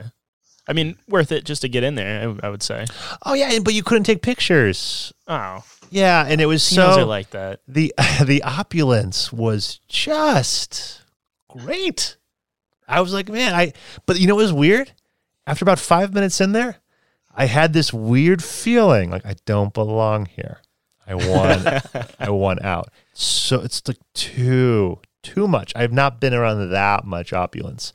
I 0.68 0.74
mean, 0.74 0.98
worth 1.08 1.32
it 1.32 1.46
just 1.46 1.64
to 1.64 1.70
get 1.70 1.84
in 1.84 1.96
there. 1.96 2.30
I, 2.44 2.48
I 2.48 2.50
would 2.50 2.62
say. 2.62 2.86
Oh 3.26 3.34
yeah, 3.34 3.58
but 3.60 3.74
you 3.74 3.82
couldn't 3.82 4.04
take 4.04 4.22
pictures. 4.22 5.12
Oh, 5.28 5.64
Yeah, 5.92 6.26
and 6.28 6.40
it 6.42 6.46
was 6.46 6.64
casinos 6.68 6.96
so 6.96 7.06
like 7.08 7.30
that. 7.32 7.62
the 7.68 7.94
the 8.24 8.44
opulence 8.44 9.32
was 9.34 9.80
just 9.88 11.02
great. 11.48 12.18
I 12.88 13.02
was 13.02 13.14
like, 13.14 13.30
man, 13.30 13.54
I. 13.54 13.74
But 14.06 14.20
you 14.20 14.28
know 14.28 14.36
what 14.36 14.44
was 14.44 14.54
weird? 14.54 14.92
After 15.48 15.64
about 15.66 15.80
five 15.80 16.14
minutes 16.14 16.40
in 16.42 16.52
there, 16.52 16.78
I 17.36 17.46
had 17.46 17.74
this 17.74 17.92
weird 17.94 18.44
feeling 18.44 19.10
like 19.10 19.26
I 19.26 19.36
don't 19.46 19.74
belong 19.74 20.26
here. 20.28 20.62
I 21.08 21.16
want, 21.16 21.68
I 22.20 22.30
want 22.30 22.64
out. 22.64 22.90
So 23.14 23.62
it's 23.62 23.88
like 23.88 23.98
too, 24.14 25.00
too 25.24 25.48
much. 25.48 25.74
I've 25.76 25.92
not 25.92 26.20
been 26.22 26.36
around 26.36 26.70
that 26.70 27.04
much 27.06 27.34
opulence, 27.34 27.94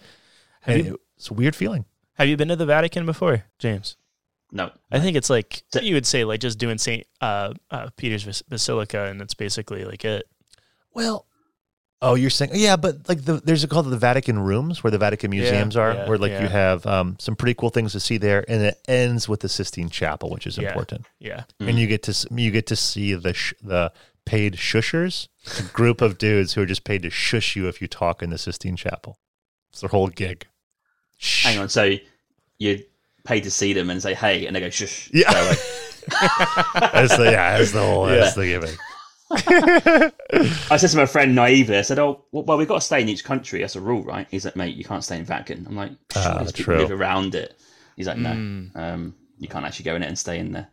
Have 0.62 0.76
and 0.76 0.86
you- 0.86 0.95
it- 0.95 1.01
it's 1.16 1.30
a 1.30 1.34
weird 1.34 1.55
feeling. 1.55 1.84
Have 2.14 2.26
you 2.28 2.36
been 2.36 2.49
to 2.49 2.57
the 2.57 2.66
Vatican 2.66 3.07
before, 3.07 3.45
James? 3.59 3.97
No, 4.57 4.70
I 4.92 5.00
think 5.00 5.16
it's 5.16 5.28
like 5.28 5.64
So- 5.72 5.80
you 5.80 5.94
would 5.94 6.07
say 6.07 6.24
like 6.24 6.40
just 6.40 6.59
doing 6.59 6.78
Saint 6.78 7.07
uh, 7.20 7.52
uh, 7.70 7.90
Peter's 7.96 8.42
Basilica, 8.48 9.05
and 9.07 9.20
that's 9.20 9.34
basically 9.34 9.84
like 9.84 10.05
it. 10.05 10.24
Well, 10.94 11.26
oh, 12.00 12.14
you're 12.14 12.30
saying 12.30 12.52
yeah, 12.55 12.76
but 12.76 13.09
like 13.09 13.24
the, 13.24 13.40
there's 13.44 13.64
a 13.64 13.68
called 13.68 13.90
the 13.90 13.96
Vatican 13.98 14.38
rooms 14.38 14.84
where 14.84 14.92
the 14.92 14.98
Vatican 14.98 15.32
Yeah, 15.32 15.40
museums 15.40 15.76
are, 15.76 15.92
yeah, 15.92 16.09
where 16.09 16.18
like 16.18 16.30
yeah. 16.30 16.42
you 16.42 16.48
have 16.48 16.86
um, 16.86 17.16
some 17.18 17.34
pretty 17.34 17.55
cool 17.55 17.70
things 17.70 17.90
to 17.92 18.00
see 18.00 18.16
there, 18.16 18.44
and 18.48 18.62
it 18.62 18.78
ends 18.86 19.28
with 19.28 19.40
the 19.40 19.48
Sistine 19.48 19.88
Chapel, 19.90 20.30
which 20.30 20.46
is 20.46 20.57
Yeah. 20.57 20.68
important, 20.68 21.07
Yeah, 21.18 21.44
and 21.59 21.76
you 21.76 21.88
get 21.88 22.05
to 22.05 22.26
you 22.30 22.52
get 22.52 22.68
to 22.68 22.76
see 22.76 23.14
the 23.14 23.34
sh- 23.34 23.55
the 23.61 23.92
paid 24.24 24.55
shushers, 24.55 25.26
a 25.59 25.62
group 25.72 26.00
of 26.00 26.16
dudes 26.16 26.55
who 26.55 26.62
are 26.62 26.66
just 26.66 26.84
paid 26.84 27.02
to 27.02 27.11
shush 27.11 27.57
you 27.57 27.66
if 27.66 27.82
you 27.82 27.88
talk 27.88 28.22
in 28.22 28.30
the 28.30 28.38
Sistine 28.38 28.76
Chapel. 28.76 29.18
It's 29.72 29.80
their 29.80 29.88
whole 29.90 30.07
gig. 30.09 30.46
Shh. 31.18 31.44
hang 31.46 31.59
on. 31.59 31.68
So 31.68 31.96
you 32.59 32.84
pay 33.25 33.41
to 33.41 33.51
see 33.51 33.72
them 33.72 33.91
and 33.91 34.01
say 34.03 34.14
hey, 34.14 34.47
and 34.47 34.55
they 34.55 34.61
go 34.61 34.70
shush. 34.70 35.11
Yeah. 35.12 35.31
So, 35.33 35.49
like, 35.49 35.59
That's 36.93 37.16
the 37.16 37.25
yeah, 37.25 37.59
that's 37.59 37.72
the 37.72 37.81
whole 37.81 38.07
that's 38.07 38.35
the 38.35 38.47
gimmick. 38.47 38.77
I 40.70 40.77
said 40.77 40.91
to 40.91 40.97
my 40.97 41.07
friend 41.07 41.35
naively, 41.35 41.79
I 41.79 41.83
said, 41.83 41.99
"Oh, 41.99 42.25
well, 42.33 42.45
well, 42.45 42.59
we've 42.59 42.68
got 42.68 42.75
to 42.77 42.81
stay 42.81 43.01
in 43.01 43.09
each 43.09 43.25
country. 43.25 43.61
That's 43.61 43.77
a 43.77 43.81
rule, 43.81 44.03
right?" 44.05 44.27
He's 44.31 44.45
like, 44.45 44.55
"Mate, 44.57 44.77
you 44.77 44.85
can't 44.85 45.03
stay 45.03 45.16
in 45.18 45.25
Vatican." 45.25 45.64
I'm 45.66 45.77
like, 45.77 45.93
"Sure, 46.12 46.22
Ah, 46.27 46.39
people 46.41 46.53
true. 46.53 46.77
live 46.79 46.91
around 46.93 47.35
it." 47.35 47.59
He's 47.97 48.07
like, 48.07 48.18
"No, 48.18 48.31
Mm. 48.31 48.77
um, 48.77 49.14
you 49.39 49.49
can't 49.49 49.64
actually 49.64 49.85
go 49.87 49.95
in 49.97 50.03
it 50.03 50.09
and 50.09 50.18
stay 50.18 50.39
in 50.39 50.53
there." 50.53 50.68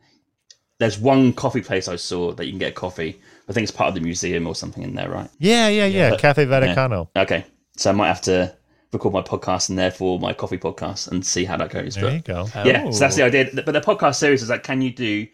There's 0.80 0.99
one 0.99 1.32
coffee 1.34 1.62
place 1.62 1.88
I 1.88 1.95
saw 1.95 2.34
that 2.34 2.45
you 2.45 2.52
can 2.52 2.60
get 2.60 2.72
a 2.72 2.76
coffee. 2.76 3.22
I 3.47 3.54
think 3.54 3.64
it's 3.64 3.72
part 3.72 3.89
of 3.89 3.95
the 3.95 4.02
museum 4.02 4.47
or 4.47 4.56
something 4.56 4.84
in 4.84 4.95
there, 4.95 5.10
right? 5.10 5.30
Yeah, 5.39 5.68
yeah, 5.70 5.86
yeah. 5.86 6.10
but- 6.12 6.20
Cafe 6.20 6.45
Vaticano. 6.45 7.08
Okay, 7.16 7.45
so 7.78 7.89
I 7.91 7.93
might 7.93 8.08
have 8.08 8.22
to 8.24 8.54
record 8.91 9.13
my 9.13 9.21
podcast 9.21 9.69
and 9.69 9.77
therefore 9.77 10.19
my 10.19 10.33
coffee 10.33 10.57
podcast 10.57 11.09
and 11.11 11.25
see 11.25 11.45
how 11.45 11.57
that 11.57 11.69
goes. 11.69 11.95
There 11.95 12.03
But 12.05 12.13
you 12.13 12.19
go. 12.21 12.47
yeah, 12.65 12.89
so 12.91 12.99
that's 12.99 13.15
the 13.15 13.23
Oh. 13.23 13.27
idea. 13.27 13.49
But 13.53 13.71
the 13.71 13.81
podcast 13.81 14.15
series 14.15 14.41
is 14.43 14.49
like, 14.49 14.63
can 14.63 14.81
you 14.81 14.91
do 14.91 15.27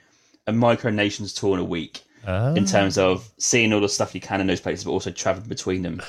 a 0.45 0.51
micronations 0.51 1.37
tour 1.37 1.53
in 1.55 1.59
a 1.59 1.63
week? 1.63 2.01
Ah. 2.25 2.53
In 2.53 2.65
terms 2.65 2.97
of 2.97 3.29
seeing 3.37 3.71
all 3.71 3.79
the 3.79 3.87
stuff 3.87 4.13
you 4.13 4.19
can 4.19 4.41
in 4.41 4.47
those 4.47 4.59
places, 4.59 4.83
but 4.83 4.91
also 4.91 5.11
traveling 5.11 5.47
between 5.47 5.81
them. 5.81 6.01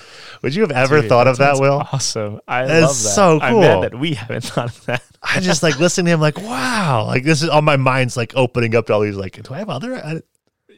Would 0.42 0.52
you 0.52 0.62
have 0.62 0.72
ever 0.72 1.00
Dude, 1.00 1.08
thought 1.08 1.28
of 1.28 1.36
that, 1.38 1.60
Will? 1.60 1.80
Awesome. 1.92 2.40
I 2.48 2.64
That's 2.66 2.82
love 2.82 2.88
that. 2.90 2.94
so 2.94 3.40
I'm 3.40 3.52
cool. 3.52 3.80
that 3.82 3.94
we 3.98 4.14
haven't 4.14 4.42
thought 4.44 4.70
of 4.70 4.84
that. 4.86 5.02
I 5.22 5.38
just 5.38 5.62
like 5.62 5.78
listening 5.78 6.06
to 6.06 6.12
him, 6.12 6.20
like, 6.20 6.36
wow, 6.38 7.04
like 7.06 7.22
this 7.22 7.42
is 7.42 7.48
on 7.48 7.64
my 7.64 7.76
mind's 7.76 8.16
like 8.16 8.32
opening 8.34 8.74
up 8.74 8.86
to 8.86 8.94
all 8.94 9.00
these, 9.00 9.14
like, 9.16 9.40
do 9.40 9.54
I 9.54 9.58
have 9.58 9.68
other? 9.70 9.94
I, 9.94 10.20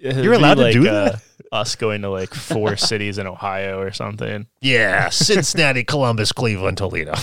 You're 0.02 0.12
be 0.14 0.26
allowed 0.28 0.54
to 0.56 0.62
like, 0.62 0.72
do 0.74 0.86
uh, 0.88 1.04
that? 1.12 1.22
Us 1.52 1.74
going 1.76 2.02
to 2.02 2.10
like 2.10 2.32
four 2.34 2.76
cities 2.88 3.18
in 3.18 3.26
Ohio 3.26 3.80
or 3.80 3.92
something. 3.92 4.46
yeah, 4.60 5.08
Cincinnati, 5.08 5.84
Columbus, 5.84 6.32
Cleveland, 6.32 6.78
Toledo. 6.78 7.14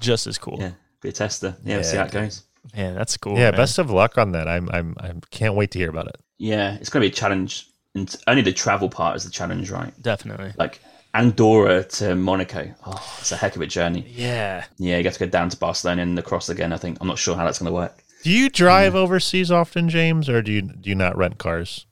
Just 0.00 0.26
as 0.26 0.38
cool. 0.38 0.58
Yeah, 0.60 0.72
be 1.00 1.08
a 1.08 1.12
tester. 1.12 1.56
Yeah, 1.64 1.76
we'll 1.76 1.84
see 1.84 1.96
how 1.96 2.04
it 2.04 2.12
goes. 2.12 2.42
Man, 2.74 2.94
that's 2.94 3.16
cool. 3.16 3.34
yeah, 3.34 3.50
man. 3.50 3.58
best 3.58 3.78
of 3.78 3.90
luck 3.90 4.18
on 4.18 4.32
that. 4.32 4.48
I'm, 4.48 4.68
I'm, 4.70 4.96
I 4.98 5.12
can't 5.30 5.54
wait 5.54 5.70
to 5.72 5.78
hear 5.78 5.88
about 5.88 6.08
it. 6.08 6.16
Yeah, 6.38 6.74
it's 6.80 6.90
going 6.90 7.02
to 7.02 7.08
be 7.08 7.12
a 7.12 7.16
challenge. 7.16 7.68
And 7.94 8.14
only 8.26 8.42
the 8.42 8.52
travel 8.52 8.90
part 8.90 9.16
is 9.16 9.24
the 9.24 9.30
challenge, 9.30 9.70
right? 9.70 9.92
Definitely. 10.02 10.52
Like 10.58 10.80
Andorra 11.14 11.84
to 11.84 12.14
Monaco. 12.14 12.74
Oh, 12.84 13.16
it's 13.20 13.32
a 13.32 13.36
heck 13.36 13.56
of 13.56 13.62
a 13.62 13.66
journey. 13.66 14.04
Yeah. 14.08 14.64
Yeah, 14.76 14.98
you 14.98 15.02
got 15.02 15.14
to 15.14 15.18
go 15.20 15.26
down 15.26 15.48
to 15.48 15.56
Barcelona 15.56 16.02
and 16.02 16.18
across 16.18 16.50
again. 16.50 16.74
I 16.74 16.76
think 16.76 16.98
I'm 17.00 17.06
not 17.08 17.18
sure 17.18 17.34
how 17.36 17.44
that's 17.44 17.58
going 17.58 17.70
to 17.70 17.74
work. 17.74 18.02
Do 18.26 18.32
you 18.32 18.50
drive 18.50 18.96
overseas 18.96 19.52
often, 19.52 19.88
James, 19.88 20.28
or 20.28 20.42
do 20.42 20.50
you 20.50 20.62
do 20.62 20.90
you 20.90 20.96
not 20.96 21.16
rent 21.16 21.38
cars? 21.38 21.86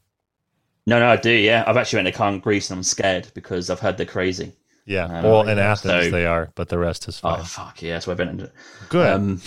No, 0.85 0.99
no, 0.99 1.07
I 1.07 1.14
do. 1.14 1.30
Yeah, 1.30 1.62
I've 1.64 1.76
actually 1.76 1.99
rented 1.99 2.14
a 2.14 2.16
car 2.16 2.32
in 2.32 2.41
Greece 2.41 2.70
and 2.70 2.78
I'm 2.78 2.82
scared 2.82 3.30
because 3.35 3.70
I've 3.70 3.78
heard 3.78 3.97
they're 3.99 4.05
crazy. 4.05 4.53
Yeah. 4.85 5.05
Uh, 5.05 5.22
well, 5.22 5.49
in 5.49 5.61
Athens 5.61 6.07
so- 6.07 6.11
they 6.11 6.26
are, 6.26 6.51
but 6.57 6.70
the 6.70 6.76
rest 6.76 7.07
is 7.07 7.20
fine. 7.20 7.39
Oh 7.39 7.45
fuck 7.45 7.80
yeah, 7.80 7.93
that's 7.93 8.09
why 8.09 8.14
I've 8.14 8.18
rented 8.18 8.47
it. 8.47 8.53
Good. 8.89 9.12
Um, 9.12 9.41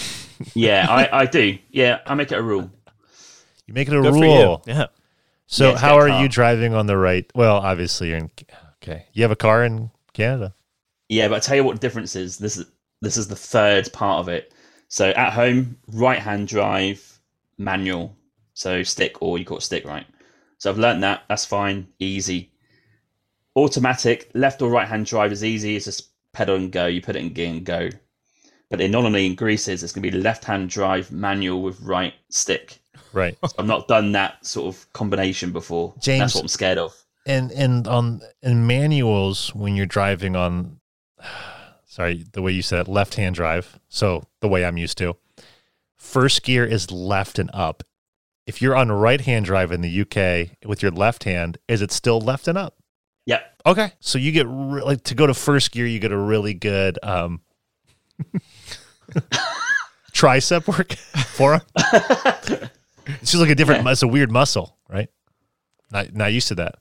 yeah, 0.54 0.88
I, 0.90 1.24
I 1.24 1.26
do. 1.26 1.58
Yeah, 1.72 2.00
I 2.06 2.16
make 2.16 2.32
it 2.32 2.38
a 2.38 2.42
rule. 2.42 2.72
you 3.66 3.74
make 3.74 3.90
it 3.90 3.94
a 3.94 4.02
Good 4.02 4.14
rule. 4.14 4.60
for 4.60 4.70
you. 4.70 4.74
Yeah. 4.78 4.86
So 5.48 5.72
Yeah, 5.72 5.78
how 5.78 5.98
are 6.00 6.22
you 6.22 6.30
driving 6.30 6.74
on 6.74 6.86
the 6.86 6.96
right? 6.96 7.30
Well, 7.36 7.58
obviously 7.58 8.08
you're 8.12 8.20
in. 8.20 8.32
Okay, 8.82 9.08
you 9.12 9.24
have 9.24 9.32
a 9.32 9.36
car 9.36 9.66
in 9.66 9.92
Canada. 10.14 10.56
Yeah, 11.10 11.28
but 11.28 11.36
I 11.36 11.40
tell 11.40 11.58
you 11.58 11.66
what 11.66 11.74
the 11.76 11.82
difference 11.82 12.16
is. 12.16 12.38
This 12.38 12.56
is 12.56 12.66
this 13.02 13.18
is 13.18 13.28
the 13.28 13.36
third 13.36 13.92
part 13.92 14.22
of 14.22 14.30
it. 14.30 14.54
So 14.90 15.10
at 15.10 15.34
home, 15.34 15.78
right 15.94 16.20
hand 16.20 16.48
drive, 16.48 17.20
manual. 17.58 18.16
So 18.54 18.84
stick 18.84 19.22
or 19.22 19.38
you 19.38 19.46
call 19.46 19.58
it 19.58 19.62
stick, 19.62 19.86
right? 19.86 20.06
So 20.58 20.70
I've 20.70 20.80
learned 20.80 21.04
that. 21.04 21.24
That's 21.30 21.46
fine, 21.46 21.88
easy. 22.00 22.52
Automatic, 23.56 24.30
left 24.34 24.62
or 24.62 24.70
right 24.70 24.88
hand 24.88 25.06
drive 25.08 25.32
is 25.32 25.44
easy. 25.44 25.76
It's 25.76 25.86
just 25.86 26.10
pedal 26.32 26.56
and 26.56 26.72
go. 26.72 26.86
You 26.86 27.02
put 27.02 27.16
it 27.16 27.20
in 27.20 27.34
gear 27.34 27.50
and 27.50 27.66
go. 27.66 27.90
But 28.70 28.82
in 28.82 28.92
normally 28.92 29.26
in 29.26 29.36
Greece's, 29.36 29.82
it's 29.84 29.94
going 29.94 30.04
to 30.04 30.12
be 30.12 30.18
left 30.18 30.44
hand 30.44 30.70
drive, 30.70 31.12
manual 31.12 31.62
with 31.64 31.80
right 31.82 32.14
stick. 32.30 32.80
Right. 33.14 33.38
I've 33.58 33.66
not 33.66 33.88
done 33.88 34.12
that 34.12 34.46
sort 34.46 34.68
of 34.76 34.92
combination 34.94 35.52
before. 35.52 35.94
James- 36.02 36.20
That's 36.20 36.36
what 36.36 36.42
I'm 36.42 36.48
scared 36.50 36.78
of. 36.78 36.94
and 37.26 37.52
and 37.52 37.88
on 37.88 38.22
in 38.44 38.68
manuals 38.68 39.54
when 39.56 39.76
you're 39.76 39.86
driving 39.86 40.36
on 40.36 40.80
sorry 41.98 42.24
the 42.34 42.44
way 42.44 42.52
you 42.52 42.62
said 42.62 42.82
it 42.82 42.88
left 42.88 43.16
hand 43.16 43.34
drive. 43.34 43.80
So 43.90 44.28
the 44.40 44.48
way 44.48 44.64
i'm 44.64 44.78
used 44.78 45.00
to. 45.00 45.16
First 45.96 46.44
gear 46.44 46.64
is 46.64 46.92
left 46.92 47.40
and 47.40 47.50
up. 47.56 47.82
If 48.46 48.62
you're 48.62 48.76
on 48.76 48.92
right 48.92 49.20
hand 49.20 49.46
drive 49.46 49.72
in 49.72 49.82
the 49.82 50.02
uk 50.02 50.16
with 50.70 50.84
your 50.84 50.92
left 50.92 51.24
hand 51.24 51.58
is 51.68 51.82
it 51.82 51.92
still 51.92 52.22
left 52.22 52.48
and 52.48 52.56
up? 52.58 52.76
Yep. 53.26 53.42
okay. 53.66 53.92
So 54.00 54.20
you 54.20 54.32
get 54.32 54.46
re- 54.48 54.84
like 54.84 55.04
to 55.06 55.16
go 55.16 55.26
to 55.26 55.34
first 55.34 55.72
gear 55.72 55.88
you 55.88 55.98
get 56.00 56.12
a 56.12 56.18
really 56.18 56.54
good 56.54 57.00
um 57.02 57.42
tricep 60.14 60.68
work 60.68 60.94
forearm 61.36 61.62
it's 61.78 63.32
just 63.32 63.36
like 63.36 63.50
a 63.50 63.56
different 63.56 63.84
Yeah. 63.84 63.92
it's 63.92 64.04
a 64.04 64.08
weird 64.08 64.32
muscle 64.32 64.78
right? 64.88 65.10
Not 65.92 66.14
not 66.14 66.32
used 66.32 66.48
to 66.50 66.56
that 66.56 66.76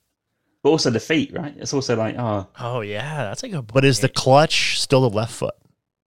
But 0.67 0.71
also 0.73 0.91
the 0.91 0.99
feet, 0.99 1.33
right? 1.33 1.55
It's 1.59 1.73
also 1.73 1.95
like, 1.95 2.17
oh, 2.19 2.49
Oh 2.59 2.81
yeah, 2.81 3.19
that's 3.23 3.45
a 3.45 3.49
good. 3.49 3.69
But 3.69 3.85
is 3.85 4.01
the 4.01 4.09
clutch 4.09 4.81
still 4.81 5.09
the 5.09 5.17
left 5.17 5.33
foot? 5.33 5.55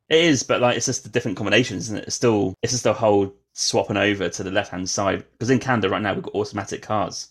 It 0.10 0.24
is, 0.26 0.44
but 0.44 0.62
like 0.62 0.78
it's 0.78 0.86
just 0.86 1.02
the 1.02 1.10
different 1.10 1.38
combinations, 1.38 1.86
isn't 1.86 1.98
it? 1.98 2.04
It's 2.06 2.16
still 2.16 2.54
it's 2.62 2.72
just 2.72 2.84
the 2.84 2.94
whole 2.94 3.34
swapping 3.54 3.98
over 3.98 4.30
to 4.30 4.44
the 4.44 4.52
left 4.52 4.70
hand 4.70 4.88
side 4.88 5.26
because 5.32 5.50
in 5.50 5.58
Canada 5.58 5.90
right 5.90 6.04
now 6.04 6.14
we've 6.14 6.22
got 6.22 6.36
automatic 6.36 6.84
cars. 6.84 7.30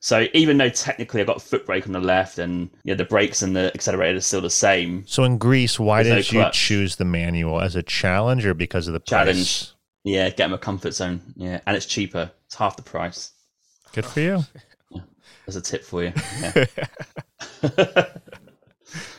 So 0.00 0.26
even 0.34 0.58
though 0.58 0.68
technically 0.68 1.22
I've 1.22 1.28
got 1.28 1.40
foot 1.40 1.64
brake 1.64 1.86
on 1.86 1.94
the 1.94 2.00
left 2.00 2.36
and 2.36 2.68
yeah, 2.84 2.92
the 2.94 3.06
brakes 3.06 3.40
and 3.40 3.56
the 3.56 3.72
accelerator 3.74 4.18
are 4.18 4.20
still 4.20 4.42
the 4.42 4.50
same. 4.50 5.04
So 5.06 5.24
in 5.24 5.38
Greece, 5.38 5.80
why 5.80 6.02
There's 6.02 6.12
no 6.12 6.16
did 6.16 6.32
you 6.32 6.40
clutch. 6.40 6.58
choose 6.58 6.96
the 6.96 7.06
manual 7.06 7.58
as 7.62 7.74
a 7.74 7.82
challenge 7.82 8.44
or 8.44 8.52
because 8.52 8.86
of 8.86 8.92
the 8.92 9.00
Challenge. 9.00 9.38
price? 9.38 9.72
Yeah, 10.04 10.28
get 10.28 10.36
them 10.36 10.52
a 10.52 10.58
comfort 10.58 10.92
zone. 10.92 11.22
Yeah, 11.36 11.60
and 11.66 11.74
it's 11.74 11.86
cheaper. 11.86 12.30
It's 12.44 12.56
half 12.56 12.76
the 12.76 12.82
price. 12.82 13.30
Good 13.94 14.04
for 14.04 14.20
you. 14.20 14.44
As 15.46 15.56
a 15.56 15.60
tip 15.60 15.84
for 15.84 16.04
you. 16.04 16.12
Yeah. 16.40 16.66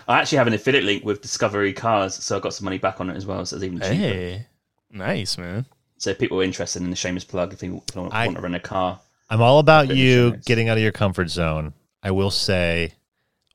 I 0.08 0.20
actually 0.20 0.40
have 0.40 0.48
an 0.48 0.54
affiliate 0.54 0.84
link 0.84 1.06
with 1.06 1.22
Discovery 1.22 1.74
Cars, 1.74 2.16
so 2.16 2.38
I 2.38 2.40
got 2.40 2.54
some 2.54 2.66
money 2.66 2.78
back 2.78 3.00
on 3.00 3.10
it 3.10 3.16
as 3.16 3.26
well. 3.26 3.46
So 3.46 3.56
it's 3.56 3.64
even 3.66 3.80
cheaper. 3.80 3.94
Hey, 3.94 4.48
nice 4.92 5.38
man. 5.38 5.66
So 5.98 6.10
if 6.10 6.20
people 6.20 6.40
are 6.40 6.44
interested 6.44 6.82
in 6.82 6.90
the 6.90 6.96
shameless 6.96 7.24
plug, 7.24 7.54
if 7.54 7.60
they 7.60 7.70
want 7.70 7.88
to 7.88 8.10
I- 8.12 8.28
rent 8.28 8.56
a 8.56 8.60
car, 8.60 9.00
I'm 9.30 9.42
all 9.42 9.60
about 9.60 9.96
you 9.96 10.36
getting 10.46 10.68
out 10.68 10.78
of 10.78 10.84
your 10.84 10.92
comfort 10.92 11.30
zone. 11.30 11.74
I 12.04 12.12
will 12.12 12.32
say, 12.32 12.94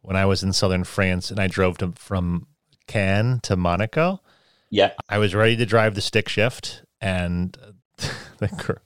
when 0.00 0.16
I 0.16 0.24
was 0.24 0.42
in 0.42 0.52
southern 0.54 0.84
France 0.84 1.30
and 1.30 1.38
I 1.38 1.48
drove 1.48 1.76
to, 1.78 1.92
from 1.96 2.46
Cannes 2.86 3.40
to 3.42 3.56
Monaco, 3.56 4.22
yeah, 4.70 4.92
I 5.08 5.18
was 5.18 5.34
ready 5.34 5.56
to 5.56 5.66
drive 5.66 5.94
the 5.94 6.00
stick 6.00 6.28
shift, 6.30 6.82
and 7.00 7.58
the, 8.38 8.78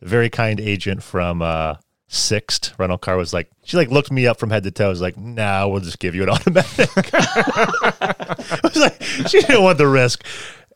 the 0.00 0.06
very 0.06 0.28
kind 0.28 0.60
agent 0.60 1.02
from 1.02 1.40
uh, 1.40 1.76
Sixt 2.08 2.72
rental 2.78 2.98
car 2.98 3.16
was 3.16 3.32
like, 3.32 3.50
she 3.64 3.76
like 3.76 3.90
looked 3.90 4.12
me 4.12 4.26
up 4.26 4.38
from 4.38 4.50
head 4.50 4.62
to 4.62 4.70
toe. 4.70 4.90
Was 4.90 5.00
like, 5.00 5.16
"Nah, 5.16 5.66
we'll 5.66 5.80
just 5.80 5.98
give 5.98 6.14
you 6.14 6.22
an 6.22 6.28
automatic." 6.30 7.10
I 7.12 8.60
was 8.62 8.76
like, 8.76 9.02
she 9.02 9.40
didn't 9.40 9.62
want 9.62 9.78
the 9.78 9.88
risk, 9.88 10.24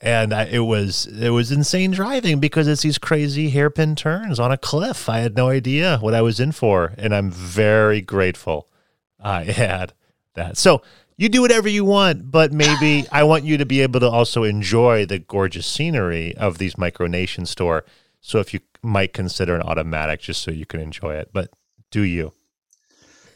and 0.01 0.33
I, 0.35 0.45
it 0.47 0.59
was 0.61 1.07
it 1.07 1.31
was 1.31 1.53
insane 1.53 1.93
driving 1.93 2.41
because 2.41 2.67
it's 2.67 2.83
these 2.83 2.99
crazy 2.99 3.51
hairpin 3.51 3.95
turns 3.95 4.41
on 4.41 4.51
a 4.51 4.59
cliff. 4.59 5.09
I 5.09 5.19
had 5.19 5.37
no 5.37 5.49
idea 5.49 5.99
what 5.99 6.15
I 6.15 6.23
was 6.23 6.41
in 6.41 6.53
for, 6.53 6.95
and 6.99 7.15
I'm 7.15 7.31
very 7.31 8.01
grateful 8.01 8.67
I 9.21 9.45
had 9.45 9.93
that. 10.35 10.57
So 10.57 10.83
you 11.17 11.29
do 11.29 11.43
whatever 11.43 11.69
you 11.69 11.85
want, 11.85 12.31
but 12.31 12.53
maybe 12.53 13.07
I 13.13 13.25
want 13.25 13.45
you 13.45 13.59
to 13.59 13.67
be 13.67 13.83
able 13.83 14.01
to 14.01 14.09
also 14.09 14.43
enjoy 14.43 15.05
the 15.05 15.19
gorgeous 15.19 15.67
scenery 15.67 16.35
of 16.37 16.59
these 16.59 16.75
micronation 16.75 17.47
store. 17.47 17.85
So 18.21 18.39
if 18.39 18.55
you 18.55 18.61
might 18.83 19.13
consider 19.13 19.55
an 19.55 19.63
automatic 19.63 20.21
just 20.21 20.43
so 20.43 20.51
you 20.51 20.67
can 20.67 20.81
enjoy 20.81 21.15
it, 21.15 21.31
but 21.33 21.51
do 21.91 22.03
you? 22.03 22.33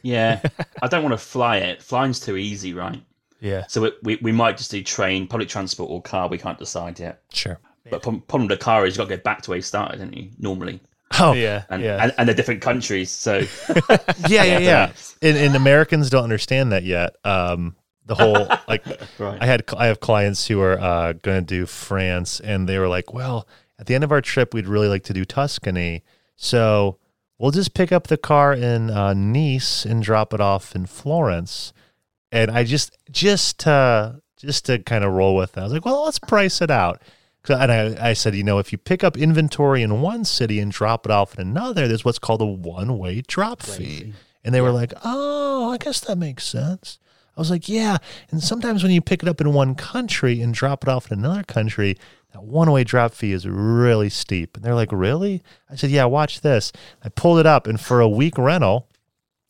yeah. 0.02 0.40
I 0.82 0.88
don't 0.88 1.02
want 1.02 1.12
to 1.12 1.18
fly 1.24 1.58
it. 1.58 1.82
Flying's 1.82 2.20
too 2.20 2.36
easy, 2.36 2.74
right? 2.74 3.02
Yeah. 3.40 3.66
So 3.68 3.82
we, 3.82 3.92
we, 4.02 4.18
we 4.22 4.32
might 4.32 4.56
just 4.56 4.70
do 4.70 4.82
train, 4.82 5.26
public 5.26 5.48
transport, 5.48 5.90
or 5.90 6.00
car. 6.02 6.28
We 6.28 6.38
can't 6.38 6.58
decide 6.58 6.98
yet. 6.98 7.22
Sure. 7.32 7.58
But 7.90 8.02
problem 8.02 8.22
problem 8.22 8.48
with 8.48 8.58
the 8.58 8.64
car 8.64 8.86
is 8.86 8.96
you've 8.96 9.06
got 9.06 9.10
to 9.12 9.16
go 9.18 9.22
back 9.22 9.42
to 9.42 9.50
where 9.50 9.56
you 9.58 9.62
started, 9.62 9.98
don't 9.98 10.14
you? 10.16 10.30
Normally, 10.38 10.80
Oh, 11.20 11.34
Yeah. 11.34 11.64
and 11.68 11.82
yeah. 11.82 12.02
and, 12.02 12.14
and 12.16 12.26
they're 12.28 12.34
different 12.34 12.62
countries. 12.62 13.10
So 13.10 13.38
yeah, 14.28 14.44
yeah, 14.44 14.58
yeah. 14.58 14.80
Right. 14.86 15.14
And, 15.20 15.36
and 15.36 15.54
Americans 15.56 16.08
don't 16.08 16.24
understand 16.24 16.72
that 16.72 16.84
yet. 16.84 17.16
Um, 17.24 17.76
the 18.06 18.14
whole 18.14 18.48
like, 18.68 18.86
Right. 19.18 19.38
I 19.42 19.44
had 19.46 19.64
I 19.76 19.86
have 19.86 20.00
clients 20.00 20.46
who 20.46 20.60
are 20.62 20.78
uh, 20.80 21.12
going 21.12 21.40
to 21.44 21.46
do 21.46 21.66
France, 21.66 22.40
and 22.40 22.66
they 22.68 22.78
were 22.78 22.88
like, 22.88 23.12
"Well, 23.12 23.46
at 23.78 23.86
the 23.86 23.94
end 23.94 24.04
of 24.04 24.12
our 24.12 24.20
trip, 24.20 24.54
we'd 24.54 24.68
really 24.68 24.88
like 24.88 25.04
to 25.04 25.12
do 25.12 25.24
Tuscany, 25.24 26.02
so 26.36 26.98
we'll 27.38 27.50
just 27.50 27.74
pick 27.74 27.92
up 27.92 28.06
the 28.06 28.16
car 28.16 28.52
in 28.52 28.90
uh, 28.90 29.14
Nice 29.14 29.84
and 29.84 30.02
drop 30.02 30.32
it 30.32 30.40
off 30.40 30.74
in 30.74 30.86
Florence." 30.86 31.72
And 32.32 32.50
I 32.50 32.64
just 32.64 32.96
just 33.10 33.66
uh, 33.66 34.12
just 34.36 34.66
to 34.66 34.78
kind 34.78 35.04
of 35.04 35.12
roll 35.12 35.36
with 35.36 35.52
that, 35.52 35.60
I 35.60 35.64
was 35.64 35.72
like, 35.72 35.84
"Well, 35.84 36.04
let's 36.04 36.18
price 36.18 36.60
it 36.60 36.70
out. 36.70 37.02
And 37.48 37.70
I, 37.70 38.10
I 38.10 38.12
said, 38.14 38.34
you 38.34 38.42
know, 38.42 38.58
if 38.58 38.72
you 38.72 38.78
pick 38.78 39.04
up 39.04 39.18
inventory 39.18 39.82
in 39.82 40.00
one 40.00 40.24
city 40.24 40.60
and 40.60 40.72
drop 40.72 41.04
it 41.04 41.12
off 41.12 41.34
in 41.34 41.46
another, 41.46 41.86
there's 41.86 42.04
what's 42.04 42.18
called 42.18 42.40
a 42.40 42.46
one 42.46 42.96
way 42.98 43.20
drop 43.26 43.62
fee. 43.62 44.14
And 44.42 44.54
they 44.54 44.60
were 44.62 44.70
like, 44.70 44.94
oh, 45.04 45.70
I 45.70 45.76
guess 45.76 46.00
that 46.00 46.16
makes 46.16 46.44
sense. 46.44 46.98
I 47.36 47.40
was 47.40 47.50
like, 47.50 47.68
yeah. 47.68 47.96
And 48.30 48.40
sometimes 48.42 48.82
when 48.82 48.92
you 48.92 49.00
pick 49.00 49.22
it 49.22 49.28
up 49.28 49.40
in 49.40 49.52
one 49.52 49.74
country 49.74 50.40
and 50.40 50.54
drop 50.54 50.84
it 50.84 50.88
off 50.88 51.10
in 51.10 51.18
another 51.18 51.42
country, 51.42 51.96
that 52.32 52.44
one 52.44 52.70
way 52.70 52.84
drop 52.84 53.12
fee 53.12 53.32
is 53.32 53.44
really 53.46 54.08
steep. 54.08 54.56
And 54.56 54.64
they're 54.64 54.74
like, 54.74 54.92
really? 54.92 55.42
I 55.70 55.76
said, 55.76 55.90
yeah, 55.90 56.04
watch 56.04 56.42
this. 56.42 56.72
I 57.02 57.08
pulled 57.08 57.38
it 57.38 57.46
up, 57.46 57.66
and 57.66 57.80
for 57.80 58.00
a 58.00 58.08
week 58.08 58.38
rental, 58.38 58.88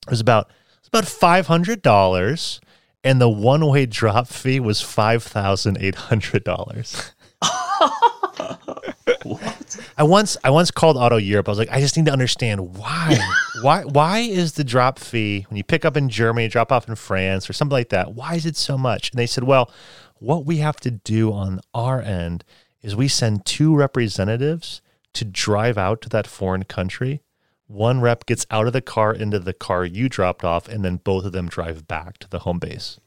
it 0.07 0.11
was 0.11 0.21
about, 0.21 0.49
it 0.49 0.91
was 0.93 0.99
about 1.03 1.05
$500. 1.47 2.61
And 3.03 3.21
the 3.21 3.29
one 3.29 3.67
way 3.67 3.87
drop 3.87 4.29
fee 4.29 4.61
was 4.61 4.81
$5,800. 4.81 7.11
I 9.97 10.03
once 10.03 10.37
I 10.43 10.51
once 10.51 10.71
called 10.71 10.97
Auto 10.97 11.17
Europe. 11.17 11.49
I 11.49 11.53
was 11.53 11.59
like, 11.59 11.71
I 11.71 11.81
just 11.81 11.97
need 11.97 12.07
to 12.07 12.13
understand 12.13 12.77
why 12.77 13.19
why 13.63 13.83
why 13.85 14.19
is 14.21 14.55
the 14.55 14.65
drop 14.65 14.99
fee 14.99 15.47
when 15.49 15.57
you 15.57 15.65
pick 15.65 15.85
up 15.85 15.97
in 15.97 16.09
Germany, 16.09 16.49
drop 16.49 16.73
off 16.73 16.89
in 16.89 16.95
France 16.95 17.49
or 17.49 17.53
something 17.53 17.75
like 17.75 17.91
that? 17.91 18.15
Why 18.15 18.35
is 18.35 18.47
it 18.47 18.57
so 18.57 18.77
much? 18.77 19.11
And 19.11 19.19
they 19.19 19.27
said, 19.27 19.45
well, 19.45 19.71
what 20.19 20.45
we 20.45 20.59
have 20.59 20.77
to 20.77 20.91
do 20.91 21.33
on 21.33 21.61
our 21.73 22.01
end 22.01 22.45
is 22.83 22.97
we 22.97 23.09
send 23.09 23.45
two 23.47 23.75
representatives 23.75 24.81
to 25.15 25.25
drive 25.25 25.79
out 25.79 26.03
to 26.03 26.09
that 26.09 26.27
foreign 26.27 26.65
country. 26.65 27.23
One 27.67 28.01
rep 28.01 28.27
gets 28.27 28.47
out 28.51 28.67
of 28.67 28.73
the 28.73 28.83
car 28.83 29.13
into 29.13 29.39
the 29.39 29.55
car 29.55 29.85
you 29.85 30.09
dropped 30.09 30.45
off, 30.45 30.69
and 30.69 30.85
then 30.85 30.97
both 30.97 31.25
of 31.25 31.33
them 31.33 31.49
drive 31.49 31.89
back 31.89 32.19
to 32.19 32.29
the 32.29 32.41
home 32.41 32.59
base. 32.59 33.01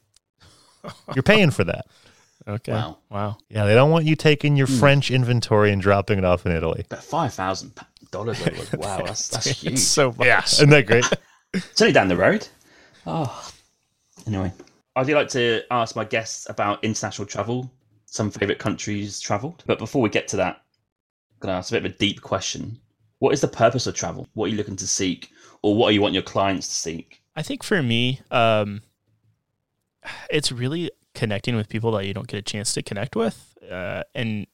You're 1.14 1.22
paying 1.22 1.50
for 1.50 1.64
that. 1.64 1.86
okay. 2.46 2.72
Wow. 2.72 2.98
Wow. 3.10 3.38
Yeah, 3.48 3.64
they 3.64 3.74
don't 3.74 3.90
want 3.90 4.04
you 4.04 4.16
taking 4.16 4.56
your 4.56 4.66
French 4.66 5.10
inventory 5.10 5.72
and 5.72 5.80
dropping 5.80 6.18
it 6.18 6.24
off 6.24 6.46
in 6.46 6.52
Italy. 6.52 6.84
But 6.88 7.02
five 7.02 7.34
thousand 7.34 7.72
dollars. 8.10 8.38
Wow, 8.76 9.02
that's 9.04 9.28
that's 9.28 9.46
huge. 9.46 9.74
It's 9.74 9.82
so 9.82 10.12
much. 10.12 10.26
Yeah, 10.26 10.42
isn't 10.44 10.70
that 10.70 10.86
great? 10.86 11.04
It's 11.54 11.80
only 11.80 11.94
down 11.94 12.08
the 12.08 12.16
road. 12.16 12.46
Oh, 13.06 13.50
anyway, 14.26 14.52
I 14.94 15.02
do 15.02 15.14
like 15.14 15.28
to 15.30 15.62
ask 15.70 15.96
my 15.96 16.04
guests 16.04 16.46
about 16.50 16.84
international 16.84 17.26
travel, 17.26 17.70
some 18.04 18.30
favorite 18.30 18.58
countries 18.58 19.18
travelled. 19.18 19.64
But 19.66 19.78
before 19.78 20.02
we 20.02 20.10
get 20.10 20.28
to 20.28 20.36
that, 20.36 20.56
I'm 20.56 21.38
gonna 21.40 21.54
ask 21.54 21.70
a 21.72 21.76
bit 21.76 21.86
of 21.86 21.92
a 21.92 21.96
deep 21.96 22.20
question. 22.20 22.78
What 23.20 23.32
is 23.32 23.40
the 23.40 23.48
purpose 23.48 23.86
of 23.86 23.94
travel? 23.94 24.28
What 24.34 24.44
are 24.44 24.48
you 24.48 24.58
looking 24.58 24.76
to 24.76 24.86
seek, 24.86 25.30
or 25.62 25.74
what 25.74 25.88
do 25.88 25.94
you 25.94 26.02
want 26.02 26.12
your 26.12 26.22
clients 26.22 26.68
to 26.68 26.74
seek? 26.74 27.22
I 27.34 27.42
think 27.42 27.62
for 27.62 27.82
me, 27.82 28.20
um, 28.30 28.82
it's 30.30 30.52
really 30.52 30.90
connecting 31.18 31.56
with 31.56 31.68
people 31.68 31.90
that 31.90 32.06
you 32.06 32.14
don't 32.14 32.28
get 32.28 32.38
a 32.38 32.42
chance 32.42 32.72
to 32.72 32.80
connect 32.80 33.16
with. 33.16 33.58
Uh, 33.68 34.04
and 34.14 34.46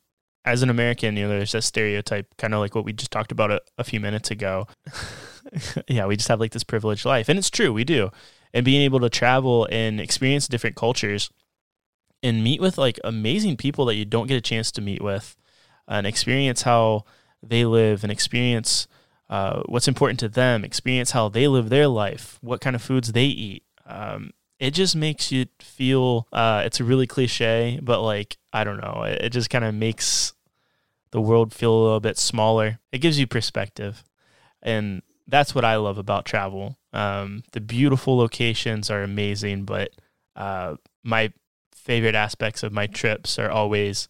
as 0.47 0.63
an 0.63 0.71
American, 0.71 1.15
you 1.15 1.25
know, 1.25 1.29
there's 1.29 1.53
that 1.53 1.63
stereotype, 1.63 2.35
kind 2.39 2.55
of 2.55 2.61
like 2.61 2.75
what 2.75 2.87
we 2.87 2.93
just 2.95 3.11
talked 3.11 3.31
about 3.31 3.51
a, 3.51 3.61
a 3.77 3.85
few 3.85 4.01
minutes 4.01 4.31
ago. 4.31 4.67
yeah, 5.89 6.07
we 6.07 6.17
just 6.17 6.29
have 6.29 6.41
like 6.41 6.53
this 6.53 6.65
privileged 6.65 7.05
life. 7.05 7.29
And 7.29 7.39
it's 7.39 7.51
true, 7.51 7.71
we 7.71 7.85
do. 7.85 8.11
And 8.55 8.65
being 8.65 8.81
able 8.81 9.01
to 9.01 9.11
travel 9.11 9.69
and 9.71 10.01
experience 10.01 10.49
different 10.49 10.75
cultures 10.75 11.31
and 12.23 12.43
meet 12.43 12.63
with 12.63 12.79
like 12.79 12.99
amazing 13.05 13.59
people 13.59 13.85
that 13.85 13.97
you 13.97 14.07
don't 14.07 14.27
get 14.27 14.39
a 14.39 14.41
chance 14.41 14.73
to 14.73 14.81
meet 14.81 15.03
with 15.03 15.37
and 15.87 16.07
experience 16.07 16.63
how 16.63 17.05
they 17.43 17.67
live 17.67 18.03
and 18.03 18.11
experience 18.11 18.89
uh, 19.29 19.63
what's 19.67 19.89
important 19.89 20.19
to 20.21 20.31
them, 20.31 20.65
experience 20.65 21.11
how 21.11 21.29
they 21.29 21.47
live 21.47 21.69
their 21.69 21.89
life, 21.89 22.39
what 22.41 22.63
kind 22.63 22.75
of 22.75 22.81
foods 22.81 23.13
they 23.13 23.27
eat. 23.27 23.65
Um, 23.87 24.33
it 24.59 24.73
just 24.73 24.95
makes 24.97 25.33
you 25.33 25.47
feel, 25.61 26.29
uh, 26.33 26.63
it's 26.65 26.81
really 26.81 27.07
cliche, 27.07 27.81
but 27.83 28.03
like, 28.03 28.37
I 28.53 28.65
don't 28.65 28.81
know, 28.81 29.03
it, 29.03 29.23
it 29.23 29.31
just 29.31 29.51
kind 29.51 29.65
of 29.65 29.75
makes 29.75 30.33
the 31.11 31.21
world 31.21 31.53
feel 31.53 31.73
a 31.73 31.83
little 31.83 32.01
bit 32.01 32.19
smaller. 32.19 32.79
It 32.93 32.99
gives 32.99 33.19
you 33.19 33.27
perspective. 33.27 34.05
And 34.63 35.03
that's 35.27 35.55
what 35.55 35.65
I 35.65 35.77
love 35.77 35.99
about 35.99 36.25
travel. 36.25 36.79
Um, 36.93 37.43
the 37.53 37.61
beautiful 37.61 38.17
locations 38.17 38.91
are 38.91 39.03
amazing, 39.03 39.65
but 39.65 39.91
uh, 40.37 40.77
my 41.03 41.33
favorite 41.73 42.15
aspects 42.15 42.63
of 42.63 42.73
my 42.73 42.87
trips 42.87 43.39
are 43.39 43.51
always 43.51 44.09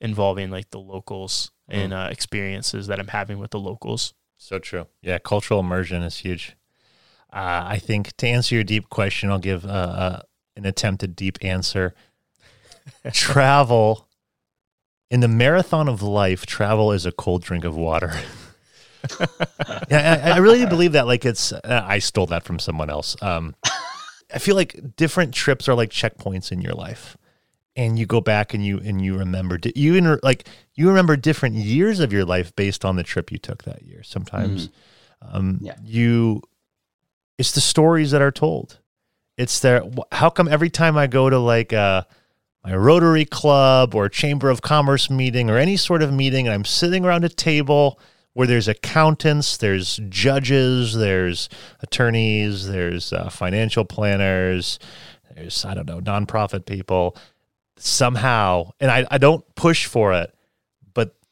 involving 0.00 0.50
like 0.50 0.70
the 0.70 0.78
locals 0.78 1.50
mm. 1.70 1.76
and 1.76 1.92
uh, 1.92 2.08
experiences 2.10 2.86
that 2.86 3.00
I'm 3.00 3.08
having 3.08 3.38
with 3.38 3.50
the 3.50 3.58
locals. 3.58 4.14
So 4.36 4.58
true. 4.58 4.86
Yeah, 5.02 5.18
cultural 5.18 5.60
immersion 5.60 6.02
is 6.02 6.18
huge. 6.18 6.56
Uh, 7.32 7.64
I 7.66 7.78
think 7.78 8.16
to 8.16 8.26
answer 8.26 8.54
your 8.54 8.64
deep 8.64 8.88
question, 8.88 9.30
I'll 9.30 9.38
give 9.38 9.64
uh, 9.64 9.68
uh 9.68 10.22
an 10.56 10.64
attempted 10.64 11.14
deep 11.14 11.38
answer. 11.42 11.94
travel 13.12 14.08
in 15.10 15.20
the 15.20 15.28
marathon 15.28 15.88
of 15.88 16.02
life, 16.02 16.46
travel 16.46 16.92
is 16.92 17.06
a 17.06 17.12
cold 17.12 17.42
drink 17.42 17.64
of 17.64 17.76
water. 17.76 18.12
yeah, 19.90 20.20
I, 20.24 20.30
I, 20.32 20.36
really 20.38 20.66
believe 20.66 20.92
that. 20.92 21.06
Like 21.06 21.24
it's, 21.24 21.52
uh, 21.52 21.84
I 21.86 21.98
stole 21.98 22.26
that 22.26 22.44
from 22.44 22.58
someone 22.58 22.90
else. 22.90 23.16
Um, 23.22 23.54
I 24.34 24.38
feel 24.38 24.56
like 24.56 24.96
different 24.96 25.32
trips 25.32 25.68
are 25.68 25.74
like 25.74 25.90
checkpoints 25.90 26.52
in 26.52 26.60
your 26.60 26.74
life, 26.74 27.16
and 27.76 27.98
you 27.98 28.04
go 28.04 28.20
back 28.20 28.52
and 28.52 28.64
you 28.64 28.78
and 28.84 29.00
you 29.00 29.16
remember 29.16 29.58
you 29.74 29.94
in, 29.94 30.18
like 30.22 30.46
you 30.74 30.88
remember 30.88 31.16
different 31.16 31.54
years 31.54 32.00
of 32.00 32.12
your 32.12 32.24
life 32.24 32.54
based 32.54 32.84
on 32.84 32.96
the 32.96 33.02
trip 33.02 33.32
you 33.32 33.38
took 33.38 33.62
that 33.64 33.82
year. 33.82 34.02
Sometimes, 34.02 34.68
mm-hmm. 34.68 35.36
um, 35.36 35.58
yeah. 35.62 35.76
you, 35.82 36.42
it's 37.38 37.52
the 37.52 37.60
stories 37.60 38.10
that 38.10 38.20
are 38.20 38.32
told. 38.32 38.80
It's 39.36 39.60
there. 39.60 39.82
How 40.12 40.28
come 40.30 40.48
every 40.48 40.68
time 40.68 40.98
I 40.98 41.06
go 41.06 41.30
to 41.30 41.38
like 41.38 41.72
a, 41.72 42.06
my 42.64 42.74
Rotary 42.74 43.24
Club 43.24 43.94
or 43.94 44.08
Chamber 44.08 44.50
of 44.50 44.60
Commerce 44.60 45.08
meeting 45.08 45.48
or 45.48 45.56
any 45.56 45.76
sort 45.76 46.02
of 46.02 46.12
meeting, 46.12 46.46
and 46.46 46.54
I'm 46.54 46.64
sitting 46.64 47.04
around 47.04 47.24
a 47.24 47.28
table 47.28 48.00
where 48.34 48.46
there's 48.46 48.68
accountants, 48.68 49.56
there's 49.56 50.00
judges, 50.08 50.94
there's 50.94 51.48
attorneys, 51.80 52.66
there's 52.66 53.12
uh, 53.12 53.28
financial 53.30 53.84
planners, 53.84 54.78
there's, 55.34 55.64
I 55.64 55.74
don't 55.74 55.86
know, 55.86 56.00
nonprofit 56.00 56.66
people. 56.66 57.16
Somehow, 57.78 58.72
and 58.80 58.90
I, 58.90 59.06
I 59.08 59.18
don't 59.18 59.44
push 59.54 59.86
for 59.86 60.12
it, 60.12 60.34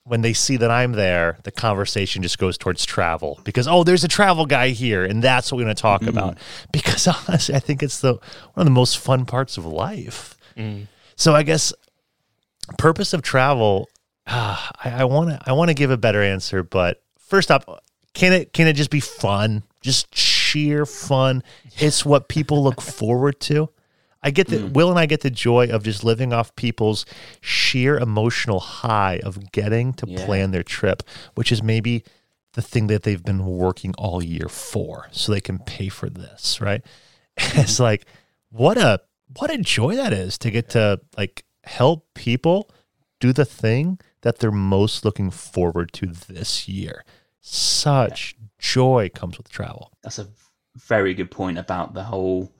when 0.06 0.22
they 0.22 0.32
see 0.32 0.56
that 0.56 0.70
I'm 0.70 0.92
there, 0.92 1.38
the 1.42 1.50
conversation 1.50 2.22
just 2.22 2.38
goes 2.38 2.56
towards 2.56 2.86
travel 2.86 3.40
because, 3.42 3.66
oh, 3.66 3.82
there's 3.82 4.04
a 4.04 4.08
travel 4.08 4.46
guy 4.46 4.68
here, 4.68 5.04
and 5.04 5.22
that's 5.22 5.50
what 5.50 5.58
we're 5.58 5.64
going 5.64 5.76
to 5.76 5.82
talk 5.82 6.02
mm. 6.02 6.08
about. 6.08 6.38
Because 6.72 7.06
honestly, 7.08 7.54
I 7.54 7.58
think 7.58 7.82
it's 7.82 8.00
the 8.00 8.14
one 8.14 8.20
of 8.56 8.64
the 8.64 8.70
most 8.70 8.98
fun 8.98 9.26
parts 9.26 9.56
of 9.56 9.66
life. 9.66 10.36
Mm. 10.56 10.86
So 11.16 11.34
I 11.34 11.42
guess 11.42 11.72
purpose 12.78 13.12
of 13.12 13.22
travel 13.22 13.88
uh, 14.26 14.56
I 14.84 15.04
want 15.04 15.30
to 15.30 15.40
I 15.46 15.52
want 15.52 15.68
to 15.68 15.74
give 15.74 15.90
a 15.90 15.96
better 15.96 16.22
answer, 16.22 16.62
but 16.62 17.02
first 17.18 17.50
up, 17.50 17.82
can 18.14 18.32
it 18.32 18.52
can 18.52 18.66
it 18.66 18.74
just 18.74 18.90
be 18.90 19.00
fun? 19.00 19.62
Just 19.80 20.14
sheer 20.14 20.86
fun. 20.86 21.42
It's 21.78 22.04
what 22.04 22.28
people 22.28 22.62
look 22.62 22.80
forward 22.80 23.40
to. 23.40 23.70
I 24.26 24.30
get 24.30 24.48
that 24.48 24.60
mm. 24.60 24.72
Will 24.72 24.90
and 24.90 24.98
I 24.98 25.06
get 25.06 25.20
the 25.20 25.30
joy 25.30 25.68
of 25.68 25.84
just 25.84 26.02
living 26.02 26.32
off 26.32 26.56
people's 26.56 27.06
sheer 27.40 27.96
emotional 27.96 28.58
high 28.58 29.20
of 29.22 29.52
getting 29.52 29.92
to 29.94 30.06
yeah. 30.08 30.26
plan 30.26 30.50
their 30.50 30.64
trip, 30.64 31.04
which 31.36 31.52
is 31.52 31.62
maybe 31.62 32.02
the 32.54 32.62
thing 32.62 32.88
that 32.88 33.04
they've 33.04 33.22
been 33.22 33.46
working 33.46 33.94
all 33.96 34.20
year 34.20 34.48
for, 34.48 35.06
so 35.12 35.30
they 35.30 35.40
can 35.40 35.60
pay 35.60 35.88
for 35.88 36.10
this, 36.10 36.60
right? 36.60 36.82
Mm. 37.38 37.60
it's 37.62 37.78
like 37.78 38.04
what 38.50 38.76
a 38.76 39.00
what 39.38 39.52
a 39.52 39.58
joy 39.58 39.94
that 39.94 40.12
is 40.12 40.38
to 40.38 40.50
get 40.50 40.70
to 40.70 41.00
like 41.16 41.44
help 41.62 42.08
people 42.14 42.68
do 43.20 43.32
the 43.32 43.44
thing 43.44 44.00
that 44.22 44.40
they're 44.40 44.50
most 44.50 45.04
looking 45.04 45.30
forward 45.30 45.92
to 45.92 46.06
this 46.06 46.66
year. 46.66 47.04
Such 47.40 48.34
yeah. 48.36 48.46
joy 48.58 49.10
comes 49.14 49.38
with 49.38 49.48
travel. 49.48 49.92
That's 50.02 50.18
a 50.18 50.26
very 50.74 51.14
good 51.14 51.30
point 51.30 51.58
about 51.58 51.94
the 51.94 52.02
whole. 52.02 52.50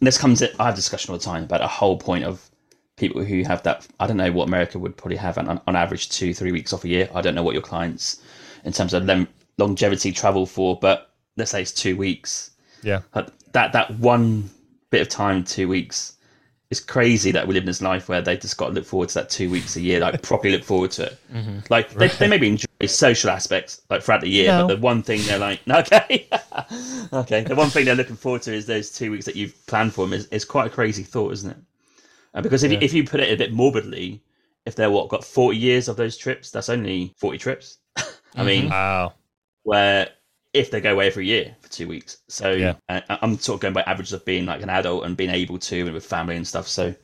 This 0.00 0.18
comes. 0.18 0.42
I 0.42 0.64
have 0.66 0.74
discussion 0.74 1.12
all 1.12 1.18
the 1.18 1.24
time 1.24 1.44
about 1.44 1.60
a 1.60 1.66
whole 1.66 1.98
point 1.98 2.24
of 2.24 2.48
people 2.96 3.22
who 3.24 3.42
have 3.44 3.62
that. 3.62 3.86
I 4.00 4.06
don't 4.06 4.16
know 4.16 4.30
what 4.32 4.48
America 4.48 4.78
would 4.78 4.96
probably 4.96 5.16
have 5.16 5.38
on, 5.38 5.60
on 5.66 5.76
average 5.76 6.10
two, 6.10 6.34
three 6.34 6.52
weeks 6.52 6.72
off 6.72 6.84
a 6.84 6.88
year. 6.88 7.08
I 7.14 7.20
don't 7.20 7.34
know 7.34 7.42
what 7.42 7.54
your 7.54 7.62
clients 7.62 8.20
in 8.64 8.72
terms 8.72 8.94
of 8.94 9.04
lem- 9.04 9.28
longevity 9.56 10.12
travel 10.12 10.46
for, 10.46 10.78
but 10.78 11.10
let's 11.36 11.50
say 11.50 11.62
it's 11.62 11.72
two 11.72 11.96
weeks. 11.96 12.52
Yeah, 12.82 13.00
but 13.12 13.32
that 13.52 13.72
that 13.72 13.98
one 13.98 14.50
bit 14.90 15.02
of 15.02 15.08
time, 15.08 15.44
two 15.44 15.68
weeks, 15.68 16.16
it's 16.70 16.80
crazy 16.80 17.32
that 17.32 17.46
we 17.46 17.54
live 17.54 17.64
in 17.64 17.66
this 17.66 17.82
life 17.82 18.08
where 18.08 18.22
they 18.22 18.36
just 18.36 18.56
got 18.56 18.68
to 18.68 18.72
look 18.72 18.84
forward 18.84 19.08
to 19.10 19.14
that 19.16 19.30
two 19.30 19.50
weeks 19.50 19.76
a 19.76 19.80
year, 19.80 20.00
like 20.00 20.20
properly 20.22 20.52
look 20.52 20.64
forward 20.64 20.90
to 20.92 21.06
it. 21.06 21.18
Mm-hmm. 21.32 21.58
Like 21.70 21.90
they, 21.90 22.08
they 22.08 22.28
maybe 22.28 22.48
enjoy 22.48 22.67
social 22.86 23.30
aspects 23.30 23.82
like 23.90 24.02
throughout 24.02 24.20
the 24.20 24.28
year, 24.28 24.48
no. 24.48 24.66
but 24.66 24.74
the 24.74 24.80
one 24.80 25.02
thing 25.02 25.20
they're 25.22 25.38
like, 25.38 25.60
okay, 25.68 26.28
okay, 27.12 27.42
the 27.42 27.54
one 27.56 27.70
thing 27.70 27.84
they're 27.84 27.96
looking 27.96 28.16
forward 28.16 28.42
to 28.42 28.54
is 28.54 28.66
those 28.66 28.90
two 28.90 29.10
weeks 29.10 29.24
that 29.24 29.36
you've 29.36 29.54
planned 29.66 29.92
for 29.92 30.06
them. 30.06 30.12
Is, 30.12 30.26
is 30.26 30.44
quite 30.44 30.66
a 30.66 30.70
crazy 30.70 31.02
thought, 31.02 31.32
isn't 31.32 31.50
it? 31.50 31.56
Uh, 32.34 32.42
because 32.42 32.62
if 32.62 32.70
yeah. 32.70 32.78
you, 32.78 32.84
if 32.84 32.92
you 32.92 33.04
put 33.04 33.20
it 33.20 33.32
a 33.32 33.36
bit 33.36 33.52
morbidly, 33.52 34.22
if 34.64 34.76
they're 34.76 34.90
what 34.90 35.08
got 35.08 35.24
forty 35.24 35.58
years 35.58 35.88
of 35.88 35.96
those 35.96 36.16
trips, 36.16 36.50
that's 36.50 36.68
only 36.68 37.14
forty 37.16 37.38
trips. 37.38 37.78
I 37.96 38.02
mm-hmm. 38.02 38.46
mean, 38.46 38.68
wow. 38.68 39.14
Where 39.64 40.08
if 40.54 40.70
they 40.70 40.80
go 40.80 40.92
away 40.92 41.06
every 41.06 41.26
year 41.26 41.54
for 41.60 41.68
two 41.68 41.88
weeks. 41.88 42.18
So 42.28 42.52
yeah. 42.52 42.74
uh, 42.88 43.00
I'm 43.08 43.38
sort 43.38 43.56
of 43.56 43.60
going 43.60 43.74
by 43.74 43.82
averages 43.82 44.12
of 44.12 44.24
being 44.24 44.46
like 44.46 44.62
an 44.62 44.70
adult 44.70 45.04
and 45.04 45.16
being 45.16 45.30
able 45.30 45.58
to 45.58 45.80
and 45.80 45.92
with 45.92 46.04
family 46.04 46.36
and 46.36 46.46
stuff. 46.46 46.66
So 46.66 46.94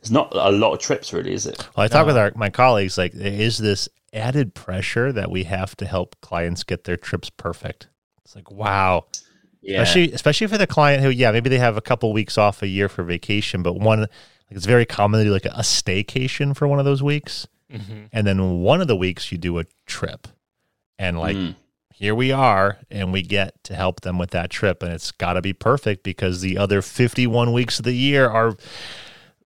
it's 0.00 0.10
not 0.10 0.32
a 0.34 0.50
lot 0.50 0.72
of 0.72 0.80
trips, 0.80 1.12
really, 1.12 1.32
is 1.32 1.46
it? 1.46 1.66
Well, 1.76 1.84
I 1.84 1.88
talk 1.88 2.06
with 2.06 2.16
our 2.16 2.32
my 2.36 2.50
colleagues 2.50 2.98
like 2.98 3.14
is 3.14 3.58
this 3.58 3.88
added 4.14 4.54
pressure 4.54 5.12
that 5.12 5.30
we 5.30 5.44
have 5.44 5.76
to 5.76 5.86
help 5.86 6.16
clients 6.20 6.64
get 6.64 6.84
their 6.84 6.96
trips 6.96 7.30
perfect. 7.30 7.88
It's 8.24 8.34
like 8.34 8.50
wow. 8.50 9.06
Yeah. 9.60 9.80
Especially, 9.80 10.12
especially 10.12 10.46
for 10.46 10.58
the 10.58 10.66
client 10.66 11.02
who, 11.02 11.08
yeah, 11.08 11.30
maybe 11.30 11.48
they 11.48 11.58
have 11.58 11.78
a 11.78 11.80
couple 11.80 12.12
weeks 12.12 12.36
off 12.36 12.62
a 12.62 12.66
year 12.66 12.88
for 12.88 13.02
vacation, 13.02 13.62
but 13.62 13.74
one, 13.74 14.00
like 14.00 14.08
it's 14.50 14.66
very 14.66 14.84
common 14.84 15.20
to 15.20 15.24
do 15.24 15.32
like 15.32 15.46
a, 15.46 15.62
staycation 15.62 16.54
for 16.54 16.68
one 16.68 16.78
of 16.78 16.84
those 16.84 17.02
weeks, 17.02 17.46
mm-hmm. 17.72 18.04
and 18.12 18.26
then 18.26 18.60
one 18.60 18.82
of 18.82 18.88
the 18.88 18.96
weeks 18.96 19.32
you 19.32 19.38
do 19.38 19.58
a 19.58 19.64
trip, 19.86 20.28
and 20.98 21.18
like 21.18 21.36
mm 21.36 21.54
here 21.94 22.14
we 22.14 22.32
are 22.32 22.78
and 22.90 23.12
we 23.12 23.22
get 23.22 23.62
to 23.62 23.74
help 23.74 24.00
them 24.00 24.18
with 24.18 24.30
that 24.30 24.50
trip 24.50 24.82
and 24.82 24.92
it's 24.92 25.12
got 25.12 25.34
to 25.34 25.40
be 25.40 25.52
perfect 25.52 26.02
because 26.02 26.40
the 26.40 26.58
other 26.58 26.82
51 26.82 27.52
weeks 27.52 27.78
of 27.78 27.84
the 27.84 27.92
year 27.92 28.28
are 28.28 28.56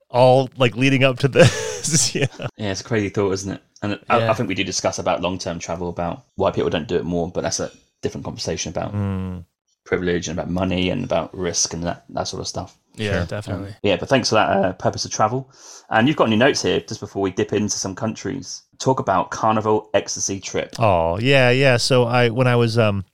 all 0.08 0.48
like 0.56 0.74
leading 0.74 1.04
up 1.04 1.18
to 1.18 1.28
this 1.28 2.14
yeah 2.14 2.26
yeah 2.56 2.70
it's 2.70 2.80
a 2.80 2.84
crazy 2.84 3.10
thought 3.10 3.32
isn't 3.32 3.52
it 3.52 3.62
and 3.82 3.92
yeah. 3.92 4.16
I, 4.16 4.30
I, 4.30 4.34
think 4.34 4.48
we 4.48 4.54
do 4.54 4.64
discuss 4.64 4.98
about 4.98 5.22
long-term 5.22 5.58
travel 5.58 5.88
about 5.88 6.24
why 6.34 6.50
people 6.50 6.70
don't 6.70 6.88
do 6.88 6.96
it 6.96 7.04
more 7.04 7.30
but 7.30 7.42
that's 7.42 7.60
a 7.60 7.70
different 8.02 8.24
conversation 8.24 8.70
about 8.70 8.92
mm. 8.92 9.44
privilege 9.84 10.28
and 10.28 10.38
about 10.38 10.50
money 10.50 10.90
and 10.90 11.04
about 11.04 11.36
risk 11.36 11.74
and 11.74 11.84
that, 11.84 12.04
that 12.10 12.24
sort 12.24 12.40
of 12.40 12.48
stuff 12.48 12.78
yeah, 12.98 13.12
sure. 13.12 13.26
definitely. 13.26 13.68
Um, 13.68 13.74
yeah, 13.82 13.96
but 13.96 14.08
thanks 14.08 14.28
for 14.28 14.34
that 14.36 14.50
uh, 14.50 14.72
purpose 14.72 15.04
of 15.04 15.10
travel. 15.10 15.50
And 15.90 16.08
you've 16.08 16.16
got 16.16 16.26
any 16.26 16.36
notes 16.36 16.62
here 16.62 16.80
just 16.80 17.00
before 17.00 17.22
we 17.22 17.30
dip 17.30 17.52
into 17.52 17.76
some 17.76 17.94
countries. 17.94 18.62
Talk 18.78 19.00
about 19.00 19.30
Carnival 19.30 19.90
Ecstasy 19.94 20.40
trip. 20.40 20.74
Oh 20.78 21.18
yeah, 21.18 21.50
yeah. 21.50 21.76
So 21.76 22.04
I 22.04 22.30
when 22.30 22.46
I 22.46 22.56
was 22.56 22.78
um 22.78 23.04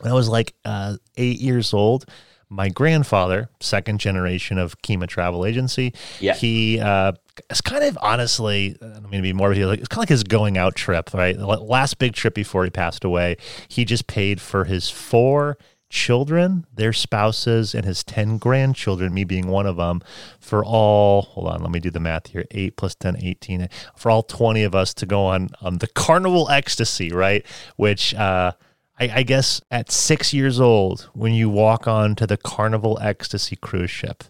when 0.00 0.10
I 0.10 0.14
was 0.14 0.28
like 0.28 0.54
uh, 0.64 0.96
eight 1.16 1.40
years 1.40 1.72
old, 1.72 2.06
my 2.48 2.68
grandfather, 2.68 3.48
second 3.60 4.00
generation 4.00 4.58
of 4.58 4.80
Chima 4.82 5.06
Travel 5.06 5.44
Agency, 5.44 5.94
yeah. 6.20 6.34
he 6.34 6.80
uh, 6.80 7.12
it's 7.50 7.60
kind 7.60 7.84
of 7.84 7.98
honestly, 8.00 8.76
I 8.80 8.86
don't 8.86 9.10
mean 9.10 9.22
to 9.22 9.54
be 9.54 9.64
like, 9.64 9.80
it's 9.80 9.88
kind 9.88 9.98
of 9.98 10.02
like 10.02 10.08
his 10.08 10.24
going 10.24 10.58
out 10.58 10.74
trip, 10.74 11.12
right? 11.14 11.36
The 11.36 11.46
last 11.46 11.98
big 11.98 12.14
trip 12.14 12.34
before 12.34 12.64
he 12.64 12.70
passed 12.70 13.04
away, 13.04 13.36
he 13.68 13.84
just 13.84 14.06
paid 14.06 14.40
for 14.40 14.64
his 14.64 14.90
four 14.90 15.58
children, 15.88 16.66
their 16.72 16.92
spouses, 16.92 17.74
and 17.74 17.84
his 17.84 18.02
10 18.04 18.38
grandchildren, 18.38 19.14
me 19.14 19.24
being 19.24 19.48
one 19.48 19.66
of 19.66 19.76
them, 19.76 20.02
for 20.40 20.64
all, 20.64 21.22
hold 21.22 21.48
on, 21.48 21.62
let 21.62 21.70
me 21.70 21.80
do 21.80 21.90
the 21.90 22.00
math 22.00 22.28
here 22.28 22.44
8 22.50 22.76
plus 22.76 22.94
10, 22.94 23.16
18, 23.22 23.68
for 23.96 24.10
all 24.10 24.22
20 24.22 24.62
of 24.64 24.74
us 24.74 24.92
to 24.94 25.06
go 25.06 25.26
on, 25.26 25.48
on 25.60 25.78
the 25.78 25.86
Carnival 25.86 26.50
Ecstasy, 26.50 27.12
right? 27.12 27.46
Which, 27.76 28.14
uh, 28.14 28.52
I, 28.98 29.10
I 29.16 29.22
guess 29.22 29.60
at 29.70 29.90
six 29.90 30.32
years 30.32 30.60
old, 30.60 31.08
when 31.12 31.32
you 31.32 31.48
walk 31.48 31.86
on 31.86 32.16
to 32.16 32.26
the 32.26 32.36
Carnival 32.36 32.98
Ecstasy 33.00 33.56
cruise 33.56 33.90
ship, 33.90 34.24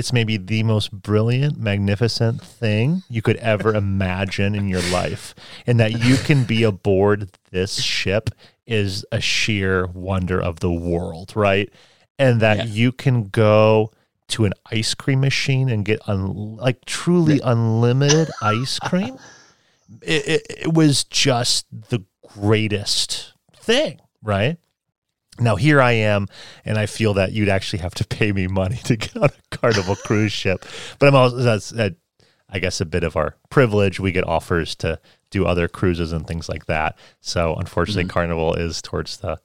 it's 0.00 0.12
maybe 0.12 0.36
the 0.38 0.62
most 0.62 0.90
brilliant, 0.90 1.58
magnificent 1.58 2.42
thing 2.42 3.02
you 3.08 3.20
could 3.22 3.36
ever 3.36 3.74
imagine 3.84 4.54
in 4.54 4.66
your 4.66 4.82
life. 4.90 5.34
And 5.66 5.78
that 5.78 5.92
you 6.04 6.16
can 6.16 6.44
be 6.44 6.62
aboard 6.64 7.30
this 7.50 7.80
ship 7.82 8.30
is 8.66 9.04
a 9.12 9.20
sheer 9.20 9.86
wonder 9.86 10.40
of 10.40 10.60
the 10.60 10.72
world, 10.72 11.32
right? 11.36 11.68
And 12.18 12.40
that 12.40 12.56
Yeah. 12.58 12.64
you 12.64 12.92
can 12.92 13.28
go 13.28 13.90
to 14.28 14.44
an 14.46 14.54
ice 14.70 14.94
cream 14.94 15.20
machine 15.20 15.68
and 15.68 15.84
get 15.84 16.00
un- 16.08 16.56
like 16.56 16.84
truly 16.86 17.40
unlimited 17.44 18.30
ice 18.42 18.78
cream. 18.78 19.16
It, 20.02 20.22
it, 20.28 20.42
it 20.66 20.72
was 20.72 21.02
just 21.02 21.66
the 21.90 22.04
greatest 22.38 23.32
thing, 23.56 24.00
right? 24.22 24.56
Now 25.40 25.56
here 25.56 25.80
I 25.80 25.92
am, 25.92 26.28
and 26.64 26.78
I 26.78 26.86
feel 26.86 27.14
that 27.14 27.32
you'd 27.32 27.48
actually 27.48 27.80
have 27.80 27.94
to 27.94 28.06
pay 28.06 28.32
me 28.32 28.46
money 28.46 28.76
to 28.84 28.96
get 28.96 29.16
on 29.16 29.24
a 29.30 29.56
Carnival 29.56 29.96
cruise 29.96 30.32
ship. 30.32 30.64
But 30.98 31.08
I'm 31.08 31.14
also 31.14 31.36
that's 31.36 31.70
that, 31.70 31.94
I 32.48 32.58
guess 32.58 32.80
a 32.80 32.86
bit 32.86 33.04
of 33.04 33.16
our 33.16 33.36
privilege. 33.48 34.00
We 34.00 34.12
get 34.12 34.26
offers 34.26 34.74
to 34.76 35.00
do 35.30 35.46
other 35.46 35.68
cruises 35.68 36.12
and 36.12 36.26
things 36.26 36.48
like 36.48 36.66
that. 36.66 36.98
So 37.20 37.54
unfortunately, 37.54 38.06
Carnival 38.06 38.54
is 38.54 38.82
towards 38.82 39.18
the 39.18 39.38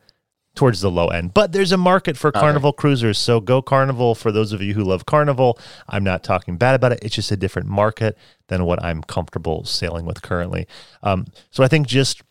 towards 0.56 0.82
the 0.82 0.90
low 0.90 1.10
end. 1.10 1.34
But 1.34 1.52
there's 1.52 1.74
a 1.74 1.78
market 1.78 2.18
for 2.18 2.32
Carnival 2.32 2.74
cruisers. 2.74 3.20
So 3.20 3.40
go 3.40 3.62
Carnival 3.62 4.16
for 4.16 4.32
those 4.32 4.54
of 4.54 4.62
you 4.62 4.74
who 4.74 4.84
love 4.84 5.06
Carnival. 5.06 5.60
I'm 5.88 6.04
not 6.04 6.24
talking 6.24 6.58
bad 6.58 6.76
about 6.76 6.94
it. 6.94 7.00
It's 7.02 7.16
just 7.16 7.32
a 7.32 7.38
different 7.38 7.68
market 7.68 8.18
than 8.48 8.66
what 8.66 8.82
I'm 8.84 9.04
comfortable 9.04 9.66
sailing 9.66 10.06
with 10.06 10.22
currently. 10.22 10.66
Um, 11.04 11.26
so 11.52 11.64
I 11.64 11.68
think 11.68 11.88
just 11.88 12.24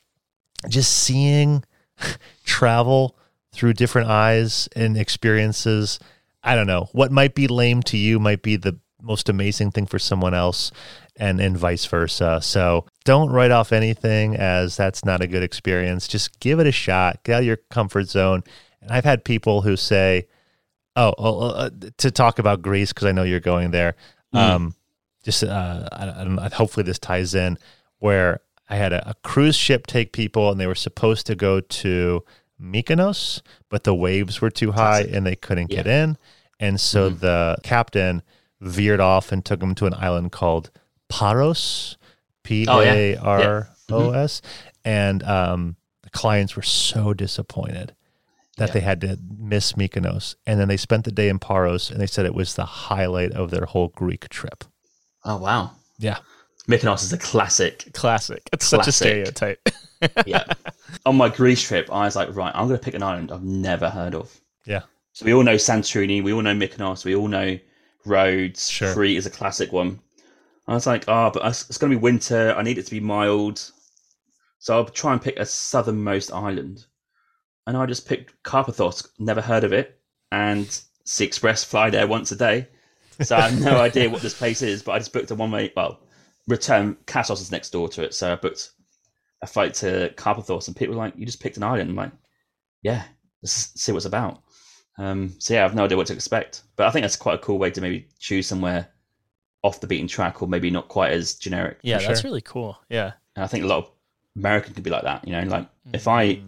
just 0.69 0.91
seeing 0.91 1.65
travel 2.45 3.17
through 3.55 3.75
different 3.75 4.09
eyes 4.09 4.69
and 4.75 4.97
experiences. 4.97 5.99
I 6.43 6.55
don't 6.55 6.67
know. 6.67 6.89
What 6.93 7.13
might 7.13 7.35
be 7.35 7.47
lame 7.47 7.83
to 7.85 7.97
you 7.97 8.19
might 8.19 8.43
be 8.43 8.57
the 8.57 8.79
most 9.01 9.29
amazing 9.29 9.71
thing 9.71 9.87
for 9.87 9.99
someone 9.99 10.35
else 10.35 10.73
and 11.17 11.41
and 11.41 11.57
vice 11.57 11.85
versa. 11.87 12.41
So 12.43 12.87
don't 13.05 13.31
write 13.31 13.51
off 13.51 13.73
anything 13.73 14.37
as 14.37 14.77
that's 14.77 15.05
not 15.05 15.23
a 15.23 15.27
good 15.27 15.43
experience. 15.43 16.09
Just 16.09 16.41
give 16.41 16.59
it 16.59 16.67
a 16.67 16.73
shot. 16.73 17.23
Get 17.23 17.35
out 17.35 17.41
of 17.41 17.47
your 17.47 17.59
comfort 17.71 18.09
zone. 18.09 18.43
And 18.81 18.91
I've 18.91 19.05
had 19.05 19.25
people 19.25 19.63
who 19.63 19.77
say, 19.77 20.27
"Oh, 20.97 21.15
oh, 21.17 21.41
uh, 21.51 21.71
to 21.99 22.11
talk 22.11 22.39
about 22.39 22.63
Greece 22.63 22.93
because 22.93 23.07
I 23.07 23.13
know 23.13 23.23
you're 23.23 23.41
going 23.41 23.71
there." 23.71 23.95
Um, 24.33 24.75
just 25.23 25.45
uh, 25.45 25.89
I, 25.93 26.11
I 26.11 26.25
know, 26.25 26.49
hopefully 26.53 26.85
this 26.85 26.99
ties 26.99 27.35
in 27.35 27.59
where 27.99 28.41
I 28.69 28.77
had 28.77 28.93
a, 28.93 29.11
a 29.11 29.15
cruise 29.23 29.57
ship 29.57 29.87
take 29.87 30.13
people 30.13 30.51
and 30.51 30.61
they 30.61 30.67
were 30.67 30.75
supposed 30.75 31.27
to 31.27 31.35
go 31.35 31.61
to 31.61 32.25
Mykonos, 32.61 33.43
but 33.69 33.85
the 33.85 33.95
waves 33.95 34.41
were 34.41 34.51
too 34.51 34.73
high 34.73 35.03
and 35.03 35.27
they 35.27 35.37
couldn't 35.37 35.71
get 35.71 35.87
in, 35.87 36.17
and 36.61 36.81
so 36.81 37.09
the 37.09 37.57
captain 37.63 38.23
veered 38.61 39.01
off 39.01 39.33
and 39.33 39.45
took 39.45 39.61
them 39.61 39.75
to 39.75 39.87
an 39.87 39.95
island 39.95 40.33
called 40.33 40.71
Paros, 41.09 41.97
P 42.43 42.67
Oh, 42.69 42.81
yeah. 42.81 42.93
A 42.93 43.17
R 43.17 43.69
O 43.91 44.11
S, 44.13 44.41
and 44.85 45.23
um, 45.25 45.77
the 46.03 46.11
clients 46.11 46.57
were 46.57 46.63
so 46.63 47.13
disappointed 47.15 47.95
that 48.57 48.73
they 48.73 48.81
had 48.81 49.01
to 49.01 49.19
miss 49.37 49.73
Mykonos, 49.73 50.37
and 50.47 50.61
then 50.61 50.69
they 50.69 50.77
spent 50.77 51.05
the 51.05 51.11
day 51.13 51.29
in 51.29 51.39
Paros, 51.41 51.91
and 51.91 52.01
they 52.01 52.07
said 52.07 52.25
it 52.25 52.35
was 52.35 52.55
the 52.55 52.65
highlight 52.65 53.33
of 53.33 53.51
their 53.51 53.65
whole 53.67 53.89
Greek 53.89 54.29
trip. 54.29 54.65
Oh 55.25 55.39
wow, 55.39 55.73
Yeah, 55.99 56.19
Mykonos 56.69 57.03
is 57.03 57.13
a 57.13 57.19
classic. 57.19 57.91
Classic. 57.95 58.43
It's 58.53 58.67
such 58.67 58.87
a 58.87 58.93
stereotype. 58.93 59.69
Yeah. 60.27 60.45
On 61.07 61.17
my 61.17 61.29
Greece 61.29 61.63
trip, 61.63 61.91
I 61.93 62.05
was 62.05 62.17
like, 62.17 62.35
right, 62.35 62.53
I'm 62.55 62.69
going 62.69 62.79
to 62.79 62.85
pick 62.85 62.95
an 62.95 63.03
island 63.03 63.31
I've 63.33 63.43
never 63.43 63.91
heard 63.91 64.15
of. 64.15 64.41
yeah, 64.65 64.83
So 65.13 65.25
we 65.27 65.35
all 65.35 65.43
know 65.43 65.57
Santorini, 65.57 66.23
we 66.23 66.33
all 66.33 66.43
know 66.43 66.55
Mykonos, 66.55 67.05
we 67.05 67.15
all 67.15 67.29
know 67.29 67.59
Rhodes. 68.05 68.71
Sure. 68.71 68.93
Crete 68.95 69.17
is 69.17 69.27
a 69.27 69.31
classic 69.31 69.73
one. 69.73 70.01
I 70.67 70.75
was 70.75 70.87
like, 70.87 71.05
oh, 71.09 71.31
but 71.33 71.45
it's 71.45 71.69
it's 71.69 71.79
going 71.79 71.93
to 71.93 71.99
be 71.99 72.03
winter. 72.03 72.55
I 72.57 72.63
need 72.63 72.79
it 72.79 72.85
to 72.87 72.91
be 72.91 73.01
mild. 73.01 73.71
So 74.59 74.75
I'll 74.75 74.85
try 74.87 75.13
and 75.13 75.21
pick 75.21 75.39
a 75.39 75.45
southernmost 75.45 76.33
island. 76.33 76.87
And 77.67 77.77
I 77.77 77.85
just 77.87 78.07
picked 78.09 78.43
Carpathos, 78.45 79.09
never 79.19 79.41
heard 79.41 79.65
of 79.65 79.73
it. 79.73 80.01
And 80.33 80.67
Sky 81.05 81.25
Express 81.25 81.65
fly 81.65 81.91
there 81.91 82.07
once 82.07 82.33
a 82.33 82.37
day. 82.37 82.69
So 83.21 83.37
I 83.37 83.49
have 83.49 83.61
no 83.61 83.79
idea 83.81 84.09
what 84.09 84.23
this 84.23 84.37
place 84.37 84.63
is, 84.63 84.83
but 84.83 84.93
I 84.93 84.99
just 84.99 85.13
booked 85.13 85.31
a 85.31 85.35
one 85.35 85.51
way, 85.51 85.73
well, 85.77 86.01
return. 86.49 86.97
Kassos 87.07 87.41
is 87.41 87.53
next 87.53 87.71
door 87.71 87.89
to 87.91 88.03
it. 88.03 88.15
So 88.15 88.33
I 88.33 88.37
booked 88.37 88.71
a 89.45 89.47
fight 89.47 89.75
to 89.75 90.13
Carpathos. 90.17 90.67
And 90.67 90.77
people 90.77 90.95
were 90.97 91.03
like, 91.03 91.15
you 91.17 91.27
just 91.27 91.41
picked 91.41 91.57
an 91.59 91.63
island. 91.63 91.91
I'm 91.91 91.97
like, 91.97 92.13
yeah, 92.83 93.05
let's 93.43 93.71
see 93.81 93.93
what 93.93 93.99
it's 93.99 94.07
about. 94.07 94.43
Um, 94.99 95.35
so 95.39 95.55
yeah, 95.55 95.61
I 95.61 95.63
have 95.65 95.75
no 95.75 95.85
idea 95.85 95.97
what 95.97 96.07
to 96.09 96.13
expect, 96.15 96.63
but 96.77 96.87
I 96.87 96.91
think 96.91 97.03
that's 97.05 97.17
quite 97.17 97.35
a 97.35 97.39
cool 97.43 97.59
way 97.59 97.71
to 97.71 97.81
maybe 97.81 98.09
choose 98.19 98.47
somewhere 98.47 98.89
off 99.63 99.81
the 99.81 99.87
beaten 99.87 100.07
track, 100.07 100.41
or 100.43 100.49
maybe 100.49 100.71
not 100.71 100.89
quite 100.89 101.13
as 101.13 101.35
generic. 101.35 101.79
Yeah, 101.83 101.99
For 101.99 102.09
that's 102.09 102.21
sure. 102.21 102.29
really 102.31 102.43
cool. 102.43 102.79
Yeah. 102.91 103.13
And 103.35 103.45
I 103.45 103.49
think 103.49 103.65
a 103.65 103.67
lot 103.67 103.79
of 103.79 103.91
American 104.37 104.73
could 104.75 104.85
be 104.85 104.91
like 104.91 105.03
that. 105.05 105.27
You 105.27 105.33
know, 105.33 105.43
like 105.49 105.69
if 105.93 106.07
I 106.07 106.41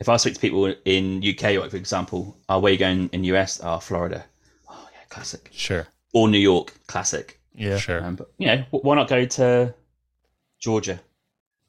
if 0.00 0.08
I 0.08 0.16
speak 0.18 0.34
to 0.34 0.40
people 0.40 0.74
in 0.84 1.22
UK, 1.26 1.42
like 1.60 1.70
for 1.70 1.76
example, 1.76 2.36
oh, 2.48 2.58
where 2.58 2.72
you 2.72 2.78
going 2.78 3.08
in 3.12 3.24
US? 3.24 3.60
Oh, 3.62 3.78
Florida. 3.78 4.24
Oh 4.68 4.88
yeah, 4.92 5.04
classic. 5.08 5.48
sure, 5.52 5.86
Or 6.12 6.28
New 6.28 6.38
York, 6.38 6.74
classic. 6.86 7.40
Yeah. 7.54 7.78
sure. 7.78 8.04
Um, 8.04 8.16
but 8.16 8.30
you 8.38 8.46
know, 8.48 8.64
why 8.72 8.94
not 8.96 9.08
go 9.08 9.24
to 9.24 9.74
Georgia? 10.58 11.00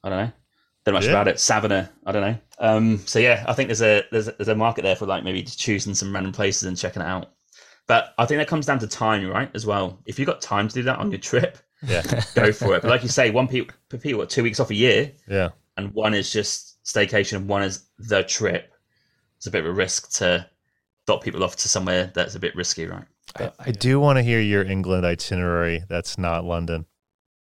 I 0.04 0.08
don't 0.10 0.18
know. 0.26 0.32
Don't 0.84 0.94
know 0.94 0.98
much 0.98 1.04
Yeah. 1.04 1.12
about 1.12 1.28
it. 1.28 1.38
Savannah. 1.38 1.90
I 2.04 2.12
don't 2.12 2.22
know. 2.22 2.38
Um, 2.58 2.98
so 3.06 3.18
yeah, 3.18 3.44
I 3.46 3.52
think 3.52 3.68
there's 3.68 3.82
a 3.82 4.02
there's 4.10 4.28
a, 4.28 4.32
there's 4.32 4.48
a 4.48 4.54
market 4.54 4.82
there 4.82 4.96
for 4.96 5.06
like 5.06 5.22
maybe 5.24 5.42
just 5.42 5.58
choosing 5.58 5.94
some 5.94 6.12
random 6.12 6.32
places 6.32 6.64
and 6.64 6.76
checking 6.76 7.02
it 7.02 7.06
out. 7.06 7.32
But 7.86 8.14
I 8.18 8.26
think 8.26 8.38
that 8.38 8.48
comes 8.48 8.66
down 8.66 8.78
to 8.80 8.86
time, 8.86 9.26
right? 9.28 9.50
As 9.54 9.66
well. 9.66 10.00
If 10.06 10.18
you've 10.18 10.26
got 10.26 10.40
time 10.40 10.68
to 10.68 10.74
do 10.74 10.82
that 10.84 10.98
on 10.98 11.10
your 11.10 11.20
trip, 11.20 11.58
yeah, 11.86 12.02
go 12.34 12.52
for 12.52 12.74
it. 12.76 12.82
But 12.82 12.90
like 12.90 13.02
you 13.02 13.08
say, 13.08 13.30
one 13.30 13.48
people 13.48 13.74
per 13.88 13.98
people 13.98 14.18
what, 14.18 14.30
two 14.30 14.42
weeks 14.42 14.60
off 14.60 14.70
a 14.70 14.74
year, 14.74 15.12
yeah. 15.28 15.50
and 15.76 15.92
one 15.92 16.14
is 16.14 16.32
just 16.32 16.82
staycation, 16.84 17.36
and 17.36 17.48
one 17.48 17.62
is 17.62 17.86
the 17.98 18.22
trip. 18.24 18.72
It's 19.36 19.46
a 19.46 19.50
bit 19.50 19.60
of 19.64 19.66
a 19.66 19.72
risk 19.72 20.12
to 20.18 20.48
dot 21.06 21.20
people 21.22 21.42
off 21.42 21.56
to 21.56 21.68
somewhere 21.68 22.12
that's 22.14 22.36
a 22.36 22.40
bit 22.40 22.54
risky, 22.54 22.86
right? 22.86 23.04
I, 23.36 23.50
I 23.58 23.70
do 23.72 23.98
want 23.98 24.18
to 24.18 24.22
hear 24.22 24.40
your 24.40 24.62
England 24.62 25.04
itinerary. 25.06 25.84
That's 25.88 26.18
not 26.18 26.44
London. 26.44 26.86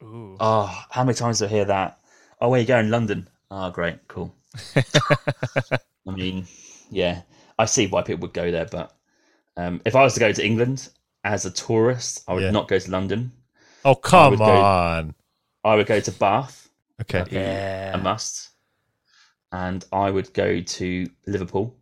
Ooh. 0.03 0.37
Oh, 0.41 0.85
how 0.91 1.05
many 1.05 1.15
times 1.15 1.39
do 1.39 1.45
I 1.45 1.49
hear 1.49 1.65
that? 1.67 1.99
Oh, 2.43 2.49
where 2.49 2.61
you 2.61 2.67
going? 2.67 2.91
London. 2.91 3.29
Oh, 3.53 3.71
great, 3.71 3.99
cool. 4.09 4.35
I 4.77 6.11
mean, 6.11 6.45
yeah, 6.91 7.23
I 7.57 7.67
see 7.67 7.87
why 7.87 8.03
people 8.03 8.23
would 8.23 8.33
go 8.35 8.51
there, 8.51 8.67
but 8.67 8.97
um, 9.57 9.81
if 9.85 9.95
I 9.95 10.03
was 10.03 10.15
to 10.15 10.21
go 10.21 10.33
to 10.33 10.45
England 10.45 10.89
as 11.23 11.47
a 11.47 11.53
tourist, 11.53 12.25
I 12.27 12.35
would 12.35 12.43
Yeah. 12.43 12.51
not 12.51 12.67
go 12.67 12.81
to 12.81 12.91
London. 12.91 13.31
Oh 13.85 13.95
come 13.95 14.31
would 14.33 14.39
go- 14.41 14.45
on. 14.61 15.15
I 15.63 15.77
would 15.77 15.87
go 15.87 16.01
to 16.01 16.11
Bath, 16.11 16.69
Okay. 17.03 17.19
that'd 17.19 17.33
Yeah. 17.33 17.95
a 17.95 17.99
must, 17.99 18.51
and 19.53 19.85
I 19.93 20.11
would 20.11 20.35
go 20.35 20.61
to 20.61 21.09
Liverpool. 21.29 21.77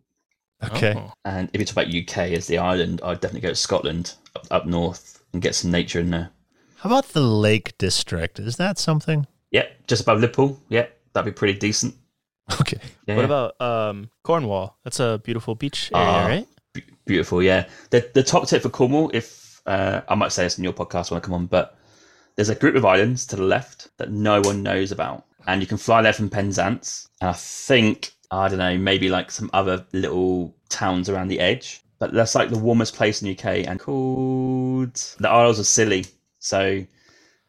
Okay. 0.63 0.93
Oh. 0.95 1.11
And 1.25 1.49
if 1.53 1.59
you 1.59 1.65
talk 1.65 1.83
about 1.83 1.91
UK 1.93 2.33
as 2.37 2.45
the 2.45 2.59
island, 2.59 3.01
I'd 3.03 3.19
definitely 3.19 3.41
go 3.41 3.49
to 3.49 3.55
Scotland 3.55 4.13
up, 4.35 4.45
up 4.51 4.65
north 4.67 5.23
and 5.33 5.41
get 5.41 5.55
some 5.55 5.71
nature 5.71 5.99
in 5.99 6.11
there. 6.11 6.29
How 6.75 6.89
about 6.91 7.09
the 7.13 7.21
Lake 7.21 7.75
District? 7.79 8.37
Is 8.39 8.57
that 8.57 8.77
something? 8.77 9.25
Yep, 9.51 9.87
just 9.87 10.01
above 10.03 10.19
Liverpool. 10.19 10.59
Yep, 10.69 10.97
that'd 11.13 11.33
be 11.33 11.37
pretty 11.37 11.57
decent. 11.59 11.95
Okay. 12.59 12.77
Yeah, 13.05 13.15
What 13.15 13.25
about 13.25 13.61
um, 13.61 14.09
Cornwall? 14.23 14.77
That's 14.83 14.99
a 14.99 15.21
beautiful 15.23 15.55
beach 15.55 15.89
area, 15.93 16.07
Ah. 16.07 16.25
right? 16.27 16.47
Be- 16.73 16.83
beautiful? 17.05 17.41
Yeah. 17.43 17.67
The 17.91 18.09
the 18.13 18.23
top 18.23 18.47
tip 18.47 18.61
for 18.63 18.69
Cornwall, 18.69 19.09
if 19.13 19.61
uh, 19.65 20.01
I 20.09 20.15
might 20.15 20.31
say 20.31 20.43
this 20.43 20.57
in 20.57 20.63
your 20.63 20.73
podcast 20.73 21.11
when 21.11 21.17
I 21.17 21.21
come 21.21 21.33
on, 21.33 21.45
but 21.45 21.77
there's 22.35 22.49
a 22.49 22.55
group 22.55 22.75
of 22.75 22.85
islands 22.85 23.25
to 23.27 23.35
the 23.35 23.43
left 23.43 23.89
that 23.97 24.11
no 24.11 24.41
one 24.41 24.63
knows 24.63 24.91
about, 24.91 25.25
and 25.47 25.61
you 25.61 25.67
can 25.67 25.77
fly 25.77 26.01
there 26.01 26.13
from 26.13 26.29
Penzance. 26.29 27.07
And 27.21 27.29
I 27.29 27.33
think 27.33 28.11
I 28.31 28.47
don't 28.47 28.57
know, 28.59 28.77
maybe 28.77 29.09
like 29.09 29.29
some 29.31 29.49
other 29.53 29.85
little 29.93 30.55
towns 30.69 31.09
around 31.09 31.27
the 31.27 31.39
edge. 31.39 31.81
But 31.99 32.13
that's 32.13 32.33
like 32.35 32.49
the 32.49 32.57
warmest 32.57 32.95
place 32.95 33.21
in 33.21 33.27
the 33.27 33.37
UK, 33.37 33.67
and 33.67 33.79
called 33.79 34.95
the 35.19 35.29
Isles 35.29 35.59
of 35.59 35.67
Scilly. 35.67 36.05
So 36.39 36.83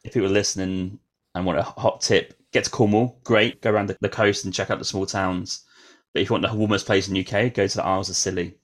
if 0.04 0.12
people 0.12 0.26
are 0.28 0.32
listening 0.32 0.98
and 1.34 1.44
want 1.46 1.58
a 1.58 1.62
hot 1.62 2.00
tip, 2.00 2.34
get 2.52 2.64
to 2.64 2.70
Cornwall. 2.70 3.18
Great, 3.24 3.60
go 3.62 3.70
around 3.70 3.88
the, 3.88 3.96
the 4.00 4.08
coast 4.08 4.44
and 4.44 4.52
check 4.54 4.70
out 4.70 4.78
the 4.78 4.84
small 4.84 5.06
towns. 5.06 5.64
But 6.12 6.22
if 6.22 6.28
you 6.28 6.34
want 6.34 6.46
the 6.46 6.54
warmest 6.54 6.86
place 6.86 7.08
in 7.08 7.14
the 7.14 7.20
UK, 7.26 7.54
go 7.54 7.66
to 7.66 7.76
the 7.76 7.84
Isles 7.84 8.10
of 8.10 8.16
Scilly. 8.16 8.54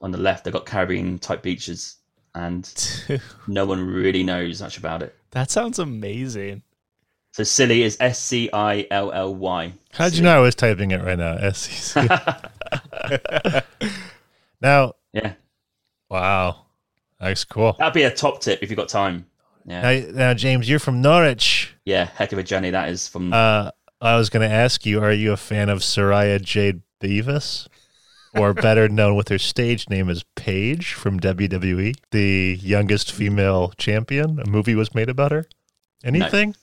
On 0.00 0.10
the 0.10 0.18
left, 0.18 0.44
they've 0.44 0.52
got 0.52 0.66
Caribbean 0.66 1.18
type 1.18 1.42
beaches, 1.42 1.96
and 2.34 2.70
no 3.46 3.64
one 3.66 3.80
really 3.86 4.22
knows 4.22 4.60
much 4.60 4.76
about 4.78 5.02
it. 5.02 5.14
that 5.30 5.50
sounds 5.50 5.78
amazing. 5.78 6.62
So 7.32 7.44
Scilly 7.44 7.82
is 7.82 7.98
S 8.00 8.18
C 8.18 8.48
I 8.52 8.86
L 8.90 9.12
L 9.12 9.34
Y. 9.34 9.72
How'd 9.92 10.14
you 10.14 10.22
know 10.22 10.36
I 10.38 10.40
was 10.40 10.54
typing 10.54 10.90
it 10.90 11.02
right 11.02 11.18
now? 11.18 11.50
SEC. 11.52 12.08
now, 14.60 14.94
Yeah, 15.12 15.34
wow. 16.08 16.66
That's 17.20 17.44
cool. 17.44 17.74
that'd 17.78 17.94
be 17.94 18.02
a 18.02 18.10
top 18.10 18.40
tip 18.40 18.62
if 18.62 18.70
you've 18.70 18.76
got 18.76 18.88
time. 18.88 19.26
Yeah, 19.66 19.82
Now, 19.82 20.12
now, 20.12 20.34
James, 20.34 20.68
you're 20.68 20.78
from 20.78 21.02
Norwich. 21.02 21.74
yeah, 21.84 22.04
heck 22.14 22.32
of 22.32 22.38
a 22.38 22.42
journey 22.42 22.70
that 22.70 22.88
is 22.88 23.08
from. 23.08 23.32
Uh, 23.32 23.70
I 24.00 24.16
was 24.16 24.30
going 24.30 24.48
to 24.48 24.54
ask 24.54 24.86
you, 24.86 25.02
are 25.02 25.12
you 25.12 25.32
a 25.32 25.36
fan 25.36 25.68
of 25.68 25.80
Saraya 25.80 26.40
Jade 26.40 26.82
Bevis? 27.00 27.68
or 28.34 28.52
better 28.52 28.86
known 28.90 29.16
with 29.16 29.28
her 29.28 29.38
stage 29.38 29.88
name 29.88 30.10
as 30.10 30.22
Paige 30.34 30.92
from 30.92 31.18
WWE, 31.18 31.96
the 32.10 32.58
youngest 32.60 33.10
female 33.10 33.72
champion. 33.78 34.38
A 34.40 34.46
movie 34.46 34.74
was 34.74 34.94
made 34.94 35.08
about 35.08 35.32
her. 35.32 35.46
Anything? 36.04 36.54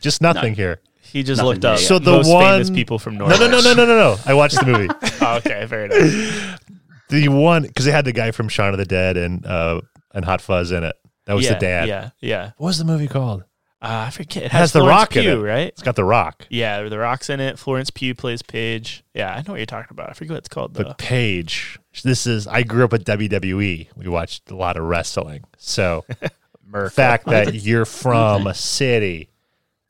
Just 0.00 0.22
nothing 0.22 0.54
here. 0.54 0.80
He 1.02 1.22
just 1.22 1.38
Nothing 1.38 1.48
looked 1.52 1.64
up. 1.66 1.78
So 1.80 1.98
the 1.98 2.12
most 2.12 2.28
famous 2.30 2.68
one- 2.70 2.74
people 2.74 2.98
from 2.98 3.18
No, 3.18 3.26
Norwich. 3.28 3.40
no, 3.40 3.48
no, 3.48 3.60
no, 3.60 3.74
no, 3.74 3.84
no, 3.84 3.96
no. 3.96 4.16
I 4.24 4.32
watched 4.32 4.58
the 4.58 4.64
movie. 4.66 4.88
oh, 5.20 5.36
okay, 5.36 5.66
fair 5.66 5.84
enough. 5.84 6.60
the 7.10 7.28
one 7.28 7.62
because 7.64 7.84
they 7.84 7.92
had 7.92 8.04
the 8.06 8.12
guy 8.12 8.30
from 8.30 8.48
Shaun 8.48 8.72
of 8.72 8.78
the 8.78 8.84
Dead 8.86 9.16
and 9.18 9.44
uh 9.44 9.80
and 10.14 10.24
Hot 10.24 10.40
Fuzz 10.40 10.72
in 10.72 10.82
it. 10.84 10.96
That 11.28 11.34
was 11.34 11.44
yeah, 11.44 11.52
the 11.52 11.60
dad. 11.60 11.88
Yeah, 11.88 12.10
yeah. 12.20 12.50
What 12.56 12.68
was 12.68 12.78
the 12.78 12.86
movie 12.86 13.06
called? 13.06 13.42
Uh, 13.82 14.06
I 14.06 14.10
forget. 14.10 14.44
It 14.44 14.52
has 14.52 14.60
has, 14.60 14.72
The 14.72 14.80
Florence 14.80 14.98
Rock 14.98 15.16
in 15.16 15.26
it. 15.26 15.34
right? 15.34 15.68
It's 15.68 15.82
got 15.82 15.94
The 15.94 16.04
Rock. 16.04 16.46
Yeah, 16.48 16.82
the 16.88 16.98
Rock's 16.98 17.28
in 17.28 17.38
it. 17.38 17.58
Florence 17.58 17.90
Pugh 17.90 18.14
plays 18.14 18.40
Paige. 18.40 19.04
Yeah, 19.12 19.34
I 19.34 19.36
know 19.42 19.52
what 19.52 19.58
you're 19.58 19.66
talking 19.66 19.90
about. 19.90 20.08
I 20.08 20.14
forget 20.14 20.30
what 20.30 20.38
it's 20.38 20.48
called 20.48 20.72
though. 20.72 20.84
But 20.84 20.96
Paige, 20.96 21.78
this 22.02 22.26
is 22.26 22.46
I 22.46 22.62
grew 22.62 22.84
up 22.84 22.92
with 22.92 23.04
WWE. 23.04 23.88
We 23.94 24.08
watched 24.08 24.50
a 24.50 24.56
lot 24.56 24.78
of 24.78 24.84
wrestling. 24.84 25.44
So 25.58 26.06
the 26.72 26.90
fact 26.90 27.26
that 27.26 27.52
you're 27.62 27.84
from 27.84 28.46
a 28.46 28.54
city 28.54 29.28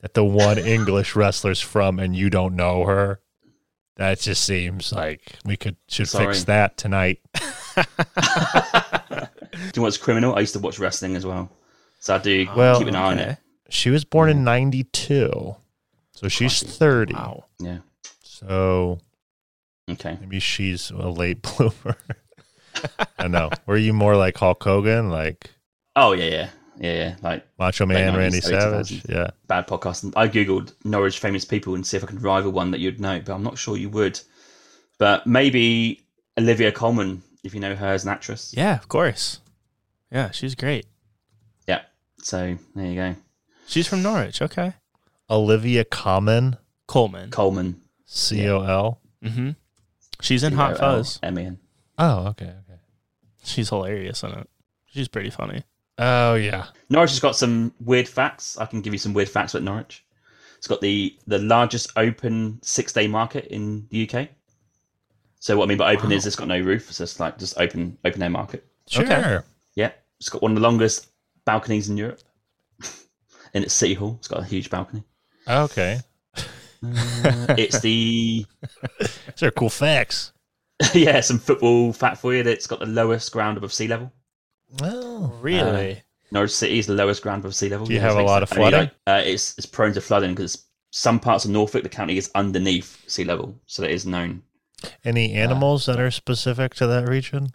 that 0.01 0.14
the 0.14 0.24
one 0.24 0.59
English 0.59 1.14
wrestler's 1.14 1.61
from 1.61 2.01
and 2.01 2.16
you 2.16 2.30
don't 2.30 2.57
know 2.57 2.84
her, 2.84 3.20
that 3.95 4.18
just 4.18 4.45
seems 4.45 4.93
like 4.93 5.39
we 5.45 5.57
could 5.57 5.76
should 5.86 6.09
Sorry. 6.09 6.26
fix 6.26 6.45
that 6.45 6.76
tonight. 6.76 7.20
Do 9.79 9.83
you 9.83 9.85
know 9.85 9.87
what's 9.87 9.97
criminal? 9.99 10.35
I 10.35 10.41
used 10.41 10.55
to 10.55 10.59
watch 10.59 10.81
wrestling 10.81 11.14
as 11.14 11.24
well, 11.24 11.51
so 12.01 12.16
I 12.16 12.18
do 12.18 12.49
Well, 12.57 12.79
keep 12.79 12.89
an 12.89 12.97
eye 12.97 13.12
on 13.12 13.20
okay. 13.20 13.31
it. 13.33 13.39
She 13.70 13.91
was 13.91 14.05
born 14.05 14.29
in 14.29 14.43
'92, 14.43 15.55
so 16.12 16.29
she's 16.29 16.62
30. 16.62 17.14
Wow. 17.14 17.45
Yeah. 17.61 17.79
So 18.24 18.99
Okay. 19.89 20.16
maybe 20.20 20.41
she's 20.41 20.91
a 20.91 21.09
late 21.09 21.43
bloomer. 21.57 21.97
I 23.20 23.29
know. 23.29 23.51
Were 23.66 23.76
you 23.76 23.93
more 23.93 24.16
like 24.16 24.37
Hulk 24.37 24.64
Hogan, 24.64 25.11
like 25.11 25.51
Oh 25.95 26.11
yeah, 26.12 26.24
yeah, 26.24 26.49
yeah, 26.81 26.93
yeah. 26.95 27.16
Like 27.22 27.47
Macho 27.59 27.87
Late 27.87 27.95
Man, 27.95 28.14
90s, 28.14 28.18
Randy 28.18 28.41
Savage? 28.41 29.05
Yeah. 29.09 29.31
bad 29.47 29.68
podcast. 29.68 30.12
I 30.16 30.26
googled 30.29 30.72
Norwich 30.85 31.20
famous 31.20 31.45
people 31.45 31.74
and 31.76 31.87
see 31.87 31.97
if 31.97 32.03
I 32.03 32.09
could 32.09 32.22
rival 32.22 32.51
one 32.51 32.72
that 32.72 32.81
you'd 32.81 33.01
know, 33.01 33.20
but 33.24 33.33
I'm 33.33 33.45
not 33.45 33.59
sure 33.59 33.76
you 33.76 33.91
would. 33.91 34.18
But 34.99 35.26
maybe 35.26 36.01
Olivia 36.37 36.72
Colman, 36.72 37.22
if 37.45 37.55
you 37.55 37.61
know 37.61 37.76
her 37.76 37.87
as 37.89 38.03
an 38.05 38.11
actress. 38.11 38.53
Yeah, 38.57 38.74
of 38.74 38.89
course. 38.89 39.39
Yeah, 40.11 40.31
she's 40.31 40.55
great. 40.55 40.87
Yeah. 41.67 41.83
So 42.23 42.57
there 42.75 42.87
you 42.87 42.95
go. 42.95 43.17
She's 43.67 43.87
from 43.87 44.03
Norwich. 44.03 44.41
Okay. 44.43 44.75
Olivia 45.31 45.85
Common, 45.85 46.57
Colman. 46.87 47.31
Colman. 47.31 47.81
C 48.07 48.49
O 48.49 48.63
L. 48.63 49.01
Mm-hmm. 49.23 49.51
She's 50.23 50.43
in 50.43 50.55
Hot 50.55 50.79
Fuzz. 50.79 51.19
M-A-N. 51.23 51.59
Oh, 51.99 52.29
okay, 52.29 52.47
okay. 52.47 52.81
She's 53.45 53.69
hilarious 53.69 54.23
in 54.23 54.31
it. 54.31 54.49
She's 54.87 55.09
pretty 55.09 55.31
funny. 55.31 55.65
Oh 55.99 56.35
yeah. 56.35 56.67
Norwich 56.89 57.11
has 57.11 57.21
got 57.21 57.37
some 57.37 57.73
weird 57.81 58.09
facts. 58.09 58.57
I 58.57 58.67
can 58.67 58.81
give 58.81 58.93
you 58.95 58.99
some 58.99 59.13
weird 59.15 59.29
facts 59.29 59.55
about 59.55 59.65
Norwich. 59.65 60.05
It's 60.57 60.67
got 60.67 60.81
the 60.81 61.17
the 61.27 61.39
largest 61.39 61.93
open 61.97 62.59
six 62.63 62.93
day 62.93 63.07
market 63.07 63.47
in 63.47 63.87
the 63.91 64.09
UK. 64.09 64.29
So 65.41 65.57
what 65.57 65.65
I 65.65 65.69
mean 65.69 65.79
by 65.79 65.93
open 65.95 66.11
Wow. 66.11 66.17
is 66.17 66.27
it's 66.27 66.37
got 66.37 66.49
no 66.49 66.61
roof. 66.61 66.85
so 66.85 66.89
It's 66.91 66.99
just 67.13 67.21
like 67.21 67.39
just 67.39 67.59
open 67.61 67.99
open 68.05 68.23
air 68.23 68.31
market. 68.31 68.65
Sure. 68.89 69.05
Okay. 69.05 69.39
Yeah, 69.79 69.93
it's 70.18 70.29
got 70.29 70.43
one 70.43 70.51
of 70.51 70.57
the 70.57 70.61
longest 70.68 71.07
balconies 71.45 71.89
in 71.89 71.97
Europe. 71.97 72.20
in 73.55 73.62
its 73.62 73.72
city 73.74 73.95
hall, 73.95 74.16
it's 74.18 74.26
got 74.26 74.41
a 74.41 74.45
huge 74.45 74.70
balcony. 74.70 75.05
Okay. 75.47 76.01
Uh, 76.37 77.55
it's 77.57 77.81
the 77.81 78.45
These 79.01 79.43
are 79.43 79.51
cool 79.53 79.70
facts. 79.70 80.33
yeah 80.95 81.20
some 81.20 81.39
football 81.39 81.93
fact 81.93 82.18
for 82.18 82.35
you. 82.35 82.43
That 82.43 82.51
it's 82.53 82.66
got 82.66 82.81
the 82.81 82.87
lowest 82.87 83.33
ground 83.33 83.57
above 83.57 83.72
sea 83.72 83.87
level. 83.87 84.12
Oh. 84.83 85.33
Really? 85.41 86.03
Norwich 86.33 86.51
City 86.51 86.79
is 86.81 86.87
the 86.89 86.95
lowest 86.95 87.22
ground 87.22 87.43
above 87.43 87.55
sea 87.55 87.68
level. 87.68 87.87
Do 87.87 87.93
you 87.93 88.01
Yeah, 88.01 88.07
have 88.07 88.16
a 88.16 88.22
lot 88.22 88.43
it's- 88.43 88.51
of 88.53 88.59
I 88.59 88.61
mean, 88.61 88.70
flooding? 88.70 88.91
like, 89.07 89.24
uh, 89.24 89.29
it's 89.31 89.57
it's 89.59 89.66
prone 89.66 89.93
to 89.95 90.01
flooding 90.01 90.35
because 90.35 90.64
some 90.91 91.20
parts 91.20 91.45
of 91.45 91.53
Norfolk, 91.53 91.85
the 91.85 91.89
county, 91.89 92.18
is 92.18 92.31
underneath 92.35 93.05
sea 93.09 93.24
level, 93.24 93.57
so 93.66 93.83
that 93.83 93.91
is 93.93 94.05
known. 94.07 94.43
Any 95.05 95.33
animals 95.35 95.87
that 95.87 95.99
are 95.99 96.11
specific 96.11 96.74
to 96.76 96.87
that 96.87 97.09
region? 97.09 97.49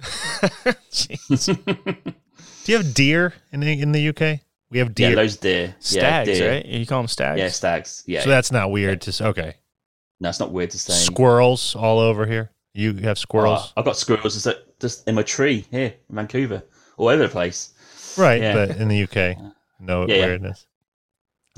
Do 2.66 2.72
you 2.72 2.78
have 2.78 2.94
deer 2.94 3.34
in 3.52 3.60
the 3.60 3.82
in 3.82 3.92
the 3.92 4.10
UK? 4.10 4.40
We 4.70 4.80
have 4.80 4.90
Yeah, 4.90 5.10
deer. 5.10 5.16
those 5.16 5.38
deer. 5.38 5.76
Stags, 5.80 6.30
yeah, 6.30 6.36
deer. 6.36 6.52
right? 6.52 6.66
You 6.66 6.86
call 6.86 7.00
them 7.00 7.08
stags? 7.08 7.40
Yeah, 7.40 7.50
stags. 7.50 8.04
Yeah, 8.08 8.22
so 8.22 8.30
that's 8.30 8.52
not 8.52 8.72
weird 8.72 9.02
to 9.02 9.12
say. 9.12 9.26
Okay. 9.26 9.56
no, 10.20 10.30
it's 10.30 10.40
not 10.40 10.52
weird 10.52 10.72
to 10.72 10.80
say. 10.80 10.94
Squirrels 10.94 11.76
all 11.76 12.00
over 12.00 12.26
here. 12.26 12.52
You 12.74 12.94
have 12.96 13.20
squirrels. 13.20 13.72
Oh, 13.76 13.80
I've 13.80 13.86
got 13.86 13.98
squirrels 13.98 14.34
just, 14.42 14.48
just 14.80 15.08
in 15.08 15.16
my 15.16 15.22
tree 15.24 15.66
here 15.70 15.94
in 16.10 16.16
Vancouver, 16.16 16.64
all 16.98 17.10
over 17.10 17.24
the 17.24 17.30
place. 17.30 17.74
right, 18.18 18.42
yeah. 18.42 18.54
but 18.54 18.78
in 18.78 18.88
the 18.88 19.04
UK, 19.04 19.38
no 19.80 20.08
Yeah, 20.08 20.16
yeah. 20.16 20.26
weirdness. 20.26 20.66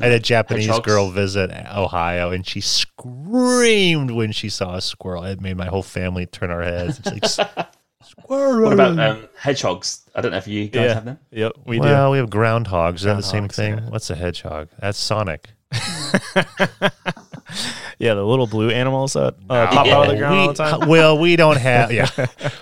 I 0.02 0.06
had 0.06 0.14
a 0.14 0.20
Japanese 0.20 0.66
Hedgehogs. 0.66 0.86
girl 0.86 1.10
visit 1.10 1.52
Ohio 1.74 2.32
and 2.32 2.46
she 2.46 2.60
screamed 2.62 4.12
when 4.12 4.32
she 4.34 4.50
saw 4.50 4.76
a 4.76 4.82
squirrel. 4.82 5.24
It 5.24 5.40
made 5.40 5.56
my 5.56 5.68
whole 5.68 5.84
family 5.84 6.26
turn 6.26 6.50
our 6.52 6.62
heads. 6.64 7.00
It's 7.06 7.38
like, 7.38 7.48
squirrel. 8.04 8.64
What 8.66 8.74
about 8.74 9.00
um, 9.00 9.30
hedgehogs? 9.38 10.02
I 10.14 10.22
don't 10.22 10.32
know 10.32 10.38
if 10.38 10.48
you 10.48 10.68
guys 10.68 10.84
Yeah. 10.88 10.94
have 10.96 11.06
them. 11.06 11.20
Yep, 11.32 11.52
we 11.66 11.80
well, 11.80 12.12
we 12.12 12.18
have 12.18 12.30
groundhogs. 12.30 12.96
Is 12.96 13.02
that 13.04 13.16
the 13.16 13.22
same 13.24 13.48
thing? 13.48 13.78
yeah. 13.78 13.90
What's 13.90 14.10
a 14.10 14.16
hedgehog? 14.16 14.68
That's 14.80 14.98
Sonic. 14.98 15.50
Yeah, 17.98 18.14
the 18.16 18.24
little 18.26 18.46
blue 18.48 18.72
animals 18.72 19.14
that 19.14 19.36
uh, 19.50 19.68
pop 19.68 19.88
out 19.88 20.06
of 20.06 20.12
the 20.12 20.18
ground 20.18 20.36
all 20.40 20.48
the 20.50 20.54
time. 20.54 20.90
Well, 20.90 21.18
we 21.18 21.38
don't 21.38 21.58
have 21.58 21.92
yeah. 21.94 22.10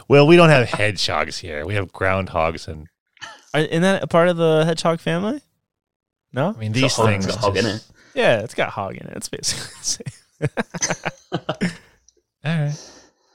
Well, 0.08 0.28
we 0.28 0.36
don't 0.36 0.50
have 0.50 0.70
hedgehogs 0.70 1.40
here. 1.40 1.66
We 1.66 1.74
have 1.74 1.92
groundhogs, 1.92 2.68
and 2.68 2.88
Are, 3.54 3.62
isn't 3.62 3.82
that 3.82 4.04
a 4.04 4.08
part 4.08 4.28
of 4.28 4.38
the 4.38 4.64
hedgehog 4.66 5.00
family? 5.00 5.42
No? 6.34 6.50
I 6.50 6.60
mean 6.60 6.72
It's 6.72 6.82
these 6.82 6.96
got 6.98 7.04
hog- 7.04 7.10
things. 7.12 7.26
it's 7.28 7.36
hog 7.36 7.58
in 7.58 7.66
it. 7.66 7.84
Yeah, 8.16 8.40
it's 8.42 8.54
got 8.56 8.70
hog 8.70 8.96
in 8.96 9.08
it. 9.08 9.14
It's 9.18 9.30
basically. 9.30 10.06
All 11.32 11.40
right. 12.46 12.90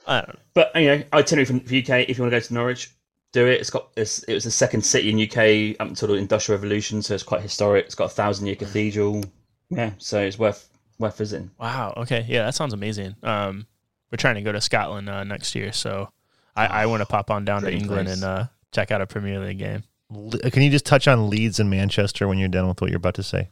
I 0.07 0.21
don't 0.21 0.29
know. 0.29 0.35
But 0.55 0.73
you 0.77 0.87
know, 0.89 1.03
itinerary 1.13 1.45
from 1.47 1.59
the 1.61 1.79
UK. 1.81 2.09
If 2.09 2.19
you 2.19 2.25
want 2.25 2.33
to 2.33 2.37
go 2.37 2.41
to 2.41 2.55
Norwich, 2.55 2.91
do 3.33 3.47
it. 3.47 3.61
It's 3.61 3.71
got 3.71 3.89
it's, 3.97 4.23
it 4.25 4.35
was 4.35 4.45
the 4.45 4.51
second 4.51 4.83
city 4.83 5.11
in 5.11 5.21
UK 5.21 5.77
up 5.81 5.89
until 5.89 6.09
the 6.09 6.15
Industrial 6.15 6.59
Revolution, 6.59 7.03
so 7.03 7.15
it's 7.15 7.23
quite 7.23 7.43
historic. 7.43 7.87
It's 7.87 7.95
got 7.95 8.07
a 8.07 8.15
thousand 8.15 8.47
year 8.47 8.57
cathedral. 8.57 9.23
Yeah, 9.71 9.91
so 9.99 10.21
it's 10.21 10.39
worth 10.39 10.69
worth 10.99 11.19
visiting. 11.19 11.51
Wow. 11.59 11.95
Okay. 11.99 12.25
Yeah, 12.29 12.45
that 12.45 12.55
sounds 12.55 12.73
amazing. 12.73 13.17
Um, 13.23 13.67
we're 14.11 14.17
trying 14.17 14.37
to 14.37 14.43
go 14.43 14.53
to 14.53 14.61
Scotland 14.61 15.09
uh, 15.09 15.25
next 15.25 15.55
year, 15.55 15.73
so 15.73 16.11
I, 16.57 16.67
I 16.67 16.87
want 16.87 17.03
to 17.03 17.07
pop 17.07 17.31
on 17.31 17.45
down 17.45 17.63
to 17.63 17.73
England 17.73 18.07
place. 18.07 18.23
and 18.23 18.25
uh, 18.25 18.45
check 18.73 18.91
out 18.91 19.03
a 19.03 19.07
Premier 19.07 19.39
League 19.41 19.59
game. 19.59 19.83
Le- 20.11 20.51
Can 20.51 20.63
you 20.63 20.71
just 20.71 20.87
touch 20.87 21.07
on 21.09 21.29
Leeds 21.31 21.61
and 21.61 21.69
Manchester 21.71 22.27
when 22.29 22.39
you're 22.39 22.49
done 22.49 22.69
with 22.69 22.81
what 22.81 22.91
you're 22.91 22.97
about 22.99 23.15
to 23.15 23.23
say? 23.23 23.51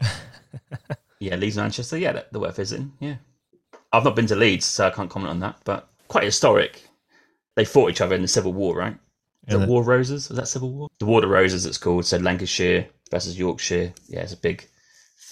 Yeah, 1.18 1.36
Leeds, 1.36 1.56
and 1.56 1.64
Manchester. 1.64 1.96
Yeah, 1.96 2.12
they're, 2.12 2.26
they're 2.30 2.40
worth 2.42 2.56
visiting. 2.56 2.92
Yeah, 3.00 3.16
I've 3.90 4.04
not 4.04 4.14
been 4.16 4.26
to 4.26 4.36
Leeds, 4.36 4.66
so 4.66 4.86
I 4.86 4.90
can't 4.90 5.08
comment 5.08 5.30
on 5.30 5.40
that. 5.40 5.56
But 5.64 5.88
quite 6.08 6.24
historic. 6.24 6.82
They 7.54 7.64
fought 7.64 7.90
each 7.90 8.02
other 8.02 8.14
in 8.14 8.20
the 8.20 8.28
Civil 8.28 8.52
War, 8.52 8.76
right? 8.76 8.96
Is 9.48 9.58
the- 9.58 9.66
War 9.66 9.80
of 9.80 9.86
Roses? 9.86 10.28
Was 10.28 10.36
that 10.36 10.46
Civil 10.48 10.72
War? 10.72 10.88
The 10.98 11.06
War 11.06 11.24
of 11.24 11.30
Roses, 11.30 11.64
it's 11.64 11.78
called. 11.78 12.04
So 12.04 12.18
Lancashire 12.18 12.86
versus 13.10 13.38
Yorkshire. 13.38 13.94
Yeah, 14.08 14.20
it's 14.20 14.34
a 14.34 14.36
big 14.36 14.68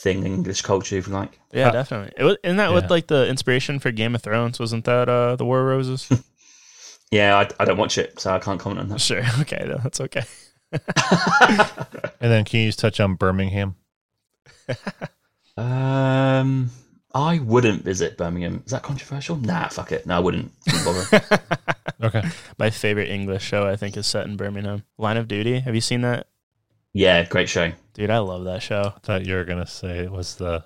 thing 0.01 0.20
in 0.20 0.33
English 0.33 0.62
culture, 0.62 0.97
if 0.97 1.07
you 1.07 1.12
like. 1.12 1.39
Yeah, 1.53 1.68
Uh, 1.68 1.72
definitely. 1.72 2.12
It 2.16 2.25
was, 2.25 2.37
isn't 2.43 2.57
that 2.57 2.68
yeah. 2.68 2.75
what 2.75 2.91
like 2.91 3.09
the 3.09 3.29
inspiration 3.29 3.79
for 3.79 3.91
Game 3.91 4.14
of 4.14 4.22
Thrones? 4.22 4.59
Wasn't 4.59 4.87
that 4.87 5.09
uh, 5.11 5.37
the 5.37 5.45
War 5.45 5.61
of 5.61 5.66
Roses? 5.66 6.09
Yeah, 7.11 7.37
I, 7.37 7.49
I 7.62 7.64
don't 7.66 7.77
watch 7.77 7.97
it, 7.99 8.18
so 8.18 8.33
I 8.33 8.41
can't 8.41 8.59
comment 8.59 8.81
on 8.81 8.89
that. 8.89 9.01
sure. 9.03 9.22
Okay, 9.41 9.64
no, 9.68 9.77
that's 9.77 10.01
okay. 10.01 10.22
And 12.20 12.31
then 12.33 12.45
can 12.45 12.61
you 12.61 12.68
just 12.68 12.79
touch 12.79 13.01
on 13.01 13.14
Birmingham? 13.16 13.77
Um, 15.57 16.70
I 17.14 17.39
wouldn't 17.39 17.85
visit 17.85 18.16
Birmingham. 18.16 18.62
Is 18.66 18.72
that 18.72 18.83
controversial? 18.83 19.37
Nah, 19.37 19.68
fuck 19.68 19.93
it. 19.93 20.07
No, 20.07 20.16
I 20.16 20.20
wouldn't. 20.20 20.51
Wouldn't 20.66 21.11
bother. 21.11 21.43
Okay. 22.03 22.22
My 22.59 22.68
favorite 22.70 23.09
English 23.09 23.43
show, 23.45 23.66
I 23.66 23.77
think, 23.77 23.97
is 23.97 24.07
set 24.07 24.27
in 24.27 24.37
Birmingham. 24.37 24.83
Line 24.99 25.16
of 25.16 25.27
Duty. 25.29 25.61
Have 25.61 25.75
you 25.75 25.81
seen 25.81 26.03
that? 26.03 26.27
yeah, 26.93 27.22
great 27.25 27.49
show. 27.49 27.72
Dude, 27.95 28.11
I 28.11 28.18
love 28.18 28.45
that 28.45 28.62
show. 28.62 28.93
I 28.97 28.99
thought 29.01 29.25
you 29.25 29.35
were 29.35 29.45
gonna 29.45 29.66
say 29.66 30.01
it 30.01 30.11
was 30.11 30.35
the 30.35 30.64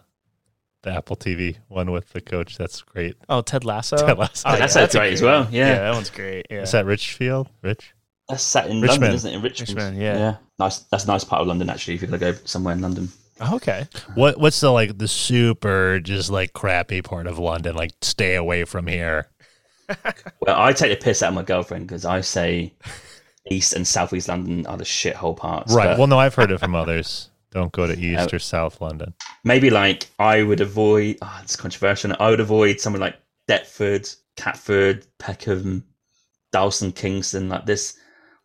the 0.83 0.91
Apple 0.91 1.17
TV 1.17 1.59
one 1.69 1.93
with 1.93 2.13
the 2.13 2.21
coach. 2.21 2.57
That's 2.57 2.83
great. 2.83 3.17
Oh, 3.29 3.41
Ted 3.43 3.65
Lasso. 3.65 3.99
Ted 3.99 4.19
Lasso. 4.19 4.49
Oh, 4.49 4.57
That's 4.57 4.75
that's 4.75 4.95
a 4.95 4.99
great 4.99 5.13
as 5.13 5.23
well, 5.23 5.47
yeah. 5.53 5.79
that 5.79 5.93
one's 5.95 6.11
great. 6.11 6.47
Yeah. 6.51 6.63
Is 6.63 6.73
that 6.73 6.87
Richfield? 6.87 7.49
Rich? 7.63 7.95
That's 8.29 8.43
set 8.43 8.67
in 8.69 8.81
Richmond. 8.81 9.01
London, 9.03 9.15
isn't 9.15 9.31
it? 9.31 9.35
In 9.37 9.43
Richmond. 9.43 9.69
Richmond, 9.75 9.97
yeah. 10.03 10.37
Nice. 10.59 10.79
That's 10.81 11.05
a 11.05 11.07
nice 11.09 11.25
part 11.25 11.41
of 11.43 11.49
London, 11.49 11.71
actually. 11.71 11.95
If 11.95 12.03
you're 12.03 12.11
gonna 12.11 12.33
go 12.33 12.39
somewhere 12.45 12.75
in 12.75 12.81
London. 12.83 13.09
Oh, 13.41 13.57
okay. 13.57 13.87
What 14.15 14.39
What's 14.39 14.61
the 14.61 14.71
like 14.71 14.99
the 14.99 15.09
super 15.09 16.01
just 16.01 16.29
like 16.31 16.53
crappy 16.53 17.01
part 17.03 17.27
of 17.27 17.39
London? 17.39 17.75
Like 17.77 17.93
stay 18.03 18.35
away 18.35 18.65
from 18.65 18.87
here. 18.87 19.29
Well, 20.43 20.61
I 20.61 20.73
take 20.75 20.91
the 20.99 21.03
piss 21.03 21.23
out 21.23 21.31
of 21.31 21.35
my 21.35 21.43
girlfriend 21.43 21.87
because 21.89 22.05
I 22.05 22.21
say 22.21 22.75
East 23.51 23.73
and 23.73 23.87
Southeast 23.87 24.29
London 24.29 24.67
are 24.67 24.77
the 24.77 24.85
shithole 24.85 25.35
parts. 25.37 25.73
Right. 25.75 25.87
but 25.87 25.99
Well, 25.99 26.07
no, 26.07 26.19
I've 26.19 26.35
heard 26.35 26.51
it 26.51 26.59
from 26.61 26.75
others. 26.75 27.31
Don't 27.53 27.73
go 27.73 27.87
to 27.87 27.93
East 27.99 28.33
Uh, 28.33 28.37
or 28.37 28.39
South 28.39 28.81
London. 28.83 29.15
maybe 29.45 29.71
like 29.71 30.09
I 30.19 30.43
would 30.43 30.61
avoid. 30.61 31.17
Oh, 31.23 31.41
it's 31.43 31.57
controversial. 31.57 32.13
I 32.21 32.29
would 32.29 32.41
avoid 32.41 32.81
somewhere 32.81 33.01
like 33.01 33.17
Deptford, 33.49 34.15
Catford, 34.37 35.07
Peckham, 35.19 35.85
Dalston, 36.53 36.93
Kingston, 36.93 37.49
like 37.49 37.65
this, 37.65 37.97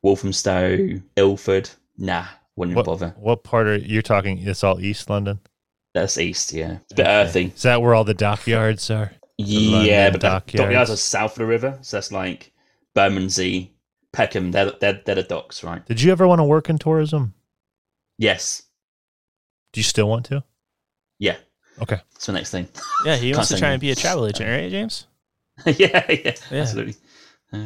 Walthamstow, 0.04 1.02
Ilford. 1.16 1.70
Nah, 1.98 2.26
wouldn't 2.56 2.76
What, 2.76 2.86
bother. 2.86 3.16
what 3.18 3.44
part 3.44 3.68
are 3.68 3.78
you're 3.78 4.02
talking? 4.02 4.38
It's 4.40 4.64
all 4.64 4.80
East 4.80 5.10
London. 5.10 5.40
That's 5.94 6.18
east, 6.18 6.54
yeah. 6.54 6.78
It's 6.84 6.92
a 6.94 6.96
bit 6.96 7.06
Okay. 7.06 7.12
earthy. 7.22 7.46
Is 7.56 7.62
that 7.64 7.82
where 7.82 7.94
all 7.94 8.04
the 8.04 8.16
dockyards 8.16 8.90
are? 8.90 9.12
Yeah, 9.38 9.72
London 10.06 10.12
but 10.14 10.22
dockyards. 10.22 10.64
dockyards 10.66 10.90
are 10.92 10.96
south 10.96 11.34
of 11.34 11.38
the 11.40 11.46
river, 11.46 11.78
so 11.82 11.98
that's 11.98 12.12
like 12.12 12.52
Bermondsey, 12.96 13.72
Peckham. 14.12 14.52
They're, 14.52 14.72
they're, 14.72 15.02
they're 15.06 15.16
the 15.16 15.24
docks, 15.24 15.64
right? 15.64 15.86
Did 15.86 16.02
you 16.02 16.12
ever 16.12 16.28
want 16.28 16.40
to 16.40 16.44
work 16.46 16.70
in 16.70 16.80
tourism? 16.80 17.36
Yes. 18.18 18.64
Do 19.72 19.80
you 19.80 19.84
still 19.84 20.10
want 20.10 20.26
to? 20.26 20.44
Yeah. 21.20 21.38
Okay. 21.82 22.00
That's 22.14 22.26
the 22.26 22.34
next 22.34 22.50
thing. 22.50 22.68
Yeah, 23.06 23.16
he 23.16 23.32
wants 23.36 23.50
to 23.50 23.58
try 23.58 23.70
and 23.72 23.82
be 23.82 23.92
a 23.92 23.96
travel 23.96 24.26
agent, 24.26 24.50
right, 24.50 24.72
James? 24.72 25.06
yeah, 25.66 26.06
yeah, 26.10 26.34
Yeah. 26.52 26.62
absolutely. 26.62 26.96
Uh, 27.52 27.66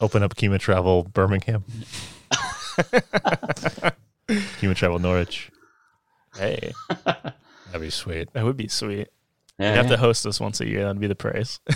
Open 0.00 0.22
up 0.22 0.34
Chima 0.36 0.58
Travel 0.58 1.04
Birmingham. 1.04 1.64
Chima 4.28 4.74
Travel 4.74 4.98
Norwich. 4.98 5.50
Hey, 6.36 6.72
That'd 7.04 7.80
be 7.80 7.90
sweet. 7.90 8.32
that 8.34 8.44
would 8.44 8.56
be 8.58 8.68
sweet. 8.68 9.08
yeah, 9.58 9.70
You 9.70 9.76
have 9.76 9.86
yeah. 9.86 9.92
to 9.92 9.96
host 9.96 10.26
us 10.26 10.38
once 10.38 10.60
a 10.60 10.66
year. 10.66 10.82
That'd 10.84 11.00
be 11.00 11.06
the 11.06 11.14
price. 11.14 11.58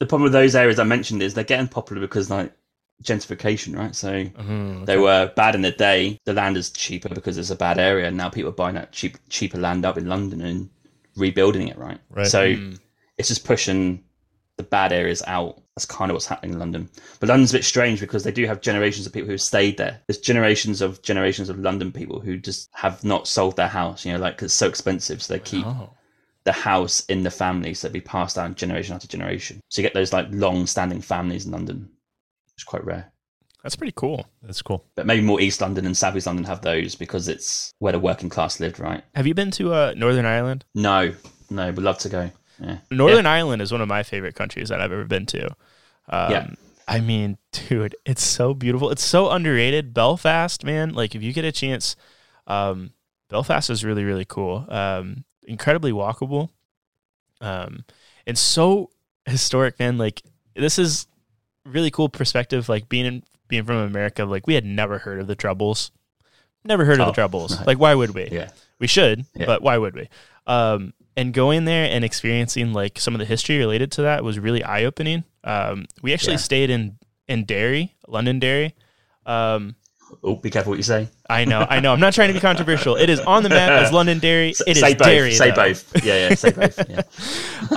The 0.00 0.06
problem 0.06 0.22
with 0.24 0.32
those 0.32 0.54
areas 0.54 0.78
I 0.78 0.84
mentioned 0.84 1.22
is 1.24 1.34
they're 1.34 1.42
getting 1.42 1.66
popular 1.66 2.00
because 2.00 2.30
like 2.30 2.52
gentrification, 3.02 3.76
right? 3.76 3.96
So 3.96 4.12
Mhm, 4.12 4.86
they 4.86 4.96
were 4.96 5.32
bad 5.34 5.56
in 5.56 5.62
the 5.62 5.72
day. 5.72 6.20
The 6.24 6.32
land 6.34 6.56
is 6.56 6.70
cheaper 6.70 7.08
because 7.08 7.36
it's 7.36 7.50
a 7.50 7.56
bad 7.56 7.78
area, 7.78 8.06
and 8.06 8.16
now 8.16 8.28
people 8.28 8.50
are 8.50 8.54
buying 8.54 8.76
that 8.76 8.92
cheap, 8.92 9.18
cheaper 9.28 9.58
land 9.58 9.84
up 9.84 9.98
in 9.98 10.06
London 10.06 10.40
and 10.42 10.70
rebuilding 11.16 11.66
it, 11.66 11.76
right? 11.76 11.98
Right. 12.10 12.28
So 12.28 12.46
Mm. 12.46 12.78
it's 13.16 13.26
just 13.26 13.44
pushing 13.44 14.04
the 14.58 14.62
bad 14.64 14.92
areas 14.92 15.22
out. 15.26 15.62
That's 15.74 15.86
kind 15.86 16.10
of 16.10 16.14
what's 16.16 16.26
happening 16.26 16.52
in 16.52 16.58
London. 16.58 16.88
But 17.20 17.28
London's 17.28 17.52
a 17.52 17.58
bit 17.58 17.64
strange 17.64 18.00
because 18.00 18.24
they 18.24 18.32
do 18.32 18.46
have 18.46 18.60
generations 18.60 19.06
of 19.06 19.12
people 19.12 19.26
who 19.26 19.32
have 19.32 19.40
stayed 19.40 19.76
there. 19.78 20.00
There's 20.06 20.18
generations 20.18 20.82
of 20.82 21.00
generations 21.02 21.48
of 21.48 21.58
London 21.58 21.92
people 21.92 22.20
who 22.20 22.36
just 22.36 22.68
have 22.74 23.02
not 23.04 23.28
sold 23.28 23.56
their 23.56 23.68
house. 23.68 24.04
You 24.04 24.12
know, 24.12 24.18
like 24.18 24.36
'cause 24.36 24.46
it's 24.46 24.54
so 24.54 24.68
expensive, 24.68 25.22
so 25.22 25.32
they 25.32 25.40
keep 25.40 25.64
Oh. 25.64 25.90
the 26.44 26.52
house 26.52 27.04
in 27.06 27.22
the 27.22 27.30
family, 27.30 27.74
so 27.74 27.86
it'd 27.86 27.92
be 27.92 28.00
passed 28.00 28.36
down 28.36 28.54
generation 28.56 28.94
after 28.94 29.06
generation. 29.06 29.60
So 29.68 29.80
you 29.80 29.86
get 29.86 29.94
those 29.94 30.12
like 30.12 30.26
long-standing 30.30 31.00
families 31.00 31.46
in 31.46 31.52
London, 31.52 31.88
which 32.54 32.62
is 32.62 32.64
quite 32.64 32.84
rare. 32.84 33.12
That's 33.62 33.76
pretty 33.76 33.92
cool. 33.96 34.26
That's 34.42 34.62
cool. 34.62 34.84
But 34.94 35.06
maybe 35.06 35.20
more 35.22 35.40
East 35.40 35.60
London 35.60 35.84
and 35.86 35.96
South 35.96 36.16
East 36.16 36.26
London 36.26 36.44
have 36.44 36.62
those 36.62 36.94
because 36.94 37.28
it's 37.28 37.72
where 37.80 37.92
the 37.92 37.98
working 37.98 38.28
class 38.28 38.60
lived, 38.60 38.78
right? 38.80 39.04
Have 39.14 39.26
you 39.26 39.34
been 39.34 39.50
to 39.52 39.72
uh, 39.74 39.94
Northern 39.96 40.24
Ireland? 40.26 40.64
No, 40.74 41.12
no, 41.50 41.66
would 41.66 41.84
love 41.84 41.98
to 41.98 42.08
go. 42.08 42.30
Yeah, 42.60 42.78
Northern 42.90 43.26
Ireland 43.26 43.62
is 43.62 43.70
one 43.72 43.80
of 43.80 43.88
my 43.88 44.02
favorite 44.02 44.34
countries 44.34 44.68
that 44.70 44.80
I've 44.80 44.92
ever 44.92 45.04
been 45.04 45.26
to. 45.26 45.46
Um, 46.08 46.30
Yeah. 46.32 46.50
I 46.90 47.00
mean, 47.00 47.36
dude, 47.52 47.94
it's 48.06 48.22
so 48.24 48.54
beautiful. 48.54 48.90
It's 48.90 49.04
so 49.04 49.28
underrated. 49.30 49.92
Belfast, 49.92 50.64
man. 50.64 50.94
Like, 50.94 51.14
if 51.14 51.22
you 51.22 51.34
get 51.34 51.44
a 51.44 51.52
chance, 51.52 51.96
um, 52.46 52.92
Belfast 53.28 53.68
is 53.68 53.84
really, 53.84 54.04
really 54.04 54.24
cool. 54.24 54.64
Um, 54.70 55.24
incredibly 55.46 55.92
walkable. 55.92 56.48
Um, 57.42 57.84
and 58.26 58.38
so 58.38 58.90
historic, 59.26 59.78
man. 59.78 59.98
Like, 59.98 60.22
this 60.56 60.78
is 60.78 61.06
really 61.66 61.90
cool 61.90 62.08
perspective. 62.08 62.68
Like 62.70 62.88
being 62.88 63.04
in, 63.04 63.22
being 63.48 63.64
from 63.64 63.76
America, 63.76 64.24
like 64.24 64.46
we 64.46 64.54
had 64.54 64.64
never 64.64 64.98
heard 64.98 65.20
of 65.20 65.26
the 65.26 65.36
Troubles. 65.36 65.90
Never 66.64 66.84
heard 66.86 67.00
of 67.00 67.08
Oh, 67.08 67.10
the 67.10 67.14
Troubles. 67.14 67.56
right. 67.58 67.66
Like, 67.66 67.78
why 67.78 67.94
would 67.94 68.14
we? 68.14 68.28
yeah, 68.32 68.48
we 68.78 68.86
should, 68.86 69.26
Yeah. 69.34 69.44
but 69.46 69.60
why 69.62 69.76
would 69.78 69.94
we? 69.94 70.08
Um, 70.46 70.94
and 71.18 71.34
going 71.34 71.64
there 71.66 71.84
and 71.90 72.04
experiencing 72.04 72.72
like 72.72 72.98
some 72.98 73.14
of 73.14 73.18
the 73.18 73.24
history 73.26 73.58
related 73.58 73.90
to 73.92 74.02
that 74.02 74.22
was 74.24 74.38
really 74.38 74.62
eye 74.64 74.84
opening. 74.84 75.24
Um, 75.44 75.84
we 76.02 76.14
actually 76.14 76.34
Yeah. 76.34 76.48
stayed 76.50 76.70
in 76.70 76.96
in 77.26 77.44
Derry, 77.44 77.94
London 78.06 78.38
Derry. 78.38 78.74
Um, 79.26 79.74
Oh, 80.24 80.36
be 80.36 80.48
careful 80.48 80.70
what 80.70 80.78
you 80.78 80.82
say. 80.82 81.08
I 81.28 81.44
know, 81.44 81.66
I 81.68 81.80
know. 81.80 81.92
I'm 81.92 82.00
not 82.00 82.14
trying 82.14 82.28
to 82.28 82.34
be 82.34 82.40
controversial. 82.40 82.96
It 82.96 83.10
is 83.10 83.20
on 83.20 83.42
the 83.42 83.50
map 83.50 83.70
as 83.70 83.92
London 83.92 84.18
Derry. 84.20 84.50
S- 84.50 84.62
It 84.66 84.76
is 84.78 84.80
say 84.80 84.94
both. 84.94 85.06
Derry. 85.06 85.34
say 85.34 85.50
though. 85.50 85.56
both. 85.56 86.04
Yeah, 86.04 86.28
yeah. 86.30 86.34
Say 86.34 86.50
both. 86.52 86.80
Yeah. 86.88 87.02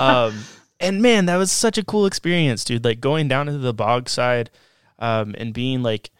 um, 0.00 0.42
and 0.80 1.02
man, 1.02 1.26
that 1.26 1.36
was 1.36 1.52
such 1.52 1.76
a 1.76 1.84
cool 1.84 2.06
experience, 2.06 2.64
dude. 2.64 2.84
Like 2.86 3.00
going 3.00 3.28
down 3.28 3.48
into 3.48 3.60
the 3.60 3.74
Bogside, 3.74 4.48
um, 4.98 5.34
and 5.36 5.52
being 5.52 5.82
like 5.82 6.10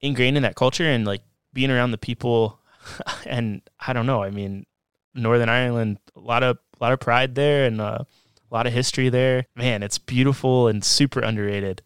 ingrained 0.00 0.36
in 0.36 0.44
that 0.44 0.54
culture 0.54 0.84
and 0.88 1.04
like 1.04 1.22
being 1.52 1.70
around 1.72 1.90
the 1.90 1.98
people. 1.98 2.60
And 3.26 3.60
I 3.84 3.92
don't 3.92 4.06
know. 4.06 4.22
I 4.22 4.30
mean, 4.30 4.64
Northern 5.18 5.48
Ireland, 5.48 5.98
a 6.16 6.20
lot 6.20 6.42
of 6.42 6.58
a 6.80 6.84
lot 6.84 6.92
of 6.92 7.00
pride 7.00 7.34
there 7.34 7.64
and 7.64 7.80
uh, 7.80 8.04
a 8.50 8.54
lot 8.54 8.66
of 8.66 8.72
history 8.72 9.08
there. 9.08 9.46
Man, 9.54 9.82
it's 9.82 9.98
beautiful 9.98 10.68
and 10.68 10.84
super 10.84 11.20
underrated. 11.20 11.82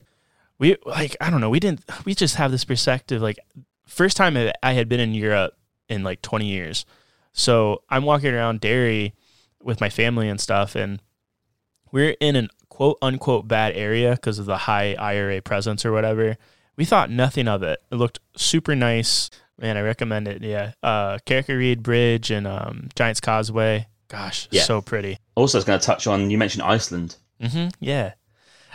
We 0.58 0.76
like 0.84 1.16
I 1.20 1.30
don't 1.30 1.40
know. 1.40 1.50
We 1.50 1.60
didn't. 1.60 1.82
We 2.04 2.14
just 2.14 2.36
have 2.36 2.50
this 2.50 2.64
perspective. 2.64 3.20
Like 3.20 3.38
first 3.86 4.16
time 4.16 4.36
I 4.62 4.72
had 4.72 4.88
been 4.88 5.00
in 5.00 5.14
Europe 5.14 5.54
in 5.88 6.02
like 6.02 6.22
20 6.22 6.46
years. 6.46 6.84
So 7.32 7.82
I'm 7.88 8.04
walking 8.04 8.34
around 8.34 8.60
Derry 8.60 9.14
with 9.62 9.80
my 9.80 9.88
family 9.88 10.28
and 10.28 10.40
stuff, 10.40 10.74
and 10.74 11.00
we're 11.90 12.16
in 12.20 12.36
an 12.36 12.48
quote 12.68 12.98
unquote 13.02 13.48
bad 13.48 13.74
area 13.74 14.12
because 14.12 14.38
of 14.38 14.46
the 14.46 14.56
high 14.56 14.94
IRA 14.94 15.42
presence 15.42 15.84
or 15.84 15.92
whatever. 15.92 16.36
We 16.76 16.84
thought 16.84 17.10
nothing 17.10 17.48
of 17.48 17.62
it. 17.62 17.80
It 17.90 17.94
looked 17.96 18.20
super 18.36 18.74
nice. 18.74 19.30
Man, 19.58 19.76
I 19.76 19.80
recommend 19.82 20.26
it. 20.28 20.42
Yeah. 20.42 20.72
Uh 20.82 21.18
Carrick 21.26 21.80
Bridge 21.82 22.30
and 22.30 22.46
um 22.46 22.88
Giants 22.94 23.20
Causeway. 23.20 23.86
Gosh, 24.08 24.48
Yeah. 24.50 24.62
so 24.62 24.80
pretty. 24.82 25.18
Also, 25.36 25.56
I 25.56 25.60
was 25.60 25.64
going 25.64 25.80
to 25.80 25.86
touch 25.86 26.06
on. 26.06 26.30
You 26.30 26.36
mentioned 26.36 26.62
Iceland. 26.62 27.16
Mm-hmm, 27.40 27.68
Yeah. 27.80 28.12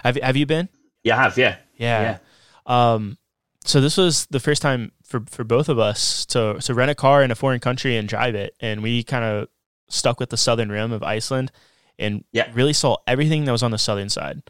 Have 0.04 0.16
have 0.18 0.36
you 0.38 0.46
been? 0.46 0.70
Yeah, 1.04 1.18
I 1.18 1.24
have. 1.24 1.38
Yeah. 1.38 1.58
Yeah. 1.78 2.18
Um, 2.66 3.18
so 3.66 3.82
this 3.82 3.98
was 3.98 4.26
the 4.28 4.40
first 4.40 4.62
time 4.62 4.92
for, 5.04 5.24
for 5.30 5.44
both 5.44 5.70
of 5.70 5.78
us 5.80 6.26
to 6.28 6.56
to 6.62 6.74
rent 6.74 6.92
a 6.92 6.96
car 6.96 7.24
in 7.24 7.32
a 7.32 7.36
foreign 7.36 7.60
country 7.60 7.98
and 7.98 8.08
drive 8.08 8.36
it, 8.36 8.56
and 8.60 8.82
we 8.82 9.04
kind 9.04 9.24
of 9.24 9.48
stuck 9.90 10.20
with 10.20 10.30
the 10.30 10.38
southern 10.38 10.70
rim 10.72 10.92
of 10.92 11.04
Iceland, 11.04 11.52
and 12.00 12.24
Yeah. 12.32 12.50
really 12.54 12.74
saw 12.74 12.98
everything 13.08 13.46
that 13.46 13.52
was 13.52 13.64
on 13.64 13.72
the 13.72 13.78
southern 13.78 14.10
side. 14.10 14.42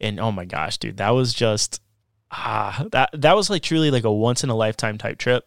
And 0.00 0.20
oh 0.20 0.30
my 0.32 0.44
gosh, 0.44 0.78
dude, 0.78 0.96
that 0.98 1.10
was 1.10 1.32
just 1.34 1.80
ah 2.30 2.84
that 2.92 3.10
that 3.12 3.36
was 3.36 3.48
like 3.50 3.62
truly 3.62 3.90
like 3.90 4.04
a 4.04 4.12
once 4.12 4.42
in 4.44 4.50
a 4.50 4.54
lifetime 4.56 4.98
type 4.98 5.18
trip. 5.18 5.44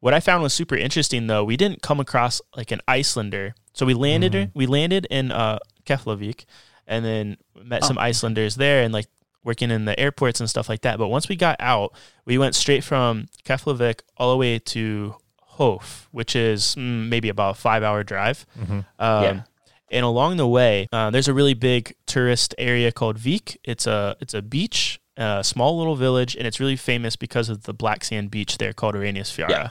What 0.00 0.14
I 0.14 0.20
found 0.20 0.42
was 0.42 0.52
super 0.52 0.76
interesting 0.76 1.26
though, 1.26 1.44
we 1.44 1.56
didn't 1.56 1.82
come 1.82 1.98
across 2.00 2.40
like 2.56 2.70
an 2.70 2.80
Icelander. 2.86 3.54
So 3.72 3.86
we 3.86 3.94
landed 3.94 4.50
we 4.54 4.66
landed 4.66 5.06
in 5.10 5.32
uh 5.32 5.58
Keflavik 5.86 6.44
and 6.86 7.04
then 7.04 7.36
met 7.62 7.82
Oh. 7.82 7.86
some 7.88 7.98
Icelanders 7.98 8.56
there 8.56 8.82
and 8.82 8.92
like 8.92 9.06
working 9.42 9.70
in 9.70 9.84
the 9.84 9.98
airports 9.98 10.40
and 10.40 10.48
stuff 10.48 10.68
like 10.68 10.82
that. 10.82 10.98
But 10.98 11.08
once 11.08 11.28
we 11.28 11.36
got 11.36 11.56
out, 11.60 11.92
we 12.24 12.38
went 12.38 12.54
straight 12.54 12.84
from 12.84 13.26
Keflavik 13.44 14.00
all 14.16 14.30
the 14.30 14.36
way 14.38 14.58
to 14.58 15.16
Hof, 15.42 16.08
which 16.12 16.34
is 16.36 16.74
mm, 16.76 17.08
maybe 17.08 17.28
about 17.28 17.56
a 17.56 17.60
five 17.60 17.82
hour 17.82 18.02
drive. 18.04 18.46
Mhm. 18.58 18.84
Um, 18.98 19.22
Yeah. 19.22 19.42
And 19.90 20.04
along 20.04 20.38
the 20.38 20.48
way, 20.48 20.88
uh, 20.92 21.10
there's 21.10 21.28
a 21.28 21.34
really 21.34 21.54
big 21.54 21.94
tourist 22.06 22.54
area 22.58 22.90
called 22.90 23.16
Vik. 23.18 23.58
It's 23.64 23.86
a 23.86 24.16
it's 24.20 24.34
a 24.34 24.42
beach, 24.42 24.98
a 25.16 25.44
small 25.44 25.78
little 25.78 25.96
village, 25.96 26.34
and 26.36 26.46
it's 26.46 26.60
really 26.60 26.76
famous 26.76 27.16
because 27.16 27.48
of 27.48 27.64
the 27.64 27.74
black 27.74 28.04
sand 28.04 28.30
beach 28.30 28.58
there 28.58 28.72
called 28.72 28.94
Reynisfjara. 28.94 29.48
Yeah. 29.48 29.70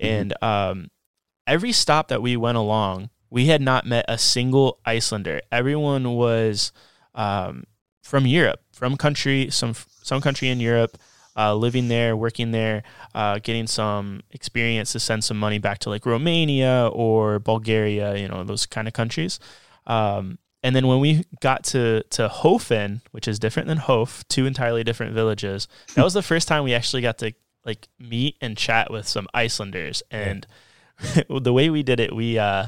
And 0.00 0.42
um, 0.42 0.90
every 1.46 1.72
stop 1.72 2.08
that 2.08 2.22
we 2.22 2.36
went 2.36 2.58
along, 2.58 3.10
we 3.30 3.46
had 3.46 3.60
not 3.60 3.86
met 3.86 4.04
a 4.08 4.18
single 4.18 4.78
Icelander. 4.84 5.40
Everyone 5.50 6.14
was 6.14 6.72
um, 7.14 7.64
from 8.02 8.26
Europe, 8.26 8.60
from 8.72 8.96
country, 8.96 9.50
some 9.50 9.74
some 10.02 10.20
country 10.20 10.48
in 10.48 10.60
Europe, 10.60 10.96
uh, 11.36 11.54
living 11.54 11.88
there, 11.88 12.16
working 12.16 12.50
there, 12.50 12.82
uh, 13.14 13.38
getting 13.38 13.66
some 13.66 14.22
experience 14.30 14.92
to 14.92 15.00
send 15.00 15.24
some 15.24 15.38
money 15.38 15.58
back 15.58 15.78
to 15.80 15.90
like 15.90 16.06
Romania 16.06 16.90
or 16.92 17.38
Bulgaria, 17.38 18.16
you 18.16 18.28
know, 18.28 18.44
those 18.44 18.66
kind 18.66 18.88
of 18.88 18.94
countries. 18.94 19.38
Um, 19.86 20.38
and 20.62 20.74
then 20.74 20.86
when 20.86 21.00
we 21.00 21.24
got 21.40 21.64
to 21.64 22.02
to 22.10 22.28
Höfn, 22.28 23.00
which 23.12 23.28
is 23.28 23.38
different 23.38 23.68
than 23.68 23.78
Hof, 23.78 24.26
two 24.28 24.46
entirely 24.46 24.82
different 24.82 25.14
villages, 25.14 25.68
that 25.94 26.04
was 26.04 26.14
the 26.14 26.22
first 26.22 26.48
time 26.48 26.64
we 26.64 26.74
actually 26.74 27.02
got 27.02 27.18
to 27.18 27.32
like 27.64 27.88
meet 27.98 28.36
and 28.40 28.56
chat 28.56 28.90
with 28.90 29.06
some 29.06 29.28
Icelanders. 29.34 30.02
And 30.10 30.46
the 31.28 31.52
way 31.52 31.70
we 31.70 31.82
did 31.82 32.00
it, 32.00 32.14
we 32.14 32.38
uh, 32.38 32.66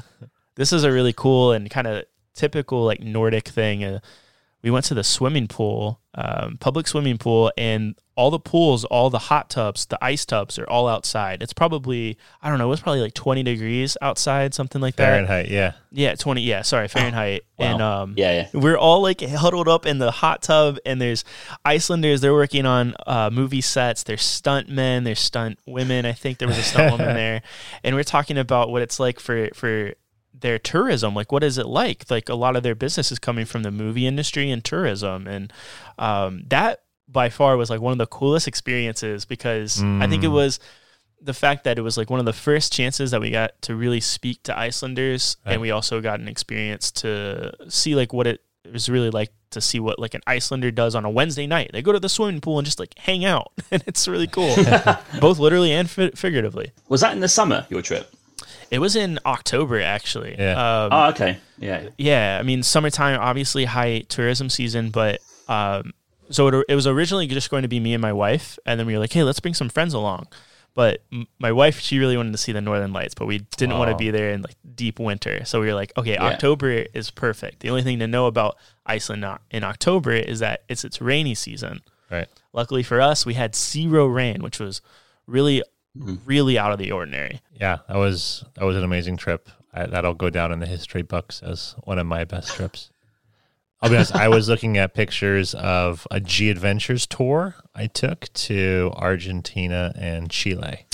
this 0.55 0.71
is 0.71 0.83
a 0.83 0.91
really 0.91 1.13
cool 1.13 1.51
and 1.51 1.69
kind 1.69 1.87
of 1.87 2.05
typical 2.33 2.85
like 2.85 3.01
Nordic 3.01 3.47
thing. 3.49 3.83
Uh, 3.83 3.99
we 4.63 4.71
went 4.71 4.85
to 4.85 4.93
the 4.93 5.03
swimming 5.03 5.47
pool, 5.47 5.99
um, 6.13 6.57
public 6.59 6.87
swimming 6.87 7.17
pool, 7.17 7.51
and 7.57 7.95
all 8.15 8.29
the 8.29 8.39
pools, 8.39 8.83
all 8.85 9.09
the 9.09 9.17
hot 9.17 9.49
tubs, 9.49 9.85
the 9.85 9.97
ice 10.03 10.25
tubs 10.25 10.59
are 10.59 10.69
all 10.69 10.87
outside. 10.87 11.41
It's 11.41 11.53
probably 11.53 12.17
I 12.41 12.49
don't 12.49 12.59
know, 12.59 12.67
it 12.67 12.69
was 12.69 12.81
probably 12.81 13.01
like 13.01 13.13
twenty 13.13 13.41
degrees 13.41 13.97
outside, 14.01 14.53
something 14.53 14.81
like 14.81 14.95
that. 14.97 15.05
Fahrenheit, 15.05 15.49
yeah. 15.49 15.73
Yeah, 15.91 16.15
twenty. 16.15 16.41
Yeah, 16.41 16.61
sorry, 16.61 16.87
Fahrenheit. 16.87 17.43
Wow. 17.57 17.65
And 17.65 17.81
um, 17.81 18.13
Yeah, 18.17 18.47
yeah. 18.53 18.59
we're 18.59 18.77
all 18.77 19.01
like 19.01 19.21
huddled 19.21 19.67
up 19.67 19.85
in 19.85 19.97
the 19.97 20.11
hot 20.11 20.41
tub, 20.41 20.77
and 20.85 21.01
there's 21.01 21.23
Icelanders. 21.65 22.21
They're 22.21 22.33
working 22.33 22.65
on 22.65 22.93
uh, 23.07 23.29
movie 23.31 23.61
sets. 23.61 24.03
There's 24.03 24.21
stunt 24.21 24.69
men. 24.69 25.03
There's 25.03 25.19
stunt 25.19 25.59
women. 25.65 26.05
I 26.05 26.13
think 26.13 26.37
there 26.37 26.47
was 26.47 26.57
a 26.57 26.63
stunt 26.63 26.91
woman 26.91 27.15
there, 27.15 27.41
and 27.83 27.95
we're 27.95 28.03
talking 28.03 28.37
about 28.37 28.69
what 28.69 28.81
it's 28.81 28.99
like 28.99 29.19
for 29.19 29.49
for 29.53 29.93
their 30.41 30.59
tourism. 30.59 31.13
Like, 31.15 31.31
what 31.31 31.43
is 31.43 31.57
it 31.57 31.67
like? 31.67 32.09
Like, 32.09 32.29
a 32.29 32.35
lot 32.35 32.55
of 32.55 32.63
their 32.63 32.75
business 32.75 33.11
is 33.11 33.19
coming 33.19 33.45
from 33.45 33.63
the 33.63 33.71
movie 33.71 34.05
industry 34.05 34.51
and 34.51 34.63
tourism, 34.63 35.27
and 35.27 35.53
um, 35.97 36.43
that 36.47 36.81
by 37.07 37.29
far 37.29 37.57
was 37.57 37.69
like 37.69 37.81
one 37.81 37.91
of 37.91 37.97
the 37.97 38.07
coolest 38.07 38.47
experiences 38.47 39.25
because 39.25 39.77
mm. 39.77 40.01
I 40.01 40.07
think 40.07 40.23
it 40.23 40.27
mm. 40.27 40.33
was 40.33 40.59
the 41.21 41.33
fact 41.33 41.65
that 41.65 41.77
it 41.77 41.81
was 41.81 41.97
like 41.97 42.09
one 42.09 42.19
of 42.19 42.25
the 42.25 42.33
first 42.33 42.73
chances 42.73 43.11
that 43.11 43.21
we 43.21 43.31
got 43.31 43.61
to 43.63 43.75
really 43.75 43.99
speak 43.99 44.41
to 44.43 44.57
Icelanders, 44.57 45.37
right. 45.45 45.53
and 45.53 45.61
we 45.61 45.71
also 45.71 46.01
got 46.01 46.19
an 46.19 46.27
experience 46.27 46.91
to 46.91 47.53
see 47.69 47.95
like 47.95 48.11
what 48.13 48.27
it 48.27 48.41
was 48.71 48.89
really 48.89 49.09
like 49.09 49.31
to 49.51 49.61
see 49.61 49.79
what 49.79 49.99
like 49.99 50.13
an 50.13 50.21
Icelander 50.25 50.71
does 50.71 50.95
on 50.95 51.05
a 51.05 51.09
Wednesday 51.09 51.45
night. 51.45 51.71
They 51.73 51.81
go 51.81 51.91
to 51.91 51.99
the 51.99 52.09
swimming 52.09 52.41
pool 52.41 52.57
and 52.57 52.65
just 52.65 52.79
like 52.79 52.97
hang 52.97 53.23
out, 53.25 53.51
and 53.71 53.83
it's 53.85 54.07
really 54.07 54.27
cool, 54.27 54.55
both 55.19 55.39
literally 55.39 55.71
and 55.71 55.89
fi- 55.89 56.11
figuratively. 56.11 56.71
Was 56.89 57.01
that 57.01 57.13
in 57.13 57.19
the 57.19 57.29
summer 57.29 57.65
your 57.69 57.81
trip? 57.81 58.13
It 58.71 58.79
was 58.79 58.95
in 58.95 59.19
October 59.25 59.81
actually. 59.81 60.35
Yeah. 60.39 60.53
Um, 60.53 60.89
oh, 60.91 61.09
okay. 61.09 61.37
Yeah. 61.59 61.89
Yeah. 61.97 62.37
I 62.39 62.43
mean, 62.43 62.63
summertime, 62.63 63.19
obviously 63.19 63.65
high 63.65 63.99
tourism 64.07 64.49
season, 64.49 64.89
but 64.89 65.19
um, 65.47 65.93
so 66.29 66.47
it, 66.47 66.65
it 66.69 66.75
was 66.75 66.87
originally 66.87 67.27
just 67.27 67.51
going 67.51 67.63
to 67.63 67.67
be 67.67 67.79
me 67.79 67.93
and 67.93 68.01
my 68.01 68.13
wife, 68.13 68.57
and 68.65 68.79
then 68.79 68.87
we 68.87 68.93
were 68.93 68.99
like, 68.99 69.11
hey, 69.11 69.23
let's 69.23 69.41
bring 69.41 69.53
some 69.53 69.69
friends 69.69 69.93
along. 69.93 70.27
But 70.73 71.03
my 71.37 71.51
wife, 71.51 71.81
she 71.81 71.99
really 71.99 72.15
wanted 72.15 72.31
to 72.31 72.37
see 72.37 72.53
the 72.53 72.61
Northern 72.61 72.93
Lights, 72.93 73.13
but 73.13 73.25
we 73.25 73.39
didn't 73.57 73.73
oh. 73.73 73.79
want 73.79 73.91
to 73.91 73.97
be 73.97 74.09
there 74.09 74.31
in 74.31 74.41
like 74.41 74.55
deep 74.73 74.99
winter. 74.99 75.43
So 75.43 75.59
we 75.59 75.67
were 75.67 75.73
like, 75.73 75.91
okay, 75.97 76.13
yeah. 76.13 76.23
October 76.23 76.85
is 76.93 77.11
perfect. 77.11 77.59
The 77.59 77.69
only 77.69 77.81
thing 77.81 77.99
to 77.99 78.07
know 78.07 78.27
about 78.27 78.55
Iceland 78.85 79.25
in 79.49 79.65
October 79.65 80.13
is 80.13 80.39
that 80.39 80.63
it's 80.69 80.85
its 80.85 81.01
rainy 81.01 81.35
season. 81.35 81.81
Right. 82.09 82.29
Luckily 82.53 82.83
for 82.83 83.01
us, 83.01 83.25
we 83.25 83.33
had 83.33 83.53
zero 83.53 84.07
rain, 84.07 84.41
which 84.41 84.59
was 84.59 84.81
really, 85.27 85.61
mm-hmm. 85.97 86.15
really 86.25 86.57
out 86.57 86.71
of 86.71 86.79
the 86.79 86.91
ordinary. 86.91 87.41
Yeah, 87.53 87.79
that 87.87 87.97
was 87.97 88.43
that 88.55 88.65
was 88.65 88.75
an 88.77 88.83
amazing 88.83 89.17
trip. 89.17 89.49
I, 89.73 89.85
that'll 89.85 90.13
go 90.13 90.29
down 90.29 90.51
in 90.51 90.59
the 90.59 90.65
history 90.65 91.01
books 91.01 91.41
as 91.41 91.75
one 91.83 91.99
of 91.99 92.05
my 92.05 92.25
best 92.25 92.53
trips. 92.55 92.91
I'll 93.81 93.89
be 93.89 93.95
honest, 93.95 94.15
I 94.15 94.27
was 94.27 94.47
looking 94.47 94.77
at 94.77 94.93
pictures 94.93 95.55
of 95.55 96.07
a 96.11 96.19
G 96.19 96.51
Adventures 96.51 97.07
tour 97.07 97.55
I 97.73 97.87
took 97.87 98.31
to 98.33 98.91
Argentina 98.95 99.91
and 99.97 100.29
Chile. 100.29 100.85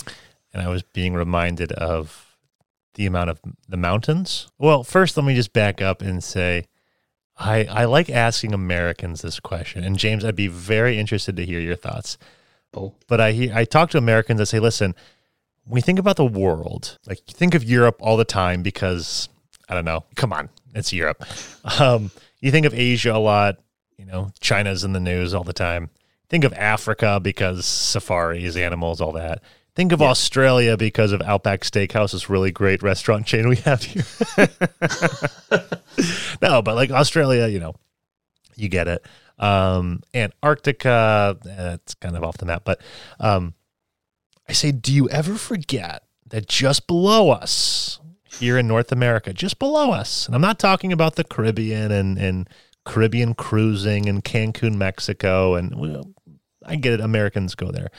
And 0.54 0.62
I 0.62 0.70
was 0.70 0.84
being 0.84 1.14
reminded 1.14 1.74
of 1.74 2.38
the 2.94 3.06
amount 3.06 3.30
of 3.30 3.42
the 3.68 3.78
mountains. 3.78 4.48
Well, 4.58 4.84
first, 4.86 5.18
let 5.18 5.26
me 5.26 5.36
just 5.36 5.52
back 5.52 5.82
up 5.82 6.02
and 6.02 6.24
say 6.24 6.68
I, 7.38 7.66
I 7.66 7.86
like 7.86 8.10
asking 8.10 8.54
Americans 8.54 9.22
this 9.22 9.40
question. 9.40 9.84
And 9.84 9.98
James, 9.98 10.24
I'd 10.24 10.36
be 10.36 10.48
very 10.48 10.98
interested 10.98 11.36
to 11.36 11.46
hear 11.46 11.60
your 11.60 11.76
thoughts. 11.76 12.18
Oh. 12.76 12.94
But 13.08 13.22
I, 13.22 13.52
I 13.54 13.66
talk 13.66 13.90
to 13.92 13.98
Americans 13.98 14.40
that 14.40 14.48
say, 14.48 14.60
listen, 14.60 14.96
when 15.66 15.76
we 15.76 15.82
think 15.82 16.00
about 16.00 16.16
the 16.16 16.26
world, 16.26 16.98
like 17.08 17.24
think 17.26 17.56
of 17.56 17.64
Europe 17.64 17.98
all 18.00 18.18
the 18.18 18.26
time 18.26 18.62
because, 18.64 19.30
I 19.70 19.74
don't 19.74 19.86
know, 19.86 20.06
come 20.16 20.34
on, 20.34 20.50
it's 20.74 20.94
Europe. 20.94 21.24
Um, 21.80 22.12
you 22.40 22.50
think 22.50 22.66
of 22.66 22.74
Asia 22.74 23.12
a 23.12 23.20
lot. 23.20 23.58
You 23.98 24.06
know, 24.06 24.32
China's 24.40 24.86
in 24.86 24.94
the 24.94 25.02
news 25.02 25.34
all 25.34 25.44
the 25.44 25.52
time. 25.52 25.90
Think 26.30 26.46
of 26.46 26.54
Africa 26.54 27.20
because 27.22 27.66
safaris, 27.66 28.56
animals, 28.56 29.02
all 29.02 29.12
that. 29.14 29.42
Think 29.76 29.92
of 29.92 30.02
yeah. 30.02 30.08
Australia 30.08 30.78
because 30.78 31.12
of 31.12 31.22
Outback 31.22 31.62
Steakhouse, 31.62 32.14
this 32.14 32.30
really 32.30 32.52
great 32.52 32.82
restaurant 32.82 33.28
chain 33.28 33.48
we 33.48 33.58
have 33.58 33.84
here. 33.84 34.04
no, 36.42 36.62
but 36.62 36.76
like 36.76 36.90
Australia, 36.90 37.48
you 37.48 37.60
know, 37.60 37.76
you 38.56 38.70
get 38.70 38.88
it. 38.88 39.06
Um, 39.38 40.02
Antarctica, 40.14 41.38
that's 41.44 41.94
kind 41.96 42.16
of 42.16 42.24
off 42.24 42.38
the 42.38 42.46
map. 42.46 42.64
But 42.66 42.82
um, 43.20 43.54
I 44.50 44.54
say, 44.54 44.72
do 44.72 44.94
you 44.94 45.10
ever 45.10 45.36
forget 45.36 46.04
that 46.28 46.48
just 46.48 46.88
below 46.88 47.30
us, 47.30 48.00
here 48.40 48.58
in 48.58 48.68
North 48.68 48.92
America, 48.92 49.34
just 49.34 49.60
below 49.60 49.92
us. 49.92 50.26
And 50.26 50.36
I'm 50.36 50.42
not 50.42 50.60
talking 50.60 50.94
about 50.94 51.16
the 51.16 51.24
Caribbean 51.24 51.92
and, 51.92 52.18
and 52.18 52.50
Caribbean 52.86 53.34
cruising 53.34 54.08
and 54.08 54.24
Cancun, 54.24 54.76
Mexico. 54.76 55.56
And 55.56 55.76
well, 55.76 56.14
I 56.66 56.76
get 56.76 56.94
it, 56.94 57.02
Americans 57.02 57.56
go 57.56 57.72
there. 57.72 57.90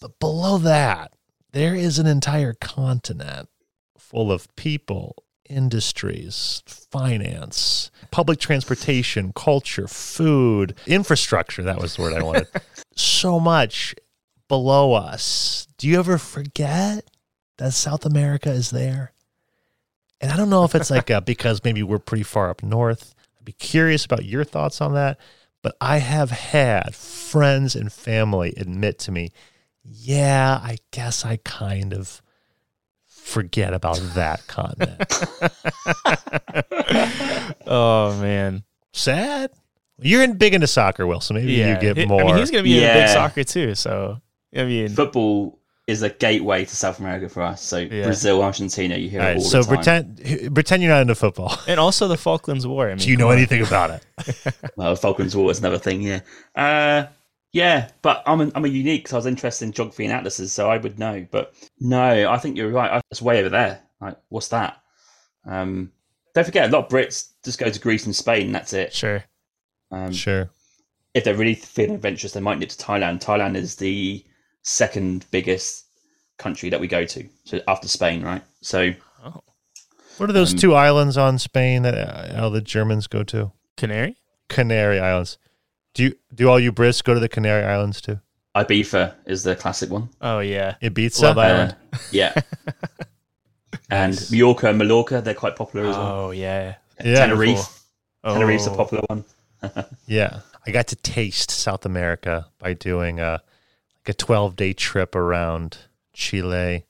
But 0.00 0.18
below 0.18 0.58
that, 0.58 1.12
there 1.52 1.74
is 1.74 1.98
an 1.98 2.06
entire 2.06 2.54
continent 2.54 3.48
full 3.96 4.30
of 4.30 4.54
people, 4.56 5.24
industries, 5.48 6.62
finance, 6.66 7.90
public 8.10 8.38
transportation, 8.38 9.32
culture, 9.34 9.88
food, 9.88 10.74
infrastructure. 10.86 11.62
That 11.62 11.80
was 11.80 11.96
the 11.96 12.02
word 12.02 12.14
I 12.14 12.22
wanted. 12.22 12.48
so 12.96 13.38
much 13.40 13.94
below 14.48 14.94
us. 14.94 15.66
Do 15.76 15.88
you 15.88 15.98
ever 15.98 16.18
forget? 16.18 17.04
that 17.58 17.72
South 17.72 18.06
America 18.06 18.50
is 18.50 18.70
there. 18.70 19.12
And 20.20 20.32
I 20.32 20.36
don't 20.36 20.50
know 20.50 20.64
if 20.64 20.74
it's 20.74 20.90
like 20.90 21.10
uh, 21.10 21.18
a, 21.18 21.20
because 21.20 21.62
maybe 21.62 21.82
we're 21.82 21.98
pretty 21.98 22.24
far 22.24 22.50
up 22.50 22.62
north. 22.62 23.14
I'd 23.38 23.44
be 23.44 23.52
curious 23.52 24.04
about 24.04 24.24
your 24.24 24.44
thoughts 24.44 24.80
on 24.80 24.94
that. 24.94 25.20
But 25.62 25.76
I 25.80 25.98
have 25.98 26.30
had 26.30 26.94
friends 26.94 27.76
and 27.76 27.92
family 27.92 28.54
admit 28.56 28.98
to 29.00 29.12
me, 29.12 29.30
yeah, 29.82 30.60
I 30.62 30.78
guess 30.92 31.24
I 31.24 31.38
kind 31.44 31.92
of 31.92 32.22
forget 33.28 33.74
about 33.74 34.00
that 34.14 34.46
continent. 34.46 35.02
oh 37.66 38.18
man, 38.20 38.64
sad. 38.92 39.50
You're 40.00 40.22
in 40.22 40.36
big 40.36 40.54
into 40.54 40.66
soccer, 40.66 41.06
Will. 41.06 41.20
So 41.20 41.34
maybe 41.34 41.52
yeah. 41.52 41.74
you 41.74 41.94
get 41.94 42.08
more. 42.08 42.22
I 42.22 42.26
mean, 42.26 42.36
he's 42.36 42.50
going 42.50 42.64
to 42.64 42.68
be 42.68 42.76
yeah. 42.76 42.88
into 42.88 43.00
big 43.00 43.08
soccer 43.08 43.44
too. 43.44 43.74
So 43.74 44.20
I 44.56 44.64
mean, 44.64 44.90
football 44.90 45.58
is 45.88 46.02
a 46.02 46.10
gateway 46.10 46.66
to 46.66 46.76
South 46.76 47.00
America 47.00 47.28
for 47.28 47.42
us. 47.42 47.62
So 47.62 47.78
yeah. 47.78 48.04
Brazil, 48.04 48.42
Argentina, 48.42 48.96
you 48.96 49.08
hear 49.08 49.22
all, 49.22 49.34
all 49.34 49.40
so 49.40 49.62
the 49.62 49.76
time. 49.76 50.14
pretend 50.14 50.54
pretend 50.54 50.82
you're 50.82 50.92
not 50.92 51.02
into 51.02 51.14
football, 51.14 51.58
and 51.66 51.80
also 51.80 52.06
the 52.08 52.16
Falklands 52.16 52.66
War. 52.66 52.86
I 52.86 52.88
mean, 52.90 52.98
Do 52.98 53.10
you 53.10 53.16
know 53.16 53.30
anything 53.30 53.62
about 53.62 53.90
it? 53.90 54.54
well, 54.76 54.94
Falklands 54.96 55.34
War 55.34 55.50
is 55.50 55.58
another 55.58 55.78
thing. 55.78 56.02
Yeah, 56.02 56.20
uh, 56.54 57.06
yeah, 57.52 57.88
but 58.02 58.22
I'm 58.26 58.40
a, 58.40 58.50
I'm 58.54 58.64
a 58.64 58.68
unique 58.68 59.04
because 59.04 59.14
I 59.14 59.18
was 59.18 59.26
interested 59.26 59.64
in 59.64 59.72
geography 59.72 60.04
and 60.04 60.12
atlases, 60.12 60.52
so 60.52 60.70
I 60.70 60.76
would 60.76 60.98
know. 60.98 61.26
But 61.30 61.54
no, 61.80 62.30
I 62.30 62.36
think 62.38 62.56
you're 62.56 62.70
right. 62.70 63.02
It's 63.10 63.22
way 63.22 63.40
over 63.40 63.48
there. 63.48 63.82
Like, 64.00 64.18
what's 64.28 64.48
that? 64.48 64.82
Um, 65.46 65.92
don't 66.34 66.44
forget, 66.44 66.68
a 66.68 66.72
lot 66.72 66.84
of 66.84 66.90
Brits 66.90 67.30
just 67.44 67.58
go 67.58 67.70
to 67.70 67.80
Greece 67.80 68.06
and 68.06 68.14
Spain. 68.14 68.46
And 68.46 68.54
that's 68.54 68.72
it. 68.72 68.92
Sure. 68.92 69.24
Um, 69.90 70.12
sure. 70.12 70.50
If 71.14 71.24
they're 71.24 71.34
really 71.34 71.54
feeling 71.54 71.94
adventurous, 71.94 72.32
they 72.32 72.40
might 72.40 72.58
nip 72.58 72.68
to 72.68 72.76
Thailand. 72.76 73.24
Thailand 73.24 73.56
is 73.56 73.76
the 73.76 74.24
second 74.62 75.24
biggest 75.30 75.86
country 76.36 76.68
that 76.68 76.80
we 76.80 76.86
go 76.86 77.04
to. 77.06 77.28
So 77.44 77.60
after 77.66 77.88
Spain, 77.88 78.22
right? 78.22 78.42
So, 78.60 78.92
oh. 79.24 79.40
what 80.18 80.28
are 80.28 80.34
those 80.34 80.52
um, 80.52 80.58
two 80.58 80.74
islands 80.74 81.16
on 81.16 81.38
Spain 81.38 81.82
that 81.82 81.94
uh, 81.94 82.42
all 82.42 82.50
the 82.50 82.60
Germans 82.60 83.06
go 83.06 83.24
to? 83.24 83.52
Canary. 83.78 84.16
Canary 84.48 85.00
Islands. 85.00 85.38
Do 85.98 86.04
you 86.04 86.16
do 86.32 86.48
all 86.48 86.60
you 86.60 86.70
Brits 86.70 87.02
go 87.02 87.12
to 87.12 87.18
the 87.18 87.28
Canary 87.28 87.64
Islands 87.64 88.00
too? 88.00 88.20
Ibiza 88.54 89.16
is 89.26 89.42
the 89.42 89.56
classic 89.56 89.90
one. 89.90 90.08
Oh 90.20 90.38
yeah, 90.38 90.76
Ibiza 90.80 91.22
Love 91.22 91.38
Island. 91.38 91.76
Uh, 91.92 91.98
yeah. 92.12 92.34
and 93.90 94.12
nice. 94.12 94.30
Mallorca 94.30 94.68
and 94.68 94.78
Mallorca, 94.78 95.20
they're 95.20 95.34
quite 95.34 95.56
popular 95.56 95.88
as 95.88 95.96
well. 95.96 96.06
Oh 96.06 96.30
yeah. 96.30 96.76
yeah. 97.04 97.26
Tenerife. 97.26 97.82
Oh. 98.22 98.34
Tenerife's 98.34 98.68
a 98.68 98.70
popular 98.70 99.02
one. 99.08 99.24
yeah. 100.06 100.42
I 100.64 100.70
got 100.70 100.86
to 100.86 100.96
taste 100.96 101.50
South 101.50 101.84
America 101.84 102.46
by 102.60 102.74
doing 102.74 103.18
a 103.18 103.42
like 104.06 104.08
a 104.10 104.14
12 104.14 104.54
day 104.54 104.74
trip 104.74 105.16
around 105.16 105.78
Chile 106.12 106.86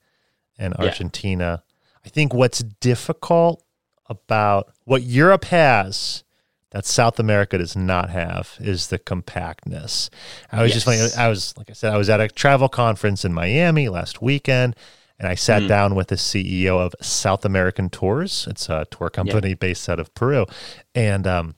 and 0.59 0.75
Argentina. 0.75 1.63
Yeah. 1.65 2.01
I 2.05 2.09
think 2.11 2.35
what's 2.35 2.59
difficult 2.59 3.65
about 4.05 4.71
what 4.85 5.01
Europe 5.01 5.47
has 5.47 6.25
that 6.71 6.85
South 6.85 7.19
America 7.19 7.59
does 7.59 7.77
not 7.77 8.11
have 8.11 8.57
is 8.61 8.89
the 8.89 8.99
compactness. 8.99 10.11
I 10.53 10.63
was 10.63 10.75
yes. 10.75 10.85
just 10.85 11.19
I 11.19 11.29
was 11.29 11.57
like 11.57 11.71
I 11.71 11.73
said 11.73 11.93
I 11.93 11.97
was 11.97 12.11
at 12.11 12.21
a 12.21 12.29
travel 12.29 12.69
conference 12.69 13.25
in 13.25 13.33
Miami 13.33 13.89
last 13.89 14.21
weekend 14.21 14.77
and 15.19 15.27
I 15.27 15.35
sat 15.35 15.63
mm. 15.63 15.69
down 15.69 15.95
with 15.95 16.09
the 16.09 16.15
CEO 16.15 16.79
of 16.79 16.95
South 17.01 17.45
American 17.45 17.91
Tours. 17.91 18.47
It's 18.49 18.69
a 18.69 18.87
tour 18.91 19.11
company 19.11 19.51
yeah. 19.51 19.55
based 19.55 19.89
out 19.89 19.99
of 19.99 20.15
Peru. 20.15 20.47
And 20.95 21.27
um, 21.27 21.57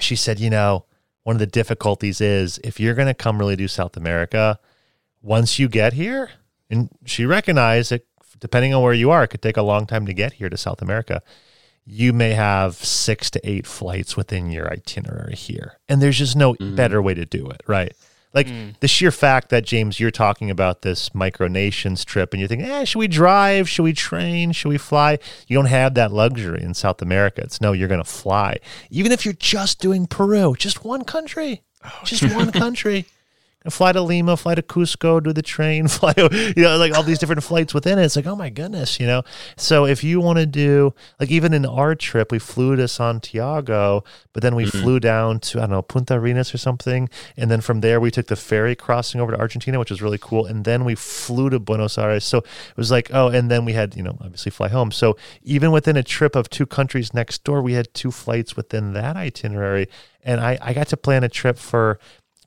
she 0.00 0.16
said, 0.16 0.40
you 0.40 0.50
know, 0.50 0.86
one 1.22 1.36
of 1.36 1.40
the 1.40 1.46
difficulties 1.46 2.20
is 2.20 2.58
if 2.64 2.80
you're 2.80 2.94
going 2.94 3.06
to 3.06 3.14
come 3.14 3.38
really 3.38 3.54
do 3.54 3.68
South 3.68 3.96
America, 3.96 4.58
once 5.20 5.60
you 5.60 5.68
get 5.68 5.92
here, 5.92 6.30
and 6.68 6.88
she 7.04 7.24
recognized 7.24 7.92
that 7.92 8.04
depending 8.40 8.74
on 8.74 8.82
where 8.82 8.92
you 8.92 9.10
are, 9.10 9.22
it 9.22 9.28
could 9.28 9.42
take 9.42 9.56
a 9.56 9.62
long 9.62 9.86
time 9.86 10.04
to 10.06 10.12
get 10.12 10.32
here 10.32 10.48
to 10.48 10.56
South 10.56 10.82
America. 10.82 11.22
You 11.84 12.12
may 12.12 12.32
have 12.32 12.76
six 12.76 13.30
to 13.32 13.48
eight 13.48 13.66
flights 13.66 14.16
within 14.16 14.50
your 14.50 14.70
itinerary 14.70 15.34
here. 15.34 15.78
And 15.88 16.00
there's 16.00 16.18
just 16.18 16.36
no 16.36 16.54
mm. 16.54 16.76
better 16.76 17.02
way 17.02 17.14
to 17.14 17.26
do 17.26 17.48
it, 17.50 17.62
right? 17.66 17.92
Like 18.34 18.46
mm. 18.46 18.78
the 18.80 18.88
sheer 18.88 19.10
fact 19.10 19.50
that 19.50 19.64
James, 19.64 20.00
you're 20.00 20.10
talking 20.10 20.50
about 20.50 20.82
this 20.82 21.10
micronations 21.10 22.04
trip 22.04 22.32
and 22.32 22.40
you're 22.40 22.48
thinking, 22.48 22.68
eh, 22.68 22.84
should 22.84 22.98
we 22.98 23.08
drive? 23.08 23.68
Should 23.68 23.82
we 23.82 23.92
train? 23.92 24.52
Should 24.52 24.70
we 24.70 24.78
fly? 24.78 25.18
You 25.46 25.56
don't 25.56 25.66
have 25.66 25.94
that 25.94 26.12
luxury 26.12 26.62
in 26.62 26.74
South 26.74 27.02
America. 27.02 27.42
It's 27.42 27.60
no, 27.60 27.72
you're 27.72 27.88
going 27.88 28.02
to 28.02 28.08
fly. 28.08 28.58
Even 28.90 29.12
if 29.12 29.24
you're 29.24 29.34
just 29.34 29.80
doing 29.80 30.06
Peru, 30.06 30.54
just 30.56 30.84
one 30.84 31.04
country, 31.04 31.62
oh, 31.84 32.00
just 32.04 32.34
one 32.34 32.52
country. 32.52 33.06
Fly 33.70 33.92
to 33.92 34.02
Lima, 34.02 34.36
fly 34.36 34.54
to 34.54 34.62
Cusco, 34.62 35.22
do 35.22 35.32
the 35.32 35.42
train, 35.42 35.88
fly, 35.88 36.14
you 36.16 36.62
know, 36.62 36.76
like 36.76 36.94
all 36.94 37.02
these 37.02 37.18
different 37.18 37.42
flights 37.42 37.74
within 37.74 37.98
it. 37.98 38.04
It's 38.04 38.16
like, 38.16 38.26
oh 38.26 38.36
my 38.36 38.50
goodness, 38.50 38.98
you 38.98 39.06
know. 39.06 39.22
So 39.56 39.86
if 39.86 40.02
you 40.02 40.20
want 40.20 40.38
to 40.38 40.46
do, 40.46 40.94
like, 41.20 41.30
even 41.30 41.52
in 41.52 41.66
our 41.66 41.94
trip, 41.94 42.32
we 42.32 42.38
flew 42.38 42.76
to 42.76 42.88
Santiago, 42.88 44.04
but 44.32 44.42
then 44.42 44.54
we 44.54 44.64
mm-hmm. 44.64 44.80
flew 44.80 45.00
down 45.00 45.40
to, 45.40 45.58
I 45.58 45.62
don't 45.62 45.70
know, 45.70 45.82
Punta 45.82 46.14
Arenas 46.14 46.54
or 46.54 46.58
something. 46.58 47.08
And 47.36 47.50
then 47.50 47.60
from 47.60 47.80
there, 47.80 48.00
we 48.00 48.10
took 48.10 48.26
the 48.26 48.36
ferry 48.36 48.74
crossing 48.74 49.20
over 49.20 49.32
to 49.32 49.38
Argentina, 49.38 49.78
which 49.78 49.90
was 49.90 50.02
really 50.02 50.18
cool. 50.18 50.46
And 50.46 50.64
then 50.64 50.84
we 50.84 50.94
flew 50.94 51.50
to 51.50 51.58
Buenos 51.58 51.98
Aires. 51.98 52.24
So 52.24 52.38
it 52.38 52.76
was 52.76 52.90
like, 52.90 53.10
oh, 53.12 53.28
and 53.28 53.50
then 53.50 53.64
we 53.64 53.72
had, 53.72 53.96
you 53.96 54.02
know, 54.02 54.16
obviously 54.20 54.50
fly 54.50 54.68
home. 54.68 54.90
So 54.92 55.16
even 55.42 55.70
within 55.70 55.96
a 55.96 56.02
trip 56.02 56.36
of 56.36 56.50
two 56.50 56.66
countries 56.66 57.14
next 57.14 57.44
door, 57.44 57.62
we 57.62 57.74
had 57.74 57.92
two 57.94 58.10
flights 58.10 58.56
within 58.56 58.92
that 58.94 59.16
itinerary. 59.16 59.88
And 60.24 60.40
I, 60.40 60.58
I 60.60 60.72
got 60.72 60.88
to 60.88 60.96
plan 60.96 61.24
a 61.24 61.28
trip 61.28 61.58
for 61.58 61.98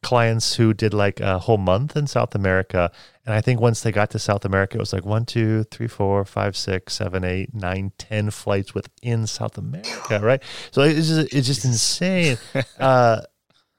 clients 0.04 0.56
who 0.56 0.74
did 0.74 0.94
like 0.94 1.20
a 1.20 1.40
whole 1.40 1.58
month 1.58 1.96
in 1.96 2.08
South 2.08 2.36
America. 2.36 2.92
And 3.26 3.34
I 3.34 3.42
think 3.42 3.60
once 3.60 3.82
they 3.82 3.92
got 3.92 4.12
to 4.12 4.20
South 4.20 4.46
America, 4.46 4.78
it 4.78 4.80
was 4.80 4.94
like 4.94 5.06
one, 5.06 5.26
two, 5.26 5.64
three, 5.66 5.88
four, 5.88 6.24
five, 6.26 6.56
six, 6.56 6.94
seven, 6.94 7.24
eight, 7.24 7.54
nine, 7.54 7.92
ten 7.98 8.30
flights 8.30 8.74
within 8.74 9.26
South 9.26 9.58
America, 9.58 10.20
right? 10.22 10.44
So 10.72 10.82
it's 10.82 11.08
just, 11.08 11.34
it's 11.34 11.48
just 11.48 11.66
insane. 11.66 12.38
Uh, 12.80 13.22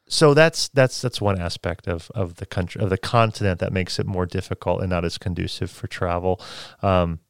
so 0.08 0.34
that's 0.34 0.68
that's 0.68 1.02
that's 1.02 1.20
one 1.20 1.40
aspect 1.40 1.88
of 1.88 2.10
of 2.14 2.36
the 2.36 2.46
country 2.46 2.80
of 2.80 2.90
the 2.90 2.98
continent 2.98 3.58
that 3.60 3.72
makes 3.72 3.98
it 3.98 4.06
more 4.06 4.24
difficult 4.24 4.80
and 4.80 4.90
not 4.90 5.04
as 5.04 5.18
conducive 5.18 5.70
for 5.70 5.88
travel. 5.88 6.40
Um, 6.82 7.20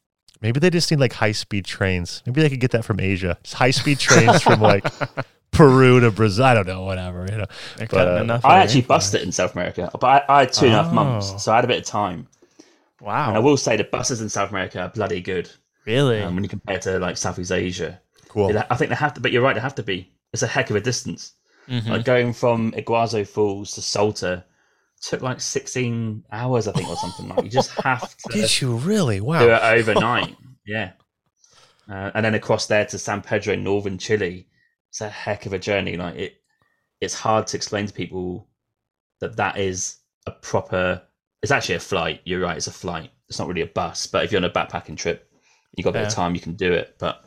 maybe 0.41 0.59
they 0.59 0.69
just 0.69 0.89
need 0.91 0.99
like 0.99 1.13
high 1.13 1.31
speed 1.31 1.65
trains. 1.65 2.21
Maybe 2.25 2.41
they 2.41 2.49
could 2.49 2.59
get 2.59 2.71
that 2.71 2.85
from 2.85 2.99
Asia. 2.99 3.37
Just 3.43 3.55
high 3.55 3.71
speed 3.71 3.99
trains 3.99 4.41
from 4.43 4.61
like 4.61 4.85
Peru 5.51 5.99
to 5.99 6.11
Brazil. 6.11 6.45
I 6.45 6.53
don't 6.53 6.67
know, 6.67 6.83
whatever. 6.83 7.25
You 7.29 7.37
know, 7.39 7.45
but, 7.89 8.29
uh, 8.29 8.39
I 8.43 8.59
actually 8.59 8.81
busted 8.81 9.21
it 9.21 9.25
in 9.25 9.31
South 9.31 9.53
America, 9.53 9.89
but 9.99 10.07
I, 10.29 10.37
I 10.37 10.39
had 10.41 10.53
two 10.53 10.65
and 10.65 10.75
a 10.75 10.83
half 10.83 10.93
months, 10.93 11.31
oh. 11.33 11.37
so 11.37 11.51
I 11.51 11.55
had 11.55 11.65
a 11.65 11.67
bit 11.67 11.79
of 11.79 11.85
time. 11.85 12.27
Wow! 13.01 13.29
And 13.29 13.37
I 13.37 13.39
will 13.39 13.57
say 13.57 13.77
the 13.77 13.83
buses 13.83 14.21
in 14.21 14.29
South 14.29 14.49
America 14.49 14.81
are 14.81 14.89
bloody 14.89 15.21
good. 15.21 15.49
Really? 15.85 16.21
Um, 16.21 16.35
when 16.35 16.43
you 16.43 16.49
compare 16.49 16.79
to 16.79 16.99
like 16.99 17.17
Southeast 17.17 17.51
Asia, 17.51 18.01
cool. 18.27 18.57
I 18.69 18.75
think 18.75 18.89
they 18.89 18.95
have 18.95 19.13
to, 19.15 19.21
but 19.21 19.31
you're 19.31 19.41
right, 19.41 19.53
they 19.53 19.61
have 19.61 19.75
to 19.75 19.83
be. 19.83 20.11
It's 20.33 20.43
a 20.43 20.47
heck 20.47 20.69
of 20.69 20.75
a 20.75 20.81
distance. 20.81 21.33
Mm-hmm. 21.67 21.89
Like 21.89 22.05
going 22.05 22.33
from 22.33 22.71
Iguazu 22.73 23.27
Falls 23.27 23.71
to 23.73 23.81
Salta 23.81 24.45
took 25.01 25.21
like 25.21 25.41
16 25.41 26.23
hours, 26.31 26.67
I 26.67 26.71
think, 26.71 26.89
or 26.89 26.95
something. 26.95 27.29
Like 27.29 27.43
you 27.43 27.49
just 27.49 27.71
have 27.83 28.15
to. 28.17 28.33
Did 28.33 28.61
you 28.61 28.75
really? 28.75 29.21
Wow. 29.21 29.39
Do 29.39 29.51
it 29.51 29.61
overnight. 29.63 30.35
yeah. 30.65 30.91
Uh, 31.89 32.11
and 32.13 32.25
then 32.25 32.35
across 32.35 32.67
there 32.67 32.85
to 32.85 32.97
San 32.97 33.21
Pedro, 33.21 33.55
northern 33.55 33.97
Chile 33.97 34.47
it's 34.89 35.01
a 35.01 35.09
heck 35.09 35.45
of 35.45 35.53
a 35.53 35.59
journey. 35.59 35.97
Like 35.97 36.15
it, 36.15 36.41
it's 37.01 37.13
hard 37.13 37.47
to 37.47 37.57
explain 37.57 37.85
to 37.87 37.93
people 37.93 38.47
that 39.19 39.35
that 39.37 39.57
is 39.57 39.97
a 40.25 40.31
proper. 40.31 41.01
It's 41.41 41.51
actually 41.51 41.75
a 41.75 41.79
flight. 41.79 42.21
You're 42.25 42.41
right. 42.41 42.57
It's 42.57 42.67
a 42.67 42.71
flight. 42.71 43.11
It's 43.29 43.39
not 43.39 43.47
really 43.47 43.61
a 43.61 43.67
bus. 43.67 44.07
But 44.07 44.23
if 44.23 44.31
you're 44.31 44.39
on 44.39 44.45
a 44.45 44.49
backpacking 44.49 44.97
trip, 44.97 45.31
you 45.75 45.83
got 45.83 45.91
a 45.91 45.93
bit 45.93 46.01
yeah. 46.01 46.07
of 46.07 46.13
time, 46.13 46.33
you 46.33 46.41
can 46.41 46.55
do 46.55 46.71
it. 46.73 46.95
But 46.97 47.23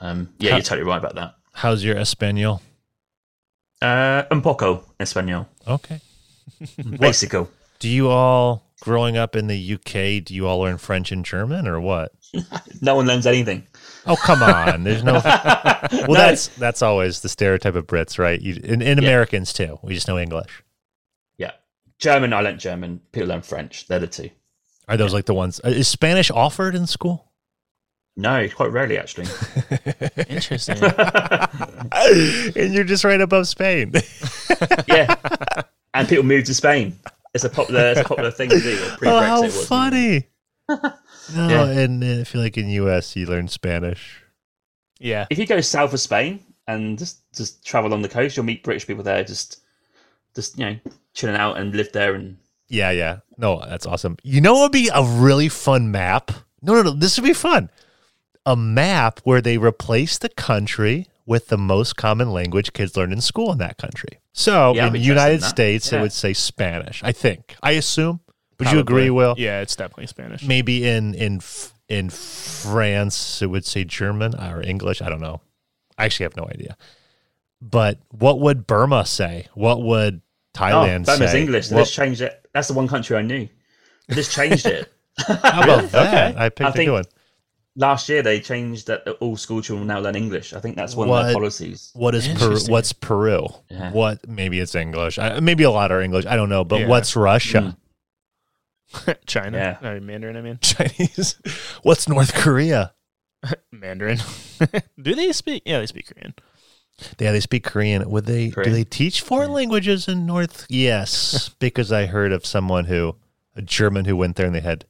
um, 0.00 0.34
yeah, 0.38 0.50
How, 0.50 0.56
you're 0.56 0.64
totally 0.64 0.88
right 0.88 0.98
about 0.98 1.14
that. 1.14 1.34
How's 1.52 1.84
your 1.84 1.96
Espanol? 1.96 2.62
Uh, 3.80 4.24
un 4.30 4.42
poco 4.42 4.84
español. 4.98 5.46
Okay. 5.66 6.00
Basico. 6.78 7.48
Do 7.78 7.88
you 7.88 8.08
all, 8.08 8.64
growing 8.80 9.16
up 9.16 9.36
in 9.36 9.46
the 9.46 9.74
UK, 9.74 10.24
do 10.24 10.34
you 10.34 10.48
all 10.48 10.58
learn 10.58 10.78
French 10.78 11.12
and 11.12 11.24
German 11.24 11.68
or 11.68 11.80
what? 11.80 12.12
no 12.80 12.96
one 12.96 13.06
learns 13.06 13.26
anything. 13.26 13.66
Oh 14.08 14.16
come 14.16 14.42
on! 14.42 14.84
There's 14.84 15.04
no. 15.04 15.12
well, 15.22 15.82
no. 15.92 16.14
that's 16.14 16.48
that's 16.48 16.82
always 16.82 17.20
the 17.20 17.28
stereotype 17.28 17.74
of 17.74 17.86
Brits, 17.86 18.18
right? 18.18 18.40
You, 18.40 18.54
in, 18.64 18.80
in 18.80 18.98
yeah. 18.98 19.04
Americans 19.04 19.52
too. 19.52 19.78
We 19.82 19.94
just 19.94 20.08
know 20.08 20.18
English. 20.18 20.64
Yeah, 21.36 21.52
German. 21.98 22.32
I 22.32 22.40
learned 22.40 22.58
German. 22.58 23.00
People 23.12 23.28
learn 23.28 23.42
French. 23.42 23.86
They're 23.86 23.98
the 23.98 24.06
two. 24.06 24.30
Are 24.88 24.96
those 24.96 25.10
yeah. 25.10 25.16
like 25.16 25.26
the 25.26 25.34
ones? 25.34 25.60
Uh, 25.62 25.68
is 25.68 25.88
Spanish 25.88 26.30
offered 26.30 26.74
in 26.74 26.86
school? 26.86 27.30
No, 28.16 28.48
quite 28.48 28.72
rarely 28.72 28.98
actually. 28.98 29.26
Interesting. 30.28 30.78
and 31.92 32.74
you're 32.74 32.84
just 32.84 33.04
right 33.04 33.20
above 33.20 33.46
Spain. 33.46 33.92
yeah, 34.88 35.14
and 35.94 36.08
people 36.08 36.24
move 36.24 36.44
to 36.44 36.54
Spain. 36.54 36.98
It's 37.34 37.44
a 37.44 37.50
popular, 37.50 37.90
it's 37.90 38.00
a 38.00 38.04
popular 38.04 38.30
thing 38.30 38.48
to 38.50 38.58
do. 38.58 38.78
Oh, 39.02 39.20
how 39.20 39.48
funny! 39.48 40.26
No, 41.34 41.48
yeah. 41.48 41.64
and 41.64 42.02
uh, 42.02 42.20
I 42.20 42.24
feel 42.24 42.40
like 42.40 42.56
in 42.56 42.68
US 42.68 43.16
you 43.16 43.26
learn 43.26 43.48
Spanish. 43.48 44.22
Yeah. 44.98 45.26
If 45.30 45.38
you 45.38 45.46
go 45.46 45.60
south 45.60 45.92
of 45.92 46.00
Spain 46.00 46.40
and 46.66 46.98
just 46.98 47.20
just 47.32 47.64
travel 47.64 47.90
along 47.90 48.02
the 48.02 48.08
coast, 48.08 48.36
you'll 48.36 48.46
meet 48.46 48.62
British 48.64 48.86
people 48.86 49.04
there 49.04 49.24
just 49.24 49.60
just 50.34 50.58
you 50.58 50.66
know 50.66 50.76
chilling 51.14 51.36
out 51.36 51.58
and 51.58 51.74
live 51.74 51.90
there 51.92 52.14
and 52.14 52.36
yeah 52.68 52.90
yeah 52.90 53.18
no 53.36 53.62
that's 53.66 53.86
awesome. 53.86 54.16
You 54.22 54.40
know 54.40 54.54
what 54.54 54.62
would 54.62 54.72
be 54.72 54.90
a 54.92 55.02
really 55.02 55.48
fun 55.48 55.90
map? 55.90 56.30
No 56.62 56.74
no 56.74 56.82
no 56.82 56.90
this 56.90 57.18
would 57.18 57.26
be 57.26 57.34
fun. 57.34 57.70
A 58.46 58.56
map 58.56 59.20
where 59.24 59.40
they 59.40 59.58
replace 59.58 60.18
the 60.18 60.30
country 60.30 61.06
with 61.26 61.48
the 61.48 61.58
most 61.58 61.96
common 61.96 62.32
language 62.32 62.72
kids 62.72 62.96
learn 62.96 63.12
in 63.12 63.20
school 63.20 63.52
in 63.52 63.58
that 63.58 63.76
country. 63.76 64.18
So 64.32 64.74
yeah, 64.74 64.86
in 64.86 64.94
the 64.94 64.98
United 64.98 65.42
States, 65.42 65.92
yeah. 65.92 65.98
it 65.98 66.02
would 66.02 66.12
say 66.12 66.32
Spanish. 66.32 67.02
I 67.04 67.12
think. 67.12 67.56
I 67.62 67.72
assume. 67.72 68.20
Would 68.58 68.72
you 68.72 68.80
agree, 68.80 69.10
Will? 69.10 69.34
Yeah, 69.38 69.60
it's 69.60 69.76
definitely 69.76 70.08
Spanish. 70.08 70.42
Maybe 70.42 70.86
in 70.86 71.14
in 71.14 71.40
in 71.88 72.10
France 72.10 73.40
it 73.40 73.46
would 73.46 73.64
say 73.64 73.84
German 73.84 74.34
or 74.34 74.62
English. 74.62 75.00
I 75.00 75.08
don't 75.08 75.20
know. 75.20 75.40
I 75.96 76.04
actually 76.04 76.24
have 76.24 76.36
no 76.36 76.44
idea. 76.44 76.76
But 77.60 77.98
what 78.10 78.40
would 78.40 78.66
Burma 78.66 79.04
say? 79.04 79.48
What 79.54 79.82
would 79.82 80.22
Thailand 80.54 81.02
oh, 81.08 81.16
Burma's 81.16 81.32
say? 81.32 81.40
English. 81.40 81.68
They 81.68 81.76
what? 81.76 81.82
just 81.82 81.94
changed 81.94 82.20
it. 82.20 82.48
That's 82.52 82.68
the 82.68 82.74
one 82.74 82.88
country 82.88 83.16
I 83.16 83.22
knew. 83.22 83.48
They 84.08 84.14
just 84.14 84.32
changed 84.32 84.66
it. 84.66 84.92
How 85.18 85.62
about 85.62 85.90
that? 85.90 86.08
Okay. 86.08 86.34
I 86.36 86.48
picked 86.48 86.68
I 86.68 86.72
think, 86.72 86.82
a 86.82 86.84
good 86.86 86.92
one. 86.92 87.04
Last 87.76 88.08
year 88.08 88.22
they 88.22 88.40
changed 88.40 88.88
that 88.88 89.08
all 89.20 89.36
school 89.36 89.62
children 89.62 89.86
will 89.86 89.94
now 89.94 90.00
learn 90.00 90.16
English. 90.16 90.52
I 90.52 90.60
think 90.60 90.76
that's 90.76 90.96
one 90.96 91.08
what, 91.08 91.20
of 91.20 91.26
their 91.26 91.34
policies. 91.34 91.90
What 91.94 92.14
is 92.14 92.26
Peru? 92.26 92.58
What's 92.68 92.92
Peru? 92.92 93.48
Yeah. 93.70 93.92
What 93.92 94.26
maybe 94.28 94.58
it's 94.58 94.74
English. 94.74 95.18
maybe 95.40 95.64
a 95.64 95.70
lot 95.70 95.92
are 95.92 96.00
English. 96.00 96.26
I 96.26 96.34
don't 96.36 96.48
know. 96.48 96.64
But 96.64 96.80
yeah. 96.80 96.88
what's 96.88 97.14
Russia? 97.14 97.60
Mm. 97.60 97.76
China. 99.26 99.78
Yeah. 99.82 99.98
Mandarin, 100.00 100.36
I 100.36 100.40
mean. 100.40 100.58
Chinese. 100.62 101.40
What's 101.82 102.08
North 102.08 102.34
Korea? 102.34 102.94
Mandarin. 103.72 104.18
do 105.00 105.14
they 105.14 105.32
speak? 105.32 105.62
Yeah, 105.66 105.80
they 105.80 105.86
speak 105.86 106.12
Korean. 106.12 106.34
Yeah, 107.18 107.32
they 107.32 107.40
speak 107.40 107.64
Korean. 107.64 108.08
Would 108.10 108.26
they? 108.26 108.50
Korean? 108.50 108.70
Do 108.70 108.76
they 108.76 108.84
teach 108.84 109.20
foreign 109.20 109.50
yeah. 109.50 109.56
languages 109.56 110.08
in 110.08 110.26
North? 110.26 110.66
Yes, 110.68 111.50
because 111.60 111.92
I 111.92 112.06
heard 112.06 112.32
of 112.32 112.44
someone 112.44 112.86
who, 112.86 113.16
a 113.54 113.62
German 113.62 114.04
who 114.04 114.16
went 114.16 114.36
there 114.36 114.46
and 114.46 114.54
they 114.54 114.60
had 114.60 114.84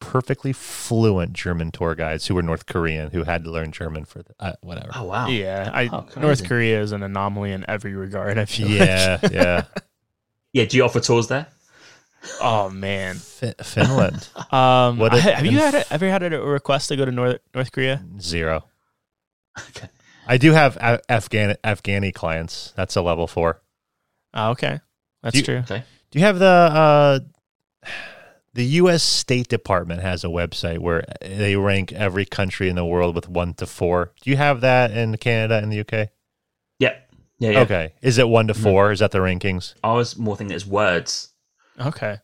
perfectly 0.00 0.52
fluent 0.52 1.32
German 1.32 1.70
tour 1.70 1.94
guides 1.94 2.26
who 2.26 2.34
were 2.34 2.42
North 2.42 2.66
Korean 2.66 3.10
who 3.10 3.24
had 3.24 3.44
to 3.44 3.50
learn 3.50 3.72
German 3.72 4.04
for 4.04 4.22
the, 4.22 4.34
uh, 4.40 4.52
whatever. 4.60 4.90
Oh 4.94 5.04
wow! 5.04 5.28
Yeah, 5.28 5.70
I, 5.72 5.88
oh, 5.92 6.06
North 6.20 6.46
Korea 6.46 6.80
is 6.80 6.92
an 6.92 7.02
anomaly 7.02 7.52
in 7.52 7.64
every 7.68 7.94
regard. 7.94 8.38
I 8.38 8.44
feel. 8.44 8.68
Yeah, 8.68 9.18
like. 9.22 9.32
yeah, 9.32 9.64
yeah. 10.52 10.64
Do 10.64 10.76
you 10.76 10.84
offer 10.84 11.00
tours 11.00 11.28
there? 11.28 11.46
Oh 12.40 12.70
man, 12.70 13.16
F- 13.16 13.54
Finland. 13.64 14.28
um, 14.50 14.98
what 14.98 15.14
a, 15.14 15.20
have 15.20 15.46
you 15.46 15.58
had 15.58 15.86
ever 15.90 16.08
had 16.08 16.22
a 16.22 16.40
request 16.40 16.88
to 16.88 16.96
go 16.96 17.04
to 17.04 17.12
North 17.12 17.38
North 17.54 17.72
Korea? 17.72 18.04
Zero. 18.20 18.64
Okay. 19.70 19.88
I 20.26 20.38
do 20.38 20.52
have 20.52 20.76
Afghan 21.08 21.56
Afghani 21.62 22.12
clients. 22.12 22.72
That's 22.76 22.96
a 22.96 23.02
level 23.02 23.26
four. 23.26 23.62
Oh, 24.34 24.50
okay, 24.50 24.80
that's 25.22 25.36
you, 25.36 25.42
true. 25.42 25.58
Okay. 25.58 25.84
Do 26.10 26.18
you 26.18 26.24
have 26.24 26.38
the 26.38 26.46
uh, 26.46 27.18
the 28.56 28.64
U.S. 28.64 29.02
State 29.02 29.48
Department 29.48 30.00
has 30.00 30.24
a 30.24 30.28
website 30.28 30.78
where 30.78 31.04
they 31.20 31.56
rank 31.56 31.92
every 31.92 32.24
country 32.24 32.68
in 32.68 32.76
the 32.76 32.86
world 32.86 33.14
with 33.14 33.28
one 33.28 33.52
to 33.54 33.66
four. 33.66 34.12
Do 34.22 34.30
you 34.30 34.36
have 34.38 34.62
that 34.62 34.90
in 34.90 35.16
Canada 35.18 35.58
and 35.58 35.70
the 35.70 35.80
UK? 35.80 36.08
Yeah. 36.78 36.96
Yeah, 37.38 37.50
yeah. 37.50 37.60
Okay. 37.60 37.92
Is 38.00 38.16
it 38.16 38.28
one 38.28 38.46
to 38.46 38.54
mm-hmm. 38.54 38.62
4 38.62 38.84
mm-hmm. 38.84 38.92
Is 38.94 38.98
that 39.00 39.10
the 39.10 39.18
rankings? 39.18 39.74
I 39.84 39.92
was 39.92 40.16
more 40.16 40.36
thinking 40.36 40.56
it's 40.56 40.66
words. 40.66 41.34
Okay. 41.80 42.18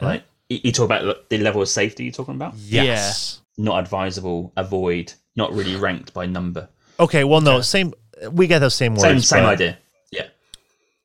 Right. 0.00 0.22
You 0.48 0.72
talk 0.72 0.86
about 0.86 1.28
the 1.28 1.38
level 1.38 1.60
of 1.60 1.68
safety 1.68 2.04
you're 2.04 2.12
talking 2.12 2.34
about? 2.34 2.54
Yes. 2.56 3.40
Yeah. 3.58 3.64
Not 3.64 3.80
advisable, 3.80 4.52
avoid, 4.56 5.12
not 5.36 5.52
really 5.52 5.76
ranked 5.76 6.14
by 6.14 6.26
number. 6.26 6.68
Okay, 7.00 7.24
well, 7.24 7.40
no, 7.40 7.60
same. 7.60 7.92
We 8.32 8.46
get 8.46 8.60
those 8.60 8.74
same 8.74 8.94
words. 8.94 9.02
Same, 9.02 9.20
same 9.20 9.44
idea. 9.44 9.78
Yeah. 10.10 10.28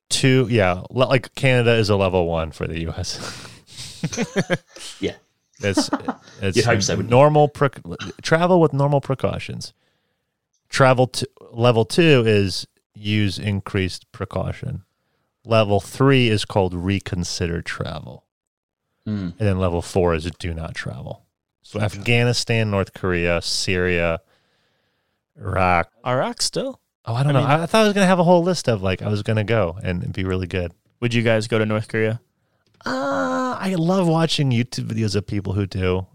Two, 0.10 0.48
yeah, 0.50 0.84
like 0.90 1.34
Canada 1.36 1.74
is 1.74 1.90
a 1.90 1.96
level 1.96 2.28
one 2.28 2.52
for 2.52 2.68
the 2.68 2.82
U.S. 2.82 3.20
yeah. 5.00 5.16
It's 5.60 5.90
it's 6.42 6.58
You'd 6.58 6.66
hope 6.66 6.82
so, 6.82 6.96
normal 6.98 7.48
pre- 7.48 7.70
travel 8.22 8.60
with 8.60 8.74
normal 8.74 9.00
precautions. 9.00 9.72
Travel 10.68 11.08
to 11.08 11.30
level 11.52 11.86
two 11.86 12.24
is 12.26 12.68
use 12.94 13.40
increased 13.40 14.12
precaution. 14.12 14.84
Level 15.46 15.80
three 15.80 16.30
is 16.30 16.46
called 16.46 16.74
reconsider 16.74 17.62
travel. 17.62 18.26
Mm. 19.08 19.34
And 19.38 19.40
then 19.40 19.60
level 19.60 19.82
four 19.82 20.14
is 20.14 20.30
do 20.40 20.54
not 20.54 20.76
travel. 20.76 21.26
So 21.62 21.80
okay. 21.80 21.86
Afghanistan, 21.86 22.72
North 22.72 22.94
Korea, 22.94 23.42
Syria, 23.42 24.22
Iraq. 25.38 25.92
Iraq 26.06 26.42
still? 26.42 26.80
Oh, 27.06 27.14
I 27.14 27.24
don't 27.24 27.36
I 27.36 27.42
know. 27.42 27.48
Mean, 27.48 27.60
I 27.62 27.66
thought 27.66 27.82
I 27.82 27.84
was 27.86 27.94
going 27.94 28.04
to 28.04 28.10
have 28.10 28.20
a 28.20 28.24
whole 28.24 28.44
list 28.44 28.70
of 28.70 28.82
like 28.82 29.02
I 29.02 29.10
was 29.10 29.24
going 29.24 29.38
to 29.38 29.44
go 29.44 29.78
and 29.84 30.14
be 30.14 30.24
really 30.24 30.48
good. 30.48 30.72
Would 31.02 31.14
you 31.14 31.22
guys 31.22 31.48
go 31.48 31.60
to 31.60 31.66
North 31.66 31.90
Korea? 31.90 32.22
Uh, 32.86 33.58
I 33.60 33.76
love 33.78 34.08
watching 34.08 34.52
YouTube 34.52 34.88
videos 34.88 35.16
of 35.16 35.28
people 35.28 35.54
who 35.54 35.66
do. 35.66 36.08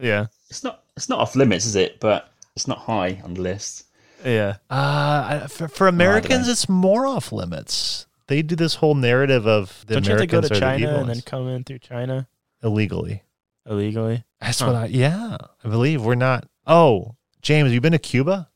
Yeah. 0.00 0.26
It's 0.50 0.62
not 0.62 0.84
it's 0.96 1.08
not 1.08 1.18
off 1.18 1.34
limits, 1.34 1.66
is 1.66 1.76
it? 1.76 1.98
But 2.00 2.32
it's 2.54 2.68
not 2.68 2.78
high 2.78 3.20
on 3.24 3.34
the 3.34 3.40
list. 3.40 3.84
Yeah. 4.24 4.56
Uh, 4.68 5.46
for, 5.46 5.68
for 5.68 5.86
Americans, 5.86 6.46
know. 6.46 6.52
it's 6.52 6.68
more 6.68 7.06
off 7.06 7.30
limits. 7.30 8.06
They 8.28 8.42
do 8.42 8.54
this 8.56 8.76
whole 8.76 8.94
narrative 8.94 9.46
of 9.46 9.84
the 9.86 9.94
Don't 9.94 10.04
you 10.06 10.10
have 10.12 10.20
to 10.20 10.26
go 10.26 10.38
Americans 10.38 10.48
to 10.48 10.54
are 10.66 10.70
the 10.72 10.78
China 10.78 10.86
evil 10.92 11.00
and 11.00 11.08
then 11.10 11.20
come 11.22 11.48
in 11.48 11.64
through 11.64 11.78
China 11.80 12.28
illegally. 12.62 13.22
illegally? 13.66 14.24
That's 14.40 14.60
Huh. 14.60 14.66
what 14.66 14.76
I. 14.76 14.86
Yeah, 14.86 15.36
I 15.64 15.68
believe 15.68 16.04
we're 16.04 16.14
not. 16.14 16.46
Oh, 16.66 17.16
James, 17.42 17.72
you 17.72 17.80
been 17.80 17.92
to 17.92 17.98
Cuba? 17.98 18.50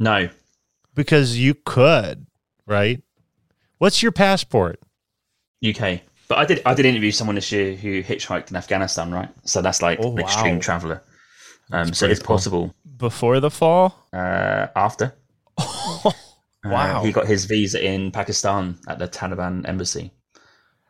No. 0.00 0.28
Because 0.94 1.38
you 1.38 1.54
could, 1.54 2.26
right? 2.66 3.02
What's 3.78 4.02
your 4.02 4.12
passport? 4.12 4.80
UK. 5.66 6.00
But 6.28 6.38
I 6.38 6.44
did 6.44 6.62
I 6.66 6.74
did 6.74 6.86
interview 6.86 7.12
someone 7.12 7.36
this 7.36 7.52
year 7.52 7.74
who 7.76 8.02
hitchhiked 8.02 8.50
in 8.50 8.56
Afghanistan, 8.56 9.12
right? 9.12 9.28
So 9.44 9.62
that's 9.62 9.80
like 9.80 10.00
Oh, 10.02 10.12
an 10.12 10.18
extreme 10.20 10.58
traveller. 10.60 11.02
Um, 11.70 11.92
so 11.94 12.06
it's 12.06 12.20
cool. 12.20 12.36
possible. 12.36 12.74
Before 12.96 13.38
the 13.40 13.50
fall? 13.50 14.08
Uh, 14.12 14.66
after 14.74 15.14
Wow. 16.70 17.04
he 17.04 17.12
got 17.12 17.26
his 17.26 17.44
visa 17.46 17.84
in 17.84 18.10
Pakistan 18.10 18.78
at 18.88 18.98
the 18.98 19.08
Taliban 19.08 19.66
embassy, 19.68 20.12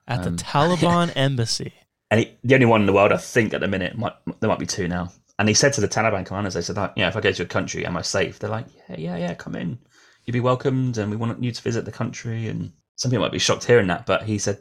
At 0.09 0.23
the 0.23 0.31
Um, 0.31 0.37
Taliban 0.53 1.13
embassy. 1.17 1.73
and 2.11 2.21
he, 2.21 2.37
the 2.45 2.55
only 2.55 2.67
one 2.67 2.81
in 2.81 2.87
the 2.87 2.93
world 2.93 3.13
I 3.13 3.17
think 3.17 3.55
at 3.55 3.61
the 3.61 3.69
minute 3.69 3.97
might 3.97 4.15
there 4.41 4.49
might 4.49 4.59
be 4.59 4.67
two 4.67 4.89
now. 4.89 5.13
And 5.39 5.49
he 5.49 5.55
said 5.55 5.73
to 5.75 5.81
the 5.83 5.89
Taliban 5.89 6.25
commanders, 6.25 6.55
they 6.55 6.63
said, 6.63 6.77
like, 6.77 6.93
"Yeah, 6.97 7.09
if 7.09 7.17
I 7.17 7.21
go 7.21 7.31
to 7.31 7.37
your 7.39 7.47
country, 7.47 7.85
am 7.85 7.97
I 7.97 8.03
safe?" 8.03 8.39
They're 8.39 8.49
like, 8.49 8.67
"Yeah, 8.89 8.97
yeah, 8.99 9.17
yeah, 9.19 9.35
come 9.35 9.55
in. 9.55 9.79
You'd 10.25 10.33
be 10.33 10.41
welcomed, 10.41 10.97
and 10.99 11.11
we 11.11 11.17
want 11.17 11.43
you 11.43 11.53
to 11.53 11.63
visit 11.63 11.85
the 11.85 11.93
country." 11.93 12.49
And 12.49 12.73
some 12.95 13.11
people 13.11 13.25
might 13.25 13.33
be 13.33 13.39
shocked 13.39 13.65
hearing 13.65 13.89
that, 13.89 14.07
but 14.07 14.23
he 14.23 14.39
said, 14.39 14.59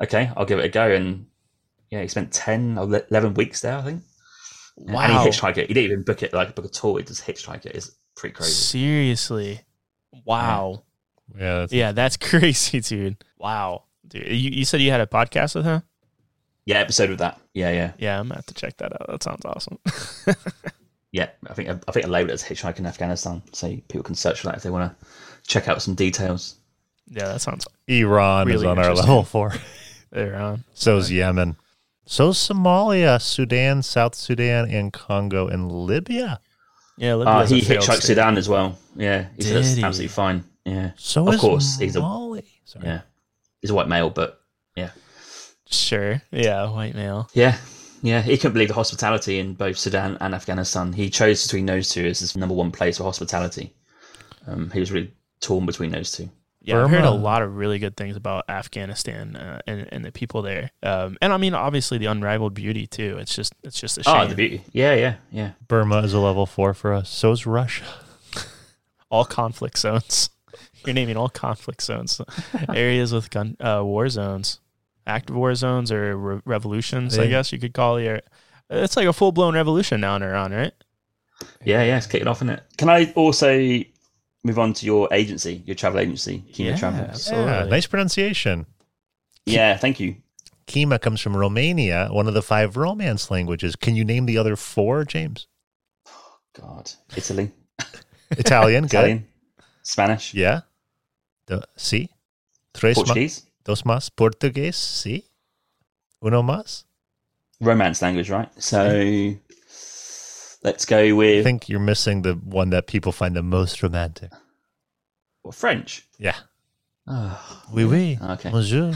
"Okay, 0.00 0.30
I'll 0.36 0.46
give 0.46 0.58
it 0.58 0.64
a 0.64 0.68
go." 0.70 0.90
And 0.90 1.26
yeah, 1.90 2.00
he 2.00 2.08
spent 2.08 2.32
10 2.32 2.78
or 2.78 2.84
11 3.10 3.34
weeks 3.34 3.60
there, 3.60 3.76
I 3.76 3.82
think. 3.82 4.02
Wow. 4.76 5.02
And 5.02 5.12
he 5.12 5.18
hitchhiked 5.28 5.58
it. 5.58 5.68
He 5.68 5.74
didn't 5.74 5.90
even 5.92 6.02
book 6.04 6.22
it 6.22 6.32
like 6.32 6.54
book 6.54 6.64
a 6.64 6.68
tour. 6.68 6.98
He 6.98 7.04
just 7.04 7.24
hitchhiked 7.26 7.66
it. 7.66 7.76
It's 7.76 7.90
pretty 8.16 8.32
crazy. 8.34 8.52
Seriously. 8.52 9.60
Wow. 10.24 10.84
Yeah, 11.36 11.58
that's, 11.60 11.72
Yeah, 11.72 11.92
that's 11.92 12.16
crazy, 12.18 12.80
dude. 12.80 13.16
Wow. 13.38 13.84
Dude, 14.06 14.26
you, 14.26 14.50
you 14.50 14.64
said 14.64 14.80
you 14.80 14.90
had 14.90 15.00
a 15.00 15.06
podcast 15.06 15.54
with 15.54 15.64
him? 15.64 15.82
Yeah, 16.66 16.78
episode 16.78 17.10
with 17.10 17.18
that. 17.18 17.40
Yeah, 17.52 17.70
yeah, 17.70 17.92
Yeah, 17.98 18.18
I'm 18.18 18.28
gonna 18.28 18.36
have 18.36 18.46
to 18.46 18.54
check 18.54 18.76
that 18.78 18.92
out. 18.92 19.06
That 19.08 19.22
sounds 19.22 19.44
awesome. 19.44 19.78
yeah. 21.12 21.28
I 21.46 21.54
think 21.54 21.68
I 21.68 21.92
think 21.92 22.06
I 22.06 22.08
labeled 22.08 22.30
it 22.30 22.34
as 22.34 22.42
hitchhike 22.42 22.78
in 22.78 22.86
Afghanistan, 22.86 23.42
so 23.52 23.68
people 23.88 24.02
can 24.02 24.14
search 24.14 24.40
for 24.40 24.46
that 24.46 24.56
if 24.56 24.62
they 24.62 24.70
want 24.70 24.98
to 24.98 25.06
check 25.46 25.68
out 25.68 25.82
some 25.82 25.94
details. 25.94 26.56
yeah, 27.10 27.28
that 27.28 27.40
sounds 27.42 27.66
Iran 27.86 28.50
is 28.50 28.62
on 28.62 28.78
our 28.78 28.94
level 28.94 29.24
four. 29.24 29.52
there 30.10 30.36
on. 30.36 30.64
So's 30.72 31.10
Yemen. 31.10 31.56
So's 32.06 32.38
Somalia, 32.38 33.20
Sudan, 33.20 33.82
South 33.82 34.14
Sudan, 34.14 34.70
and 34.70 34.92
Congo 34.92 35.48
and 35.48 35.70
Libya. 35.70 36.40
Yeah, 36.96 37.14
Uh, 37.16 37.46
he 37.46 37.60
hitchhiked. 37.60 38.02
Sudan 38.02 38.36
as 38.38 38.48
well. 38.48 38.78
Yeah, 38.96 39.26
he 39.36 39.42
said 39.42 39.52
Did 39.54 39.56
it's 39.58 39.74
he? 39.74 39.82
absolutely 39.82 40.08
fine. 40.08 40.44
Yeah, 40.64 40.92
So 40.96 41.28
Of 41.28 41.38
course, 41.40 41.78
he's 41.78 41.96
a-. 41.96 42.00
Sorry. 42.00 42.86
yeah. 42.86 43.00
He's 43.60 43.70
a 43.70 43.74
white 43.74 43.88
male, 43.88 44.10
but 44.10 44.40
yeah, 44.76 44.90
Sure. 45.70 46.22
Yeah, 46.30 46.70
white 46.70 46.94
male. 46.94 47.28
yeah, 47.34 47.56
yeah. 48.02 48.20
He 48.22 48.36
couldn't 48.36 48.52
believe 48.52 48.68
the 48.68 48.74
hospitality 48.74 49.38
in 49.38 49.54
both 49.54 49.76
Sudan 49.78 50.16
and 50.20 50.34
Afghanistan. 50.34 50.92
He 50.92 51.10
chose 51.10 51.42
between 51.44 51.66
those 51.66 51.88
two 51.88 52.04
as 52.06 52.20
his 52.20 52.36
number 52.36 52.54
one 52.54 52.70
place 52.70 52.98
for 52.98 53.04
hospitality. 53.04 53.74
Um, 54.46 54.70
he 54.70 54.80
was 54.80 54.92
really 54.92 55.12
torn 55.40 55.66
between 55.66 55.90
those 55.90 56.12
two. 56.12 56.30
Yeah, 56.64 56.82
I've 56.82 56.90
heard 56.90 57.04
a 57.04 57.10
lot 57.10 57.42
of 57.42 57.56
really 57.56 57.78
good 57.78 57.94
things 57.94 58.16
about 58.16 58.48
Afghanistan 58.48 59.36
uh, 59.36 59.60
and 59.66 59.86
and 59.92 60.02
the 60.02 60.10
people 60.10 60.40
there. 60.40 60.70
Um, 60.82 61.18
and 61.20 61.30
I 61.30 61.36
mean, 61.36 61.52
obviously 61.52 61.98
the 61.98 62.06
unrivaled 62.06 62.54
beauty 62.54 62.86
too. 62.86 63.18
It's 63.18 63.36
just 63.36 63.54
it's 63.62 63.78
just 63.78 63.98
a 63.98 64.02
shame. 64.02 64.14
Oh, 64.16 64.26
the 64.26 64.34
beauty. 64.34 64.64
Yeah, 64.72 64.94
yeah, 64.94 65.16
yeah. 65.30 65.50
Burma 65.68 65.98
is 65.98 66.14
a 66.14 66.20
level 66.20 66.46
four 66.46 66.72
for 66.72 66.94
us. 66.94 67.10
So 67.10 67.32
is 67.32 67.44
Russia. 67.44 67.84
all 69.10 69.26
conflict 69.26 69.78
zones. 69.78 70.30
You're 70.86 70.94
naming 70.94 71.18
all 71.18 71.28
conflict 71.28 71.82
zones, 71.82 72.20
areas 72.74 73.12
with 73.12 73.30
gun 73.30 73.56
uh, 73.60 73.82
war 73.84 74.08
zones, 74.08 74.60
active 75.06 75.36
war 75.36 75.54
zones 75.54 75.92
or 75.92 76.16
re- 76.16 76.40
revolutions. 76.46 77.18
I 77.18 77.26
guess 77.26 77.52
you 77.52 77.58
could 77.58 77.74
call 77.74 77.98
it. 77.98 78.26
It's 78.70 78.96
like 78.96 79.06
a 79.06 79.12
full 79.12 79.32
blown 79.32 79.54
revolution 79.54 80.00
now 80.00 80.16
in 80.16 80.22
Iran, 80.22 80.52
right? 80.52 80.72
Yeah, 81.64 81.82
yeah, 81.82 81.98
it's 81.98 82.06
kicking 82.06 82.28
off, 82.28 82.38
isn't 82.38 82.50
it? 82.50 82.62
Can 82.78 82.88
I 82.88 83.12
also 83.16 83.82
move 84.44 84.58
on 84.58 84.72
to 84.74 84.86
your 84.86 85.08
agency, 85.12 85.62
your 85.66 85.74
travel 85.74 85.98
agency, 86.00 86.44
Chima 86.52 86.66
Yeah, 86.70 86.76
Travels? 86.76 87.08
Absolutely. 87.08 87.52
Yeah, 87.52 87.64
nice 87.64 87.86
pronunciation. 87.86 88.66
Yeah, 89.46 89.76
thank 89.76 89.98
you. 90.00 90.16
Chima 90.66 91.00
comes 91.00 91.20
from 91.20 91.36
Romania, 91.36 92.08
one 92.10 92.26
of 92.28 92.34
the 92.34 92.42
five 92.42 92.76
Romance 92.76 93.30
languages. 93.30 93.76
Can 93.76 93.96
you 93.96 94.04
name 94.04 94.26
the 94.26 94.38
other 94.38 94.56
four, 94.56 95.04
James? 95.04 95.46
God, 96.60 96.92
Italy, 97.16 97.50
Italian, 98.30 98.84
good. 98.84 98.94
Italian, 98.94 99.26
Spanish, 99.82 100.32
Yeah. 100.34 100.60
The, 101.46 101.62
sí. 101.76 102.08
Tres 102.72 102.96
ma- 102.96 103.04
Portuguese, 103.04 103.42
dos 103.64 103.82
más. 103.82 104.10
Portugués, 104.10 104.74
sí. 104.74 105.24
Uno 106.22 106.42
más. 106.42 106.84
romance 107.60 108.00
language, 108.02 108.30
right? 108.30 108.48
So 108.62 109.36
let's 110.64 110.84
go 110.84 111.14
with. 111.14 111.40
I 111.40 111.42
think 111.44 111.68
you're 111.68 111.78
missing 111.80 112.22
the 112.22 112.34
one 112.34 112.70
that 112.70 112.86
people 112.88 113.12
find 113.12 113.36
the 113.36 113.42
most 113.42 113.82
romantic. 113.82 114.32
well, 115.44 115.52
French. 115.52 116.06
Yeah. 116.18 116.34
Oh, 117.06 117.62
Oui, 117.72 117.84
oui. 117.84 118.18
Okay. 118.20 118.50
Bonjour. 118.50 118.92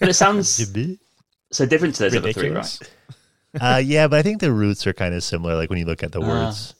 but 0.00 0.08
it 0.10 0.14
sounds 0.14 0.48
so 1.50 1.66
different 1.66 1.94
to 1.96 2.02
those 2.04 2.14
other 2.16 2.32
three, 2.32 2.50
right? 2.50 2.78
uh, 3.60 3.80
yeah, 3.82 4.06
but 4.06 4.18
I 4.18 4.22
think 4.22 4.40
the 4.40 4.52
roots 4.52 4.86
are 4.86 4.92
kind 4.92 5.14
of 5.14 5.24
similar, 5.24 5.56
like 5.56 5.70
when 5.70 5.78
you 5.78 5.86
look 5.86 6.02
at 6.02 6.12
the 6.12 6.20
Ah. 6.20 6.28
words. 6.28 6.74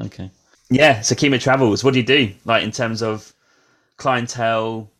Okay. 0.00 0.30
Yeah. 0.70 1.00
So 1.00 1.14
Chima 1.14 1.40
Travels, 1.40 1.82
what 1.82 1.94
do 1.94 2.00
you 2.00 2.06
do? 2.06 2.32
Like 2.44 2.62
in 2.62 2.70
terms 2.70 3.02
of 3.02 3.32
clientele, 3.96 4.90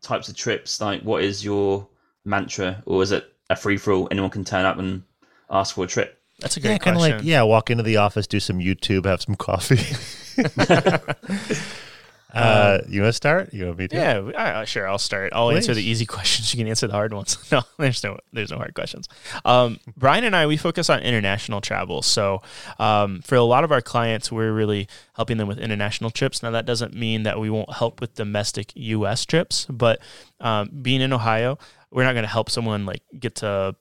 types 0.00 0.28
of 0.28 0.36
trips. 0.36 0.80
Like, 0.80 1.02
what 1.02 1.22
is 1.24 1.44
your 1.44 1.88
mantra, 2.24 2.82
or 2.86 3.02
is 3.02 3.10
it 3.12 3.24
a 3.50 3.56
free 3.56 3.76
for 3.76 3.92
all? 3.92 4.08
Anyone 4.10 4.30
can 4.30 4.44
turn 4.44 4.64
up 4.64 4.78
and 4.78 5.02
ask 5.50 5.74
for 5.74 5.84
a 5.84 5.88
trip. 5.88 6.21
That's 6.42 6.56
a 6.56 6.60
great 6.60 6.72
Yeah, 6.72 6.78
kind 6.78 6.96
of 6.96 7.00
question. 7.00 7.18
like, 7.18 7.26
yeah, 7.26 7.42
walk 7.42 7.70
into 7.70 7.82
the 7.82 7.96
office, 7.96 8.26
do 8.26 8.40
some 8.40 8.58
YouTube, 8.58 9.06
have 9.06 9.22
some 9.22 9.34
coffee. 9.36 9.96
uh, 12.34 12.78
you 12.88 13.02
want 13.02 13.08
to 13.10 13.12
start? 13.12 13.52
You 13.52 13.66
want 13.66 13.78
me 13.78 13.88
to? 13.88 13.96
Yeah, 13.96 14.30
I, 14.36 14.64
sure. 14.64 14.88
I'll 14.88 14.98
start. 14.98 15.32
I'll 15.34 15.50
answer 15.50 15.74
the 15.74 15.82
easy 15.82 16.06
questions. 16.16 16.52
You 16.54 16.58
can 16.58 16.66
answer 16.68 16.86
the 16.86 16.94
hard 16.94 17.12
ones. 17.12 17.36
No, 17.52 17.60
there's 17.78 18.02
no, 18.02 18.16
there's 18.32 18.50
no 18.50 18.56
hard 18.56 18.74
questions. 18.74 19.06
Um, 19.44 19.78
Brian 19.96 20.24
and 20.24 20.34
I, 20.34 20.46
we 20.46 20.56
focus 20.56 20.88
on 20.88 21.00
international 21.00 21.60
travel. 21.60 22.00
So 22.00 22.40
um, 22.78 23.20
for 23.20 23.34
a 23.34 23.42
lot 23.42 23.62
of 23.64 23.70
our 23.72 23.82
clients, 23.82 24.32
we're 24.32 24.52
really 24.52 24.88
helping 25.14 25.36
them 25.36 25.48
with 25.48 25.58
international 25.58 26.10
trips. 26.10 26.42
Now 26.42 26.50
that 26.52 26.64
doesn't 26.64 26.94
mean 26.94 27.24
that 27.24 27.38
we 27.38 27.50
won't 27.50 27.72
help 27.74 28.00
with 28.00 28.14
domestic 28.14 28.72
U.S. 28.74 29.26
trips, 29.26 29.66
but 29.68 30.00
um, 30.40 30.70
being 30.80 31.02
in 31.02 31.12
Ohio, 31.12 31.58
we're 31.90 32.04
not 32.04 32.14
going 32.14 32.24
to 32.24 32.28
help 32.30 32.48
someone 32.48 32.86
like 32.86 33.02
get 33.18 33.34
to, 33.36 33.76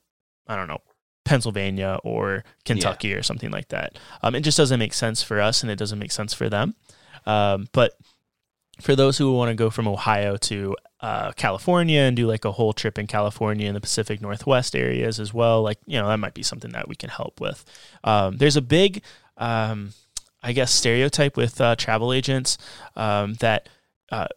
I 0.48 0.56
don't 0.58 0.68
know, 0.68 0.82
Pennsylvania 1.24 2.00
or 2.04 2.44
Kentucky 2.66 3.14
or 3.14 3.24
something 3.24 3.52
like 3.52 3.70
that. 3.70 3.98
Um, 4.24 4.36
it 4.36 4.42
just 4.42 4.58
doesn't 4.58 4.80
make 4.80 4.94
sense 4.94 5.22
for 5.22 5.40
us, 5.40 5.62
and 5.62 5.72
it 5.72 5.78
doesn't 5.78 6.00
make 6.00 6.12
sense 6.12 6.34
for 6.34 6.50
them. 6.50 6.76
Um, 7.26 7.68
but 7.74 7.94
for 8.82 8.96
those 8.96 9.18
who 9.18 9.34
want 9.34 9.50
to 9.50 9.56
go 9.56 9.70
from 9.70 9.88
Ohio 9.88 10.38
to 10.38 10.76
uh, 11.02 11.32
California 11.34 12.02
and 12.02 12.16
do 12.16 12.28
like 12.28 12.46
a 12.46 12.52
whole 12.52 12.74
trip 12.74 12.98
in 12.98 13.08
California 13.08 13.68
and 13.68 13.76
the 13.76 13.82
Pacific 13.82 14.22
Northwest 14.22 14.76
areas 14.76 15.20
as 15.20 15.34
well, 15.34 15.62
like 15.62 15.78
you 15.86 16.00
know 16.00 16.08
that 16.08 16.18
might 16.18 16.34
be 16.34 16.44
something 16.44 16.72
that 16.72 16.88
we 16.88 16.96
can 16.96 17.10
help 17.10 17.40
with. 17.40 17.64
Um, 18.04 18.38
there's 18.38 18.58
a 18.58 18.62
big, 18.62 19.04
um, 19.38 19.94
I 20.42 20.54
guess, 20.54 20.72
stereotype 20.72 21.38
with 21.38 21.62
uh, 21.62 21.76
travel 21.76 22.12
agents 22.12 22.58
um, 22.96 23.36
that 23.36 23.70
uh, 24.12 24.28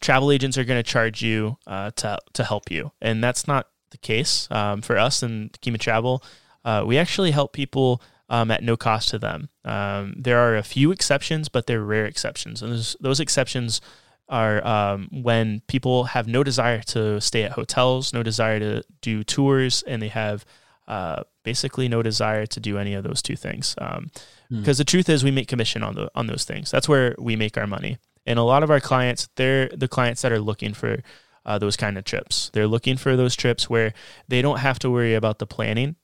travel 0.00 0.30
agents 0.30 0.58
are 0.58 0.64
going 0.64 0.82
to 0.82 0.90
charge 0.90 1.22
you 1.22 1.56
uh, 1.66 1.90
to 1.96 2.18
to 2.34 2.44
help 2.44 2.70
you, 2.70 2.92
and 3.00 3.24
that's 3.24 3.48
not 3.48 3.68
the 3.90 3.98
case 3.98 4.48
um, 4.50 4.82
for 4.82 4.98
us 4.98 5.22
in 5.22 5.50
Chima 5.62 5.78
Travel. 5.78 6.22
Uh, 6.64 6.84
we 6.86 6.98
actually 6.98 7.30
help 7.30 7.52
people 7.52 8.02
um, 8.28 8.50
at 8.50 8.62
no 8.62 8.76
cost 8.76 9.08
to 9.10 9.18
them. 9.18 9.48
Um, 9.64 10.14
there 10.16 10.38
are 10.38 10.56
a 10.56 10.62
few 10.62 10.92
exceptions, 10.92 11.48
but 11.48 11.66
they're 11.66 11.82
rare 11.82 12.06
exceptions, 12.06 12.62
and 12.62 12.72
those, 12.72 12.96
those 13.00 13.20
exceptions 13.20 13.80
are 14.28 14.64
um, 14.66 15.08
when 15.10 15.60
people 15.66 16.04
have 16.04 16.28
no 16.28 16.44
desire 16.44 16.82
to 16.82 17.20
stay 17.20 17.42
at 17.42 17.52
hotels, 17.52 18.12
no 18.12 18.22
desire 18.22 18.60
to 18.60 18.82
do 19.00 19.24
tours, 19.24 19.82
and 19.82 20.00
they 20.00 20.08
have 20.08 20.44
uh, 20.86 21.24
basically 21.42 21.88
no 21.88 22.02
desire 22.02 22.46
to 22.46 22.60
do 22.60 22.78
any 22.78 22.94
of 22.94 23.02
those 23.02 23.22
two 23.22 23.36
things. 23.36 23.74
Um, 23.78 24.10
Hmm. 24.50 24.58
Because 24.58 24.78
the 24.78 24.84
truth 24.84 25.08
is, 25.08 25.24
we 25.24 25.30
make 25.30 25.48
commission 25.48 25.82
on 25.82 25.94
the 25.94 26.10
on 26.14 26.26
those 26.26 26.44
things. 26.44 26.70
That's 26.70 26.88
where 26.88 27.14
we 27.18 27.36
make 27.36 27.56
our 27.56 27.66
money. 27.66 27.98
And 28.26 28.38
a 28.38 28.42
lot 28.42 28.62
of 28.62 28.70
our 28.70 28.80
clients, 28.80 29.28
they're 29.36 29.68
the 29.68 29.88
clients 29.88 30.22
that 30.22 30.32
are 30.32 30.40
looking 30.40 30.74
for 30.74 31.02
uh, 31.50 31.58
those 31.58 31.76
kind 31.76 31.98
of 31.98 32.04
trips. 32.04 32.48
They're 32.52 32.68
looking 32.68 32.96
for 32.96 33.16
those 33.16 33.34
trips 33.34 33.68
where 33.68 33.92
they 34.28 34.40
don't 34.40 34.60
have 34.60 34.78
to 34.80 34.90
worry 34.90 35.14
about 35.14 35.40
the 35.40 35.46
planning. 35.46 35.96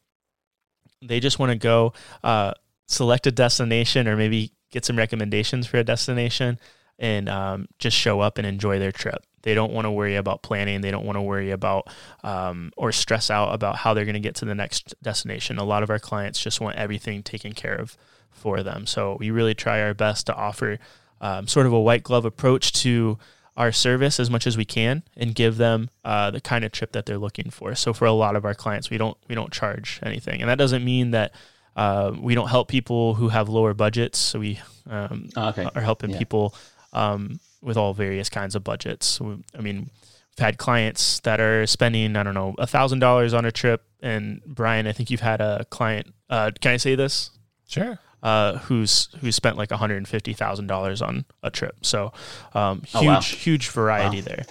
They 1.01 1.21
just 1.21 1.39
want 1.39 1.53
to 1.53 1.59
go 1.59 1.93
uh, 2.25 2.55
select 2.89 3.29
a 3.29 3.31
destination 3.31 4.09
or 4.09 4.17
maybe 4.17 4.53
get 4.73 4.85
some 4.85 4.99
recommendations 4.99 5.69
for 5.69 5.77
a 5.77 5.85
destination 5.85 6.59
and 6.99 7.29
um, 7.29 7.69
just 7.79 7.97
show 7.97 8.21
up 8.21 8.39
and 8.39 8.47
enjoy 8.47 8.81
their 8.81 8.91
trip. 8.91 9.25
They 9.43 9.55
don't 9.55 9.73
want 9.73 9.85
to 9.85 9.93
worry 9.93 10.17
about 10.17 10.43
planning. 10.43 10.81
They 10.81 10.91
don't 10.91 11.07
want 11.07 11.15
to 11.15 11.23
worry 11.23 11.53
about 11.53 11.87
um, 12.25 12.73
or 12.77 12.91
stress 12.91 13.31
out 13.31 13.55
about 13.55 13.77
how 13.77 13.95
they're 13.95 14.05
going 14.05 14.15
to 14.15 14.21
get 14.21 14.35
to 14.37 14.45
the 14.47 14.55
next 14.57 14.97
destination. 15.01 15.59
A 15.59 15.65
lot 15.65 15.85
of 15.85 15.91
our 15.91 16.01
clients 16.01 16.43
just 16.43 16.61
want 16.61 16.77
everything 16.77 17.23
taken 17.23 17.53
care 17.53 17.77
of 17.77 17.97
for 18.33 18.65
them. 18.65 18.85
So 18.87 19.17
we 19.21 19.31
really 19.31 19.55
try 19.55 19.81
our 19.83 19.95
best 19.95 20.27
to 20.27 20.35
offer 20.35 20.81
um, 21.21 21.47
sort 21.47 21.67
of 21.67 21.73
a 21.73 21.81
white 21.81 22.03
glove 22.03 22.25
approach 22.25 22.73
to 22.83 23.19
our 23.57 23.73
service 23.73 24.21
as 24.21 24.31
much 24.31 24.47
as 24.47 24.57
we 24.57 24.65
can 24.65 25.03
and 25.17 25.35
give 25.35 25.57
them 25.57 25.89
uh, 26.05 26.31
the 26.31 26.41
kind 26.41 26.65
of 26.65 26.73
trip 26.73 26.93
that 26.93 27.07
they're 27.07 27.19
looking 27.19 27.51
for. 27.51 27.75
So 27.75 27.93
for 27.93 28.05
a 28.05 28.13
lot 28.13 28.37
of 28.37 28.45
our 28.45 28.55
clients, 28.55 28.91
we 28.91 28.99
don't 28.99 29.17
we 29.29 29.35
don't 29.35 29.53
charge 29.53 30.01
anything, 30.03 30.41
and 30.41 30.51
that 30.51 30.59
doesn't 30.59 30.85
mean 30.85 31.13
that 31.13 31.33
uh, 31.75 32.13
we 32.19 32.35
don't 32.35 32.49
help 32.49 32.69
people 32.69 33.15
who 33.15 33.29
have 33.29 33.49
lower 33.49 33.75
budgets. 33.75 34.19
So 34.19 34.41
we 34.41 34.61
um, 34.89 35.31
oh, 35.37 35.49
okay. 35.49 35.69
are 35.75 35.83
helping 35.83 36.11
yeah. 36.11 36.19
people 36.19 36.55
um, 36.93 37.41
with 37.63 37.77
all 37.77 37.95
various 37.95 38.29
kinds 38.29 38.55
of 38.55 38.63
budgets. 38.63 39.21
I 39.21 39.61
mean, 39.61 39.79
we've 39.79 40.39
had 40.39 40.59
clients 40.59 41.21
that 41.21 41.41
are 41.41 41.67
spending 41.67 42.17
I 42.17 42.23
don't 42.23 42.35
know 42.35 42.55
a 42.59 42.67
thousand 42.67 42.99
dollars 42.99 43.33
on 43.33 43.45
a 43.45 43.53
trip, 43.53 43.83
and 44.01 44.43
Brian, 44.45 44.87
I 44.87 44.93
think 44.93 45.11
you've 45.11 45.21
had 45.21 45.41
a 45.41 45.65
client. 45.71 46.15
Uh, 46.29 46.51
can 46.61 46.73
I 46.73 46.77
say 46.77 46.95
this? 46.95 47.31
Sure 47.69 47.99
uh, 48.27 48.59
who's 48.59 49.09
who 49.21 49.31
spent 49.31 49.57
like 49.57 49.71
one 49.71 49.79
hundred 49.79 49.99
and 49.99 50.09
fifty 50.09 50.33
thousand 50.33 50.67
dollars 50.67 51.01
on 51.01 51.25
a 51.45 51.51
trip. 51.51 51.77
So 51.83 52.13
um, 52.55 52.81
huge, 52.81 52.95
oh, 52.97 53.05
wow. 53.05 53.21
huge 53.21 53.69
variety 53.69 54.19
wow. 54.19 54.25
there. 54.27 54.45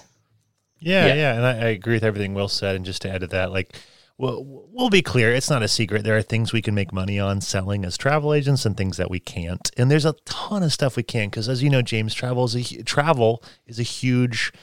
Yeah, 0.79 1.07
yeah, 1.07 1.13
yeah, 1.15 1.33
and 1.33 1.45
I, 1.45 1.51
I, 1.51 1.69
agree 1.71 1.95
with 1.95 2.03
everything 2.03 2.33
Will 2.33 2.47
said. 2.47 2.75
And 2.75 2.85
just 2.85 3.01
to 3.01 3.09
add 3.09 3.21
to 3.21 3.27
that, 3.27 3.51
like, 3.51 3.75
we'll, 4.17 4.45
we'll 4.71 4.89
be 4.89 5.01
clear, 5.01 5.33
it's 5.33 5.49
not 5.49 5.63
a 5.63 5.67
secret. 5.67 6.03
There 6.03 6.15
are 6.15 6.21
things 6.21 6.53
we 6.53 6.61
can 6.61 6.75
make 6.75 6.93
money 6.93 7.19
on 7.19 7.41
selling 7.41 7.83
as 7.83 7.97
travel 7.97 8.33
agents, 8.33 8.65
and 8.65 8.77
things 8.77 8.95
that 8.95 9.09
we 9.09 9.19
can't. 9.19 9.69
And 9.77 9.91
there's 9.91 10.05
a 10.05 10.13
ton 10.25 10.63
of 10.63 10.71
stuff 10.71 10.95
we 10.95 11.03
can 11.03 11.29
because, 11.29 11.49
as 11.49 11.61
you 11.61 11.69
know, 11.69 11.81
James, 11.81 12.13
travel 12.13 12.45
is 12.45 12.55
a 12.55 12.83
travel 12.83 13.43
is 13.67 13.79
a 13.79 13.83
huge 13.83 14.53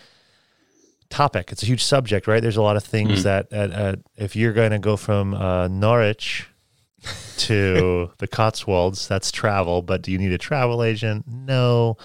topic. 1.10 1.52
It's 1.52 1.62
a 1.62 1.66
huge 1.66 1.84
subject, 1.84 2.26
right? 2.26 2.40
There's 2.40 2.56
a 2.56 2.62
lot 2.62 2.76
of 2.76 2.84
things 2.84 3.24
mm. 3.24 3.48
that 3.51 3.98
if 4.16 4.36
you're 4.36 4.55
going 4.55 4.70
to 4.70 4.78
go 4.78 4.97
from 4.97 5.34
uh, 5.34 5.68
Norwich 5.68 6.48
to 7.38 8.10
the 8.18 8.28
Cotswolds. 8.28 9.08
That's 9.08 9.30
travel, 9.30 9.82
but 9.82 10.02
do 10.02 10.12
you 10.12 10.18
need 10.18 10.32
a 10.32 10.38
travel 10.38 10.82
agent? 10.82 11.26
No. 11.26 11.96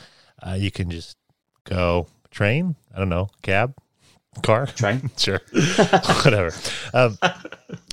Uh, 0.41 0.57
you 0.59 0.71
can 0.71 0.89
just 0.89 1.17
go 1.63 2.07
train. 2.31 2.75
I 2.93 2.99
don't 2.99 3.09
know, 3.09 3.29
cab, 3.41 3.75
car, 4.41 4.65
train. 4.75 5.09
sure, 5.17 5.41
whatever. 6.23 6.51
Um, 6.93 7.17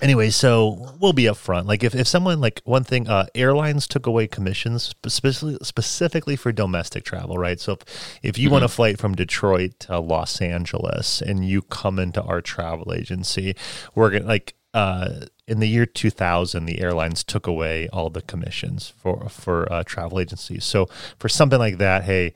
anyway, 0.03 0.31
so 0.31 0.95
we'll 1.01 1.13
be 1.13 1.25
upfront. 1.25 1.67
Like 1.67 1.83
if, 1.83 1.95
if 1.95 2.07
someone 2.07 2.41
like 2.41 2.61
one 2.65 2.85
thing, 2.85 3.09
uh, 3.09 3.27
airlines 3.35 3.87
took 3.87 4.07
away 4.07 4.27
commissions 4.27 4.83
specifically 4.85 5.59
specifically 5.63 6.37
for 6.37 6.53
domestic 6.53 7.05
travel, 7.05 7.39
right? 7.39 7.61
So 7.61 7.73
if, 7.73 8.19
if 8.23 8.39
you 8.39 8.47
mm-hmm. 8.47 8.53
want 8.53 8.65
a 8.65 8.69
flight 8.69 8.99
from 8.99 9.15
Detroit 9.15 9.81
to 9.81 9.99
Los 9.99 10.41
Angeles 10.41 11.21
and 11.21 11.47
you 11.47 11.63
come 11.63 11.99
into 11.99 12.23
our 12.23 12.41
travel 12.41 12.93
agency, 12.95 13.55
we're 13.95 14.11
gonna 14.11 14.27
like 14.27 14.55
uh, 14.73 15.27
in 15.47 15.61
the 15.61 15.69
year 15.69 15.85
2000, 15.85 16.65
the 16.65 16.81
airlines 16.81 17.23
took 17.23 17.47
away 17.47 17.89
all 17.93 18.09
the 18.09 18.23
commissions 18.23 18.89
for 18.97 19.29
for 19.29 19.71
uh, 19.71 19.83
travel 19.85 20.19
agencies. 20.19 20.65
So 20.65 20.87
for 21.19 21.29
something 21.29 21.59
like 21.59 21.79
that, 21.79 22.05
hey, 22.05 22.33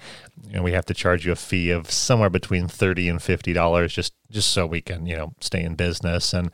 you 0.46 0.54
know, 0.54 0.62
we 0.62 0.72
have 0.72 0.84
to 0.86 0.94
charge 0.94 1.24
you 1.24 1.32
a 1.32 1.36
fee 1.36 1.70
of 1.70 1.90
somewhere 1.90 2.30
between 2.30 2.68
thirty 2.68 3.08
and 3.08 3.22
fifty 3.22 3.52
dollars 3.52 3.94
just 3.94 4.12
just 4.30 4.50
so 4.50 4.66
we 4.66 4.82
can 4.82 5.06
you 5.06 5.16
know 5.16 5.32
stay 5.40 5.62
in 5.62 5.74
business. 5.74 6.34
And 6.34 6.50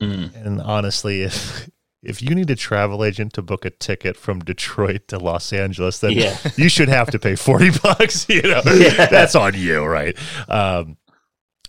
mm. 0.00 0.34
and 0.34 0.60
honestly, 0.60 1.22
if 1.22 1.70
if 2.02 2.20
you 2.20 2.34
need 2.34 2.50
a 2.50 2.56
travel 2.56 3.02
agent 3.02 3.32
to 3.32 3.42
book 3.42 3.64
a 3.64 3.70
ticket 3.70 4.18
from 4.18 4.40
Detroit 4.40 5.08
to 5.08 5.18
Los 5.18 5.52
Angeles, 5.52 6.00
then 6.00 6.12
yeah. 6.12 6.36
you 6.56 6.68
should 6.68 6.90
have 6.90 7.10
to 7.10 7.18
pay 7.18 7.36
forty 7.36 7.70
bucks. 7.82 8.28
You 8.28 8.42
know, 8.42 8.62
yeah. 8.66 9.06
that's 9.06 9.34
on 9.34 9.54
you, 9.54 9.82
right? 9.82 10.16
Um, 10.48 10.98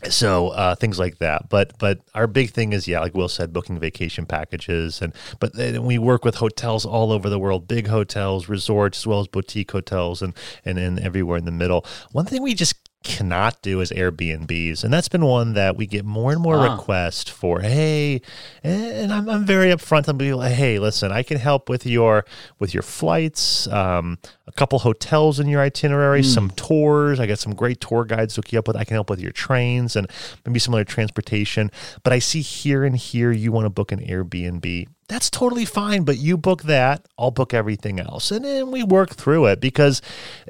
so 0.04 0.50
uh, 0.50 0.76
things 0.76 1.00
like 1.00 1.18
that. 1.20 1.50
But 1.50 1.78
but 1.80 2.00
our 2.14 2.28
big 2.28 2.52
thing 2.52 2.74
is 2.74 2.88
yeah 2.88 3.00
like 3.00 3.16
will 3.16 3.28
said 3.28 3.54
booking 3.54 3.80
vacation 3.80 4.26
packages 4.26 5.02
and 5.02 5.14
but 5.40 5.54
then 5.54 5.84
we 5.84 5.98
work 5.98 6.24
with 6.24 6.36
hotels 6.36 6.86
all 6.86 7.12
over 7.12 7.30
the 7.30 7.40
world 7.40 7.68
big 7.68 7.88
hotels 7.88 8.48
resorts 8.48 9.00
as 9.00 9.08
well 9.08 9.20
as 9.20 9.28
boutique 9.28 9.72
hotels 9.72 10.22
and 10.22 10.34
and, 10.66 10.78
and 10.78 11.00
everywhere 11.00 11.38
in 11.38 11.46
the 11.46 11.52
middle. 11.52 11.86
One 12.12 12.26
thing 12.26 12.42
we 12.42 12.54
just 12.54 12.87
cannot 13.08 13.62
do 13.62 13.80
is 13.80 13.92
Airbnbs. 13.92 14.84
And 14.84 14.94
that's 14.94 15.08
been 15.08 15.24
one 15.24 15.54
that 15.54 15.78
we 15.78 15.88
get 15.88 16.04
more 16.04 16.32
and 16.34 16.42
more 16.42 16.58
requests 16.58 17.30
for. 17.30 17.62
Hey, 17.62 18.22
and 18.64 19.14
I'm, 19.14 19.30
I'm 19.30 19.46
very 19.46 19.68
upfront 19.68 20.18
be 20.18 20.34
like, 20.34 20.54
hey, 20.54 20.78
listen, 20.78 21.12
I 21.12 21.24
can 21.24 21.38
help 21.38 21.70
with 21.70 21.86
your 21.86 22.26
with 22.60 22.74
your 22.74 22.84
flights, 22.84 23.68
um, 23.68 24.18
a 24.46 24.52
couple 24.52 24.80
hotels 24.80 25.40
in 25.40 25.48
your 25.48 25.62
itinerary, 25.62 26.22
mm. 26.22 26.26
some 26.26 26.50
tours. 26.52 27.20
I 27.20 27.28
got 27.28 27.40
some 27.40 27.56
great 27.56 27.80
tour 27.80 28.04
guides 28.04 28.36
to 28.36 28.40
hook 28.40 28.52
you 28.52 28.60
up 28.60 28.68
with. 28.68 28.76
I 28.76 28.84
can 28.84 28.96
help 28.96 29.10
with 29.10 29.22
your 29.22 29.32
trains 29.32 29.96
and 29.96 30.08
maybe 30.46 30.60
some 30.60 30.74
other 30.74 30.84
transportation. 30.84 31.72
But 32.04 32.14
I 32.14 32.20
see 32.20 32.42
here 32.42 32.84
and 32.84 32.96
here 32.96 33.32
you 33.32 33.52
want 33.52 33.66
to 33.66 33.70
book 33.70 33.92
an 33.92 34.00
Airbnb 34.00 34.88
that's 35.08 35.30
totally 35.30 35.66
fine. 35.66 36.04
But 36.04 36.18
you 36.18 36.38
book 36.38 36.64
that, 36.64 37.06
I'll 37.18 37.32
book 37.32 37.54
everything 37.54 38.00
else. 38.00 38.32
And 38.32 38.44
then 38.44 38.72
we 38.72 38.84
work 38.84 39.16
through 39.16 39.46
it 39.48 39.62
because 39.62 40.02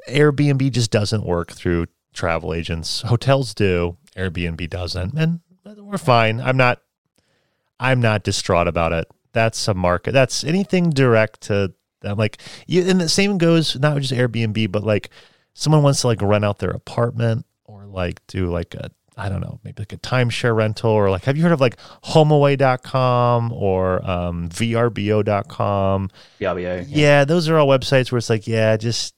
Airbnb 0.08 0.70
just 0.72 0.90
doesn't 0.90 1.24
work 1.24 1.52
through 1.52 1.86
travel 2.18 2.52
agents. 2.52 3.02
Hotels 3.02 3.54
do, 3.54 3.96
Airbnb 4.16 4.68
doesn't, 4.68 5.14
and 5.14 5.40
we're 5.64 5.98
fine. 5.98 6.40
I'm 6.40 6.56
not 6.56 6.82
I'm 7.80 8.00
not 8.00 8.24
distraught 8.24 8.66
about 8.66 8.92
it. 8.92 9.08
That's 9.32 9.68
a 9.68 9.74
market. 9.74 10.12
That's 10.12 10.42
anything 10.42 10.90
direct 10.90 11.42
to 11.42 11.72
them. 12.00 12.18
Like 12.18 12.38
you, 12.66 12.82
and 12.82 13.00
the 13.00 13.08
same 13.08 13.38
goes 13.38 13.76
not 13.76 14.00
just 14.00 14.12
Airbnb, 14.12 14.72
but 14.72 14.82
like 14.82 15.10
someone 15.54 15.82
wants 15.82 16.00
to 16.00 16.08
like 16.08 16.20
rent 16.20 16.44
out 16.44 16.58
their 16.58 16.70
apartment 16.70 17.46
or 17.64 17.86
like 17.86 18.26
do 18.26 18.50
like 18.50 18.74
a 18.74 18.90
I 19.16 19.28
don't 19.28 19.40
know, 19.40 19.58
maybe 19.64 19.80
like 19.80 19.92
a 19.92 19.98
timeshare 19.98 20.54
rental 20.54 20.90
or 20.90 21.10
like 21.10 21.24
have 21.24 21.36
you 21.36 21.42
heard 21.42 21.52
of 21.52 21.60
like 21.60 21.76
homeaway.com 22.04 23.52
or 23.52 24.08
um, 24.08 24.48
vrbo.com? 24.48 26.10
VRBO. 26.40 26.60
Yeah. 26.60 26.82
yeah, 26.88 27.24
those 27.24 27.48
are 27.48 27.58
all 27.58 27.66
websites 27.66 28.10
where 28.10 28.18
it's 28.18 28.30
like, 28.30 28.46
yeah, 28.46 28.76
just 28.76 29.14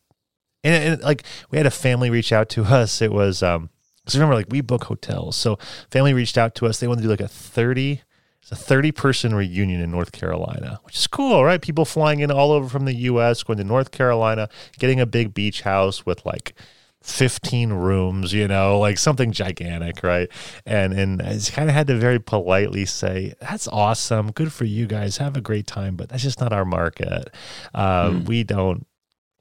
and, 0.65 0.95
and, 0.95 1.03
like 1.03 1.25
we 1.51 1.59
had 1.59 1.67
a 1.67 1.71
family 1.71 2.11
reach 2.11 2.33
out 2.33 2.49
to 2.51 2.65
us. 2.65 3.03
It 3.03 3.13
was 3.13 3.43
um 3.43 3.71
because 4.05 4.15
remember 4.15 4.35
like 4.35 4.47
we 4.51 4.61
book 4.61 4.85
hotels, 4.85 5.37
so 5.37 5.59
family 5.91 6.15
reached 6.15 6.39
out 6.39 6.55
to 6.57 6.67
us. 6.67 6.81
They 6.81 6.89
wanted 6.89 7.03
to 7.03 7.07
do 7.07 7.11
like 7.11 7.21
a 7.21 7.29
thirty. 7.29 8.03
It's 8.43 8.53
a 8.53 8.57
30 8.57 8.93
person 8.93 9.35
reunion 9.35 9.83
in 9.83 9.91
North 9.91 10.13
Carolina, 10.13 10.81
which 10.85 10.97
is 10.97 11.07
cool, 11.07 11.45
right? 11.45 11.61
People 11.61 11.85
flying 11.85 12.21
in 12.21 12.31
all 12.31 12.53
over 12.53 12.71
from 12.71 12.87
the 12.87 12.95
US, 12.95 13.43
going 13.43 13.59
to 13.59 13.65
North 13.65 13.91
Carolina, 13.91 14.49
getting 14.79 14.99
a 14.99 15.05
big 15.05 15.35
beach 15.35 15.61
house 15.61 16.07
with 16.07 16.25
like 16.25 16.55
15 17.03 17.73
rooms, 17.73 18.33
you 18.33 18.47
know, 18.47 18.79
like 18.79 18.99
something 18.99 19.33
gigantic, 19.33 20.03
right? 20.03 20.29
And 20.67 20.93
and 20.93 21.23
I 21.23 21.39
kind 21.51 21.69
of 21.69 21.75
had 21.75 21.87
to 21.87 21.97
very 21.97 22.19
politely 22.19 22.85
say, 22.85 23.35
"That's 23.41 23.67
awesome, 23.69 24.33
good 24.33 24.53
for 24.53 24.65
you 24.65 24.87
guys, 24.87 25.17
have 25.17 25.37
a 25.37 25.41
great 25.41 25.67
time," 25.67 25.97
but 25.97 26.11
that's 26.11 26.23
just 26.23 26.41
not 26.41 26.53
our 26.53 26.65
market. 26.65 27.33
Uh, 27.75 28.11
mm. 28.11 28.27
We 28.27 28.45
don't 28.45 28.87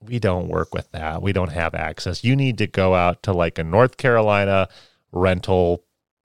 we 0.02 0.20
don't 0.20 0.48
work 0.48 0.74
with 0.74 0.92
that. 0.92 1.22
We 1.22 1.34
don't 1.34 1.52
have 1.52 1.76
access. 1.76 2.24
You 2.24 2.36
need 2.36 2.58
to 2.60 2.68
go 2.68 2.96
out 2.96 3.24
to 3.24 3.34
like 3.34 3.58
a 3.58 3.64
North 3.64 3.98
Carolina 3.98 4.70
rental 5.12 5.84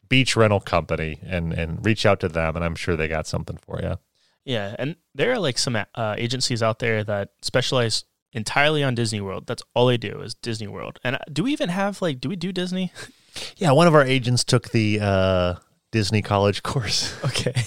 beach 0.09 0.35
rental 0.35 0.59
company 0.59 1.19
and 1.23 1.53
and 1.53 1.83
reach 1.85 2.05
out 2.05 2.19
to 2.19 2.27
them 2.27 2.55
and 2.55 2.63
I'm 2.63 2.75
sure 2.75 2.95
they 2.95 3.07
got 3.07 3.27
something 3.27 3.57
for 3.57 3.81
you. 3.81 3.97
Yeah, 4.45 4.75
and 4.77 4.97
there 5.15 5.31
are 5.31 5.39
like 5.39 5.57
some 5.57 5.75
uh, 5.75 6.15
agencies 6.17 6.61
out 6.61 6.79
there 6.79 7.03
that 7.05 7.29
specialize 7.41 8.03
entirely 8.33 8.83
on 8.83 8.93
Disney 8.93 9.21
World. 9.21 9.47
That's 9.47 9.63
all 9.73 9.87
they 9.87 9.97
do 9.97 10.19
is 10.21 10.35
Disney 10.35 10.67
World. 10.67 10.99
And 11.03 11.15
uh, 11.15 11.19
do 11.31 11.43
we 11.43 11.53
even 11.53 11.69
have 11.69 12.01
like 12.01 12.19
do 12.19 12.29
we 12.29 12.35
do 12.35 12.51
Disney? 12.51 12.91
Yeah, 13.57 13.71
one 13.71 13.87
of 13.87 13.95
our 13.95 14.03
agents 14.03 14.43
took 14.43 14.69
the 14.69 14.99
uh, 15.01 15.55
Disney 15.89 16.21
college 16.21 16.61
course. 16.61 17.15
Okay. 17.25 17.55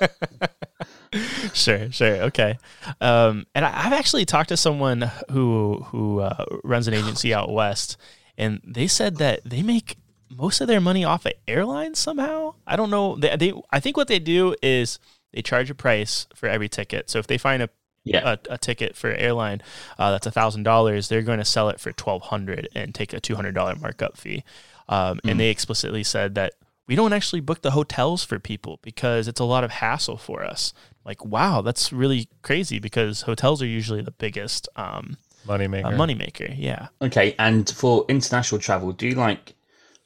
sure, 1.54 1.90
sure, 1.92 2.22
okay. 2.24 2.58
Um, 3.00 3.46
and 3.54 3.64
I, 3.64 3.82
have 3.82 3.92
actually 3.92 4.24
talked 4.24 4.48
to 4.50 4.56
someone 4.56 5.10
who 5.30 5.84
who 5.88 6.20
uh, 6.20 6.44
runs 6.64 6.88
an 6.88 6.94
agency 6.94 7.32
out 7.34 7.52
west, 7.52 7.96
and 8.36 8.60
they 8.64 8.86
said 8.86 9.16
that 9.16 9.40
they 9.44 9.62
make 9.62 9.96
most 10.30 10.60
of 10.60 10.68
their 10.68 10.80
money 10.80 11.04
off 11.04 11.26
of 11.26 11.32
airlines 11.46 11.98
somehow. 11.98 12.54
I 12.66 12.76
don't 12.76 12.90
know. 12.90 13.16
They, 13.16 13.36
they 13.36 13.52
I 13.70 13.80
think 13.80 13.96
what 13.96 14.08
they 14.08 14.18
do 14.18 14.54
is 14.62 14.98
they 15.32 15.42
charge 15.42 15.70
a 15.70 15.74
price 15.74 16.26
for 16.34 16.48
every 16.48 16.68
ticket. 16.68 17.10
So 17.10 17.18
if 17.18 17.26
they 17.26 17.38
find 17.38 17.62
a 17.62 17.68
yeah. 18.04 18.36
a, 18.48 18.54
a 18.54 18.58
ticket 18.58 18.96
for 18.96 19.10
airline 19.10 19.62
uh, 19.98 20.12
that's 20.12 20.26
a 20.26 20.30
thousand 20.30 20.62
dollars, 20.62 21.08
they're 21.08 21.22
going 21.22 21.38
to 21.38 21.44
sell 21.44 21.68
it 21.68 21.80
for 21.80 21.92
twelve 21.92 22.22
hundred 22.22 22.68
and 22.74 22.94
take 22.94 23.12
a 23.12 23.20
two 23.20 23.36
hundred 23.36 23.54
dollar 23.54 23.74
markup 23.74 24.16
fee. 24.16 24.44
Um, 24.88 25.16
mm. 25.16 25.20
And 25.24 25.32
hmm. 25.32 25.38
they 25.38 25.50
explicitly 25.50 26.04
said 26.04 26.36
that 26.36 26.54
we 26.86 26.94
don't 26.94 27.12
actually 27.12 27.40
book 27.40 27.62
the 27.62 27.72
hotels 27.72 28.24
for 28.24 28.38
people 28.38 28.78
because 28.82 29.28
it's 29.28 29.40
a 29.40 29.44
lot 29.44 29.64
of 29.64 29.70
hassle 29.72 30.16
for 30.16 30.44
us. 30.44 30.72
Like, 31.06 31.24
wow, 31.24 31.62
that's 31.62 31.92
really 31.92 32.28
crazy 32.42 32.80
because 32.80 33.22
hotels 33.22 33.62
are 33.62 33.66
usually 33.66 34.02
the 34.02 34.10
biggest 34.10 34.68
um, 34.74 35.16
money 35.46 35.68
maker. 35.68 35.86
Uh, 35.86 35.92
money 35.92 36.14
maker, 36.14 36.48
yeah. 36.52 36.88
Okay, 37.00 37.36
and 37.38 37.70
for 37.70 38.04
international 38.08 38.60
travel, 38.60 38.90
do 38.90 39.06
you 39.06 39.14
like 39.14 39.54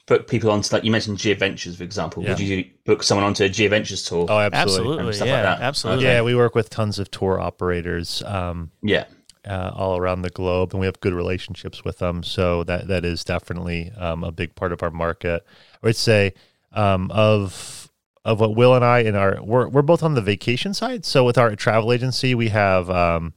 book 0.05 0.27
people 0.27 0.51
onto 0.51 0.75
like 0.75 0.83
you 0.83 0.91
mentioned 0.91 1.19
Ventures, 1.19 1.75
for 1.75 1.83
example? 1.83 2.21
Yeah. 2.21 2.29
Would 2.29 2.39
you 2.39 2.65
book 2.85 3.01
someone 3.01 3.25
onto 3.25 3.43
a 3.43 3.49
Ventures 3.49 4.03
tour? 4.03 4.27
Oh, 4.29 4.37
absolutely, 4.37 5.07
absolutely, 5.07 5.27
yeah, 5.27 5.49
like 5.49 5.59
absolutely. 5.61 6.05
Yeah, 6.05 6.21
we 6.21 6.35
work 6.35 6.53
with 6.53 6.69
tons 6.69 6.99
of 6.99 7.09
tour 7.09 7.39
operators. 7.39 8.21
Um, 8.21 8.69
yeah, 8.83 9.05
uh, 9.45 9.71
all 9.73 9.97
around 9.97 10.21
the 10.21 10.29
globe, 10.29 10.71
and 10.71 10.79
we 10.79 10.85
have 10.85 10.99
good 10.99 11.13
relationships 11.13 11.83
with 11.83 11.97
them. 11.97 12.21
So 12.21 12.63
that 12.65 12.87
that 12.89 13.05
is 13.05 13.23
definitely 13.23 13.91
um, 13.97 14.23
a 14.23 14.31
big 14.31 14.53
part 14.53 14.71
of 14.71 14.83
our 14.83 14.91
market. 14.91 15.43
I 15.81 15.87
would 15.87 15.95
say 15.95 16.33
um, 16.73 17.09
of 17.11 17.80
of 18.23 18.39
what 18.39 18.55
Will 18.55 18.75
and 18.75 18.85
I 18.85 18.99
in 18.99 19.15
our 19.15 19.39
we're 19.43 19.67
we're 19.67 19.81
both 19.81 20.03
on 20.03 20.13
the 20.13 20.21
vacation 20.21 20.73
side. 20.73 21.05
So 21.05 21.23
with 21.23 21.37
our 21.37 21.55
travel 21.55 21.91
agency, 21.91 22.35
we 22.35 22.49
have 22.49 22.89
um, 22.89 23.33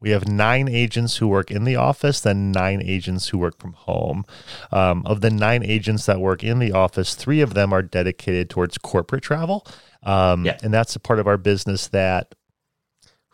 we 0.00 0.10
have 0.10 0.28
nine 0.28 0.68
agents 0.68 1.16
who 1.16 1.28
work 1.28 1.50
in 1.50 1.64
the 1.64 1.76
office, 1.76 2.20
then 2.20 2.52
nine 2.52 2.82
agents 2.82 3.28
who 3.28 3.38
work 3.38 3.58
from 3.58 3.72
home. 3.72 4.24
Um, 4.70 5.02
of 5.06 5.22
the 5.22 5.30
nine 5.30 5.62
agents 5.62 6.04
that 6.06 6.20
work 6.20 6.44
in 6.44 6.58
the 6.58 6.72
office, 6.72 7.14
three 7.14 7.40
of 7.40 7.54
them 7.54 7.72
are 7.72 7.82
dedicated 7.82 8.50
towards 8.50 8.76
corporate 8.76 9.22
travel. 9.22 9.66
Um, 10.02 10.44
yeah. 10.44 10.58
And 10.62 10.74
that's 10.74 10.94
a 10.94 11.00
part 11.00 11.20
of 11.20 11.26
our 11.26 11.38
business 11.38 11.88
that 11.88 12.34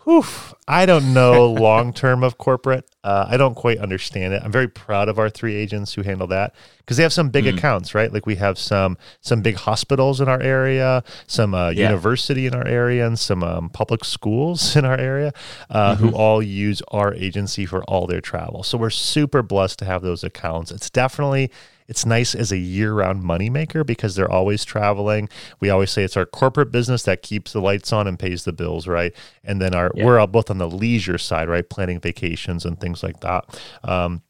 Whew, 0.05 0.25
I 0.67 0.87
don't 0.87 1.13
know 1.13 1.51
long 1.53 1.93
term 1.93 2.25
of 2.25 2.39
corporate. 2.39 2.89
Uh, 3.05 3.27
I 3.29 3.37
don't 3.37 3.55
quite 3.55 3.79
understand 3.79 4.35
it. 4.35 4.43
I'm 4.43 4.53
very 4.53 4.69
proud 4.69 5.09
of 5.09 5.19
our 5.19 5.29
three 5.31 5.55
agents 5.55 5.95
who 5.95 6.03
handle 6.03 6.27
that 6.29 6.55
because 6.79 6.97
they 6.97 7.03
have 7.03 7.13
some 7.13 7.29
big 7.29 7.45
mm. 7.45 7.57
accounts, 7.57 7.95
right? 7.95 8.13
Like 8.13 8.27
we 8.27 8.37
have 8.37 8.59
some 8.59 8.97
some 9.21 9.43
big 9.43 9.57
hospitals 9.57 10.21
in 10.21 10.29
our 10.29 10.41
area, 10.41 11.05
some 11.27 11.55
uh, 11.55 11.71
yeah. 11.71 11.89
university 11.89 12.47
in 12.47 12.55
our 12.55 12.67
area, 12.67 13.07
and 13.07 13.19
some 13.19 13.43
um, 13.43 13.69
public 13.71 14.05
schools 14.05 14.75
in 14.77 14.85
our 14.85 14.99
area 14.99 15.33
uh, 15.69 15.95
mm-hmm. 15.95 16.07
who 16.07 16.15
all 16.15 16.43
use 16.43 16.83
our 16.89 17.15
agency 17.15 17.67
for 17.67 17.83
all 17.85 18.07
their 18.07 18.21
travel. 18.21 18.63
So 18.63 18.79
we're 18.79 18.91
super 18.91 19.43
blessed 19.43 19.79
to 19.81 19.85
have 19.85 20.03
those 20.03 20.25
accounts. 20.25 20.71
It's 20.71 20.91
definitely 20.91 21.51
it's 21.91 22.07
nice 22.07 22.37
as 22.37 22.53
a 22.53 22.57
year 22.57 22.95
round 22.95 23.25
moneymaker 23.25 23.85
because 23.85 24.15
they're 24.15 24.31
always 24.31 24.65
traveling. 24.65 25.29
We 25.59 25.71
always 25.71 25.91
say 25.91 26.05
it's 26.05 26.17
our 26.17 26.25
corporate 26.25 26.71
business 26.71 27.03
that 27.03 27.23
keeps 27.23 27.53
the 27.53 27.61
lights 27.61 27.93
on 27.93 28.07
and 28.07 28.17
pays 28.17 28.45
the 28.45 28.53
bills, 28.53 28.87
right? 28.87 29.13
And 29.43 29.61
then 29.61 29.75
our 29.75 29.91
yeah. 29.97 30.05
we're 30.05 30.25
both 30.29 30.53
on 30.53 30.59
the 30.59 30.71
leisure 30.71 31.19
side, 31.19 31.49
right? 31.49 31.69
Planning 31.69 31.99
vacations 31.99 32.65
and 32.65 32.81
things 32.81 33.03
like 33.03 33.21
that. 33.21 33.61
Um, 33.83 34.23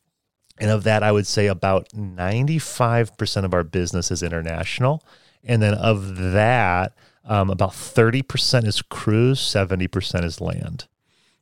and 0.59 0.71
of 0.71 0.85
that, 0.85 1.03
I 1.03 1.13
would 1.13 1.27
say 1.27 1.49
about 1.49 1.91
95% 1.91 3.45
of 3.45 3.53
our 3.53 3.65
business 3.65 4.11
is 4.11 4.23
international. 4.23 5.05
And 5.45 5.63
then 5.63 5.75
of 5.75 6.17
that, 6.17 6.95
um, 7.27 7.51
about 7.51 7.73
30% 7.73 8.67
is 8.67 8.81
cruise, 8.81 9.39
70% 9.39 10.25
is 10.25 10.41
land. 10.41 10.87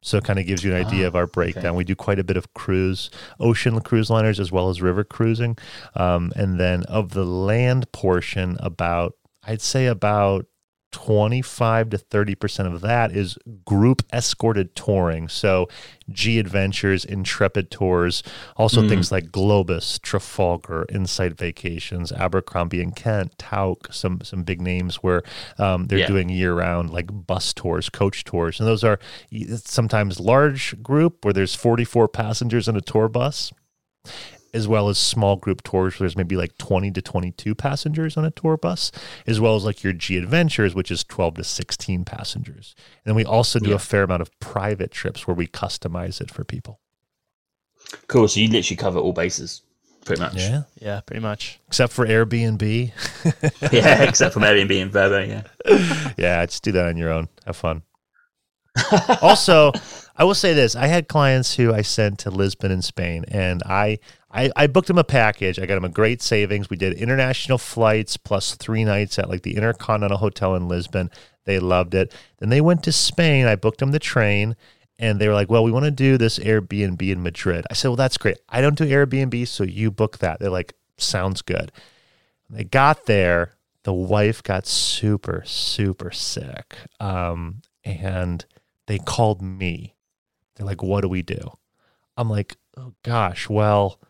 So 0.01 0.19
it 0.19 0.25
kind 0.25 0.39
of 0.39 0.47
gives 0.47 0.63
you 0.63 0.75
an 0.75 0.87
idea 0.87 1.07
of 1.07 1.17
our 1.17 1.27
breakdown. 1.27 1.67
Okay. 1.67 1.77
We 1.77 1.85
do 1.85 1.97
quite 1.97 2.19
a 2.19 2.25
bit 2.25 2.37
of 2.37 2.55
cruise, 2.55 3.11
ocean 3.41 3.81
cruise 3.81 4.11
liners, 4.11 4.39
as 4.39 4.53
well 4.53 4.69
as 4.69 4.81
river 4.81 5.05
cruising. 5.05 5.59
Um, 5.97 6.33
and 6.37 6.59
then 6.59 6.85
of 6.85 7.11
the 7.11 7.25
land 7.25 7.91
portion, 7.93 8.57
about, 8.61 9.15
I'd 9.43 9.61
say 9.61 9.87
about 9.87 10.47
25 10.93 11.91
to 11.91 11.99
30% 11.99 12.73
of 12.73 12.81
that 12.81 13.13
is 13.13 13.37
group 13.65 14.03
escorted 14.13 14.75
touring. 14.75 15.29
So, 15.29 15.69
G 16.11 16.39
Adventures, 16.39 17.05
Intrepid 17.05 17.71
Tours, 17.71 18.23
also 18.57 18.83
mm. 18.83 18.89
things 18.89 19.13
like 19.13 19.27
Globus, 19.27 20.01
Trafalgar, 20.01 20.87
Insight 20.89 21.37
Vacations, 21.37 22.11
Abercrombie 22.13 22.83
and 22.83 22.97
Kent, 22.97 23.37
Tauck, 23.37 23.93
some 23.93 24.21
some 24.23 24.43
big 24.43 24.61
names 24.61 24.97
where 24.97 25.23
um, 25.59 25.87
they're 25.87 25.99
yeah. 25.99 26.07
doing 26.07 26.29
year 26.29 26.55
round 26.55 26.91
like 26.91 27.09
bus 27.27 27.53
tours, 27.53 27.91
coach 27.91 28.25
tours. 28.25 28.59
And 28.59 28.67
those 28.67 28.85
are 28.85 28.99
sometimes 29.65 30.19
large 30.19 30.83
group 30.83 31.25
where 31.25 31.35
there's 31.35 31.55
44 31.55 32.09
passengers 32.09 32.69
in 32.69 32.77
a 32.77 32.81
tour 32.81 33.09
bus 33.09 33.53
as 34.55 34.67
well 34.67 34.89
as 34.89 34.99
small 34.99 35.37
group 35.37 35.63
tours 35.63 35.95
where 35.95 36.05
there's 36.07 36.17
maybe 36.17 36.37
like 36.37 36.57
20 36.59 36.91
to 36.93 37.03
22 37.03 37.55
passengers 37.55 38.17
on 38.17 38.25
a 38.25 38.31
tour 38.31 38.57
bus, 38.57 38.91
as 39.27 39.41
well 39.41 39.57
as 39.57 39.65
like 39.65 39.83
your 39.83 39.93
G 39.93 40.17
Adventures, 40.17 40.75
which 40.75 40.91
is 40.91 41.05
12 41.05 41.37
to 41.37 41.45
16 41.45 42.05
passengers. 42.05 42.75
And 42.79 43.11
then 43.11 43.15
we 43.15 43.25
also 43.25 43.59
do 43.59 43.71
yeah. 43.71 43.77
a 43.77 43.81
fair 43.81 44.05
amount 44.05 44.23
of 44.23 44.39
private 44.41 44.91
trips 44.91 45.27
where 45.27 45.35
we 45.35 45.47
customize 45.47 46.21
it 46.21 46.31
for 46.31 46.45
people. 46.45 46.81
Cool. 48.07 48.29
So 48.29 48.41
you 48.41 48.49
literally 48.49 48.77
cover 48.77 48.99
all 48.99 49.13
bases. 49.13 49.63
Pretty 50.05 50.23
much. 50.23 50.37
Yeah. 50.37 50.63
Yeah, 50.81 51.01
pretty 51.01 51.21
much. 51.21 51.61
Except 51.69 51.93
for 51.93 52.07
Airbnb. 52.07 52.93
yeah, 53.73 54.03
except 54.05 54.35
for 54.35 54.41
Airbnb 54.41 54.83
and 54.83 54.93
Vrbo, 54.93 55.29
yeah. 55.29 56.13
yeah, 56.19 56.47
just 56.47 56.63
do 56.63 56.73
that 56.73 56.87
on 56.87 56.97
your 56.97 57.13
own. 57.13 57.29
Have 57.45 57.57
fun. 57.57 57.83
also, 59.21 59.73
I 60.17 60.25
will 60.25 60.35
say 60.35 60.55
this: 60.55 60.77
I 60.77 60.87
had 60.87 61.09
clients 61.09 61.55
who 61.55 61.75
I 61.75 61.83
sent 61.83 62.21
to 62.21 62.31
Lisbon 62.31 62.71
in 62.71 62.81
Spain, 62.81 63.25
and 63.29 63.63
I 63.65 63.99
I, 64.31 64.51
I 64.57 64.67
booked 64.67 64.89
them 64.89 64.99
a 64.99 65.05
package. 65.05 65.59
I 65.59 65.67
got 65.67 65.77
them 65.77 65.85
a 65.85 65.89
great 65.89 66.21
savings. 66.21 66.69
We 66.69 66.77
did 66.77 66.93
international 66.95 67.59
flights 67.59 68.17
plus 68.17 68.55
three 68.57 68.85
nights 68.85 69.19
at 69.19 69.29
like 69.29 69.43
the 69.43 69.57
Intercontinental 69.57 70.19
Hotel 70.19 70.55
in 70.55 70.69
Lisbon. 70.69 71.11
They 71.45 71.59
loved 71.59 71.95
it. 71.95 72.15
Then 72.39 72.51
they 72.51 72.61
went 72.61 72.83
to 72.85 72.93
Spain. 72.93 73.47
I 73.47 73.57
booked 73.57 73.79
them 73.79 73.93
the 73.93 73.99
train 73.99 74.55
and 74.99 75.21
they 75.21 75.29
were 75.29 75.35
like, 75.35 75.49
well, 75.49 75.65
we 75.65 75.71
want 75.71 75.85
to 75.85 75.91
do 75.91 76.19
this 76.19 76.39
Airbnb 76.39 77.01
in 77.01 77.23
Madrid. 77.23 77.65
I 77.71 77.75
said, 77.75 77.89
well, 77.89 77.97
that's 77.97 78.19
great. 78.19 78.39
I 78.49 78.61
don't 78.61 78.77
do 78.77 78.85
Airbnb, 78.85 79.47
so 79.47 79.65
you 79.65 79.91
book 79.91 80.19
that. 80.19 80.41
They're 80.41 80.51
like, 80.51 80.75
sounds 80.97 81.41
good. 81.41 81.73
They 82.51 82.65
got 82.65 83.07
there. 83.07 83.55
The 83.85 83.93
wife 83.93 84.43
got 84.43 84.67
super, 84.67 85.43
super 85.47 86.11
sick. 86.11 86.77
Um, 86.99 87.63
and 87.85 88.45
they 88.87 88.99
called 88.99 89.41
me. 89.41 89.95
They're 90.57 90.67
like, 90.67 90.83
what 90.83 91.03
do 91.03 91.09
we 91.09 91.23
do? 91.23 91.57
I'm 92.17 92.29
like, 92.29 92.57
oh 92.77 92.95
gosh, 93.05 93.49
well, 93.49 94.01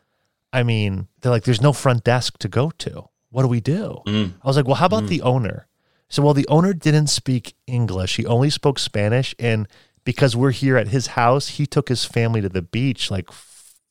I 0.58 0.64
mean, 0.64 1.06
they're 1.20 1.30
like, 1.30 1.44
there's 1.44 1.62
no 1.62 1.72
front 1.72 2.02
desk 2.02 2.38
to 2.38 2.48
go 2.48 2.70
to. 2.78 3.08
What 3.30 3.42
do 3.42 3.48
we 3.48 3.60
do? 3.60 4.02
Mm. 4.06 4.32
I 4.42 4.46
was 4.46 4.56
like, 4.56 4.66
well, 4.66 4.74
how 4.74 4.86
about 4.86 5.04
mm. 5.04 5.08
the 5.08 5.22
owner? 5.22 5.68
So, 6.08 6.22
well, 6.22 6.34
the 6.34 6.48
owner 6.48 6.74
didn't 6.74 7.06
speak 7.06 7.54
English. 7.66 8.16
He 8.16 8.26
only 8.26 8.50
spoke 8.50 8.78
Spanish. 8.78 9.34
And 9.38 9.68
because 10.02 10.34
we're 10.34 10.50
here 10.50 10.76
at 10.76 10.88
his 10.88 11.08
house, 11.08 11.48
he 11.48 11.66
took 11.66 11.88
his 11.88 12.04
family 12.04 12.40
to 12.40 12.48
the 12.48 12.62
beach 12.62 13.10
like 13.10 13.28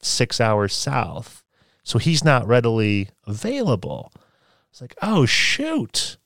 six 0.01 0.41
hours 0.41 0.75
south. 0.75 1.41
So 1.83 1.99
he's 1.99 2.23
not 2.23 2.45
readily 2.45 3.09
available. 3.25 4.11
It's 4.69 4.81
like, 4.81 4.95
oh, 5.01 5.25
shoot. 5.25 6.17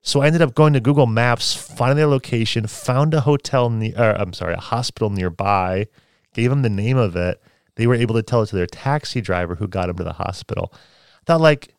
So 0.00 0.20
I 0.20 0.28
ended 0.28 0.42
up 0.42 0.54
going 0.54 0.74
to 0.74 0.80
Google 0.80 1.06
Maps, 1.06 1.54
finding 1.54 1.96
their 1.96 2.06
location, 2.06 2.68
found 2.68 3.14
a 3.14 3.22
hotel 3.22 3.68
near, 3.68 3.96
I'm 3.96 4.32
sorry, 4.32 4.54
a 4.54 4.60
hospital 4.60 5.10
nearby, 5.10 5.88
gave 6.34 6.52
him 6.52 6.62
the 6.62 6.70
name 6.70 6.96
of 6.96 7.16
it, 7.16 7.42
they 7.76 7.86
were 7.86 7.94
able 7.94 8.14
to 8.14 8.22
tell 8.22 8.42
it 8.42 8.46
to 8.46 8.56
their 8.56 8.66
taxi 8.66 9.20
driver 9.20 9.54
who 9.54 9.68
got 9.68 9.88
him 9.88 9.96
to 9.96 10.04
the 10.04 10.14
hospital. 10.14 10.72
I 10.74 11.24
thought 11.26 11.40
like 11.40 11.74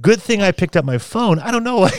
good 0.00 0.22
thing 0.22 0.42
I 0.42 0.52
picked 0.52 0.76
up 0.76 0.84
my 0.84 0.98
phone. 0.98 1.38
I 1.38 1.50
don't 1.50 1.64
know. 1.64 1.88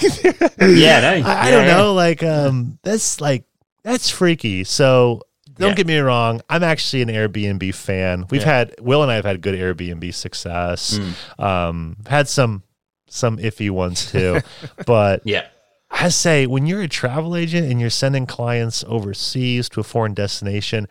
Yeah, 0.61 0.99
no, 0.99 1.27
I, 1.29 1.47
I 1.47 1.51
don't 1.51 1.67
yeah. 1.67 1.77
know. 1.77 1.93
Like, 1.93 2.21
um, 2.21 2.79
that's 2.83 3.21
like 3.21 3.45
that's 3.81 4.09
freaky. 4.09 4.65
So 4.65 5.21
don't 5.55 5.69
yeah. 5.69 5.75
get 5.75 5.87
me 5.87 5.97
wrong. 5.99 6.41
I'm 6.49 6.63
actually 6.63 7.01
an 7.01 7.07
Airbnb 7.07 7.73
fan. 7.73 8.25
We've 8.29 8.43
had 8.43 8.75
Will 8.81 9.03
and 9.03 9.09
I 9.09 9.15
have 9.15 9.23
had 9.23 9.41
good 9.41 9.55
Airbnb 9.55 10.13
success. 10.13 10.99
Mm. 10.99 11.43
Um, 11.43 11.97
had 12.07 12.27
some 12.27 12.63
some 13.07 13.37
iffy 13.37 13.69
ones 13.69 14.11
too, 14.11 14.41
but 14.85 15.21
yeah. 15.25 15.47
I 15.89 16.09
say 16.09 16.45
when 16.45 16.67
you're 16.67 16.81
a 16.81 16.87
travel 16.89 17.35
agent 17.35 17.71
and 17.71 17.79
you're 17.79 17.89
sending 17.89 18.25
clients 18.25 18.83
overseas 18.87 19.69
to 19.69 19.79
a 19.79 19.83
foreign 19.83 20.13
destination, 20.13 20.87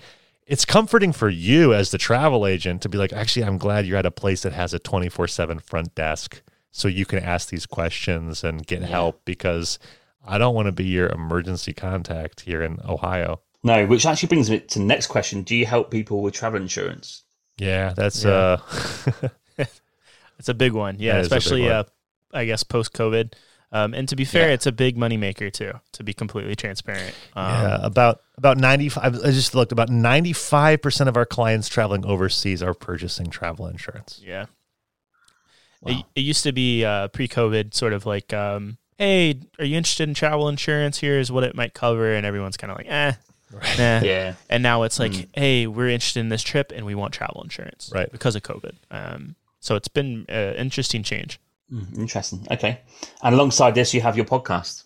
it's 0.48 0.64
comforting 0.64 1.12
for 1.12 1.28
you 1.28 1.74
as 1.74 1.90
the 1.90 1.98
travel 1.98 2.46
agent 2.46 2.80
to 2.82 2.88
be 2.88 2.96
like, 2.96 3.12
actually, 3.12 3.44
I'm 3.44 3.58
glad 3.58 3.86
you're 3.86 3.98
at 3.98 4.06
a 4.06 4.10
place 4.10 4.42
that 4.42 4.54
has 4.54 4.72
a 4.72 4.78
24 4.78 5.28
7 5.28 5.58
front 5.58 5.94
desk 5.94 6.40
so 6.72 6.88
you 6.88 7.04
can 7.04 7.18
ask 7.18 7.50
these 7.50 7.66
questions 7.66 8.42
and 8.42 8.66
get 8.66 8.80
yeah. 8.80 8.86
help 8.86 9.24
because 9.26 9.78
I 10.26 10.38
don't 10.38 10.54
want 10.54 10.66
to 10.66 10.72
be 10.72 10.86
your 10.86 11.08
emergency 11.10 11.74
contact 11.74 12.40
here 12.40 12.62
in 12.62 12.78
Ohio. 12.88 13.42
No, 13.62 13.84
which 13.86 14.06
actually 14.06 14.28
brings 14.28 14.50
me 14.50 14.60
to 14.60 14.78
the 14.78 14.84
next 14.84 15.08
question. 15.08 15.42
Do 15.42 15.54
you 15.54 15.66
help 15.66 15.90
people 15.90 16.22
with 16.22 16.32
travel 16.32 16.60
insurance? 16.60 17.24
Yeah, 17.58 17.92
that's 17.94 18.24
yeah. 18.24 18.30
uh 18.30 19.28
it's 20.38 20.48
a 20.48 20.54
big 20.54 20.72
one. 20.72 20.96
Yeah, 20.98 21.16
especially 21.18 21.62
one. 21.62 21.72
uh 21.72 21.84
I 22.32 22.46
guess 22.46 22.62
post 22.62 22.94
COVID. 22.94 23.34
Um, 23.70 23.92
and 23.92 24.08
to 24.08 24.16
be 24.16 24.24
fair, 24.24 24.48
yeah. 24.48 24.54
it's 24.54 24.66
a 24.66 24.72
big 24.72 24.96
moneymaker 24.96 25.52
too. 25.52 25.72
To 25.92 26.02
be 26.02 26.14
completely 26.14 26.56
transparent, 26.56 27.14
um, 27.36 27.52
yeah, 27.52 27.78
about 27.82 28.22
about 28.38 28.56
ninety 28.56 28.88
five. 28.88 29.14
I 29.22 29.30
just 29.30 29.54
looked 29.54 29.72
about 29.72 29.90
ninety 29.90 30.32
five 30.32 30.80
percent 30.80 31.08
of 31.08 31.16
our 31.16 31.26
clients 31.26 31.68
traveling 31.68 32.06
overseas 32.06 32.62
are 32.62 32.72
purchasing 32.72 33.28
travel 33.28 33.66
insurance. 33.66 34.20
Yeah, 34.24 34.46
wow. 35.82 35.98
it, 35.98 36.04
it, 36.16 36.20
used 36.22 36.44
to 36.44 36.52
be 36.52 36.82
uh, 36.82 37.08
pre 37.08 37.28
COVID, 37.28 37.74
sort 37.74 37.92
of 37.92 38.06
like, 38.06 38.32
um, 38.32 38.78
hey, 38.96 39.38
are 39.58 39.66
you 39.66 39.76
interested 39.76 40.08
in 40.08 40.14
travel 40.14 40.48
insurance? 40.48 40.98
Here's 40.98 41.30
what 41.30 41.44
it 41.44 41.54
might 41.54 41.74
cover, 41.74 42.14
and 42.14 42.24
everyone's 42.24 42.56
kind 42.56 42.70
of 42.70 42.78
like, 42.78 42.88
eh. 42.88 43.12
Right. 43.52 43.78
Nah. 43.78 44.00
Yeah. 44.02 44.34
And 44.48 44.62
now 44.62 44.82
it's 44.82 44.98
like, 44.98 45.12
mm. 45.12 45.28
hey, 45.34 45.66
we're 45.66 45.88
interested 45.88 46.20
in 46.20 46.28
this 46.28 46.42
trip 46.42 46.72
and 46.74 46.84
we 46.84 46.94
want 46.94 47.14
travel 47.14 47.42
insurance. 47.42 47.90
Right. 47.94 48.10
Because 48.10 48.36
of 48.36 48.42
COVID. 48.42 48.74
Um, 48.90 49.36
so 49.60 49.74
it's 49.74 49.88
been 49.88 50.26
an 50.28 50.54
interesting 50.56 51.02
change. 51.02 51.40
Mm, 51.72 51.98
interesting. 51.98 52.46
Okay. 52.50 52.80
And 53.22 53.34
alongside 53.34 53.74
this, 53.74 53.92
you 53.94 54.00
have 54.00 54.16
your 54.16 54.26
podcast. 54.26 54.84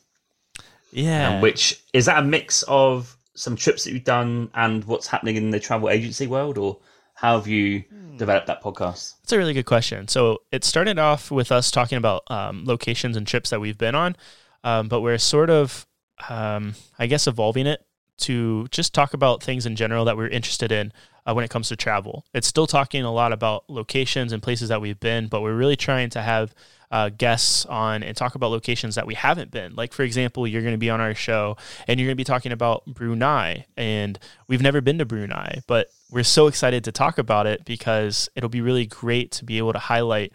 Yeah. 0.93 1.37
Um, 1.37 1.41
which 1.41 1.83
is 1.93 2.07
that 2.07 2.19
a 2.19 2.23
mix 2.23 2.63
of 2.69 3.17
some 3.35 3.57
trips 3.57 3.85
that 3.85 3.93
you've 3.93 4.05
done 4.05 4.51
and 4.55 4.85
what's 4.85 5.07
happening 5.07 5.37
in 5.37 5.51
the 5.51 5.61
travel 5.61 5.89
agency 5.89 6.27
world, 6.27 6.59
or 6.59 6.79
how 7.15 7.39
have 7.39 7.47
you 7.47 7.81
hmm. 7.81 8.17
developed 8.17 8.47
that 8.47 8.63
podcast? 8.63 9.15
That's 9.23 9.33
a 9.33 9.39
really 9.39 9.55
good 9.55 9.67
question. 9.67 10.09
So 10.09 10.43
it 10.51 10.65
started 10.65 10.99
off 10.99 11.31
with 11.31 11.51
us 11.51 11.71
talking 11.71 11.99
about 11.99 12.25
um, 12.31 12.65
locations 12.67 13.17
and 13.17 13.27
trips 13.27 13.51
that 13.51 13.61
we've 13.61 13.79
been 13.79 13.95
on, 13.95 14.17
um, 14.65 14.89
but 14.89 15.01
we're 15.01 15.19
sort 15.19 15.51
of, 15.51 15.87
um, 16.29 16.75
I 16.99 17.07
guess, 17.07 17.27
evolving 17.27 17.67
it 17.67 17.85
to 18.19 18.67
just 18.71 18.95
talk 18.95 19.15
about 19.15 19.43
things 19.43 19.67
in 19.67 19.77
general 19.77 20.05
that 20.05 20.17
we're 20.17 20.29
interested 20.29 20.71
in 20.71 20.93
uh, 21.27 21.33
when 21.33 21.45
it 21.45 21.51
comes 21.51 21.69
to 21.69 21.77
travel. 21.77 22.25
It's 22.35 22.47
still 22.47 22.67
talking 22.67 23.05
a 23.05 23.13
lot 23.13 23.33
about 23.33 23.69
locations 23.69 24.33
and 24.33 24.43
places 24.43 24.69
that 24.69 24.81
we've 24.81 25.01
been, 25.01 25.29
but 25.29 25.43
we're 25.43 25.57
really 25.57 25.77
trying 25.77 26.11
to 26.11 26.23
have 26.23 26.55
uh, 26.91 27.09
guests 27.09 27.65
on 27.67 28.03
and 28.03 28.15
talk 28.17 28.35
about 28.35 28.51
locations 28.51 28.97
that 28.97 29.07
we 29.07 29.15
haven't 29.15 29.51
been. 29.51 29.75
Like, 29.75 29.93
for 29.93 30.03
example, 30.03 30.47
you're 30.47 30.61
going 30.61 30.75
to 30.75 30.79
be 30.79 30.91
on 30.91 31.01
our 31.01 31.15
show 31.15 31.57
and 31.89 31.99
you're 31.99 32.07
going 32.07 32.17
to 32.17 32.21
be 32.21 32.25
talking 32.25 32.53
about 32.53 32.85
Brunei, 32.87 33.65
and 33.77 34.19
we've 34.47 34.61
never 34.61 34.81
been 34.81 34.99
to 34.99 35.07
Brunei, 35.07 35.61
but 35.67 35.89
we're 36.11 36.23
so 36.23 36.49
excited 36.49 36.85
to 36.85 36.93
talk 36.93 37.17
about 37.17 37.47
it 37.47 37.65
because 37.65 38.29
it'll 38.37 38.51
be 38.51 38.61
really 38.61 38.87
great 38.87 39.33
to 39.33 39.45
be 39.45 39.59
able 39.59 39.73
to 39.73 39.79
highlight 39.79 40.33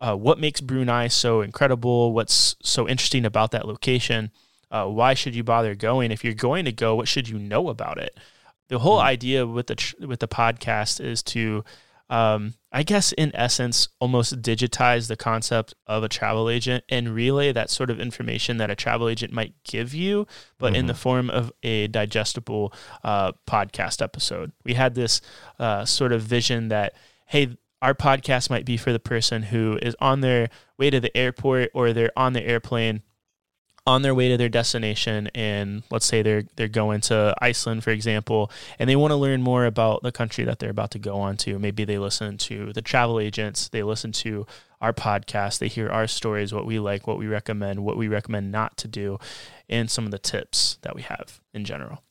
uh, 0.00 0.14
what 0.14 0.38
makes 0.38 0.60
Brunei 0.60 1.08
so 1.08 1.40
incredible, 1.40 2.12
what's 2.12 2.54
so 2.62 2.88
interesting 2.88 3.24
about 3.24 3.50
that 3.50 3.66
location. 3.66 4.30
Uh, 4.70 4.86
why 4.86 5.14
should 5.14 5.34
you 5.34 5.44
bother 5.44 5.74
going? 5.74 6.10
If 6.10 6.24
you're 6.24 6.34
going 6.34 6.64
to 6.64 6.72
go, 6.72 6.94
what 6.94 7.08
should 7.08 7.28
you 7.28 7.38
know 7.38 7.68
about 7.68 7.98
it? 7.98 8.18
The 8.68 8.80
whole 8.80 8.98
mm-hmm. 8.98 9.06
idea 9.06 9.46
with 9.46 9.68
the 9.68 9.76
tr- 9.76 10.06
with 10.06 10.20
the 10.20 10.28
podcast 10.28 11.04
is 11.04 11.22
to 11.24 11.64
um, 12.08 12.54
I 12.70 12.82
guess 12.82 13.12
in 13.12 13.34
essence, 13.34 13.88
almost 14.00 14.40
digitize 14.40 15.08
the 15.08 15.16
concept 15.16 15.74
of 15.86 16.04
a 16.04 16.08
travel 16.08 16.48
agent 16.48 16.84
and 16.88 17.14
relay 17.14 17.52
that 17.52 17.70
sort 17.70 17.90
of 17.90 17.98
information 17.98 18.58
that 18.58 18.70
a 18.70 18.76
travel 18.76 19.08
agent 19.08 19.32
might 19.32 19.54
give 19.64 19.92
you, 19.92 20.26
but 20.58 20.68
mm-hmm. 20.68 20.76
in 20.76 20.86
the 20.86 20.92
mm-hmm. 20.92 21.00
form 21.00 21.30
of 21.30 21.52
a 21.62 21.88
digestible 21.88 22.72
uh, 23.02 23.32
podcast 23.48 24.02
episode. 24.02 24.52
We 24.64 24.74
had 24.74 24.94
this 24.94 25.20
uh, 25.58 25.84
sort 25.84 26.12
of 26.12 26.22
vision 26.22 26.68
that, 26.68 26.94
hey, 27.26 27.56
our 27.82 27.94
podcast 27.94 28.50
might 28.50 28.64
be 28.64 28.76
for 28.76 28.92
the 28.92 29.00
person 29.00 29.42
who 29.42 29.78
is 29.82 29.96
on 30.00 30.20
their 30.20 30.48
way 30.78 30.90
to 30.90 31.00
the 31.00 31.14
airport 31.16 31.70
or 31.74 31.92
they're 31.92 32.16
on 32.16 32.34
the 32.34 32.42
airplane 32.42 33.02
on 33.86 34.02
their 34.02 34.14
way 34.14 34.28
to 34.28 34.36
their 34.36 34.48
destination 34.48 35.28
and 35.34 35.84
let's 35.90 36.06
say 36.06 36.22
they're 36.22 36.44
they're 36.56 36.68
going 36.68 37.00
to 37.00 37.34
Iceland 37.40 37.84
for 37.84 37.90
example 37.90 38.50
and 38.78 38.90
they 38.90 38.96
want 38.96 39.12
to 39.12 39.16
learn 39.16 39.42
more 39.42 39.64
about 39.64 40.02
the 40.02 40.10
country 40.10 40.44
that 40.44 40.58
they're 40.58 40.70
about 40.70 40.90
to 40.92 40.98
go 40.98 41.16
on 41.16 41.36
to 41.38 41.58
maybe 41.58 41.84
they 41.84 41.98
listen 41.98 42.36
to 42.38 42.72
the 42.72 42.82
travel 42.82 43.20
agents 43.20 43.68
they 43.68 43.82
listen 43.82 44.10
to 44.12 44.46
our 44.80 44.92
podcast 44.92 45.60
they 45.60 45.68
hear 45.68 45.88
our 45.88 46.06
stories 46.06 46.52
what 46.52 46.66
we 46.66 46.78
like 46.78 47.06
what 47.06 47.18
we 47.18 47.26
recommend 47.26 47.84
what 47.84 47.96
we 47.96 48.08
recommend 48.08 48.50
not 48.50 48.76
to 48.76 48.88
do 48.88 49.18
and 49.68 49.90
some 49.90 50.04
of 50.04 50.10
the 50.10 50.18
tips 50.18 50.78
that 50.82 50.94
we 50.96 51.02
have 51.02 51.40
in 51.54 51.64
general 51.64 52.02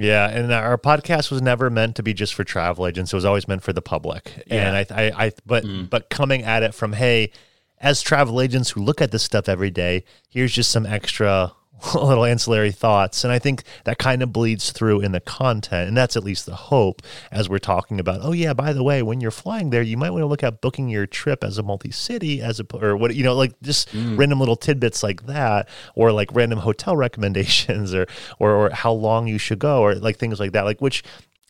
yeah, 0.00 0.28
and 0.28 0.52
our 0.52 0.78
podcast 0.78 1.30
was 1.30 1.42
never 1.42 1.70
meant 1.70 1.96
to 1.96 2.02
be 2.02 2.14
just 2.14 2.34
for 2.34 2.44
travel 2.44 2.86
agents. 2.86 3.12
It 3.12 3.16
was 3.16 3.24
always 3.24 3.48
meant 3.48 3.62
for 3.62 3.72
the 3.72 3.82
public. 3.82 4.44
Yeah. 4.46 4.68
And 4.68 4.76
I, 4.76 4.86
I, 4.90 5.26
I 5.26 5.32
but 5.44 5.64
mm. 5.64 5.90
but 5.90 6.08
coming 6.08 6.44
at 6.44 6.62
it 6.62 6.72
from 6.72 6.92
hey, 6.92 7.32
as 7.80 8.02
travel 8.02 8.40
agents 8.40 8.70
who 8.70 8.82
look 8.82 9.00
at 9.00 9.10
this 9.10 9.22
stuff 9.22 9.48
every 9.48 9.70
day, 9.70 10.04
here's 10.28 10.52
just 10.52 10.70
some 10.70 10.86
extra 10.86 11.52
little 11.94 12.24
ancillary 12.24 12.72
thoughts. 12.72 13.24
And 13.24 13.32
I 13.32 13.38
think 13.38 13.62
that 13.84 13.98
kind 13.98 14.22
of 14.22 14.32
bleeds 14.32 14.72
through 14.72 15.00
in 15.00 15.12
the 15.12 15.20
content. 15.20 15.88
And 15.88 15.96
that's 15.96 16.16
at 16.16 16.24
least 16.24 16.46
the 16.46 16.56
hope 16.56 17.02
as 17.30 17.48
we're 17.48 17.58
talking 17.58 18.00
about, 18.00 18.20
oh, 18.22 18.32
yeah, 18.32 18.52
by 18.52 18.72
the 18.72 18.82
way, 18.82 19.02
when 19.02 19.20
you're 19.20 19.30
flying 19.30 19.70
there, 19.70 19.82
you 19.82 19.96
might 19.96 20.10
want 20.10 20.22
to 20.22 20.26
look 20.26 20.42
at 20.42 20.60
booking 20.60 20.88
your 20.88 21.06
trip 21.06 21.44
as 21.44 21.58
a 21.58 21.62
multi 21.62 21.90
city, 21.90 22.42
as 22.42 22.60
a, 22.60 22.66
or 22.74 22.96
what, 22.96 23.14
you 23.14 23.22
know, 23.22 23.34
like 23.34 23.54
just 23.62 23.90
mm. 23.90 24.18
random 24.18 24.40
little 24.40 24.56
tidbits 24.56 25.02
like 25.02 25.26
that, 25.26 25.68
or 25.94 26.10
like 26.10 26.34
random 26.34 26.60
hotel 26.60 26.96
recommendations, 27.08 27.94
or, 27.94 28.06
or, 28.38 28.52
or 28.52 28.70
how 28.70 28.92
long 28.92 29.28
you 29.28 29.38
should 29.38 29.58
go, 29.58 29.80
or 29.80 29.94
like 29.94 30.16
things 30.16 30.40
like 30.40 30.52
that, 30.52 30.64
like 30.64 30.80
which 30.80 31.04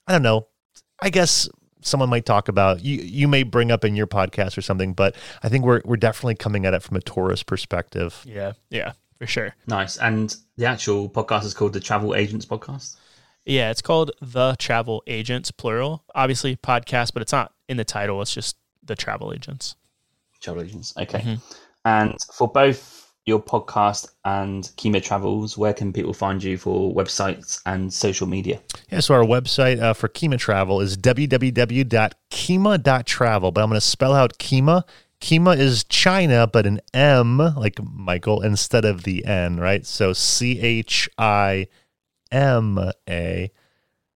I 0.07 0.13
don't 0.13 0.23
know. 0.23 0.49
I 1.01 1.11
guess 1.11 1.49
someone 1.81 2.09
might 2.09 2.27
talk 2.27 2.49
about 2.49 2.85
you 2.85 2.97
you 2.99 3.29
may 3.29 3.43
bring 3.43 3.71
up 3.71 3.85
in 3.85 3.95
your 3.95 4.07
podcast 4.07 4.59
or 4.59 4.63
something 4.63 4.93
but 4.93 5.15
i 5.43 5.49
think 5.49 5.65
we're 5.65 5.81
we're 5.85 5.97
definitely 5.97 6.35
coming 6.35 6.67
at 6.67 6.75
it 6.75 6.83
from 6.83 6.97
a 6.97 7.01
tourist 7.01 7.47
perspective. 7.47 8.23
Yeah. 8.27 8.53
Yeah 8.71 8.93
for 9.19 9.27
sure. 9.27 9.55
Nice. 9.67 9.97
And 9.97 10.35
the 10.57 10.67
actual 10.67 11.09
podcast 11.09 11.45
is 11.45 11.55
called 11.55 11.73
the 11.73 11.81
travel 11.81 12.15
agents 12.15 12.47
podcast? 12.47 12.97
Yeah 13.45 13.71
it's 13.71 13.83
called 13.83 14.13
the 14.21 14.57
travel 14.59 15.03
agents 15.07 15.51
plural. 15.51 16.05
Obviously 16.15 16.57
podcast 16.57 17.13
but 17.13 17.23
it's 17.23 17.33
not 17.33 17.53
in 17.69 17.77
the 17.77 17.85
title. 17.85 18.21
It's 18.23 18.35
just 18.35 18.57
the 18.83 18.97
travel 18.97 19.33
agents. 19.33 19.77
Travel 20.41 20.63
agents. 20.63 20.95
Okay. 20.97 21.19
Mm-hmm. 21.21 21.35
and 21.85 22.17
for 22.33 22.49
both 22.49 23.08
your 23.29 23.41
podcast 23.41 24.11
and 24.25 24.65
Chima 24.79 25.03
Travels, 25.03 25.59
where 25.59 25.75
can 25.75 25.93
people 25.93 26.15
find 26.15 26.43
you 26.43 26.57
for 26.57 26.95
websites 26.95 27.61
and 27.67 27.93
social 27.93 28.27
media? 28.27 28.59
Yeah, 28.91 29.01
so 29.01 29.15
our 29.15 29.23
website 29.23 29.79
uh, 29.81 29.93
for 29.93 30.09
Chima 30.09 30.39
Travel 30.39 30.81
is 30.81 30.97
www.chima.travel, 30.97 33.53
but 33.53 33.63
I'm 33.63 33.69
going 33.69 33.77
to 33.77 33.87
spell 33.87 34.15
out 34.15 34.39
Chima. 34.39 34.85
Chima 35.21 35.59
is 35.59 35.85
China, 35.85 36.47
but 36.47 36.65
an 36.67 36.81
M, 36.95 37.37
like 37.39 37.79
Michael, 37.83 38.41
instead 38.41 38.87
of 38.87 39.03
the 39.03 39.27
N, 39.27 39.61
right? 39.61 39.85
So 39.85 40.15
C 40.15 40.59
H 40.61 41.11
I 41.19 41.67
M 42.33 42.79
A, 43.09 43.51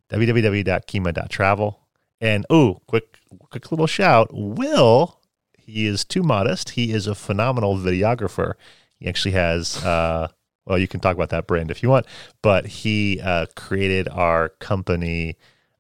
www.chima.travel. 0.09 1.79
And 2.21 2.45
oh, 2.49 2.79
quick, 2.87 3.17
quick 3.49 3.71
little 3.71 3.87
shout 3.87 4.29
Will, 4.31 5.19
he 5.57 5.85
is 5.87 6.05
too 6.05 6.23
modest. 6.23 6.69
He 6.71 6.93
is 6.93 7.07
a 7.07 7.15
phenomenal 7.15 7.77
videographer. 7.77 8.53
He 9.01 9.09
actually 9.09 9.31
has, 9.31 9.83
uh, 9.83 10.27
well, 10.65 10.77
you 10.77 10.87
can 10.87 10.99
talk 10.99 11.15
about 11.15 11.29
that 11.29 11.47
brand 11.47 11.71
if 11.71 11.81
you 11.81 11.89
want, 11.89 12.05
but 12.43 12.67
he 12.67 13.19
uh, 13.19 13.47
created 13.55 14.07
our 14.07 14.49
company. 14.59 15.37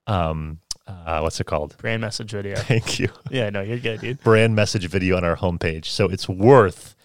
Um, 0.07 0.59
uh, 0.87 1.19
what's 1.19 1.39
it 1.39 1.45
called? 1.45 1.77
Brand 1.77 2.01
message 2.01 2.31
video. 2.31 2.55
Thank 2.57 2.97
you. 2.99 3.09
Yeah, 3.29 3.51
no, 3.51 3.61
you're 3.61 3.77
good, 3.77 4.01
dude. 4.01 4.23
Brand 4.23 4.55
message 4.55 4.87
video 4.87 5.17
on 5.17 5.23
our 5.23 5.37
homepage. 5.37 5.85
So 5.85 6.07
it's 6.07 6.27
worth 6.27 6.95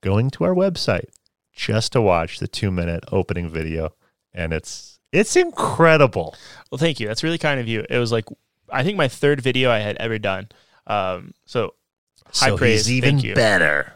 going 0.00 0.30
to 0.30 0.44
our 0.44 0.54
website 0.54 1.10
just 1.52 1.92
to 1.92 2.00
watch 2.00 2.38
the 2.38 2.48
two 2.48 2.70
minute 2.70 3.04
opening 3.12 3.50
video. 3.50 3.94
And 4.32 4.54
it's 4.54 4.98
it's 5.12 5.36
incredible. 5.36 6.34
Well, 6.70 6.78
thank 6.78 7.00
you. 7.00 7.06
That's 7.06 7.22
really 7.22 7.38
kind 7.38 7.60
of 7.60 7.68
you. 7.68 7.84
It 7.90 7.98
was 7.98 8.12
like 8.12 8.24
I 8.70 8.82
think 8.82 8.96
my 8.96 9.08
third 9.08 9.42
video 9.42 9.70
I 9.70 9.80
had 9.80 9.96
ever 9.98 10.18
done. 10.18 10.48
Um, 10.86 11.34
so 11.44 11.74
high 12.32 12.48
so 12.48 12.56
praise. 12.56 12.86
He's 12.86 12.96
even 13.04 13.34
better. 13.34 13.92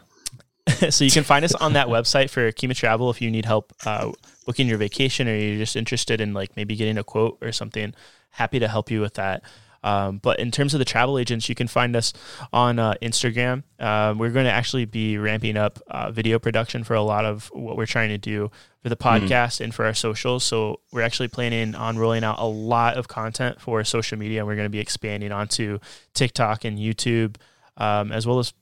so 0.89 1.03
you 1.03 1.11
can 1.11 1.23
find 1.23 1.43
us 1.43 1.53
on 1.55 1.73
that 1.73 1.87
website 1.87 2.29
for 2.29 2.51
Chima 2.51 2.75
Travel 2.75 3.09
if 3.09 3.21
you 3.21 3.31
need 3.31 3.45
help 3.45 3.73
uh, 3.85 4.11
booking 4.45 4.67
your 4.67 4.77
vacation 4.77 5.27
or 5.27 5.35
you're 5.35 5.57
just 5.57 5.75
interested 5.75 6.21
in 6.21 6.33
like 6.33 6.55
maybe 6.55 6.75
getting 6.75 6.97
a 6.97 7.03
quote 7.03 7.37
or 7.41 7.51
something. 7.51 7.93
Happy 8.31 8.59
to 8.59 8.67
help 8.67 8.91
you 8.91 9.01
with 9.01 9.15
that. 9.15 9.43
Um, 9.83 10.19
but 10.19 10.39
in 10.39 10.51
terms 10.51 10.73
of 10.73 10.79
the 10.79 10.85
travel 10.85 11.17
agents, 11.17 11.49
you 11.49 11.55
can 11.55 11.67
find 11.67 11.95
us 11.95 12.13
on 12.53 12.77
uh, 12.77 12.93
Instagram. 13.01 13.63
Uh, 13.79 14.13
we're 14.15 14.29
going 14.29 14.45
to 14.45 14.51
actually 14.51 14.85
be 14.85 15.17
ramping 15.17 15.57
up 15.57 15.79
uh, 15.87 16.11
video 16.11 16.37
production 16.37 16.83
for 16.83 16.93
a 16.93 17.01
lot 17.01 17.25
of 17.25 17.47
what 17.47 17.77
we're 17.77 17.87
trying 17.87 18.09
to 18.09 18.17
do 18.17 18.51
for 18.83 18.89
the 18.89 18.95
mm-hmm. 18.95 19.25
podcast 19.25 19.57
mm 19.57 19.61
and 19.61 19.75
for 19.75 19.85
our 19.85 19.93
socials. 19.93 20.43
So 20.43 20.79
we're 20.91 21.01
actually 21.01 21.27
planning 21.27 21.75
on 21.75 21.97
rolling 21.97 22.23
out 22.23 22.39
a 22.39 22.45
lot 22.45 22.97
of 22.97 23.07
content 23.07 23.59
for 23.59 23.83
social 23.83 24.17
media. 24.17 24.39
And 24.39 24.47
we're 24.47 24.55
going 24.55 24.65
to 24.65 24.69
be 24.69 24.79
expanding 24.79 25.31
onto 25.31 25.79
TikTok 26.13 26.65
and 26.65 26.77
YouTube, 26.77 27.35
um, 27.77 28.11
as 28.11 28.25
well 28.25 28.39
as 28.39 28.53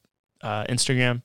uh, 0.41 0.65
Instagram. 0.65 1.21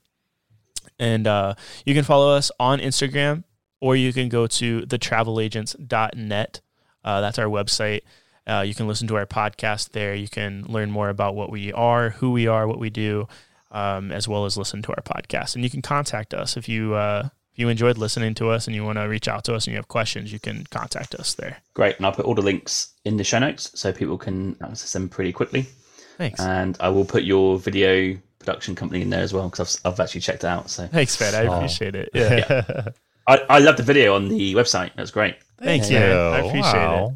And 1.04 1.26
uh, 1.26 1.54
you 1.84 1.94
can 1.94 2.02
follow 2.02 2.34
us 2.34 2.50
on 2.58 2.78
Instagram 2.78 3.44
or 3.80 3.94
you 3.94 4.10
can 4.14 4.30
go 4.30 4.46
to 4.46 4.80
thetravelagents.net. 4.82 6.60
Uh, 7.04 7.20
that's 7.20 7.38
our 7.38 7.46
website. 7.46 8.00
Uh, 8.46 8.64
you 8.66 8.74
can 8.74 8.88
listen 8.88 9.06
to 9.08 9.16
our 9.16 9.26
podcast 9.26 9.90
there. 9.90 10.14
You 10.14 10.28
can 10.28 10.64
learn 10.66 10.90
more 10.90 11.10
about 11.10 11.34
what 11.34 11.50
we 11.50 11.74
are, 11.74 12.10
who 12.10 12.32
we 12.32 12.46
are, 12.46 12.66
what 12.66 12.78
we 12.78 12.88
do, 12.88 13.28
um, 13.70 14.12
as 14.12 14.26
well 14.26 14.46
as 14.46 14.56
listen 14.56 14.80
to 14.82 14.92
our 14.92 15.02
podcast. 15.02 15.54
And 15.54 15.62
you 15.62 15.68
can 15.68 15.82
contact 15.82 16.32
us 16.32 16.56
if 16.56 16.70
you 16.70 16.94
uh, 16.94 17.28
if 17.52 17.58
you 17.58 17.68
enjoyed 17.68 17.98
listening 17.98 18.32
to 18.36 18.48
us 18.48 18.66
and 18.66 18.74
you 18.74 18.82
want 18.82 18.96
to 18.96 19.02
reach 19.02 19.28
out 19.28 19.44
to 19.44 19.54
us 19.54 19.66
and 19.66 19.72
you 19.72 19.76
have 19.76 19.88
questions. 19.88 20.32
You 20.32 20.40
can 20.40 20.64
contact 20.70 21.14
us 21.14 21.34
there. 21.34 21.58
Great, 21.74 21.98
and 21.98 22.06
I'll 22.06 22.12
put 22.12 22.24
all 22.24 22.34
the 22.34 22.40
links 22.40 22.94
in 23.04 23.18
the 23.18 23.24
show 23.24 23.38
notes 23.38 23.70
so 23.74 23.92
people 23.92 24.16
can 24.16 24.56
access 24.62 24.94
them 24.94 25.10
pretty 25.10 25.32
quickly. 25.32 25.66
Thanks. 26.16 26.40
And 26.40 26.76
I 26.80 26.88
will 26.88 27.04
put 27.04 27.24
your 27.24 27.58
video 27.58 28.18
production 28.38 28.74
company 28.74 29.02
in 29.02 29.10
there 29.10 29.22
as 29.22 29.32
well 29.32 29.48
because 29.48 29.80
I've, 29.84 29.92
I've 29.92 30.00
actually 30.00 30.20
checked 30.20 30.44
it 30.44 30.48
out. 30.48 30.70
So 30.70 30.86
thanks, 30.86 31.18
man. 31.20 31.34
I 31.34 31.46
oh. 31.46 31.56
appreciate 31.56 31.94
it. 31.94 32.10
Yeah, 32.14 32.44
yeah. 32.48 32.88
I, 33.26 33.38
I 33.48 33.58
love 33.58 33.76
the 33.76 33.82
video 33.82 34.14
on 34.14 34.28
the 34.28 34.54
website. 34.54 34.92
That's 34.96 35.10
great. 35.10 35.36
Thanks, 35.58 35.90
you. 35.90 35.98
I 35.98 36.38
appreciate 36.38 36.62
wow. 36.62 37.06
it. 37.06 37.12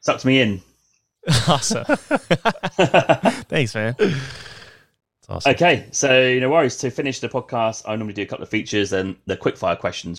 Sucked 0.00 0.24
me 0.24 0.40
in. 0.40 0.62
awesome. 1.48 1.84
thanks, 1.84 3.74
man. 3.74 3.96
Awesome. 5.28 5.52
Okay, 5.52 5.86
so 5.90 6.38
no 6.38 6.48
worries. 6.48 6.76
To 6.78 6.90
finish 6.90 7.20
the 7.20 7.28
podcast, 7.28 7.82
I 7.86 7.96
normally 7.96 8.14
do 8.14 8.22
a 8.22 8.26
couple 8.26 8.44
of 8.44 8.48
features 8.48 8.92
and 8.92 9.16
the 9.26 9.36
quickfire 9.36 9.78
questions. 9.78 10.18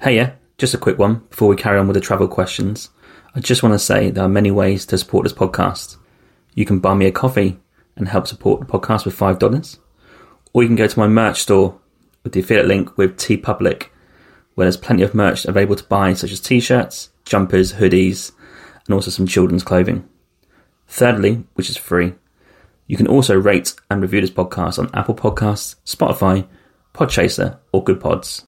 Hey, 0.00 0.16
yeah, 0.16 0.32
just 0.56 0.72
a 0.72 0.78
quick 0.78 0.98
one 0.98 1.16
before 1.28 1.48
we 1.48 1.56
carry 1.56 1.78
on 1.78 1.88
with 1.88 1.94
the 1.94 2.00
travel 2.00 2.28
questions. 2.28 2.88
I 3.34 3.40
just 3.40 3.62
want 3.62 3.74
to 3.74 3.78
say 3.78 4.10
there 4.10 4.24
are 4.24 4.28
many 4.28 4.50
ways 4.50 4.86
to 4.86 4.98
support 4.98 5.24
this 5.24 5.32
podcast. 5.34 5.96
You 6.54 6.64
can 6.64 6.78
buy 6.78 6.94
me 6.94 7.06
a 7.06 7.12
coffee 7.12 7.58
and 7.96 8.08
help 8.08 8.26
support 8.26 8.60
the 8.60 8.66
podcast 8.66 9.04
with 9.04 9.16
$5. 9.16 9.78
Or 10.52 10.62
you 10.62 10.68
can 10.68 10.76
go 10.76 10.86
to 10.86 10.98
my 10.98 11.08
merch 11.08 11.40
store 11.40 11.78
with 12.24 12.32
the 12.32 12.40
affiliate 12.40 12.66
link 12.66 12.96
with 12.96 13.16
TeePublic, 13.16 13.88
where 14.54 14.64
there's 14.64 14.76
plenty 14.76 15.02
of 15.02 15.14
merch 15.14 15.44
available 15.44 15.76
to 15.76 15.84
buy, 15.84 16.14
such 16.14 16.32
as 16.32 16.40
t 16.40 16.60
shirts, 16.60 17.10
jumpers, 17.24 17.74
hoodies, 17.74 18.32
and 18.86 18.94
also 18.94 19.10
some 19.10 19.26
children's 19.26 19.62
clothing. 19.62 20.08
Thirdly, 20.88 21.44
which 21.54 21.68
is 21.68 21.76
free, 21.76 22.14
you 22.86 22.96
can 22.96 23.06
also 23.06 23.38
rate 23.38 23.74
and 23.90 24.00
review 24.00 24.22
this 24.22 24.30
podcast 24.30 24.78
on 24.78 24.90
Apple 24.94 25.14
Podcasts, 25.14 25.76
Spotify, 25.84 26.46
Podchaser, 26.94 27.58
or 27.72 27.84
Good 27.84 28.00
Pods. 28.00 28.46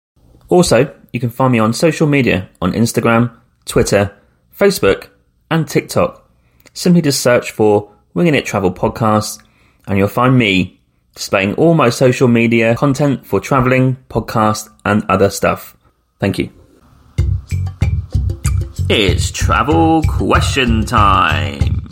Also, 0.48 0.94
you 1.12 1.20
can 1.20 1.30
find 1.30 1.52
me 1.52 1.58
on 1.58 1.72
social 1.72 2.06
media 2.06 2.48
on 2.60 2.72
Instagram, 2.72 3.36
Twitter, 3.66 4.16
Facebook, 4.56 5.10
and 5.50 5.68
TikTok. 5.68 6.19
Simply 6.80 7.02
just 7.02 7.20
search 7.20 7.50
for 7.50 7.92
Winging 8.14 8.34
It 8.34 8.46
Travel 8.46 8.72
Podcast, 8.72 9.42
and 9.86 9.98
you'll 9.98 10.08
find 10.08 10.38
me 10.38 10.80
displaying 11.14 11.52
all 11.56 11.74
my 11.74 11.90
social 11.90 12.26
media 12.26 12.74
content 12.74 13.26
for 13.26 13.38
traveling, 13.38 13.98
podcast, 14.08 14.70
and 14.86 15.04
other 15.10 15.28
stuff. 15.28 15.76
Thank 16.20 16.38
you. 16.38 16.50
It's 18.88 19.30
travel 19.30 20.02
question 20.04 20.86
time. 20.86 21.86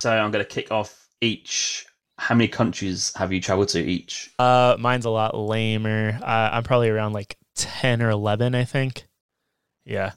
So 0.00 0.10
I'm 0.10 0.30
going 0.30 0.44
to 0.44 0.50
kick 0.50 0.70
off 0.70 1.08
each. 1.22 1.86
How 2.18 2.34
many 2.34 2.48
countries 2.48 3.14
have 3.16 3.32
you 3.32 3.40
traveled 3.40 3.68
to 3.68 3.82
each? 3.82 4.30
Uh, 4.38 4.76
mine's 4.78 5.06
a 5.06 5.10
lot 5.10 5.34
lamer. 5.34 6.18
Uh, 6.22 6.50
I'm 6.52 6.64
probably 6.64 6.90
around 6.90 7.14
like 7.14 7.38
ten 7.54 8.02
or 8.02 8.10
eleven, 8.10 8.54
I 8.54 8.64
think. 8.64 9.06
Yeah. 9.86 10.12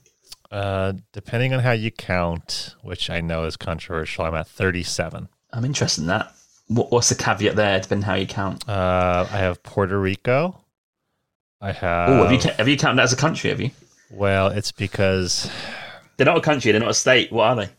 Uh, 0.52 0.94
depending 1.14 1.54
on 1.54 1.60
how 1.60 1.72
you 1.72 1.92
count, 1.92 2.76
which 2.82 3.10
I 3.10 3.22
know 3.22 3.44
is 3.46 3.56
controversial, 3.56 4.26
I'm 4.26 4.34
at 4.36 4.48
37. 4.48 5.30
I'm 5.54 5.66
interested 5.66 6.02
in 6.02 6.08
that. 6.08 6.32
What, 6.68 6.92
what's 6.92 7.10
the 7.10 7.16
caveat 7.16 7.56
there, 7.56 7.80
depending 7.80 8.06
how 8.06 8.16
you 8.16 8.28
count? 8.28 8.68
Uh, 8.68 9.28
I 9.32 9.38
have 9.38 9.62
Puerto 9.64 10.00
Rico. 10.00 10.60
I 11.62 11.72
have. 11.72 12.10
Oh, 12.10 12.24
have 12.24 12.32
you 12.32 12.52
have 12.58 12.68
you 12.68 12.78
counted 12.78 12.98
that 13.00 13.04
as 13.04 13.14
a 13.14 13.18
country? 13.18 13.50
Have 13.50 13.60
you? 13.60 13.72
Well, 14.12 14.48
it's 14.48 14.72
because 14.72 15.52
they're 16.18 16.26
not 16.26 16.38
a 16.38 16.42
country. 16.42 16.72
They're 16.72 16.80
not 16.82 16.92
a 16.92 16.94
state. 16.96 17.32
What 17.32 17.44
are 17.50 17.56
they? 17.58 17.70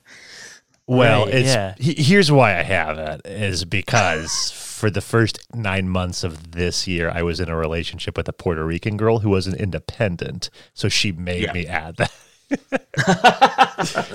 Well, 0.86 1.24
Right, 1.26 1.34
it's 1.34 1.48
yeah. 1.48 1.74
he- 1.78 2.02
here's 2.02 2.30
why 2.32 2.58
I 2.58 2.62
have 2.62 2.98
it 2.98 3.22
is 3.24 3.64
because 3.64 4.50
for 4.54 4.90
the 4.90 5.00
first 5.00 5.38
nine 5.54 5.88
months 5.88 6.24
of 6.24 6.50
this 6.52 6.86
year, 6.88 7.10
I 7.14 7.22
was 7.22 7.38
in 7.40 7.48
a 7.48 7.56
relationship 7.56 8.16
with 8.16 8.28
a 8.28 8.32
Puerto 8.32 8.64
Rican 8.64 8.96
girl 8.96 9.20
who 9.20 9.30
was 9.30 9.46
an 9.46 9.54
independent, 9.54 10.50
so 10.74 10.88
she 10.88 11.12
made 11.12 11.44
Yeah. 11.44 11.52
me 11.52 11.66
add 11.66 11.96
that. 11.96 12.12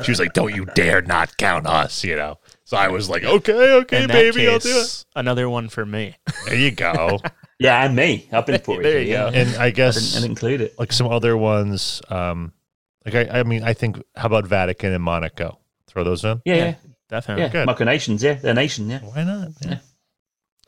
She 0.04 0.12
was 0.12 0.20
like, 0.20 0.34
"Don't 0.34 0.54
you 0.56 0.66
dare 0.76 1.02
not 1.02 1.38
count 1.38 1.68
us," 1.68 2.04
you 2.04 2.16
know. 2.16 2.38
So 2.66 2.78
I 2.78 2.88
was 2.90 3.10
like, 3.10 3.24
"Okay, 3.24 3.74
okay, 3.74 4.04
In 4.04 4.08
that 4.08 4.14
baby, 4.14 4.48
I'll 4.48 4.60
do 4.60 4.70
it." 4.80 5.06
Another 5.16 5.50
one 5.50 5.70
for 5.70 5.86
me. 5.86 6.16
There 6.46 6.56
you 6.56 6.72
go. 6.72 7.20
Yeah, 7.58 7.86
and 7.86 7.96
me. 7.96 8.28
I've 8.34 8.46
been 8.46 8.60
to 8.60 8.62
Puerto 8.62 8.84
There 8.84 9.00
you 9.00 9.14
yeah. 9.14 9.32
go. 9.32 9.38
and 9.38 9.56
I 9.56 9.68
I 9.68 9.70
guess 9.70 9.96
didn't, 9.96 10.10
I 10.12 10.16
didn't 10.20 10.32
include 10.32 10.60
it. 10.60 10.78
like 10.78 10.92
some 10.92 11.08
other 11.08 11.38
ones, 11.38 12.02
um, 12.10 12.52
like 13.06 13.16
I, 13.16 13.40
I 13.40 13.44
mean, 13.44 13.64
I 13.64 13.72
think 13.74 13.96
how 14.14 14.26
about 14.26 14.46
Vatican 14.46 14.92
and 14.92 15.02
Monaco? 15.02 15.58
Throw 15.88 16.04
those 16.04 16.26
in. 16.26 16.42
Yeah, 16.44 16.56
yeah, 16.56 16.76
Definitely. 17.08 17.44
yeah. 17.46 17.50
good. 17.52 17.68
Micronations. 17.70 18.22
Yeah, 18.22 18.34
they're 18.34 18.54
nation. 18.54 18.90
Yeah, 18.90 19.00
Why 19.00 19.24
not? 19.24 19.52
Yeah. 19.62 19.70
Yeah. 19.70 19.78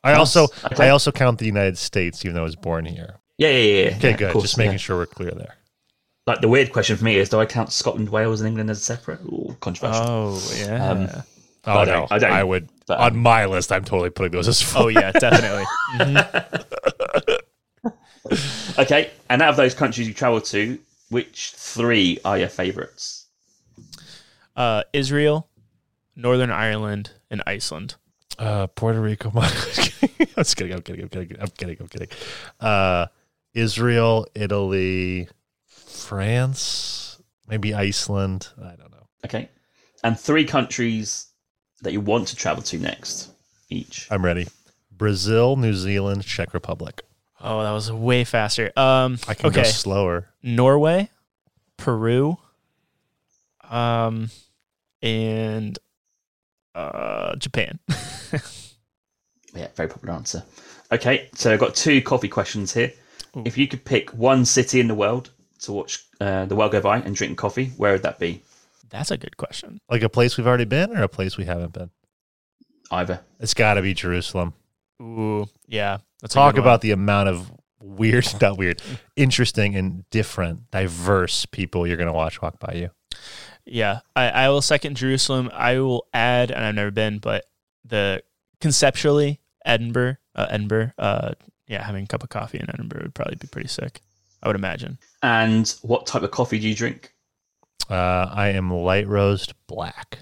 I 0.02 0.14
also 0.14 0.45
Okay. 0.64 0.85
I 0.88 0.89
also 0.91 1.11
count 1.11 1.39
the 1.39 1.45
United 1.45 1.77
States, 1.77 2.23
even 2.23 2.35
though 2.35 2.41
I 2.41 2.45
was 2.45 2.56
born 2.56 2.85
here. 2.85 3.19
yeah, 3.38 3.49
yeah, 3.49 3.57
yeah. 3.89 3.95
Okay, 3.98 4.11
yeah, 4.11 4.15
good. 4.15 4.31
course, 4.31 4.44
Just 4.45 4.57
making 4.57 4.72
yeah. 4.72 4.77
sure 4.77 4.95
we're 4.95 5.07
clear 5.07 5.31
there. 5.31 5.56
Like 6.28 6.41
the 6.41 6.48
weird 6.49 6.72
question 6.74 6.98
for 6.98 7.06
me 7.06 7.16
is, 7.16 7.30
do 7.30 7.40
I 7.40 7.45
count 7.45 7.72
Scotland, 7.72 8.10
Wales, 8.10 8.41
and 8.41 8.48
England 8.49 8.70
as 8.70 8.84
separate? 8.84 9.22
Ooh, 9.22 9.56
controversial. 9.62 10.04
Oh 10.08 10.52
yeah. 10.58 10.90
Um, 10.91 11.10
Oh 11.70 11.72
I 11.80 11.86
no, 11.86 11.91
don't- 11.91 12.12
I 12.14 12.18
don't. 12.20 12.32
I 12.32 12.44
would 12.44 12.70
But, 12.86 12.99
on 12.99 13.12
um, 13.14 13.18
my 13.20 13.45
list. 13.45 13.72
I'm 13.74 13.84
totally 13.84 14.10
putting 14.10 14.32
those 14.32 14.48
as. 14.48 14.74
oh 14.76 14.88
yeah, 14.90 15.12
definitely. 15.12 15.66
Mhm. 15.95 17.41
Okay, 18.78 19.10
and 19.30 19.41
out 19.41 19.49
of 19.52 19.56
those 19.58 19.74
countries 19.74 20.06
you 20.08 20.14
travel 20.14 20.41
to, 20.41 20.78
which 21.10 21.52
three 21.56 22.20
are 22.26 22.38
your 22.38 22.49
favourites? 22.49 23.26
Uh, 24.56 24.84
Israel, 24.91 25.48
Northern 26.16 26.52
Ireland, 26.52 27.12
and 27.32 27.41
Iceland. 27.48 27.95
Uh, 28.38 28.68
Puerto 28.68 28.99
Rico. 28.99 29.32
I'm 29.36 29.41
just 29.44 30.58
kidding. 30.58 30.74
I'm 30.74 30.82
kidding. 30.82 31.04
I'm 31.04 31.10
kidding. 31.10 31.38
I'm 31.40 31.48
kidding. 31.48 31.78
I'm 31.80 31.88
kidding. 31.88 32.10
Uh, 32.60 33.08
Israel, 33.54 34.28
Italy, 34.36 35.30
France, 35.98 37.22
maybe 37.48 37.74
Iceland. 37.74 38.49
I 38.57 38.76
don't 38.76 38.91
know. 38.91 39.07
Okay, 39.26 39.49
and 40.03 40.19
three 40.19 40.45
countries 40.45 41.28
that 41.82 41.94
you 41.94 42.02
want 42.02 42.28
to 42.30 42.36
travel 42.36 42.64
to 42.64 42.78
next, 42.78 43.32
each. 43.69 44.07
I'm 44.10 44.24
ready. 44.24 44.48
Brazil, 44.91 45.56
New 45.56 45.74
Zealand, 45.74 46.24
Czech 46.24 46.53
Republic. 46.53 47.02
Oh, 47.40 47.61
that 47.61 47.72
was 47.72 47.91
way 47.91 48.24
faster. 48.24 48.72
Um, 48.76 49.19
I 49.28 49.34
can 49.34 49.48
okay. 49.48 49.61
go 49.61 49.64
slower. 49.64 50.30
Norway, 50.41 51.10
Peru, 51.78 52.38
um, 53.69 54.30
and 55.02 55.78
uh, 56.74 57.36
Japan. 57.36 57.80
Yeah, 59.57 59.68
very 59.76 59.90
popular 59.90 60.14
answer. 60.14 60.44
Okay, 60.91 61.30
so 61.34 61.52
I've 61.52 61.60
got 61.60 61.76
two 61.76 62.02
coffee 62.02 62.28
questions 62.28 62.74
here. 62.74 62.94
Ooh. 63.36 63.44
If 63.45 63.57
you 63.57 63.68
could 63.68 63.84
pick 63.84 64.11
one 64.11 64.45
city 64.45 64.80
in 64.80 64.88
the 64.88 64.95
world 64.95 65.32
to 65.61 65.71
watch 65.71 66.05
uh, 66.19 66.45
the 66.45 66.55
world 66.55 66.71
go 66.71 66.81
by 66.81 66.99
and 66.99 67.15
drink 67.15 67.38
coffee, 67.38 67.71
where 67.77 67.93
would 67.93 68.03
that 68.03 68.19
be? 68.19 68.43
That's 68.89 69.11
a 69.11 69.17
good 69.17 69.38
question. 69.38 69.79
Like 69.89 70.01
a 70.01 70.09
place 70.09 70.38
we've 70.38 70.47
already 70.47 70.65
been 70.65 70.95
or 70.95 71.03
a 71.03 71.09
place 71.09 71.38
we 71.38 71.45
haven't 71.45 71.73
been? 71.73 71.89
Either. 72.91 73.19
It's 73.39 73.53
got 73.53 73.73
to 73.73 73.81
be 73.81 73.93
Jerusalem. 73.93 74.53
Ooh, 75.01 75.47
yeah. 75.67 75.97
That's 76.21 76.34
a 76.34 76.38
Talk 76.38 76.57
about 76.57 76.81
the 76.81 76.91
amount 76.91 77.29
of 77.29 77.51
weird, 77.81 78.27
not 78.41 78.57
weird, 78.57 78.81
interesting 79.15 79.75
and 79.75 80.09
different, 80.09 80.71
diverse 80.71 81.45
people 81.45 81.85
you're 81.85 81.97
going 81.97 82.07
to 82.07 82.13
watch 82.13 82.41
walk 82.41 82.59
by 82.59 82.73
you. 82.73 82.89
Yeah, 83.65 83.99
I, 84.15 84.29
I 84.29 84.49
will 84.49 84.61
second 84.61 84.95
Jerusalem. 84.95 85.49
I 85.53 85.79
will 85.79 86.07
add, 86.13 86.51
and 86.51 86.63
I've 86.63 86.75
never 86.75 86.91
been, 86.91 87.19
but 87.19 87.45
the 87.84 88.23
conceptually 88.61 89.41
Edinburgh, 89.65 90.15
uh, 90.35 90.47
Edinburgh, 90.49 90.91
uh, 90.97 91.34
yeah, 91.67 91.84
having 91.84 92.05
a 92.05 92.07
cup 92.07 92.23
of 92.23 92.29
coffee 92.29 92.59
in 92.59 92.69
Edinburgh 92.69 93.01
would 93.03 93.13
probably 93.15 93.35
be 93.35 93.47
pretty 93.47 93.67
sick. 93.67 94.01
I 94.43 94.47
would 94.47 94.55
imagine. 94.55 94.97
And 95.23 95.68
what 95.81 96.05
type 96.05 96.22
of 96.23 96.31
coffee 96.31 96.59
do 96.59 96.68
you 96.68 96.76
drink? 96.76 97.14
Uh, 97.89 98.30
I 98.31 98.49
am 98.49 98.72
light 98.72 99.07
roast 99.07 99.53
black. 99.68 100.19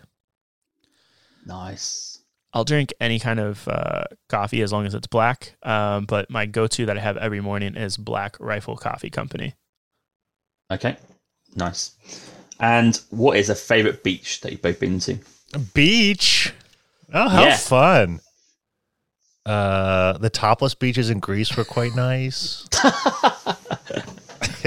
Nice. 1.45 2.19
I'll 2.53 2.63
drink 2.63 2.93
any 3.01 3.19
kind 3.19 3.39
of 3.39 3.67
uh, 3.67 4.05
coffee 4.29 4.61
as 4.61 4.71
long 4.71 4.85
as 4.85 4.93
it's 4.93 5.07
black. 5.07 5.55
Um, 5.63 6.05
but 6.05 6.29
my 6.29 6.45
go-to 6.45 6.85
that 6.85 6.97
I 6.97 7.01
have 7.01 7.17
every 7.17 7.41
morning 7.41 7.75
is 7.75 7.97
Black 7.97 8.37
Rifle 8.39 8.77
Coffee 8.77 9.09
Company. 9.09 9.55
Okay. 10.71 10.95
Nice. 11.55 11.95
And 12.59 12.99
what 13.09 13.37
is 13.37 13.49
a 13.49 13.55
favourite 13.55 14.03
beach 14.03 14.39
that 14.41 14.51
you've 14.53 14.61
both 14.61 14.79
been 14.79 14.99
to? 15.01 15.17
Beach. 15.73 16.53
Oh, 17.13 17.27
how 17.27 17.43
Yeah. 17.43 17.57
fun. 17.57 18.21
Uh, 19.45 20.17
the 20.17 20.29
topless 20.29 20.73
beaches 20.75 21.09
in 21.09 21.19
Greece 21.19 21.55
were 21.55 21.63
quite 21.65 21.95
nice. 21.95 22.67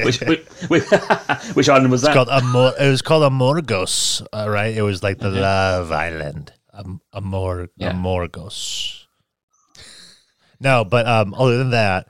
Which 0.05 0.21
which, 0.21 0.47
which, 0.69 0.85
which 1.55 1.69
island 1.69 1.91
was 1.91 2.03
that? 2.03 2.09
It's 2.09 2.15
called 2.15 2.29
Amor. 2.29 2.73
It 2.79 2.89
was 2.89 3.03
called 3.03 3.25
Amorgos, 3.25 4.23
uh, 4.33 4.49
right? 4.49 4.77
It 4.77 4.83
was 4.83 5.03
like 5.03 5.19
the 5.19 5.31
love 5.31 5.91
island. 5.91 6.53
Am- 6.73 7.01
Amor 7.13 7.69
Yeah. 7.77 7.91
Amorgos. 7.91 9.07
No, 10.61 10.85
but 10.85 11.07
um, 11.07 11.35
other 11.35 11.59
than 11.59 11.71
that, 11.71 12.07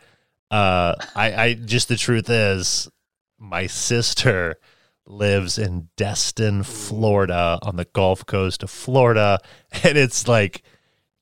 uh, 0.50 0.94
I, 1.14 1.34
I 1.44 1.54
just 1.54 1.88
the 1.88 1.96
truth 1.96 2.28
is, 2.28 2.88
my 3.38 3.66
sister 3.66 4.56
lives 5.06 5.58
in 5.58 5.88
Destin, 5.96 6.62
Florida, 6.64 7.58
on 7.62 7.76
the 7.76 7.86
Gulf 7.86 8.26
Coast 8.26 8.62
of 8.62 8.70
Florida, 8.70 9.38
and 9.82 9.96
it's 9.96 10.28
like 10.28 10.62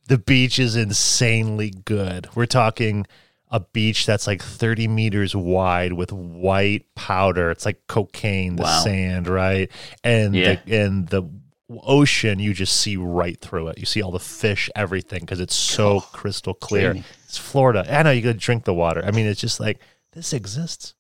the 0.09 0.19
beach 0.19 0.59
is 0.59 0.77
insanely 0.77 1.71
good. 1.71 2.29
We're 2.35 2.47
talking 2.47 3.07
a 3.51 3.61
beach 3.61 4.07
that's 4.07 4.27
like 4.27 4.43
30 4.43 4.89
meters 4.89 5.35
wide 5.37 5.93
with 5.93 6.13
white 6.13 6.93
powder. 6.95 7.51
It's 7.51 7.65
like 7.65 7.87
cocaine, 7.87 8.57
the 8.57 8.65
Wow. 8.65 8.81
sand, 8.83 9.29
right? 9.29 9.71
And 10.03 10.35
Yeah. 10.35 10.57
the, 10.67 10.81
and 10.81 11.09
the 11.09 11.23
ocean, 11.71 12.39
you 12.39 12.55
just 12.55 12.77
see 12.77 12.97
right 12.97 13.41
through 13.41 13.69
it. 13.69 13.79
You 13.79 13.87
see 13.87 14.03
all 14.03 14.11
the 14.13 14.19
fish, 14.19 14.69
everything, 14.75 15.21
because 15.21 15.41
it's 15.41 15.55
so 15.55 15.97
oh, 15.97 16.01
crystal 16.01 16.55
clear. 16.55 16.97
It's 17.25 17.39
Florida. 17.39 17.85
I 17.89 18.03
know 18.03 18.11
you 18.11 18.23
could 18.23 18.39
drink 18.39 18.65
the 18.65 18.75
water. 18.75 19.03
I 19.05 19.11
mean, 19.13 19.27
it's 19.27 19.41
just 19.41 19.61
like 19.61 19.81
this 20.13 20.33
exists. 20.33 20.95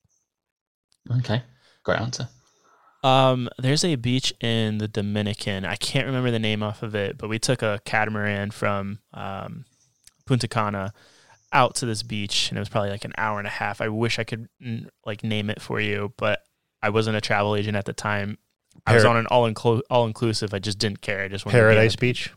Okay. 1.19 1.43
Great 1.85 2.01
answer. 2.01 2.29
Um, 3.07 3.49
there's 3.59 3.85
a 3.85 3.95
beach 3.95 4.35
in 4.41 4.79
the 4.79 4.89
Dominican. 4.89 5.65
I 5.65 5.77
can't 5.77 6.07
remember 6.07 6.33
the 6.33 6.41
name 6.41 6.63
off 6.63 6.83
of 6.83 6.97
it, 6.97 7.17
but 7.17 7.29
we 7.29 7.39
took 7.39 7.63
a 7.63 7.81
catamaran 7.85 8.51
from 8.51 8.99
um, 9.15 9.65
Punta 10.27 10.49
Cana 10.49 10.93
out 11.53 11.77
to 11.77 11.87
this 11.87 12.03
beach, 12.03 12.49
and 12.49 12.59
it 12.59 12.61
was 12.61 12.69
probably 12.69 12.91
like 12.91 13.05
an 13.05 13.13
hour 13.17 13.39
and 13.39 13.47
a 13.47 13.51
half. 13.51 13.81
I 13.81 13.89
wish 13.89 14.19
I 14.19 14.25
could 14.25 14.49
like 15.05 15.23
name 15.23 15.51
it 15.51 15.63
for 15.63 15.81
you, 15.81 16.15
but 16.17 16.43
I 16.83 16.91
wasn't 16.91 17.17
a 17.17 17.21
travel 17.21 17.55
agent 17.55 17.77
at 17.77 17.85
the 17.85 17.93
time. 17.93 18.39
I 18.85 18.95
was 18.95 19.05
on 19.05 19.17
an 19.17 19.27
all 19.27 19.49
all 19.89 20.07
inclusive. 20.07 20.53
I 20.53 20.59
just 20.59 20.79
didn't 20.79 21.01
care. 21.01 21.23
I 21.23 21.29
just 21.29 21.47
wanted 21.47 21.59
to 21.59 21.63
be 21.63 21.67
on 21.67 21.75
Paradise 21.75 21.97
Beach? 21.97 22.33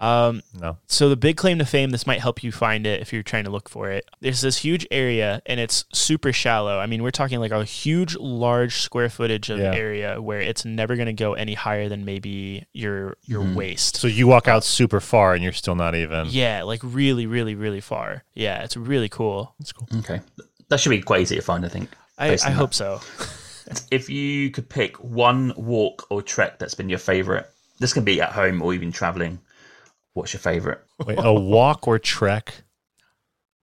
Um, 0.00 0.42
No. 0.54 0.78
so 0.86 1.08
the 1.08 1.16
big 1.16 1.36
claim 1.36 1.58
to 1.58 1.64
fame, 1.64 1.90
this 1.90 2.06
might 2.06 2.20
help 2.20 2.44
you 2.44 2.52
find 2.52 2.86
it 2.86 3.00
if 3.00 3.12
you're 3.12 3.22
trying 3.24 3.44
to 3.44 3.50
look 3.50 3.68
for 3.68 3.90
it. 3.90 4.04
There's 4.20 4.40
this 4.42 4.58
huge 4.58 4.86
area 4.92 5.42
and 5.46 5.58
it's 5.58 5.84
super 5.92 6.32
shallow. 6.32 6.78
I 6.78 6.86
mean, 6.86 7.02
we're 7.02 7.10
talking 7.10 7.40
like 7.40 7.50
a 7.50 7.64
huge, 7.64 8.14
large 8.16 8.76
square 8.76 9.08
footage 9.08 9.50
of 9.50 9.58
Yeah. 9.58 9.74
area 9.74 10.20
where 10.22 10.40
it's 10.40 10.64
never 10.64 10.94
going 10.94 11.06
to 11.06 11.12
go 11.12 11.34
any 11.34 11.54
higher 11.54 11.88
than 11.88 12.04
maybe 12.04 12.66
your 12.72 13.16
your 13.26 13.42
Mhm. 13.42 13.54
waist. 13.56 13.96
So 13.96 14.06
you 14.06 14.28
walk 14.28 14.46
out 14.46 14.62
super 14.62 15.00
far 15.00 15.34
and 15.34 15.42
you're 15.42 15.52
still 15.52 15.74
not 15.74 15.94
even. 15.96 16.28
yeah, 16.30 16.62
like 16.62 16.80
really, 16.84 17.26
really, 17.26 17.56
really 17.56 17.80
far. 17.80 18.22
Yeah, 18.34 18.62
it's 18.62 18.76
really 18.76 19.08
cool. 19.08 19.54
That's 19.58 19.72
cool. 19.72 19.88
Okay. 19.98 20.20
That 20.68 20.78
should 20.78 20.90
be 20.90 21.00
quite 21.02 21.22
easy 21.22 21.34
to 21.36 21.42
find, 21.42 21.64
I 21.64 21.68
think. 21.68 21.90
I, 22.18 22.38
I 22.44 22.50
hope 22.50 22.72
so. 22.74 23.00
if 23.90 24.08
you 24.08 24.50
could 24.50 24.68
pick 24.68 24.96
one 25.02 25.52
walk 25.56 26.06
or 26.10 26.22
trek 26.22 26.58
that's 26.58 26.74
been 26.74 26.88
your 26.88 26.98
favorite, 26.98 27.50
this 27.80 27.92
can 27.92 28.04
be 28.04 28.20
at 28.20 28.30
home 28.32 28.62
or 28.62 28.74
even 28.74 28.92
traveling. 28.92 29.40
What's 30.18 30.32
your 30.32 30.40
favorite? 30.40 30.80
Wait, 31.06 31.18
a 31.20 31.32
walk 31.32 31.88
or 31.88 31.98
trek? 31.98 32.54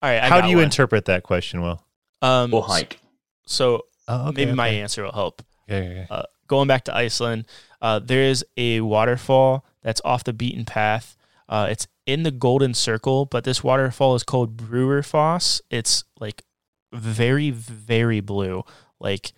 All 0.02 0.10
right. 0.10 0.22
I 0.24 0.28
How 0.28 0.38
got 0.38 0.44
do 0.46 0.50
you 0.50 0.58
one. 0.58 0.66
interpret 0.66 1.06
that 1.06 1.24
question, 1.24 1.62
Will? 1.62 1.82
um, 2.22 2.54
Or 2.54 2.64
hike? 2.64 3.00
So 3.46 3.86
Oh, 4.08 4.32
maybe 4.32 4.54
my 4.54 4.68
answer 4.68 5.04
will 5.04 5.12
help. 5.12 5.42
Yeah, 5.68 5.82
yeah, 5.82 5.90
yeah. 5.94 6.06
uh, 6.12 6.24
going 6.48 6.68
back 6.68 6.84
to 6.86 6.96
Iceland, 6.96 7.46
uh, 7.82 8.00
there 8.00 8.22
is 8.24 8.46
a 8.56 8.82
waterfall 8.82 9.66
that's 9.82 10.02
off 10.06 10.24
the 10.24 10.34
beaten 10.34 10.64
path. 10.66 11.18
Uh, 11.50 11.68
it's 11.72 11.88
in 12.06 12.22
the 12.24 12.30
Golden 12.32 12.74
Circle, 12.76 13.26
but 13.26 13.44
this 13.46 13.64
waterfall 13.64 14.14
is 14.16 14.24
called 14.24 14.58
Brúarfoss. 14.58 15.62
It's 15.72 16.04
like 16.20 16.44
very, 16.94 17.50
very 17.50 18.20
blue. 18.20 18.64
Like, 19.00 19.34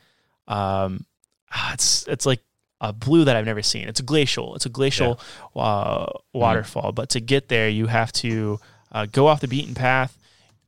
um, 0.50 1.06
ah, 1.54 1.74
it's 1.74 2.06
it's 2.08 2.26
like 2.26 2.42
a 2.82 2.94
blue 2.94 3.26
that 3.26 3.36
I've 3.36 3.46
never 3.46 3.62
seen. 3.64 3.88
It's 3.88 4.00
a 4.00 4.04
glacial. 4.04 4.56
It's 4.56 4.66
a 4.66 4.70
glacial 4.70 5.20
uh, 5.56 6.06
waterfall. 6.34 6.92
But 6.92 7.10
to 7.10 7.20
get 7.20 7.48
there, 7.50 7.70
you 7.70 7.88
have 7.88 8.12
to 8.14 8.60
uh, 8.92 9.06
go 9.12 9.28
off 9.28 9.42
the 9.42 9.48
beaten 9.48 9.74
path. 9.74 10.18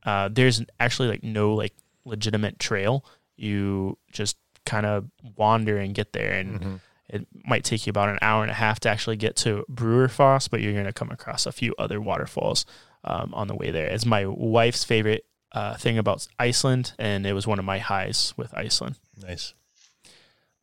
Uh, 0.04 0.28
there's 0.32 0.62
actually 0.78 1.08
like 1.08 1.22
no 1.22 1.54
like 1.54 1.74
legitimate 2.04 2.58
trail. 2.58 3.04
You 3.36 3.96
just 4.12 4.36
kind 4.66 4.86
of 4.86 5.06
wander 5.36 5.78
and 5.78 5.94
get 5.94 6.12
there, 6.12 6.32
and 6.32 6.60
Mhm. 6.60 6.80
it 7.08 7.26
might 7.46 7.64
take 7.64 7.86
you 7.86 7.90
about 7.90 8.08
an 8.08 8.18
hour 8.22 8.42
and 8.42 8.50
a 8.50 8.54
half 8.54 8.80
to 8.80 8.88
actually 8.88 9.16
get 9.16 9.36
to 9.36 9.64
Brúarfoss. 9.72 10.50
But 10.50 10.60
you're 10.60 10.72
going 10.72 10.86
to 10.86 10.92
come 10.92 11.10
across 11.10 11.46
a 11.46 11.52
few 11.52 11.74
other 11.78 12.00
waterfalls 12.00 12.66
um, 13.04 13.32
on 13.34 13.46
the 13.48 13.54
way 13.54 13.70
there. 13.70 13.86
It's 13.86 14.04
my 14.04 14.26
wife's 14.26 14.84
favorite 14.84 15.24
uh, 15.52 15.76
thing 15.76 15.96
about 15.98 16.26
Iceland, 16.38 16.92
and 16.98 17.24
it 17.26 17.32
was 17.32 17.46
one 17.46 17.58
of 17.58 17.64
my 17.64 17.78
highs 17.78 18.34
with 18.36 18.52
Iceland. 18.54 18.96
Nice. 19.16 19.54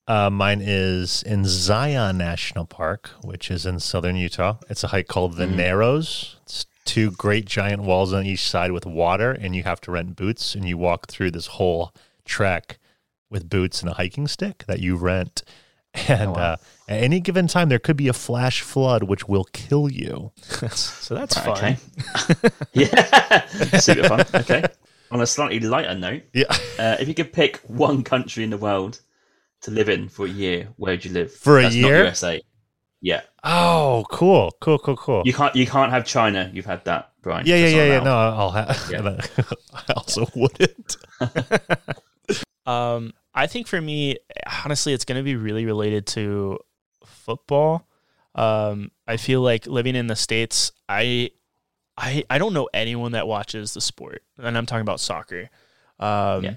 Uh, 0.07 0.29
mine 0.29 0.61
is 0.63 1.21
in 1.23 1.43
Zion 1.45 2.17
National 2.17 2.65
Park, 2.65 3.09
which 3.23 3.51
is 3.51 3.65
in 3.65 3.79
southern 3.79 4.15
Utah. 4.15 4.57
It's 4.69 4.83
a 4.83 4.87
hike 4.87 5.07
called 5.07 5.35
the 5.35 5.45
Mm. 5.45 5.55
Narrows. 5.55 6.37
It's 6.43 6.65
two 6.85 7.11
great 7.11 7.45
giant 7.45 7.81
walls 7.83 8.13
on 8.13 8.25
each 8.25 8.47
side 8.47 8.71
with 8.71 8.85
water, 8.85 9.31
and 9.31 9.53
you 9.55 9.63
have 9.63 9.81
to 9.81 9.91
rent 9.91 10.15
boots, 10.15 10.55
and 10.55 10.67
you 10.67 10.77
walk 10.77 11.07
through 11.07 11.31
this 11.31 11.47
whole 11.47 11.93
trek 12.23 12.79
with 13.29 13.49
boots 13.49 13.81
and 13.81 13.89
a 13.91 13.95
hiking 13.95 14.27
stick 14.27 14.63
that 14.67 14.79
you 14.79 14.95
rent. 14.95 15.43
And 16.07 16.29
Oh, 16.29 16.33
wow. 16.33 16.41
uh, 16.53 16.57
at 16.87 17.01
any 17.01 17.19
given 17.19 17.47
time, 17.47 17.69
there 17.69 17.79
could 17.79 17.97
be 17.97 18.07
a 18.07 18.13
flash 18.13 18.61
flood, 18.61 19.03
which 19.03 19.27
will 19.27 19.45
kill 19.51 19.89
you. 19.91 20.31
so 20.69 21.15
that's 21.15 21.35
Right, 21.37 21.77
fun. 21.79 22.37
okay. 22.45 22.49
yeah, 22.73 23.47
super 23.79 24.07
fun. 24.07 24.19
Okay. 24.35 24.63
On 25.09 25.19
a 25.21 25.25
slightly 25.25 25.59
lighter 25.59 25.95
note, 25.95 26.21
Yeah. 26.33 26.45
uh, 26.77 26.97
if 26.99 27.07
you 27.07 27.15
could 27.15 27.33
pick 27.33 27.57
one 27.65 28.03
country 28.03 28.43
in 28.43 28.51
the 28.51 28.57
world 28.59 28.99
to 29.61 29.71
live 29.71 29.89
in 29.89 30.09
for 30.09 30.25
a 30.25 30.29
year, 30.29 30.69
where 30.77 30.93
would 30.93 31.05
you 31.05 31.11
live? 31.11 31.31
For 31.33 31.59
a 31.59 31.63
That's 31.63 31.75
year? 31.75 31.97
Not 31.99 32.03
USA. 32.05 32.41
Yeah, 32.99 33.21
Oh, 33.43 34.05
cool, 34.09 34.51
cool, 34.59 34.79
cool, 34.79 34.97
cool. 34.97 35.21
you 35.23 35.31
can't. 35.33 35.55
You 35.55 35.67
can't 35.67 35.91
have 35.91 36.03
China. 36.05 36.49
You've 36.51 36.65
had 36.65 36.83
that, 36.85 37.11
Brian. 37.21 37.45
yeah, 37.45 37.55
yeah, 37.55 37.67
yeah, 37.67 37.83
yeah. 37.85 37.99
allowed. 37.99 38.03
No, 38.03 38.15
I'll 38.15 38.51
have. 38.51 39.27
I 39.73 39.93
also 39.93 40.25
wouldn't. 40.35 40.97
Um, 42.65 43.13
I 43.33 43.47
think 43.47 43.65
for 43.67 43.79
me, 43.79 44.17
honestly, 44.65 44.91
it's 44.93 45.05
going 45.05 45.17
to 45.17 45.23
be 45.23 45.37
really 45.37 45.65
related 45.65 46.05
to 46.07 46.59
football. 47.05 47.87
Um, 48.35 48.91
I 49.07 49.15
feel 49.17 49.41
like 49.41 49.67
living 49.67 49.95
in 49.95 50.07
the 50.07 50.17
states, 50.17 50.73
I, 50.89 51.31
I, 51.97 52.25
I 52.29 52.37
don't 52.37 52.53
know 52.53 52.67
anyone 52.73 53.13
that 53.13 53.25
watches 53.25 53.73
the 53.73 53.79
sport, 53.79 54.21
and 54.37 54.57
I'm 54.57 54.65
talking 54.65 54.81
about 54.81 54.99
soccer. 54.99 55.49
Um, 55.99 56.43
Yeah. 56.43 56.55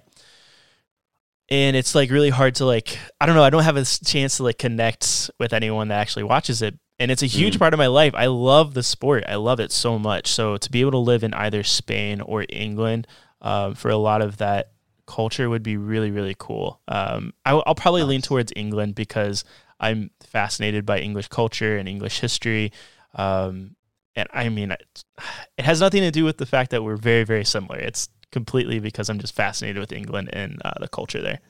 And 1.51 1.75
it's 1.77 1.95
like 1.95 2.11
really 2.11 2.31
hard 2.31 2.55
to 2.57 2.65
like 2.65 2.99
I 3.21 3.27
don't 3.27 3.35
know 3.35 3.43
I 3.43 3.51
don't 3.51 3.65
have 3.65 3.77
a 3.77 3.85
chance 3.85 4.37
to 4.37 4.45
like 4.45 4.59
connect 4.59 5.31
with 5.39 5.53
anyone 5.53 5.89
that 5.89 6.01
actually 6.01 6.23
watches 6.23 6.63
it 6.63 6.79
and 7.01 7.11
it's 7.11 7.23
a 7.23 7.27
huge 7.27 7.57
Mm. 7.57 7.59
part 7.59 7.75
of 7.75 7.79
my 7.79 7.87
life. 7.87 8.15
I 8.15 8.27
love 8.27 8.75
the 8.75 8.83
sport. 8.83 9.25
I 9.27 9.37
love 9.37 9.59
it 9.59 9.73
so 9.73 9.99
much. 9.99 10.29
So 10.29 10.59
to 10.59 10.71
be 10.71 10.81
able 10.83 10.91
to 10.93 10.99
live 10.99 11.25
in 11.25 11.33
either 11.35 11.63
Spain 11.65 12.21
or 12.21 12.45
England 12.51 13.07
um, 13.41 13.75
for 13.75 13.91
a 13.91 13.97
lot 13.97 14.21
of 14.21 14.37
that 14.37 14.73
culture 15.07 15.49
would 15.51 15.63
be 15.65 15.77
really 15.77 16.11
really 16.13 16.37
cool. 16.39 16.81
Um, 16.87 17.33
I, 17.45 17.55
will 17.55 17.75
probably 17.75 18.05
lean 18.05 18.21
towards 18.23 18.53
England 18.55 18.95
because 18.95 19.45
I'm 19.81 20.11
fascinated 20.21 20.85
by 20.87 21.01
English 21.01 21.29
culture 21.29 21.77
and 21.79 21.89
English 21.89 22.21
history. 22.21 22.71
Um, 23.15 23.75
and 24.15 24.29
I 24.33 24.51
mean, 24.51 24.71
it, 24.73 25.05
it 25.57 25.65
has 25.65 25.81
nothing 25.81 26.03
to 26.03 26.11
do 26.11 26.25
with 26.25 26.37
the 26.37 26.47
fact 26.47 26.71
that 26.71 26.85
we're 26.85 26.97
very 26.97 27.25
very 27.25 27.45
similar. 27.45 27.79
It's 27.79 28.09
completely 28.33 28.79
because 28.79 29.09
I'm 29.09 29.19
just 29.19 29.35
fascinated 29.35 29.79
with 29.81 29.93
England 29.93 30.31
and 30.33 30.61
uh, 30.65 30.73
the 30.81 30.89
culture 30.89 31.21
there. 31.21 31.41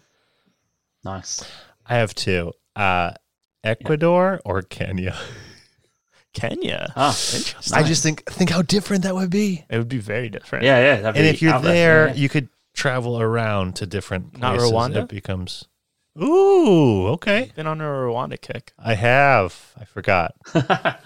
Nice. 1.05 1.43
I 1.87 1.97
have 1.97 2.15
two. 2.15 2.53
Uh, 2.77 3.13
Ecuador 3.65 4.41
or 4.45 4.63
Kenya. 4.63 5.17
Kenya, 6.33 6.93
Ah, 6.95 7.09
interesting. 7.11 7.77
I 7.77 7.83
just 7.83 8.05
think 8.05 8.25
think 8.31 8.51
how 8.51 8.63
different 8.63 9.03
that 9.03 9.17
would 9.17 9.31
be. 9.31 9.65
it 9.69 9.79
would 9.79 9.89
be 9.89 9.99
very 9.99 10.29
different. 10.29 10.65
Yeah, 10.65 10.79
yeah. 10.79 11.09
And 11.09 11.27
if 11.27 11.43
you're 11.43 11.55
out 11.55 11.63
there, 11.63 12.07
yeah. 12.09 12.15
you 12.15 12.29
could 12.29 12.49
travel 12.73 13.21
around 13.21 13.75
to 13.77 13.87
different 13.87 14.39
Not 14.39 14.55
places. 14.57 14.71
Rwanda? 14.71 15.03
It 15.03 15.09
becomes 15.09 15.67
Ooh, 16.23 17.09
okay. 17.09 17.51
been 17.57 17.67
on 17.67 17.81
a 17.81 17.85
Rwanda 17.85 18.41
kick. 18.41 18.73
I 18.79 18.95
have. 18.95 19.75
I 19.77 19.85
forgot. 19.85 20.35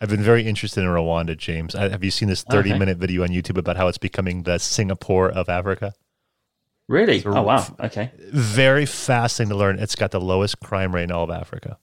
I've 0.00 0.10
been 0.10 0.22
very 0.22 0.46
interested 0.46 0.82
in 0.82 0.86
Rwanda, 0.90 1.36
James. 1.36 1.74
I, 1.74 1.88
have 1.88 2.04
you 2.04 2.10
seen 2.10 2.28
this 2.28 2.42
30 2.42 2.70
Okay. 2.70 2.78
minute 2.78 2.98
video 2.98 3.22
on 3.22 3.30
YouTube 3.30 3.56
about 3.56 3.76
how 3.76 3.88
it's 3.88 3.98
becoming 3.98 4.42
the 4.42 4.58
Singapore 4.58 5.30
of 5.30 5.48
Africa? 5.48 5.94
really? 6.88 7.20
So- 7.20 7.34
Oh 7.36 7.42
wow. 7.42 7.66
Okay. 7.80 8.12
Very 8.30 8.86
fascinating 8.86 9.50
to 9.50 9.56
learn. 9.56 9.78
It's 9.80 9.96
got 9.96 10.10
the 10.12 10.20
lowest 10.20 10.60
crime 10.60 10.94
rate 10.94 11.04
in 11.04 11.10
all 11.10 11.24
of 11.24 11.30
Africa. 11.30 11.78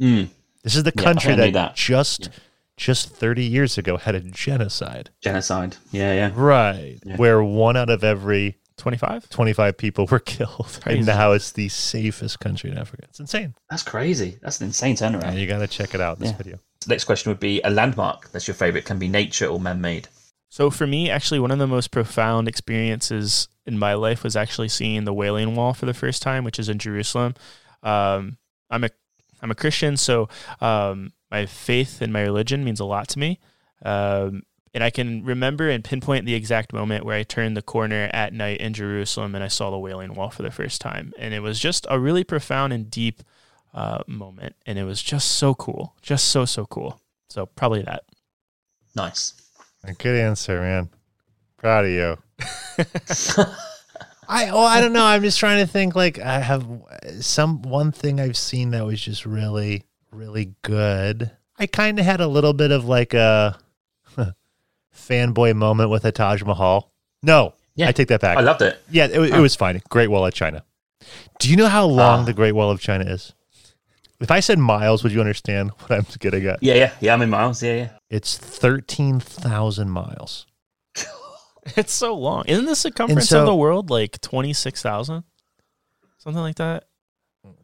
Mm, 0.00 0.28
This 0.62 0.74
is 0.74 0.84
the 0.84 0.92
country 0.92 1.32
I 1.32 1.36
knew 1.36 1.42
that, 1.42 1.52
that. 1.52 1.76
just 1.76 2.22
Yeah. 2.26 2.28
just 2.78 3.10
30 3.10 3.44
years 3.44 3.76
ago 3.76 3.98
had 3.98 4.14
a 4.14 4.20
genocide. 4.20 5.10
genocide. 5.20 5.76
Yeah, 5.90 6.14
yeah. 6.14 6.30
Right. 6.34 6.98
Yeah. 7.04 7.16
Where 7.16 7.42
one 7.44 7.76
out 7.76 7.90
of 7.90 8.02
every 8.04 8.56
25? 8.78 9.28
25 9.28 9.76
people 9.76 10.06
were 10.06 10.18
killed. 10.34 10.78
Crazy. 10.82 10.98
And 10.98 11.06
now 11.06 11.32
it's 11.32 11.52
the 11.52 11.68
safest 11.68 12.40
country 12.40 12.70
in 12.70 12.78
Africa. 12.78 13.04
It's 13.10 13.20
insane. 13.20 13.54
That's 13.68 13.82
crazy. 13.82 14.38
That's 14.40 14.60
an 14.62 14.68
insane 14.68 14.96
turnaround. 14.96 15.24
And 15.24 15.38
you 15.38 15.46
got 15.46 15.58
to 15.58 15.66
check 15.68 15.94
it 15.94 16.00
out, 16.00 16.18
this 16.20 16.30
Yeah. 16.30 16.36
video. 16.38 16.58
Next 16.86 17.04
question 17.04 17.30
would 17.30 17.40
be 17.40 17.60
a 17.62 17.70
landmark 17.70 18.30
that's 18.30 18.46
your 18.46 18.54
favorite. 18.54 18.84
Can 18.84 18.98
be 18.98 19.08
nature 19.08 19.46
or 19.46 19.60
man-made. 19.60 20.08
So 20.48 20.70
for 20.70 20.86
me, 20.86 21.08
actually, 21.08 21.40
one 21.40 21.50
of 21.50 21.58
the 21.58 21.66
most 21.66 21.90
profound 21.90 22.46
experiences 22.46 23.48
in 23.64 23.78
my 23.78 23.94
life 23.94 24.22
was 24.22 24.36
actually 24.36 24.68
seeing 24.68 25.04
the 25.04 25.14
Wailing 25.14 25.54
Wall 25.54 25.72
for 25.72 25.86
the 25.86 25.94
first 25.94 26.20
time, 26.20 26.44
which 26.44 26.58
is 26.58 26.68
in 26.68 26.78
Jerusalem. 26.78 27.34
Um, 27.82 28.36
I'm 28.70 28.84
a 28.84 28.90
I'm 29.40 29.50
a 29.50 29.56
Christian, 29.56 29.96
so 29.96 30.28
um, 30.60 31.12
my 31.30 31.46
faith 31.46 32.00
and 32.00 32.12
my 32.12 32.20
religion 32.20 32.64
means 32.64 32.80
a 32.80 32.84
lot 32.84 33.08
to 33.08 33.18
me. 33.18 33.40
Um, 33.84 34.42
and 34.74 34.82
I 34.82 34.90
can 34.90 35.24
remember 35.24 35.68
and 35.68 35.84
pinpoint 35.84 36.24
the 36.24 36.34
exact 36.34 36.72
moment 36.72 37.04
where 37.04 37.16
I 37.16 37.24
turned 37.24 37.56
the 37.56 37.62
corner 37.62 38.08
at 38.12 38.32
night 38.32 38.60
in 38.60 38.72
Jerusalem 38.72 39.34
and 39.34 39.44
I 39.44 39.48
saw 39.48 39.70
the 39.70 39.78
Wailing 39.78 40.14
Wall 40.14 40.30
for 40.30 40.42
the 40.42 40.50
first 40.50 40.80
time. 40.80 41.12
And 41.18 41.34
it 41.34 41.40
was 41.40 41.58
just 41.58 41.86
a 41.90 41.98
really 41.98 42.24
profound 42.24 42.72
and 42.72 42.90
deep 42.90 43.22
uh, 43.74 44.02
moment. 44.06 44.54
And 44.66 44.78
it 44.78 44.84
was 44.84 45.02
just 45.02 45.32
so 45.32 45.54
cool. 45.54 45.94
Just 46.02 46.26
so, 46.28 46.44
so 46.44 46.66
cool. 46.66 47.00
So 47.30 47.46
probably 47.46 47.82
that. 47.82 48.04
Nice. 48.94 49.34
A 49.84 49.92
good 49.94 50.16
answer, 50.20 50.60
man. 50.60 50.90
Proud 51.56 51.84
of 51.86 51.90
you. 51.90 52.16
I 54.28 54.48
oh 54.50 54.60
I 54.64 54.80
don't 54.80 54.92
know. 54.92 55.04
I'm 55.04 55.22
just 55.22 55.38
trying 55.38 55.64
to 55.64 55.70
think. 55.70 55.94
Like 55.94 56.18
I 56.18 56.38
have 56.40 56.66
some 57.20 57.62
one 57.62 57.92
thing 57.92 58.20
I've 58.20 58.36
seen 58.36 58.70
that 58.70 58.84
was 58.84 59.00
just 59.00 59.26
really 59.26 59.84
really 60.10 60.54
good. 60.62 61.30
I 61.58 61.66
kind 61.66 61.98
of 61.98 62.04
had 62.04 62.20
a 62.20 62.26
little 62.26 62.52
bit 62.52 62.70
of 62.70 62.84
like 62.86 63.14
a 63.14 63.58
fanboy 64.96 65.54
moment 65.56 65.90
with 65.90 66.04
a 66.04 66.12
Taj 66.12 66.42
Mahal. 66.42 66.90
No, 67.22 67.54
Yeah. 67.74 67.88
I 67.88 67.92
take 67.92 68.08
that 68.08 68.20
back. 68.20 68.36
I 68.38 68.40
loved 68.40 68.62
it. 68.62 68.80
yeah, 68.90 69.04
it, 69.06 69.12
it 69.20 69.32
Oh. 69.34 69.42
was 69.42 69.54
fine. 69.54 69.80
Great 69.88 70.08
Wall 70.08 70.26
of 70.26 70.34
China. 70.34 70.64
Do 71.38 71.50
you 71.50 71.56
know 71.56 71.68
how 71.68 71.84
long 71.86 72.20
Ah. 72.20 72.24
the 72.24 72.32
Great 72.32 72.52
Wall 72.52 72.70
of 72.70 72.80
China 72.80 73.04
is? 73.04 73.32
If 74.22 74.30
I 74.30 74.40
said 74.40 74.58
miles, 74.58 75.02
would 75.02 75.12
you 75.12 75.20
understand 75.20 75.70
what 75.78 75.90
I'm 75.90 76.06
getting 76.20 76.46
at? 76.46 76.62
Yeah, 76.62 76.74
yeah, 76.74 76.92
yeah. 77.00 77.12
I'm 77.14 77.22
in 77.22 77.30
miles. 77.30 77.62
Yeah, 77.62 77.74
yeah. 77.74 77.88
It's 78.08 78.36
thirteen 78.38 79.20
thousand 79.20 79.90
miles. 79.90 80.46
It's 81.76 81.92
so 81.92 82.14
long. 82.16 82.44
Isn't 82.48 82.64
the 82.64 82.74
circumference 82.74 83.28
so- 83.28 83.40
of 83.40 83.46
the 83.46 83.54
world 83.54 83.88
like 83.88 84.20
26,000? 84.20 85.22
Something 86.18 86.42
like 86.42 86.56
that? 86.56 86.84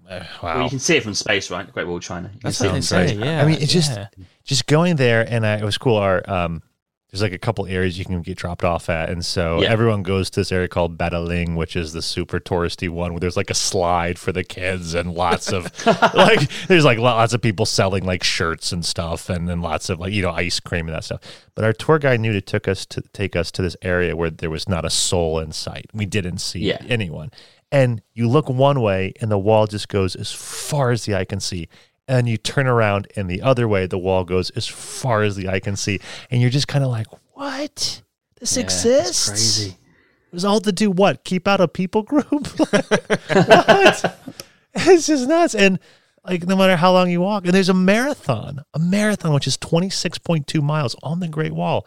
Uh, 0.08 0.22
Well, 0.40 0.62
you 0.62 0.70
can 0.70 0.78
see 0.78 0.96
it 0.96 1.02
from 1.02 1.14
space, 1.14 1.50
right? 1.50 1.66
The 1.66 1.72
Great 1.72 1.88
Wall 1.88 1.96
of 1.96 2.02
China. 2.04 2.28
You 2.32 2.38
can 2.38 2.40
That's 2.44 2.58
see 2.58 2.66
what 2.68 2.74
they 2.74 2.80
say. 2.80 3.14
Yeah. 3.14 3.42
I 3.42 3.44
mean, 3.44 3.60
it's 3.60 3.72
just- 3.72 3.98
just 4.44 4.66
going 4.68 4.94
there 4.96 5.26
and 5.28 5.44
I, 5.44 5.56
it 5.56 5.64
was 5.64 5.78
cool 5.78 5.96
our 5.96 6.22
um 6.30 6.62
there's 7.10 7.22
like 7.22 7.32
a 7.32 7.38
couple 7.38 7.66
areas 7.66 7.98
you 7.98 8.04
can 8.04 8.20
get 8.20 8.36
dropped 8.36 8.64
off 8.64 8.90
at 8.90 9.08
and 9.08 9.24
so 9.24 9.62
Yeah. 9.62 9.70
everyone 9.70 10.02
goes 10.02 10.28
to 10.30 10.40
this 10.40 10.52
area 10.52 10.68
called 10.68 10.98
Badaling 10.98 11.56
which 11.56 11.74
is 11.76 11.92
the 11.92 12.02
super 12.02 12.38
touristy 12.38 12.88
one 12.88 13.12
where 13.12 13.20
there's 13.20 13.36
like 13.36 13.50
a 13.50 13.54
slide 13.54 14.18
for 14.18 14.30
the 14.32 14.44
kids 14.44 14.94
and 14.94 15.14
lots 15.14 15.50
of 15.52 15.64
like 16.14 16.48
there's 16.66 16.84
like 16.84 16.98
lots 16.98 17.32
of 17.32 17.40
people 17.40 17.64
selling 17.66 18.04
like 18.04 18.22
shirts 18.22 18.72
and 18.72 18.84
stuff 18.84 19.30
and 19.30 19.48
then 19.48 19.60
lots 19.62 19.88
of 19.88 19.98
like 20.00 20.12
you 20.12 20.22
know 20.22 20.30
ice 20.32 20.60
cream 20.60 20.86
and 20.86 20.94
that 20.94 21.04
stuff 21.04 21.20
but 21.54 21.64
our 21.64 21.72
tour 21.72 21.98
guide 21.98 22.20
knew 22.20 22.32
to 22.32 22.40
took 22.40 22.68
us 22.68 22.84
to 22.86 23.00
take 23.12 23.34
us 23.36 23.50
to 23.52 23.62
this 23.62 23.76
area 23.82 24.14
where 24.14 24.30
there 24.30 24.50
was 24.50 24.68
not 24.68 24.84
a 24.84 24.90
soul 24.90 25.38
in 25.38 25.50
sight 25.52 25.86
we 25.94 26.04
didn't 26.06 26.38
see 26.38 26.60
Yeah. 26.60 26.78
anyone 26.88 27.30
And 27.70 28.00
you 28.14 28.28
look 28.28 28.48
one 28.48 28.80
way 28.80 29.12
and 29.20 29.30
the 29.30 29.38
wall 29.38 29.66
just 29.66 29.88
goes 29.88 30.14
as 30.16 30.32
far 30.32 30.90
as 30.90 31.04
the 31.04 31.14
eye 31.14 31.26
can 31.26 31.38
see. 31.40 31.68
And 32.08 32.26
you 32.28 32.38
turn 32.38 32.66
around 32.66 33.06
and 33.16 33.28
the 33.28 33.42
other 33.42 33.68
way, 33.68 33.86
the 33.86 33.98
wall 33.98 34.24
goes 34.24 34.48
as 34.50 34.66
far 34.66 35.22
as 35.22 35.36
the 35.36 35.48
eye 35.48 35.60
can 35.60 35.76
see. 35.76 36.00
And 36.30 36.40
you're 36.40 36.50
just 36.50 36.66
kind 36.66 36.82
of 36.82 36.90
like, 36.90 37.06
what? 37.34 38.00
This 38.40 38.56
Yeah, 38.56 38.62
exists? 38.62 39.28
Crazy. 39.28 39.70
It 39.70 40.32
was 40.32 40.44
all 40.44 40.60
to 40.60 40.72
do 40.72 40.90
what? 40.90 41.24
Keep 41.24 41.46
out 41.46 41.60
a 41.60 41.68
people 41.68 42.02
group? 42.02 42.26
what? 42.58 44.18
It's 44.74 45.06
just 45.06 45.28
nuts. 45.28 45.54
And 45.54 45.80
like 46.24 46.46
no 46.46 46.54
matter 46.54 46.76
how 46.76 46.92
long 46.92 47.10
you 47.10 47.20
walk, 47.20 47.44
and 47.44 47.54
there's 47.54 47.68
a 47.70 47.74
marathon, 47.74 48.60
a 48.74 48.78
marathon 48.78 49.32
which 49.32 49.46
is 49.46 49.56
26.2 49.56 50.62
miles 50.62 50.94
on 51.02 51.20
the 51.20 51.28
Great 51.28 51.52
Wall. 51.52 51.86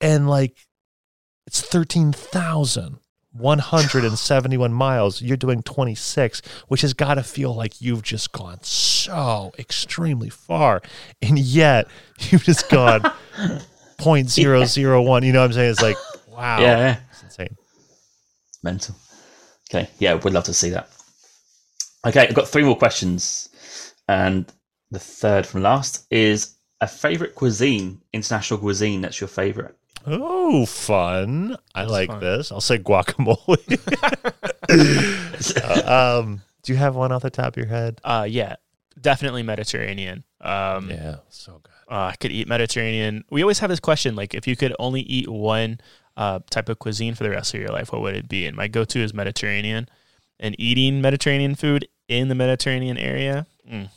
And 0.00 0.28
like 0.28 0.56
it's 1.46 1.60
13,171 3.36 4.72
miles. 4.72 5.22
You're 5.22 5.36
doing 5.36 5.62
26, 5.62 6.42
which 6.68 6.80
has 6.82 6.94
got 6.94 7.14
to 7.14 7.22
feel 7.22 7.54
like 7.54 7.80
you've 7.80 8.02
just 8.02 8.32
gone 8.32 8.62
so 8.62 9.52
extremely 9.58 10.30
far. 10.30 10.82
And 11.22 11.38
yet 11.38 11.86
you've 12.18 12.44
just 12.44 12.68
gone 12.68 13.00
0.001. 13.98 15.24
You 15.24 15.32
know 15.32 15.40
what 15.40 15.44
I'm 15.46 15.52
saying? 15.52 15.70
It's 15.70 15.82
like, 15.82 15.96
wow. 16.28 16.60
Yeah, 16.60 16.78
yeah. 16.78 17.00
It's 17.10 17.22
insane. 17.22 17.56
Mental. 18.62 18.94
Okay. 19.70 19.88
Yeah, 19.98 20.14
we'd 20.14 20.34
love 20.34 20.44
to 20.44 20.54
see 20.54 20.70
that. 20.70 20.90
Okay, 22.06 22.26
I've 22.26 22.34
got 22.34 22.48
three 22.48 22.64
more 22.64 22.76
questions. 22.76 23.94
And 24.08 24.52
the 24.90 24.98
third 24.98 25.46
from 25.46 25.62
last 25.62 26.06
is 26.10 26.56
a 26.80 26.88
favorite 26.88 27.34
cuisine, 27.34 28.00
international 28.12 28.58
cuisine 28.58 29.02
that's 29.02 29.20
your 29.20 29.28
favorite. 29.28 29.76
Oh, 30.06 30.64
fun. 30.66 31.56
I 31.74 31.84
like 31.84 32.08
fun. 32.08 32.20
this. 32.20 32.50
I'll 32.52 32.60
say 32.60 32.78
guacamole. 32.78 33.58
Uh, 35.64 36.20
um, 36.22 36.42
do 36.62 36.72
you 36.72 36.78
have 36.78 36.94
one 36.94 37.10
off 37.12 37.22
the 37.22 37.30
top 37.30 37.48
of 37.48 37.56
your 37.56 37.66
head? 37.66 38.00
Uh, 38.04 38.26
yeah, 38.28 38.56
definitely 39.00 39.42
Mediterranean. 39.42 40.22
Um, 40.40 40.90
Yeah, 40.90 41.16
so 41.28 41.60
good. 41.62 41.72
uh, 41.92 42.10
I 42.12 42.16
could 42.16 42.30
eat 42.30 42.46
Mediterranean. 42.46 43.24
We 43.30 43.42
always 43.42 43.58
have 43.60 43.70
this 43.70 43.80
question 43.80 44.14
like, 44.14 44.34
if 44.34 44.46
you 44.46 44.54
could 44.56 44.74
only 44.78 45.00
eat 45.00 45.28
one 45.28 45.80
uh, 46.16 46.40
type 46.50 46.68
of 46.68 46.78
cuisine 46.78 47.14
for 47.14 47.24
the 47.24 47.30
rest 47.30 47.54
of 47.54 47.60
your 47.60 47.70
life, 47.70 47.92
what 47.92 48.02
would 48.02 48.14
it 48.14 48.28
be? 48.28 48.46
And 48.46 48.56
my 48.56 48.68
go 48.68 48.84
to 48.84 48.98
is 49.00 49.12
Mediterranean. 49.14 49.88
And 50.38 50.54
eating 50.58 51.00
Mediterranean 51.00 51.54
food 51.54 51.88
in 52.08 52.28
the 52.28 52.34
Mediterranean 52.34 52.96
area, 52.96 53.46
mm, 53.70 53.88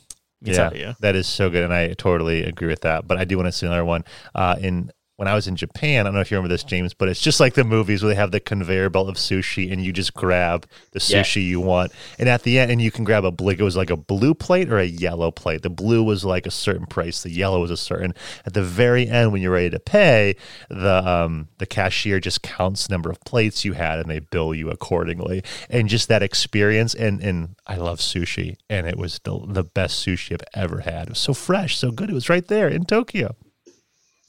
yeah, 0.42 0.92
that 1.00 1.14
is 1.16 1.26
so 1.26 1.48
good, 1.48 1.64
and 1.64 1.72
I 1.72 1.94
totally 1.94 2.42
agree 2.42 2.68
with 2.68 2.82
that. 2.82 3.08
But 3.08 3.16
I 3.16 3.24
do 3.24 3.36
want 3.38 3.46
to 3.46 3.52
see 3.52 3.64
another 3.66 3.84
one. 3.84 4.04
Uh, 4.34 4.56
in 4.60 4.90
when 5.16 5.28
I 5.28 5.34
was 5.34 5.46
in 5.46 5.54
Japan, 5.54 6.00
I 6.00 6.02
don't 6.08 6.14
know 6.14 6.20
if 6.20 6.30
you 6.32 6.36
remember 6.36 6.52
this, 6.52 6.64
James, 6.64 6.92
but 6.92 7.08
it's 7.08 7.20
just 7.20 7.38
like 7.38 7.54
the 7.54 7.62
movies 7.62 8.02
where 8.02 8.08
they 8.08 8.16
have 8.16 8.32
the 8.32 8.40
conveyor 8.40 8.90
belt 8.90 9.08
of 9.08 9.14
sushi, 9.14 9.72
and 9.72 9.80
you 9.80 9.92
just 9.92 10.12
grab 10.12 10.66
the 10.90 10.98
Yeah. 11.08 11.22
sushi 11.22 11.44
you 11.46 11.60
want, 11.60 11.92
and 12.18 12.28
at 12.28 12.42
the 12.42 12.58
end, 12.58 12.72
and 12.72 12.82
you 12.82 12.90
can 12.90 13.04
grab 13.04 13.24
a 13.24 13.32
like 13.40 13.60
it 13.60 13.62
was 13.62 13.76
like 13.76 13.90
a 13.90 13.96
blue 13.96 14.34
plate 14.34 14.68
or 14.72 14.78
a 14.78 14.84
yellow 14.84 15.30
plate. 15.30 15.62
The 15.62 15.70
blue 15.70 16.02
was 16.02 16.24
like 16.24 16.46
a 16.46 16.50
certain 16.50 16.86
price, 16.86 17.22
the 17.22 17.30
yellow 17.30 17.60
was 17.60 17.70
a 17.70 17.76
certain. 17.76 18.12
At 18.44 18.54
the 18.54 18.62
very 18.64 19.08
end, 19.08 19.32
when 19.32 19.40
you're 19.40 19.52
ready 19.52 19.70
to 19.70 19.78
pay, 19.78 20.34
the 20.68 21.06
um 21.08 21.46
the 21.58 21.66
cashier 21.66 22.18
just 22.18 22.42
counts 22.42 22.88
the 22.88 22.92
number 22.94 23.08
of 23.10 23.20
plates 23.20 23.64
you 23.64 23.74
had, 23.74 24.00
and 24.00 24.10
they 24.10 24.18
bill 24.18 24.52
you 24.52 24.68
accordingly. 24.68 25.42
And 25.70 25.88
just 25.88 26.08
that 26.08 26.24
experience, 26.24 26.92
and 26.92 27.22
and 27.22 27.54
I 27.68 27.76
love 27.76 28.00
sushi, 28.00 28.56
and 28.68 28.86
it 28.88 28.98
was 28.98 29.20
the 29.22 29.38
the 29.46 29.62
best 29.62 30.04
sushi 30.04 30.32
I've 30.32 30.62
ever 30.64 30.80
had. 30.80 31.04
It 31.04 31.10
was 31.10 31.18
so 31.20 31.34
fresh, 31.34 31.76
so 31.78 31.92
good. 31.92 32.10
It 32.10 32.14
was 32.14 32.28
right 32.28 32.46
there 32.48 32.66
in 32.66 32.84
Tokyo. 32.84 33.36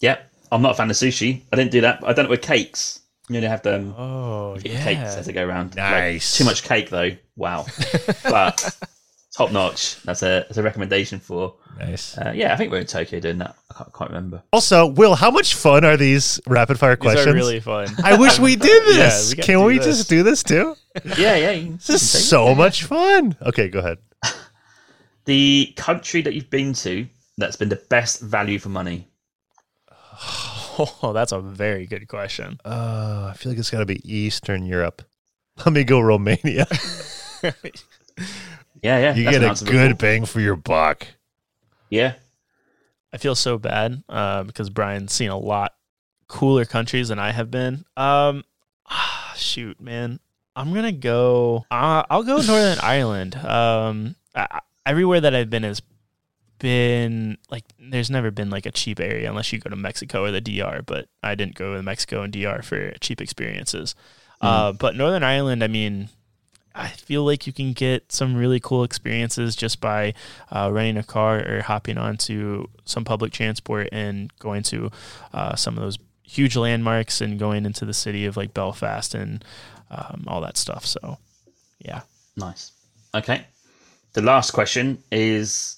Yeah, 0.02 0.18
I'm 0.52 0.62
not 0.62 0.72
a 0.72 0.76
fan 0.76 0.90
of 0.90 0.96
sushi. 0.96 1.42
I 1.52 1.56
didn't 1.56 1.72
do 1.72 1.82
that. 1.82 2.02
I 2.06 2.14
done 2.14 2.26
it 2.26 2.30
with 2.30 2.42
cakes. 2.42 3.02
You 3.30 3.42
know, 3.42 3.48
have 3.48 3.64
them 3.64 3.96
Oh, 3.98 4.56
yeah. 4.64 4.84
cakes 4.84 5.16
as 5.16 5.26
they 5.26 5.34
go 5.34 5.44
around. 5.46 5.70
Like, 5.76 5.78
Nice. 5.78 6.38
too 6.38 6.44
much 6.46 6.64
cake 6.64 6.90
though. 6.92 7.12
Wow. 7.36 7.66
but 8.24 8.78
top 9.36 9.52
notch. 9.52 10.00
That's 10.04 10.22
a 10.22 10.46
that's 10.48 10.58
a 10.58 10.64
recommendation 10.64 11.20
for. 11.20 11.56
Nice. 11.80 12.18
Uh, 12.18 12.32
yeah, 12.36 12.54
I 12.54 12.56
think 12.58 12.72
we're 12.72 12.78
in 12.80 12.86
Tokyo 12.86 13.20
doing 13.20 13.40
that. 13.40 13.56
I 13.72 13.74
can't, 13.74 13.94
can't 13.94 14.10
remember. 14.12 14.44
Also, 14.54 14.86
Will, 14.86 15.16
how 15.16 15.30
much 15.32 15.56
fun 15.56 15.84
are 15.84 15.98
these 15.98 16.40
rapid 16.48 16.78
fire 16.80 16.96
These 16.96 17.02
questions? 17.02 17.28
are 17.28 17.34
really 17.34 17.60
fun. 17.60 17.88
I 18.04 18.16
wish 18.16 18.40
we 18.40 18.56
did 18.56 18.84
Yeah, 18.96 19.06
this. 19.10 19.36
we 19.36 19.44
Can 19.44 19.64
we 19.66 19.78
this. 19.80 19.88
just 19.88 20.10
do 20.10 20.22
this 20.24 20.44
too? 20.44 20.76
Yeah, 21.18 21.36
yeah. 21.36 21.52
you 21.52 21.74
This 21.78 21.90
you 21.90 21.96
is 21.96 22.12
can 22.12 22.20
take 22.20 22.22
it. 22.22 22.28
so 22.28 22.56
much 22.56 22.84
fun. 22.84 23.36
Okay, 23.42 23.68
go 23.70 23.80
ahead. 23.80 23.98
The 25.26 25.74
country 25.76 26.22
that 26.22 26.34
you've 26.36 26.50
been 26.50 26.74
to 26.74 27.08
that's 27.38 27.56
been 27.58 27.70
the 27.70 27.82
best 27.90 28.22
value 28.22 28.60
for 28.60 28.70
money. 28.70 29.08
Oh, 30.80 31.12
that's 31.14 31.32
a 31.32 31.40
very 31.40 31.86
good 31.86 32.08
question. 32.08 32.60
Uh, 32.66 33.30
I 33.32 33.38
feel 33.38 33.52
like 33.52 33.60
it's 33.60 33.70
got 33.72 33.80
to 33.80 33.86
be 33.86 34.02
Eastern 34.12 34.66
Europe. 34.66 35.02
Let 35.66 35.74
me 35.74 35.84
go 35.84 36.00
Romania. 36.00 36.68
Yeah, 38.82 39.00
yeah. 39.00 39.16
You 39.16 39.24
get 39.24 39.44
a 39.44 39.64
good 39.66 39.90
before. 39.90 39.94
bang 39.96 40.26
for 40.26 40.40
your 40.40 40.56
buck. 40.56 41.08
Yeah, 41.90 42.14
I 43.12 43.18
feel 43.18 43.36
so 43.36 43.58
bad 43.58 44.04
uh, 44.10 44.44
because 44.44 44.70
Brian's 44.70 45.12
seen 45.12 45.30
a 45.32 45.38
lot 45.38 45.74
cooler 46.28 46.66
countries 46.66 47.08
than 47.10 47.18
I 47.18 47.32
have 47.32 47.50
been. 47.50 47.86
Um, 47.98 48.44
ah, 48.88 49.34
shoot, 49.36 49.80
man, 49.82 50.20
I'm 50.56 50.74
gonna 50.74 50.92
go. 50.92 51.66
Uh, 51.72 52.04
I'll 52.10 52.24
go 52.24 52.38
Northern 52.38 52.78
Ireland. 52.80 53.36
Um, 53.36 54.16
I, 54.36 54.48
I- 54.52 54.60
everywhere 54.86 55.22
that 55.22 55.34
I've 55.34 55.50
been 55.50 55.64
has 55.64 55.82
been 56.60 57.38
like 57.50 57.64
there's 57.80 58.10
never 58.10 58.32
been 58.32 58.50
like 58.50 58.66
a 58.66 58.72
cheap 58.72 59.00
area 59.00 59.30
unless 59.30 59.52
you 59.52 59.60
go 59.60 59.70
to 59.70 59.76
Mexico 59.76 60.24
or 60.24 60.32
the 60.32 60.42
DR. 60.42 60.82
But 60.86 61.08
I 61.24 61.36
didn't 61.36 61.56
go 61.56 61.76
to 61.76 61.84
Mexico 61.84 62.22
and 62.22 62.34
DR 62.34 62.62
for 62.64 62.92
cheap 63.00 63.22
experiences. 63.22 63.96
Uh, 64.42 64.72
but 64.74 64.96
Northern 64.96 65.24
Ireland, 65.24 65.64
I 65.64 65.68
mean. 65.68 66.10
I 66.78 66.90
feel 66.90 67.24
like 67.24 67.48
you 67.48 67.54
can 67.54 67.72
get 67.72 68.12
some 68.12 68.36
really 68.36 68.60
cool 68.60 68.84
experiences 68.84 69.56
just 69.56 69.80
by 69.80 70.14
uh, 70.52 70.70
renting 70.74 70.98
a 70.98 71.06
car 71.06 71.38
or 71.38 71.62
hopping 71.62 71.98
onto 71.98 72.68
some 72.84 73.06
public 73.06 73.32
transport 73.32 73.88
and 73.94 74.30
going 74.40 74.62
to 74.64 74.92
uh, 75.34 75.56
some 75.56 75.78
of 75.78 75.84
those 75.84 75.98
huge 76.24 76.58
landmarks 76.58 77.22
and 77.22 77.40
going 77.40 77.66
into 77.66 77.86
the 77.86 77.94
city 77.94 78.26
of 78.26 78.36
like 78.36 78.54
Belfast 78.54 79.16
and 79.16 79.46
um, 79.90 80.26
all 80.28 80.42
that 80.42 80.58
stuff. 80.58 80.86
So, 80.86 81.18
yeah. 81.80 82.02
nice. 82.36 82.74
Okay. 83.14 83.46
The 84.12 84.22
last 84.22 84.52
question 84.52 85.02
is 85.12 85.78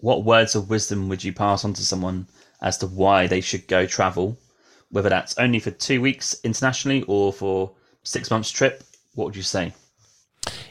what 0.00 0.24
words 0.24 0.54
of 0.54 0.70
wisdom 0.70 1.08
would 1.08 1.22
you 1.22 1.32
pass 1.32 1.64
on 1.64 1.72
to 1.74 1.82
someone 1.82 2.26
as 2.62 2.78
to 2.78 2.86
why 2.86 3.26
they 3.26 3.40
should 3.40 3.66
go 3.66 3.86
travel, 3.86 4.38
whether 4.90 5.08
that's 5.08 5.36
only 5.38 5.58
for 5.58 5.70
two 5.70 6.00
weeks 6.00 6.38
internationally 6.44 7.02
or 7.06 7.32
for 7.32 7.72
six 8.02 8.30
months 8.30 8.50
trip? 8.50 8.82
What 9.14 9.26
would 9.26 9.36
you 9.36 9.42
say? 9.42 9.72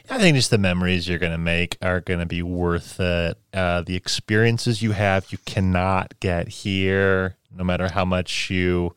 I 0.08 0.18
think 0.18 0.36
just 0.36 0.50
the 0.50 0.58
memories 0.58 1.08
you're 1.08 1.18
going 1.18 1.32
to 1.32 1.38
make 1.38 1.78
are 1.80 2.00
going 2.00 2.18
to 2.18 2.26
be 2.26 2.42
worth 2.42 2.98
it. 2.98 3.38
Uh, 3.54 3.82
the 3.82 3.94
experiences 3.94 4.82
you 4.82 4.92
have, 4.92 5.30
you 5.30 5.38
cannot 5.46 6.18
get 6.18 6.48
here, 6.48 7.36
no 7.54 7.62
matter 7.62 7.88
how 7.88 8.04
much 8.04 8.50
you 8.50 8.94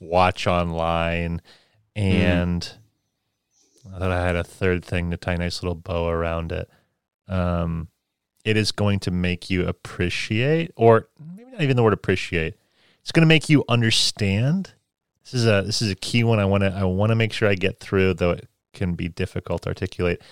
watch 0.00 0.48
online. 0.48 1.40
And 1.94 2.68
I 3.94 3.98
thought 3.98 4.10
I 4.10 4.26
had 4.26 4.36
a 4.36 4.42
third 4.42 4.84
thing 4.84 5.12
to 5.12 5.16
tie 5.16 5.34
a 5.34 5.38
nice 5.38 5.62
little 5.62 5.76
bow 5.76 6.08
around 6.08 6.50
it. 6.50 6.68
Um, 7.28 7.88
it 8.46 8.56
is 8.56 8.70
going 8.70 9.00
to 9.00 9.10
make 9.10 9.50
you 9.50 9.66
appreciate, 9.66 10.70
or 10.76 11.08
maybe 11.36 11.50
not 11.50 11.62
even 11.62 11.76
the 11.76 11.82
word 11.82 11.92
appreciate. 11.92 12.54
It's 13.02 13.10
going 13.10 13.22
to 13.22 13.26
make 13.26 13.48
you 13.48 13.64
understand. 13.68 14.72
This 15.24 15.34
is 15.34 15.46
a 15.46 15.62
this 15.66 15.82
is 15.82 15.90
a 15.90 15.96
key 15.96 16.22
one. 16.22 16.38
I 16.38 16.44
want 16.44 16.62
to 16.62 16.72
I 16.72 16.84
want 16.84 17.10
to 17.10 17.16
make 17.16 17.32
sure 17.32 17.48
I 17.48 17.56
get 17.56 17.80
through, 17.80 18.14
though 18.14 18.30
it 18.30 18.48
can 18.72 18.94
be 18.94 19.08
difficult 19.08 19.62
to 19.62 19.70
articulate. 19.70 20.22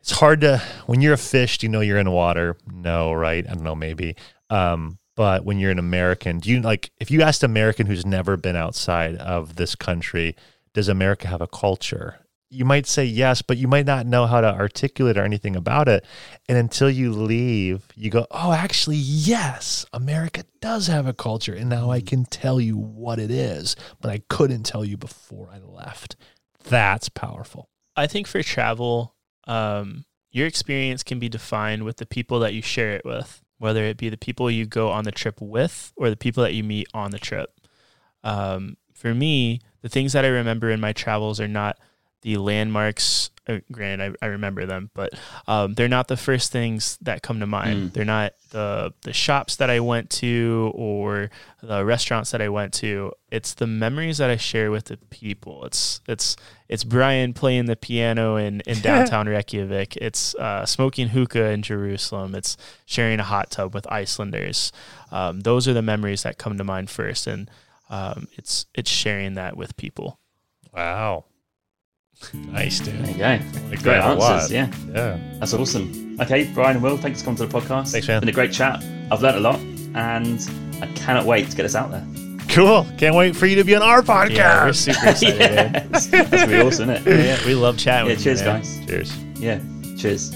It's 0.00 0.10
hard 0.10 0.42
to 0.42 0.62
when 0.84 1.00
you're 1.00 1.14
a 1.14 1.18
fish. 1.18 1.56
Do 1.56 1.66
you 1.66 1.70
know 1.70 1.80
you're 1.80 1.96
in 1.96 2.10
water? 2.10 2.58
No, 2.70 3.14
right? 3.14 3.46
I 3.48 3.54
don't 3.54 3.64
know, 3.64 3.74
maybe. 3.74 4.14
Um, 4.50 4.98
but 5.16 5.46
when 5.46 5.58
you're 5.58 5.70
an 5.70 5.78
American, 5.78 6.38
do 6.38 6.50
you 6.50 6.60
like 6.60 6.90
if 7.00 7.10
you 7.10 7.22
asked 7.22 7.42
an 7.42 7.50
American 7.50 7.86
who's 7.86 8.04
never 8.04 8.36
been 8.36 8.56
outside 8.56 9.16
of 9.16 9.56
this 9.56 9.74
country, 9.74 10.36
does 10.74 10.88
America 10.88 11.28
have 11.28 11.40
a 11.40 11.48
culture? 11.48 12.18
You 12.52 12.66
might 12.66 12.86
say 12.86 13.06
yes, 13.06 13.40
but 13.40 13.56
you 13.56 13.66
might 13.66 13.86
not 13.86 14.04
know 14.04 14.26
how 14.26 14.42
to 14.42 14.54
articulate 14.54 15.16
or 15.16 15.24
anything 15.24 15.56
about 15.56 15.88
it. 15.88 16.04
And 16.48 16.58
until 16.58 16.90
you 16.90 17.10
leave, 17.10 17.88
you 17.96 18.10
go, 18.10 18.26
oh, 18.30 18.52
actually, 18.52 18.98
yes, 18.98 19.86
America 19.90 20.44
does 20.60 20.86
have 20.88 21.06
a 21.06 21.14
culture. 21.14 21.54
And 21.54 21.70
now 21.70 21.90
I 21.90 22.02
can 22.02 22.26
tell 22.26 22.60
you 22.60 22.76
what 22.76 23.18
it 23.18 23.30
is, 23.30 23.74
but 24.02 24.10
I 24.10 24.20
couldn't 24.28 24.64
tell 24.64 24.84
you 24.84 24.98
before 24.98 25.48
I 25.50 25.60
left. 25.60 26.16
That's 26.64 27.08
powerful. 27.08 27.70
I 27.96 28.06
think 28.06 28.26
for 28.26 28.42
travel, 28.42 29.14
um, 29.46 30.04
your 30.30 30.46
experience 30.46 31.02
can 31.02 31.18
be 31.18 31.30
defined 31.30 31.84
with 31.84 31.96
the 31.96 32.06
people 32.06 32.38
that 32.40 32.52
you 32.52 32.60
share 32.60 32.92
it 32.92 33.04
with, 33.04 33.42
whether 33.58 33.82
it 33.84 33.96
be 33.96 34.10
the 34.10 34.18
people 34.18 34.50
you 34.50 34.66
go 34.66 34.90
on 34.90 35.04
the 35.04 35.12
trip 35.12 35.40
with 35.40 35.92
or 35.96 36.10
the 36.10 36.16
people 36.16 36.42
that 36.42 36.52
you 36.52 36.64
meet 36.64 36.88
on 36.92 37.12
the 37.12 37.18
trip. 37.18 37.50
Um, 38.22 38.76
for 38.92 39.14
me, 39.14 39.60
the 39.80 39.88
things 39.88 40.12
that 40.12 40.26
I 40.26 40.28
remember 40.28 40.70
in 40.70 40.80
my 40.80 40.92
travels 40.92 41.40
are 41.40 41.48
not 41.48 41.78
the 42.22 42.36
landmarks. 42.36 43.30
Uh, 43.48 43.58
granted, 43.72 44.16
I, 44.22 44.26
I 44.26 44.28
remember 44.30 44.66
them, 44.66 44.90
but 44.94 45.12
um, 45.48 45.74
they're 45.74 45.88
not 45.88 46.06
the 46.06 46.16
first 46.16 46.52
things 46.52 46.96
that 47.02 47.22
come 47.22 47.40
to 47.40 47.46
mind. 47.46 47.90
Mm. 47.90 47.92
They're 47.92 48.04
not 48.04 48.34
the 48.50 48.94
the 49.02 49.12
shops 49.12 49.56
that 49.56 49.68
I 49.68 49.80
went 49.80 50.10
to 50.10 50.70
or 50.74 51.30
the 51.60 51.84
restaurants 51.84 52.30
that 52.30 52.40
I 52.40 52.48
went 52.48 52.72
to. 52.74 53.12
It's 53.32 53.54
the 53.54 53.66
memories 53.66 54.18
that 54.18 54.30
I 54.30 54.36
share 54.36 54.70
with 54.70 54.84
the 54.84 54.96
people. 55.10 55.64
It's 55.64 56.00
it's 56.06 56.36
it's 56.68 56.84
Brian 56.84 57.34
playing 57.34 57.66
the 57.66 57.74
piano 57.76 58.36
in, 58.36 58.60
in 58.60 58.80
downtown 58.80 59.28
Reykjavik. 59.28 59.96
It's 59.96 60.36
uh, 60.36 60.64
smoking 60.64 61.08
hookah 61.08 61.50
in 61.50 61.62
Jerusalem. 61.62 62.36
It's 62.36 62.56
sharing 62.86 63.18
a 63.18 63.24
hot 63.24 63.50
tub 63.50 63.74
with 63.74 63.90
Icelanders. 63.90 64.70
Um, 65.10 65.40
those 65.40 65.66
are 65.66 65.74
the 65.74 65.82
memories 65.82 66.22
that 66.22 66.38
come 66.38 66.56
to 66.58 66.64
mind 66.64 66.90
first, 66.90 67.26
and 67.26 67.50
um, 67.90 68.28
it's 68.34 68.66
it's 68.72 68.90
sharing 68.90 69.34
that 69.34 69.56
with 69.56 69.76
people. 69.76 70.20
Wow. 70.72 71.24
Nice, 72.34 72.80
dude. 72.80 72.98
There 73.04 73.10
you 73.10 73.18
go. 73.18 73.24
Like 73.70 73.82
Great 73.82 73.84
that 73.84 74.10
a 74.10 74.14
lot. 74.14 74.32
answers. 74.34 74.50
Yeah, 74.52 74.70
Yeah. 74.94 75.18
that's 75.38 75.54
awesome. 75.54 76.16
Okay, 76.20 76.50
Brian 76.54 76.76
and 76.76 76.82
Will, 76.82 76.96
thanks 76.96 77.20
for 77.20 77.26
coming 77.26 77.38
to 77.38 77.46
the 77.46 77.60
podcast. 77.60 77.92
Thanks, 77.92 78.06
man. 78.08 78.20
Been 78.20 78.28
a 78.28 78.32
great 78.32 78.52
chat. 78.52 78.82
I've 79.10 79.22
learned 79.22 79.38
a 79.38 79.40
lot, 79.40 79.58
and 79.94 80.40
I 80.80 80.86
cannot 80.94 81.26
wait 81.26 81.50
to 81.50 81.56
get 81.56 81.62
this 81.64 81.74
out 81.74 81.90
there. 81.90 82.06
Cool. 82.48 82.86
Can't 82.98 83.14
wait 83.16 83.34
for 83.34 83.46
you 83.46 83.56
to 83.56 83.64
be 83.64 83.74
on 83.74 83.82
our 83.82 84.02
podcast. 84.02 84.30
Yeah, 84.36 84.64
we're 84.66 84.72
super 84.72 85.08
excited. 85.08 85.38
man. 85.38 85.88
Yes. 85.92 86.06
That's 86.08 86.30
gonna 86.30 86.46
be 86.46 86.60
awesome, 86.60 86.90
isn't 86.90 87.06
it? 87.08 87.24
Yeah, 87.24 87.46
we 87.46 87.54
love 87.54 87.78
chatting 87.78 88.06
Yeah, 88.08 88.14
with 88.14 88.22
cheers, 88.24 88.40
you, 88.40 88.46
man. 88.46 88.60
guys. 88.60 88.80
Cheers. 88.86 89.16
Yeah, 89.36 89.58
cheers. 89.96 90.32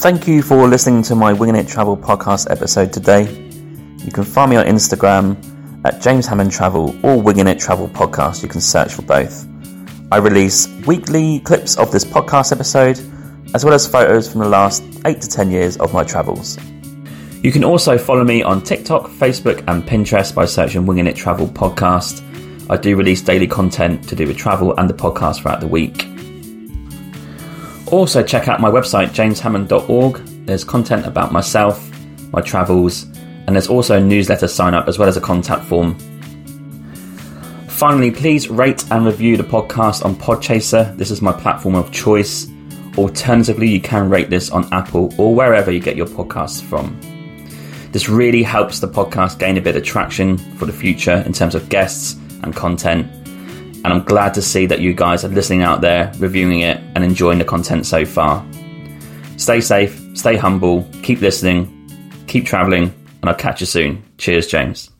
Thank 0.00 0.26
you 0.26 0.42
for 0.42 0.66
listening 0.68 1.02
to 1.04 1.14
my 1.14 1.32
Winging 1.32 1.56
It 1.56 1.68
Travel 1.68 1.96
podcast 1.96 2.50
episode 2.50 2.92
today. 2.92 3.22
You 4.04 4.10
can 4.12 4.24
find 4.24 4.50
me 4.50 4.56
on 4.56 4.66
Instagram 4.66 5.36
at 5.84 6.00
James 6.02 6.26
Hammond 6.26 6.50
Travel 6.50 6.94
or 7.04 7.20
Winging 7.20 7.46
It 7.46 7.58
Travel 7.58 7.88
Podcast. 7.88 8.42
You 8.42 8.48
can 8.48 8.60
search 8.60 8.92
for 8.92 9.02
both. 9.02 9.46
I 10.12 10.18
release 10.18 10.68
weekly 10.86 11.40
clips 11.40 11.78
of 11.78 11.90
this 11.90 12.04
podcast 12.04 12.52
episode, 12.52 12.98
as 13.54 13.64
well 13.64 13.72
as 13.72 13.86
photos 13.86 14.30
from 14.30 14.42
the 14.42 14.48
last 14.50 14.84
8 15.06 15.22
to 15.22 15.26
10 15.26 15.50
years 15.50 15.78
of 15.78 15.94
my 15.94 16.04
travels. 16.04 16.58
You 17.42 17.50
can 17.50 17.64
also 17.64 17.96
follow 17.96 18.22
me 18.22 18.42
on 18.42 18.60
TikTok, 18.60 19.08
Facebook, 19.08 19.64
and 19.68 19.82
Pinterest 19.84 20.34
by 20.34 20.44
searching 20.44 20.84
Winging 20.84 21.06
It 21.06 21.16
Travel 21.16 21.46
Podcast. 21.46 22.20
I 22.68 22.76
do 22.76 22.94
release 22.94 23.22
daily 23.22 23.46
content 23.46 24.06
to 24.10 24.14
do 24.14 24.26
with 24.26 24.36
travel 24.36 24.76
and 24.76 24.90
the 24.90 24.92
podcast 24.92 25.40
throughout 25.40 25.60
the 25.60 25.66
week. 25.66 26.06
Also, 27.90 28.22
check 28.22 28.48
out 28.48 28.60
my 28.60 28.68
website, 28.70 29.12
jameshammond.org. 29.14 30.16
There's 30.44 30.62
content 30.62 31.06
about 31.06 31.32
myself, 31.32 31.90
my 32.32 32.42
travels, 32.42 33.04
and 33.46 33.56
there's 33.56 33.68
also 33.68 33.96
a 33.96 34.00
newsletter 34.02 34.46
sign 34.46 34.74
up 34.74 34.88
as 34.88 34.98
well 34.98 35.08
as 35.08 35.16
a 35.16 35.22
contact 35.22 35.64
form. 35.64 35.96
Finally, 37.82 38.12
please 38.12 38.48
rate 38.48 38.84
and 38.92 39.04
review 39.04 39.36
the 39.36 39.42
podcast 39.42 40.04
on 40.04 40.14
Podchaser. 40.14 40.96
This 40.96 41.10
is 41.10 41.20
my 41.20 41.32
platform 41.32 41.74
of 41.74 41.90
choice. 41.90 42.46
Alternatively, 42.96 43.68
you 43.68 43.80
can 43.80 44.08
rate 44.08 44.30
this 44.30 44.52
on 44.52 44.72
Apple 44.72 45.12
or 45.18 45.34
wherever 45.34 45.72
you 45.72 45.80
get 45.80 45.96
your 45.96 46.06
podcasts 46.06 46.62
from. 46.62 46.96
This 47.90 48.08
really 48.08 48.44
helps 48.44 48.78
the 48.78 48.86
podcast 48.86 49.40
gain 49.40 49.58
a 49.58 49.60
bit 49.60 49.74
of 49.74 49.82
traction 49.82 50.38
for 50.58 50.66
the 50.66 50.72
future 50.72 51.24
in 51.26 51.32
terms 51.32 51.56
of 51.56 51.68
guests 51.70 52.12
and 52.44 52.54
content. 52.54 53.10
And 53.84 53.88
I'm 53.88 54.04
glad 54.04 54.32
to 54.34 54.42
see 54.42 54.64
that 54.66 54.78
you 54.78 54.94
guys 54.94 55.24
are 55.24 55.28
listening 55.28 55.62
out 55.62 55.80
there, 55.80 56.12
reviewing 56.18 56.60
it, 56.60 56.78
and 56.94 57.02
enjoying 57.02 57.38
the 57.38 57.44
content 57.44 57.84
so 57.84 58.04
far. 58.04 58.46
Stay 59.38 59.60
safe, 59.60 60.00
stay 60.14 60.36
humble, 60.36 60.88
keep 61.02 61.20
listening, 61.20 61.66
keep 62.28 62.46
traveling, 62.46 62.94
and 63.22 63.28
I'll 63.28 63.34
catch 63.34 63.58
you 63.60 63.66
soon. 63.66 64.04
Cheers, 64.18 64.46
James. 64.46 64.91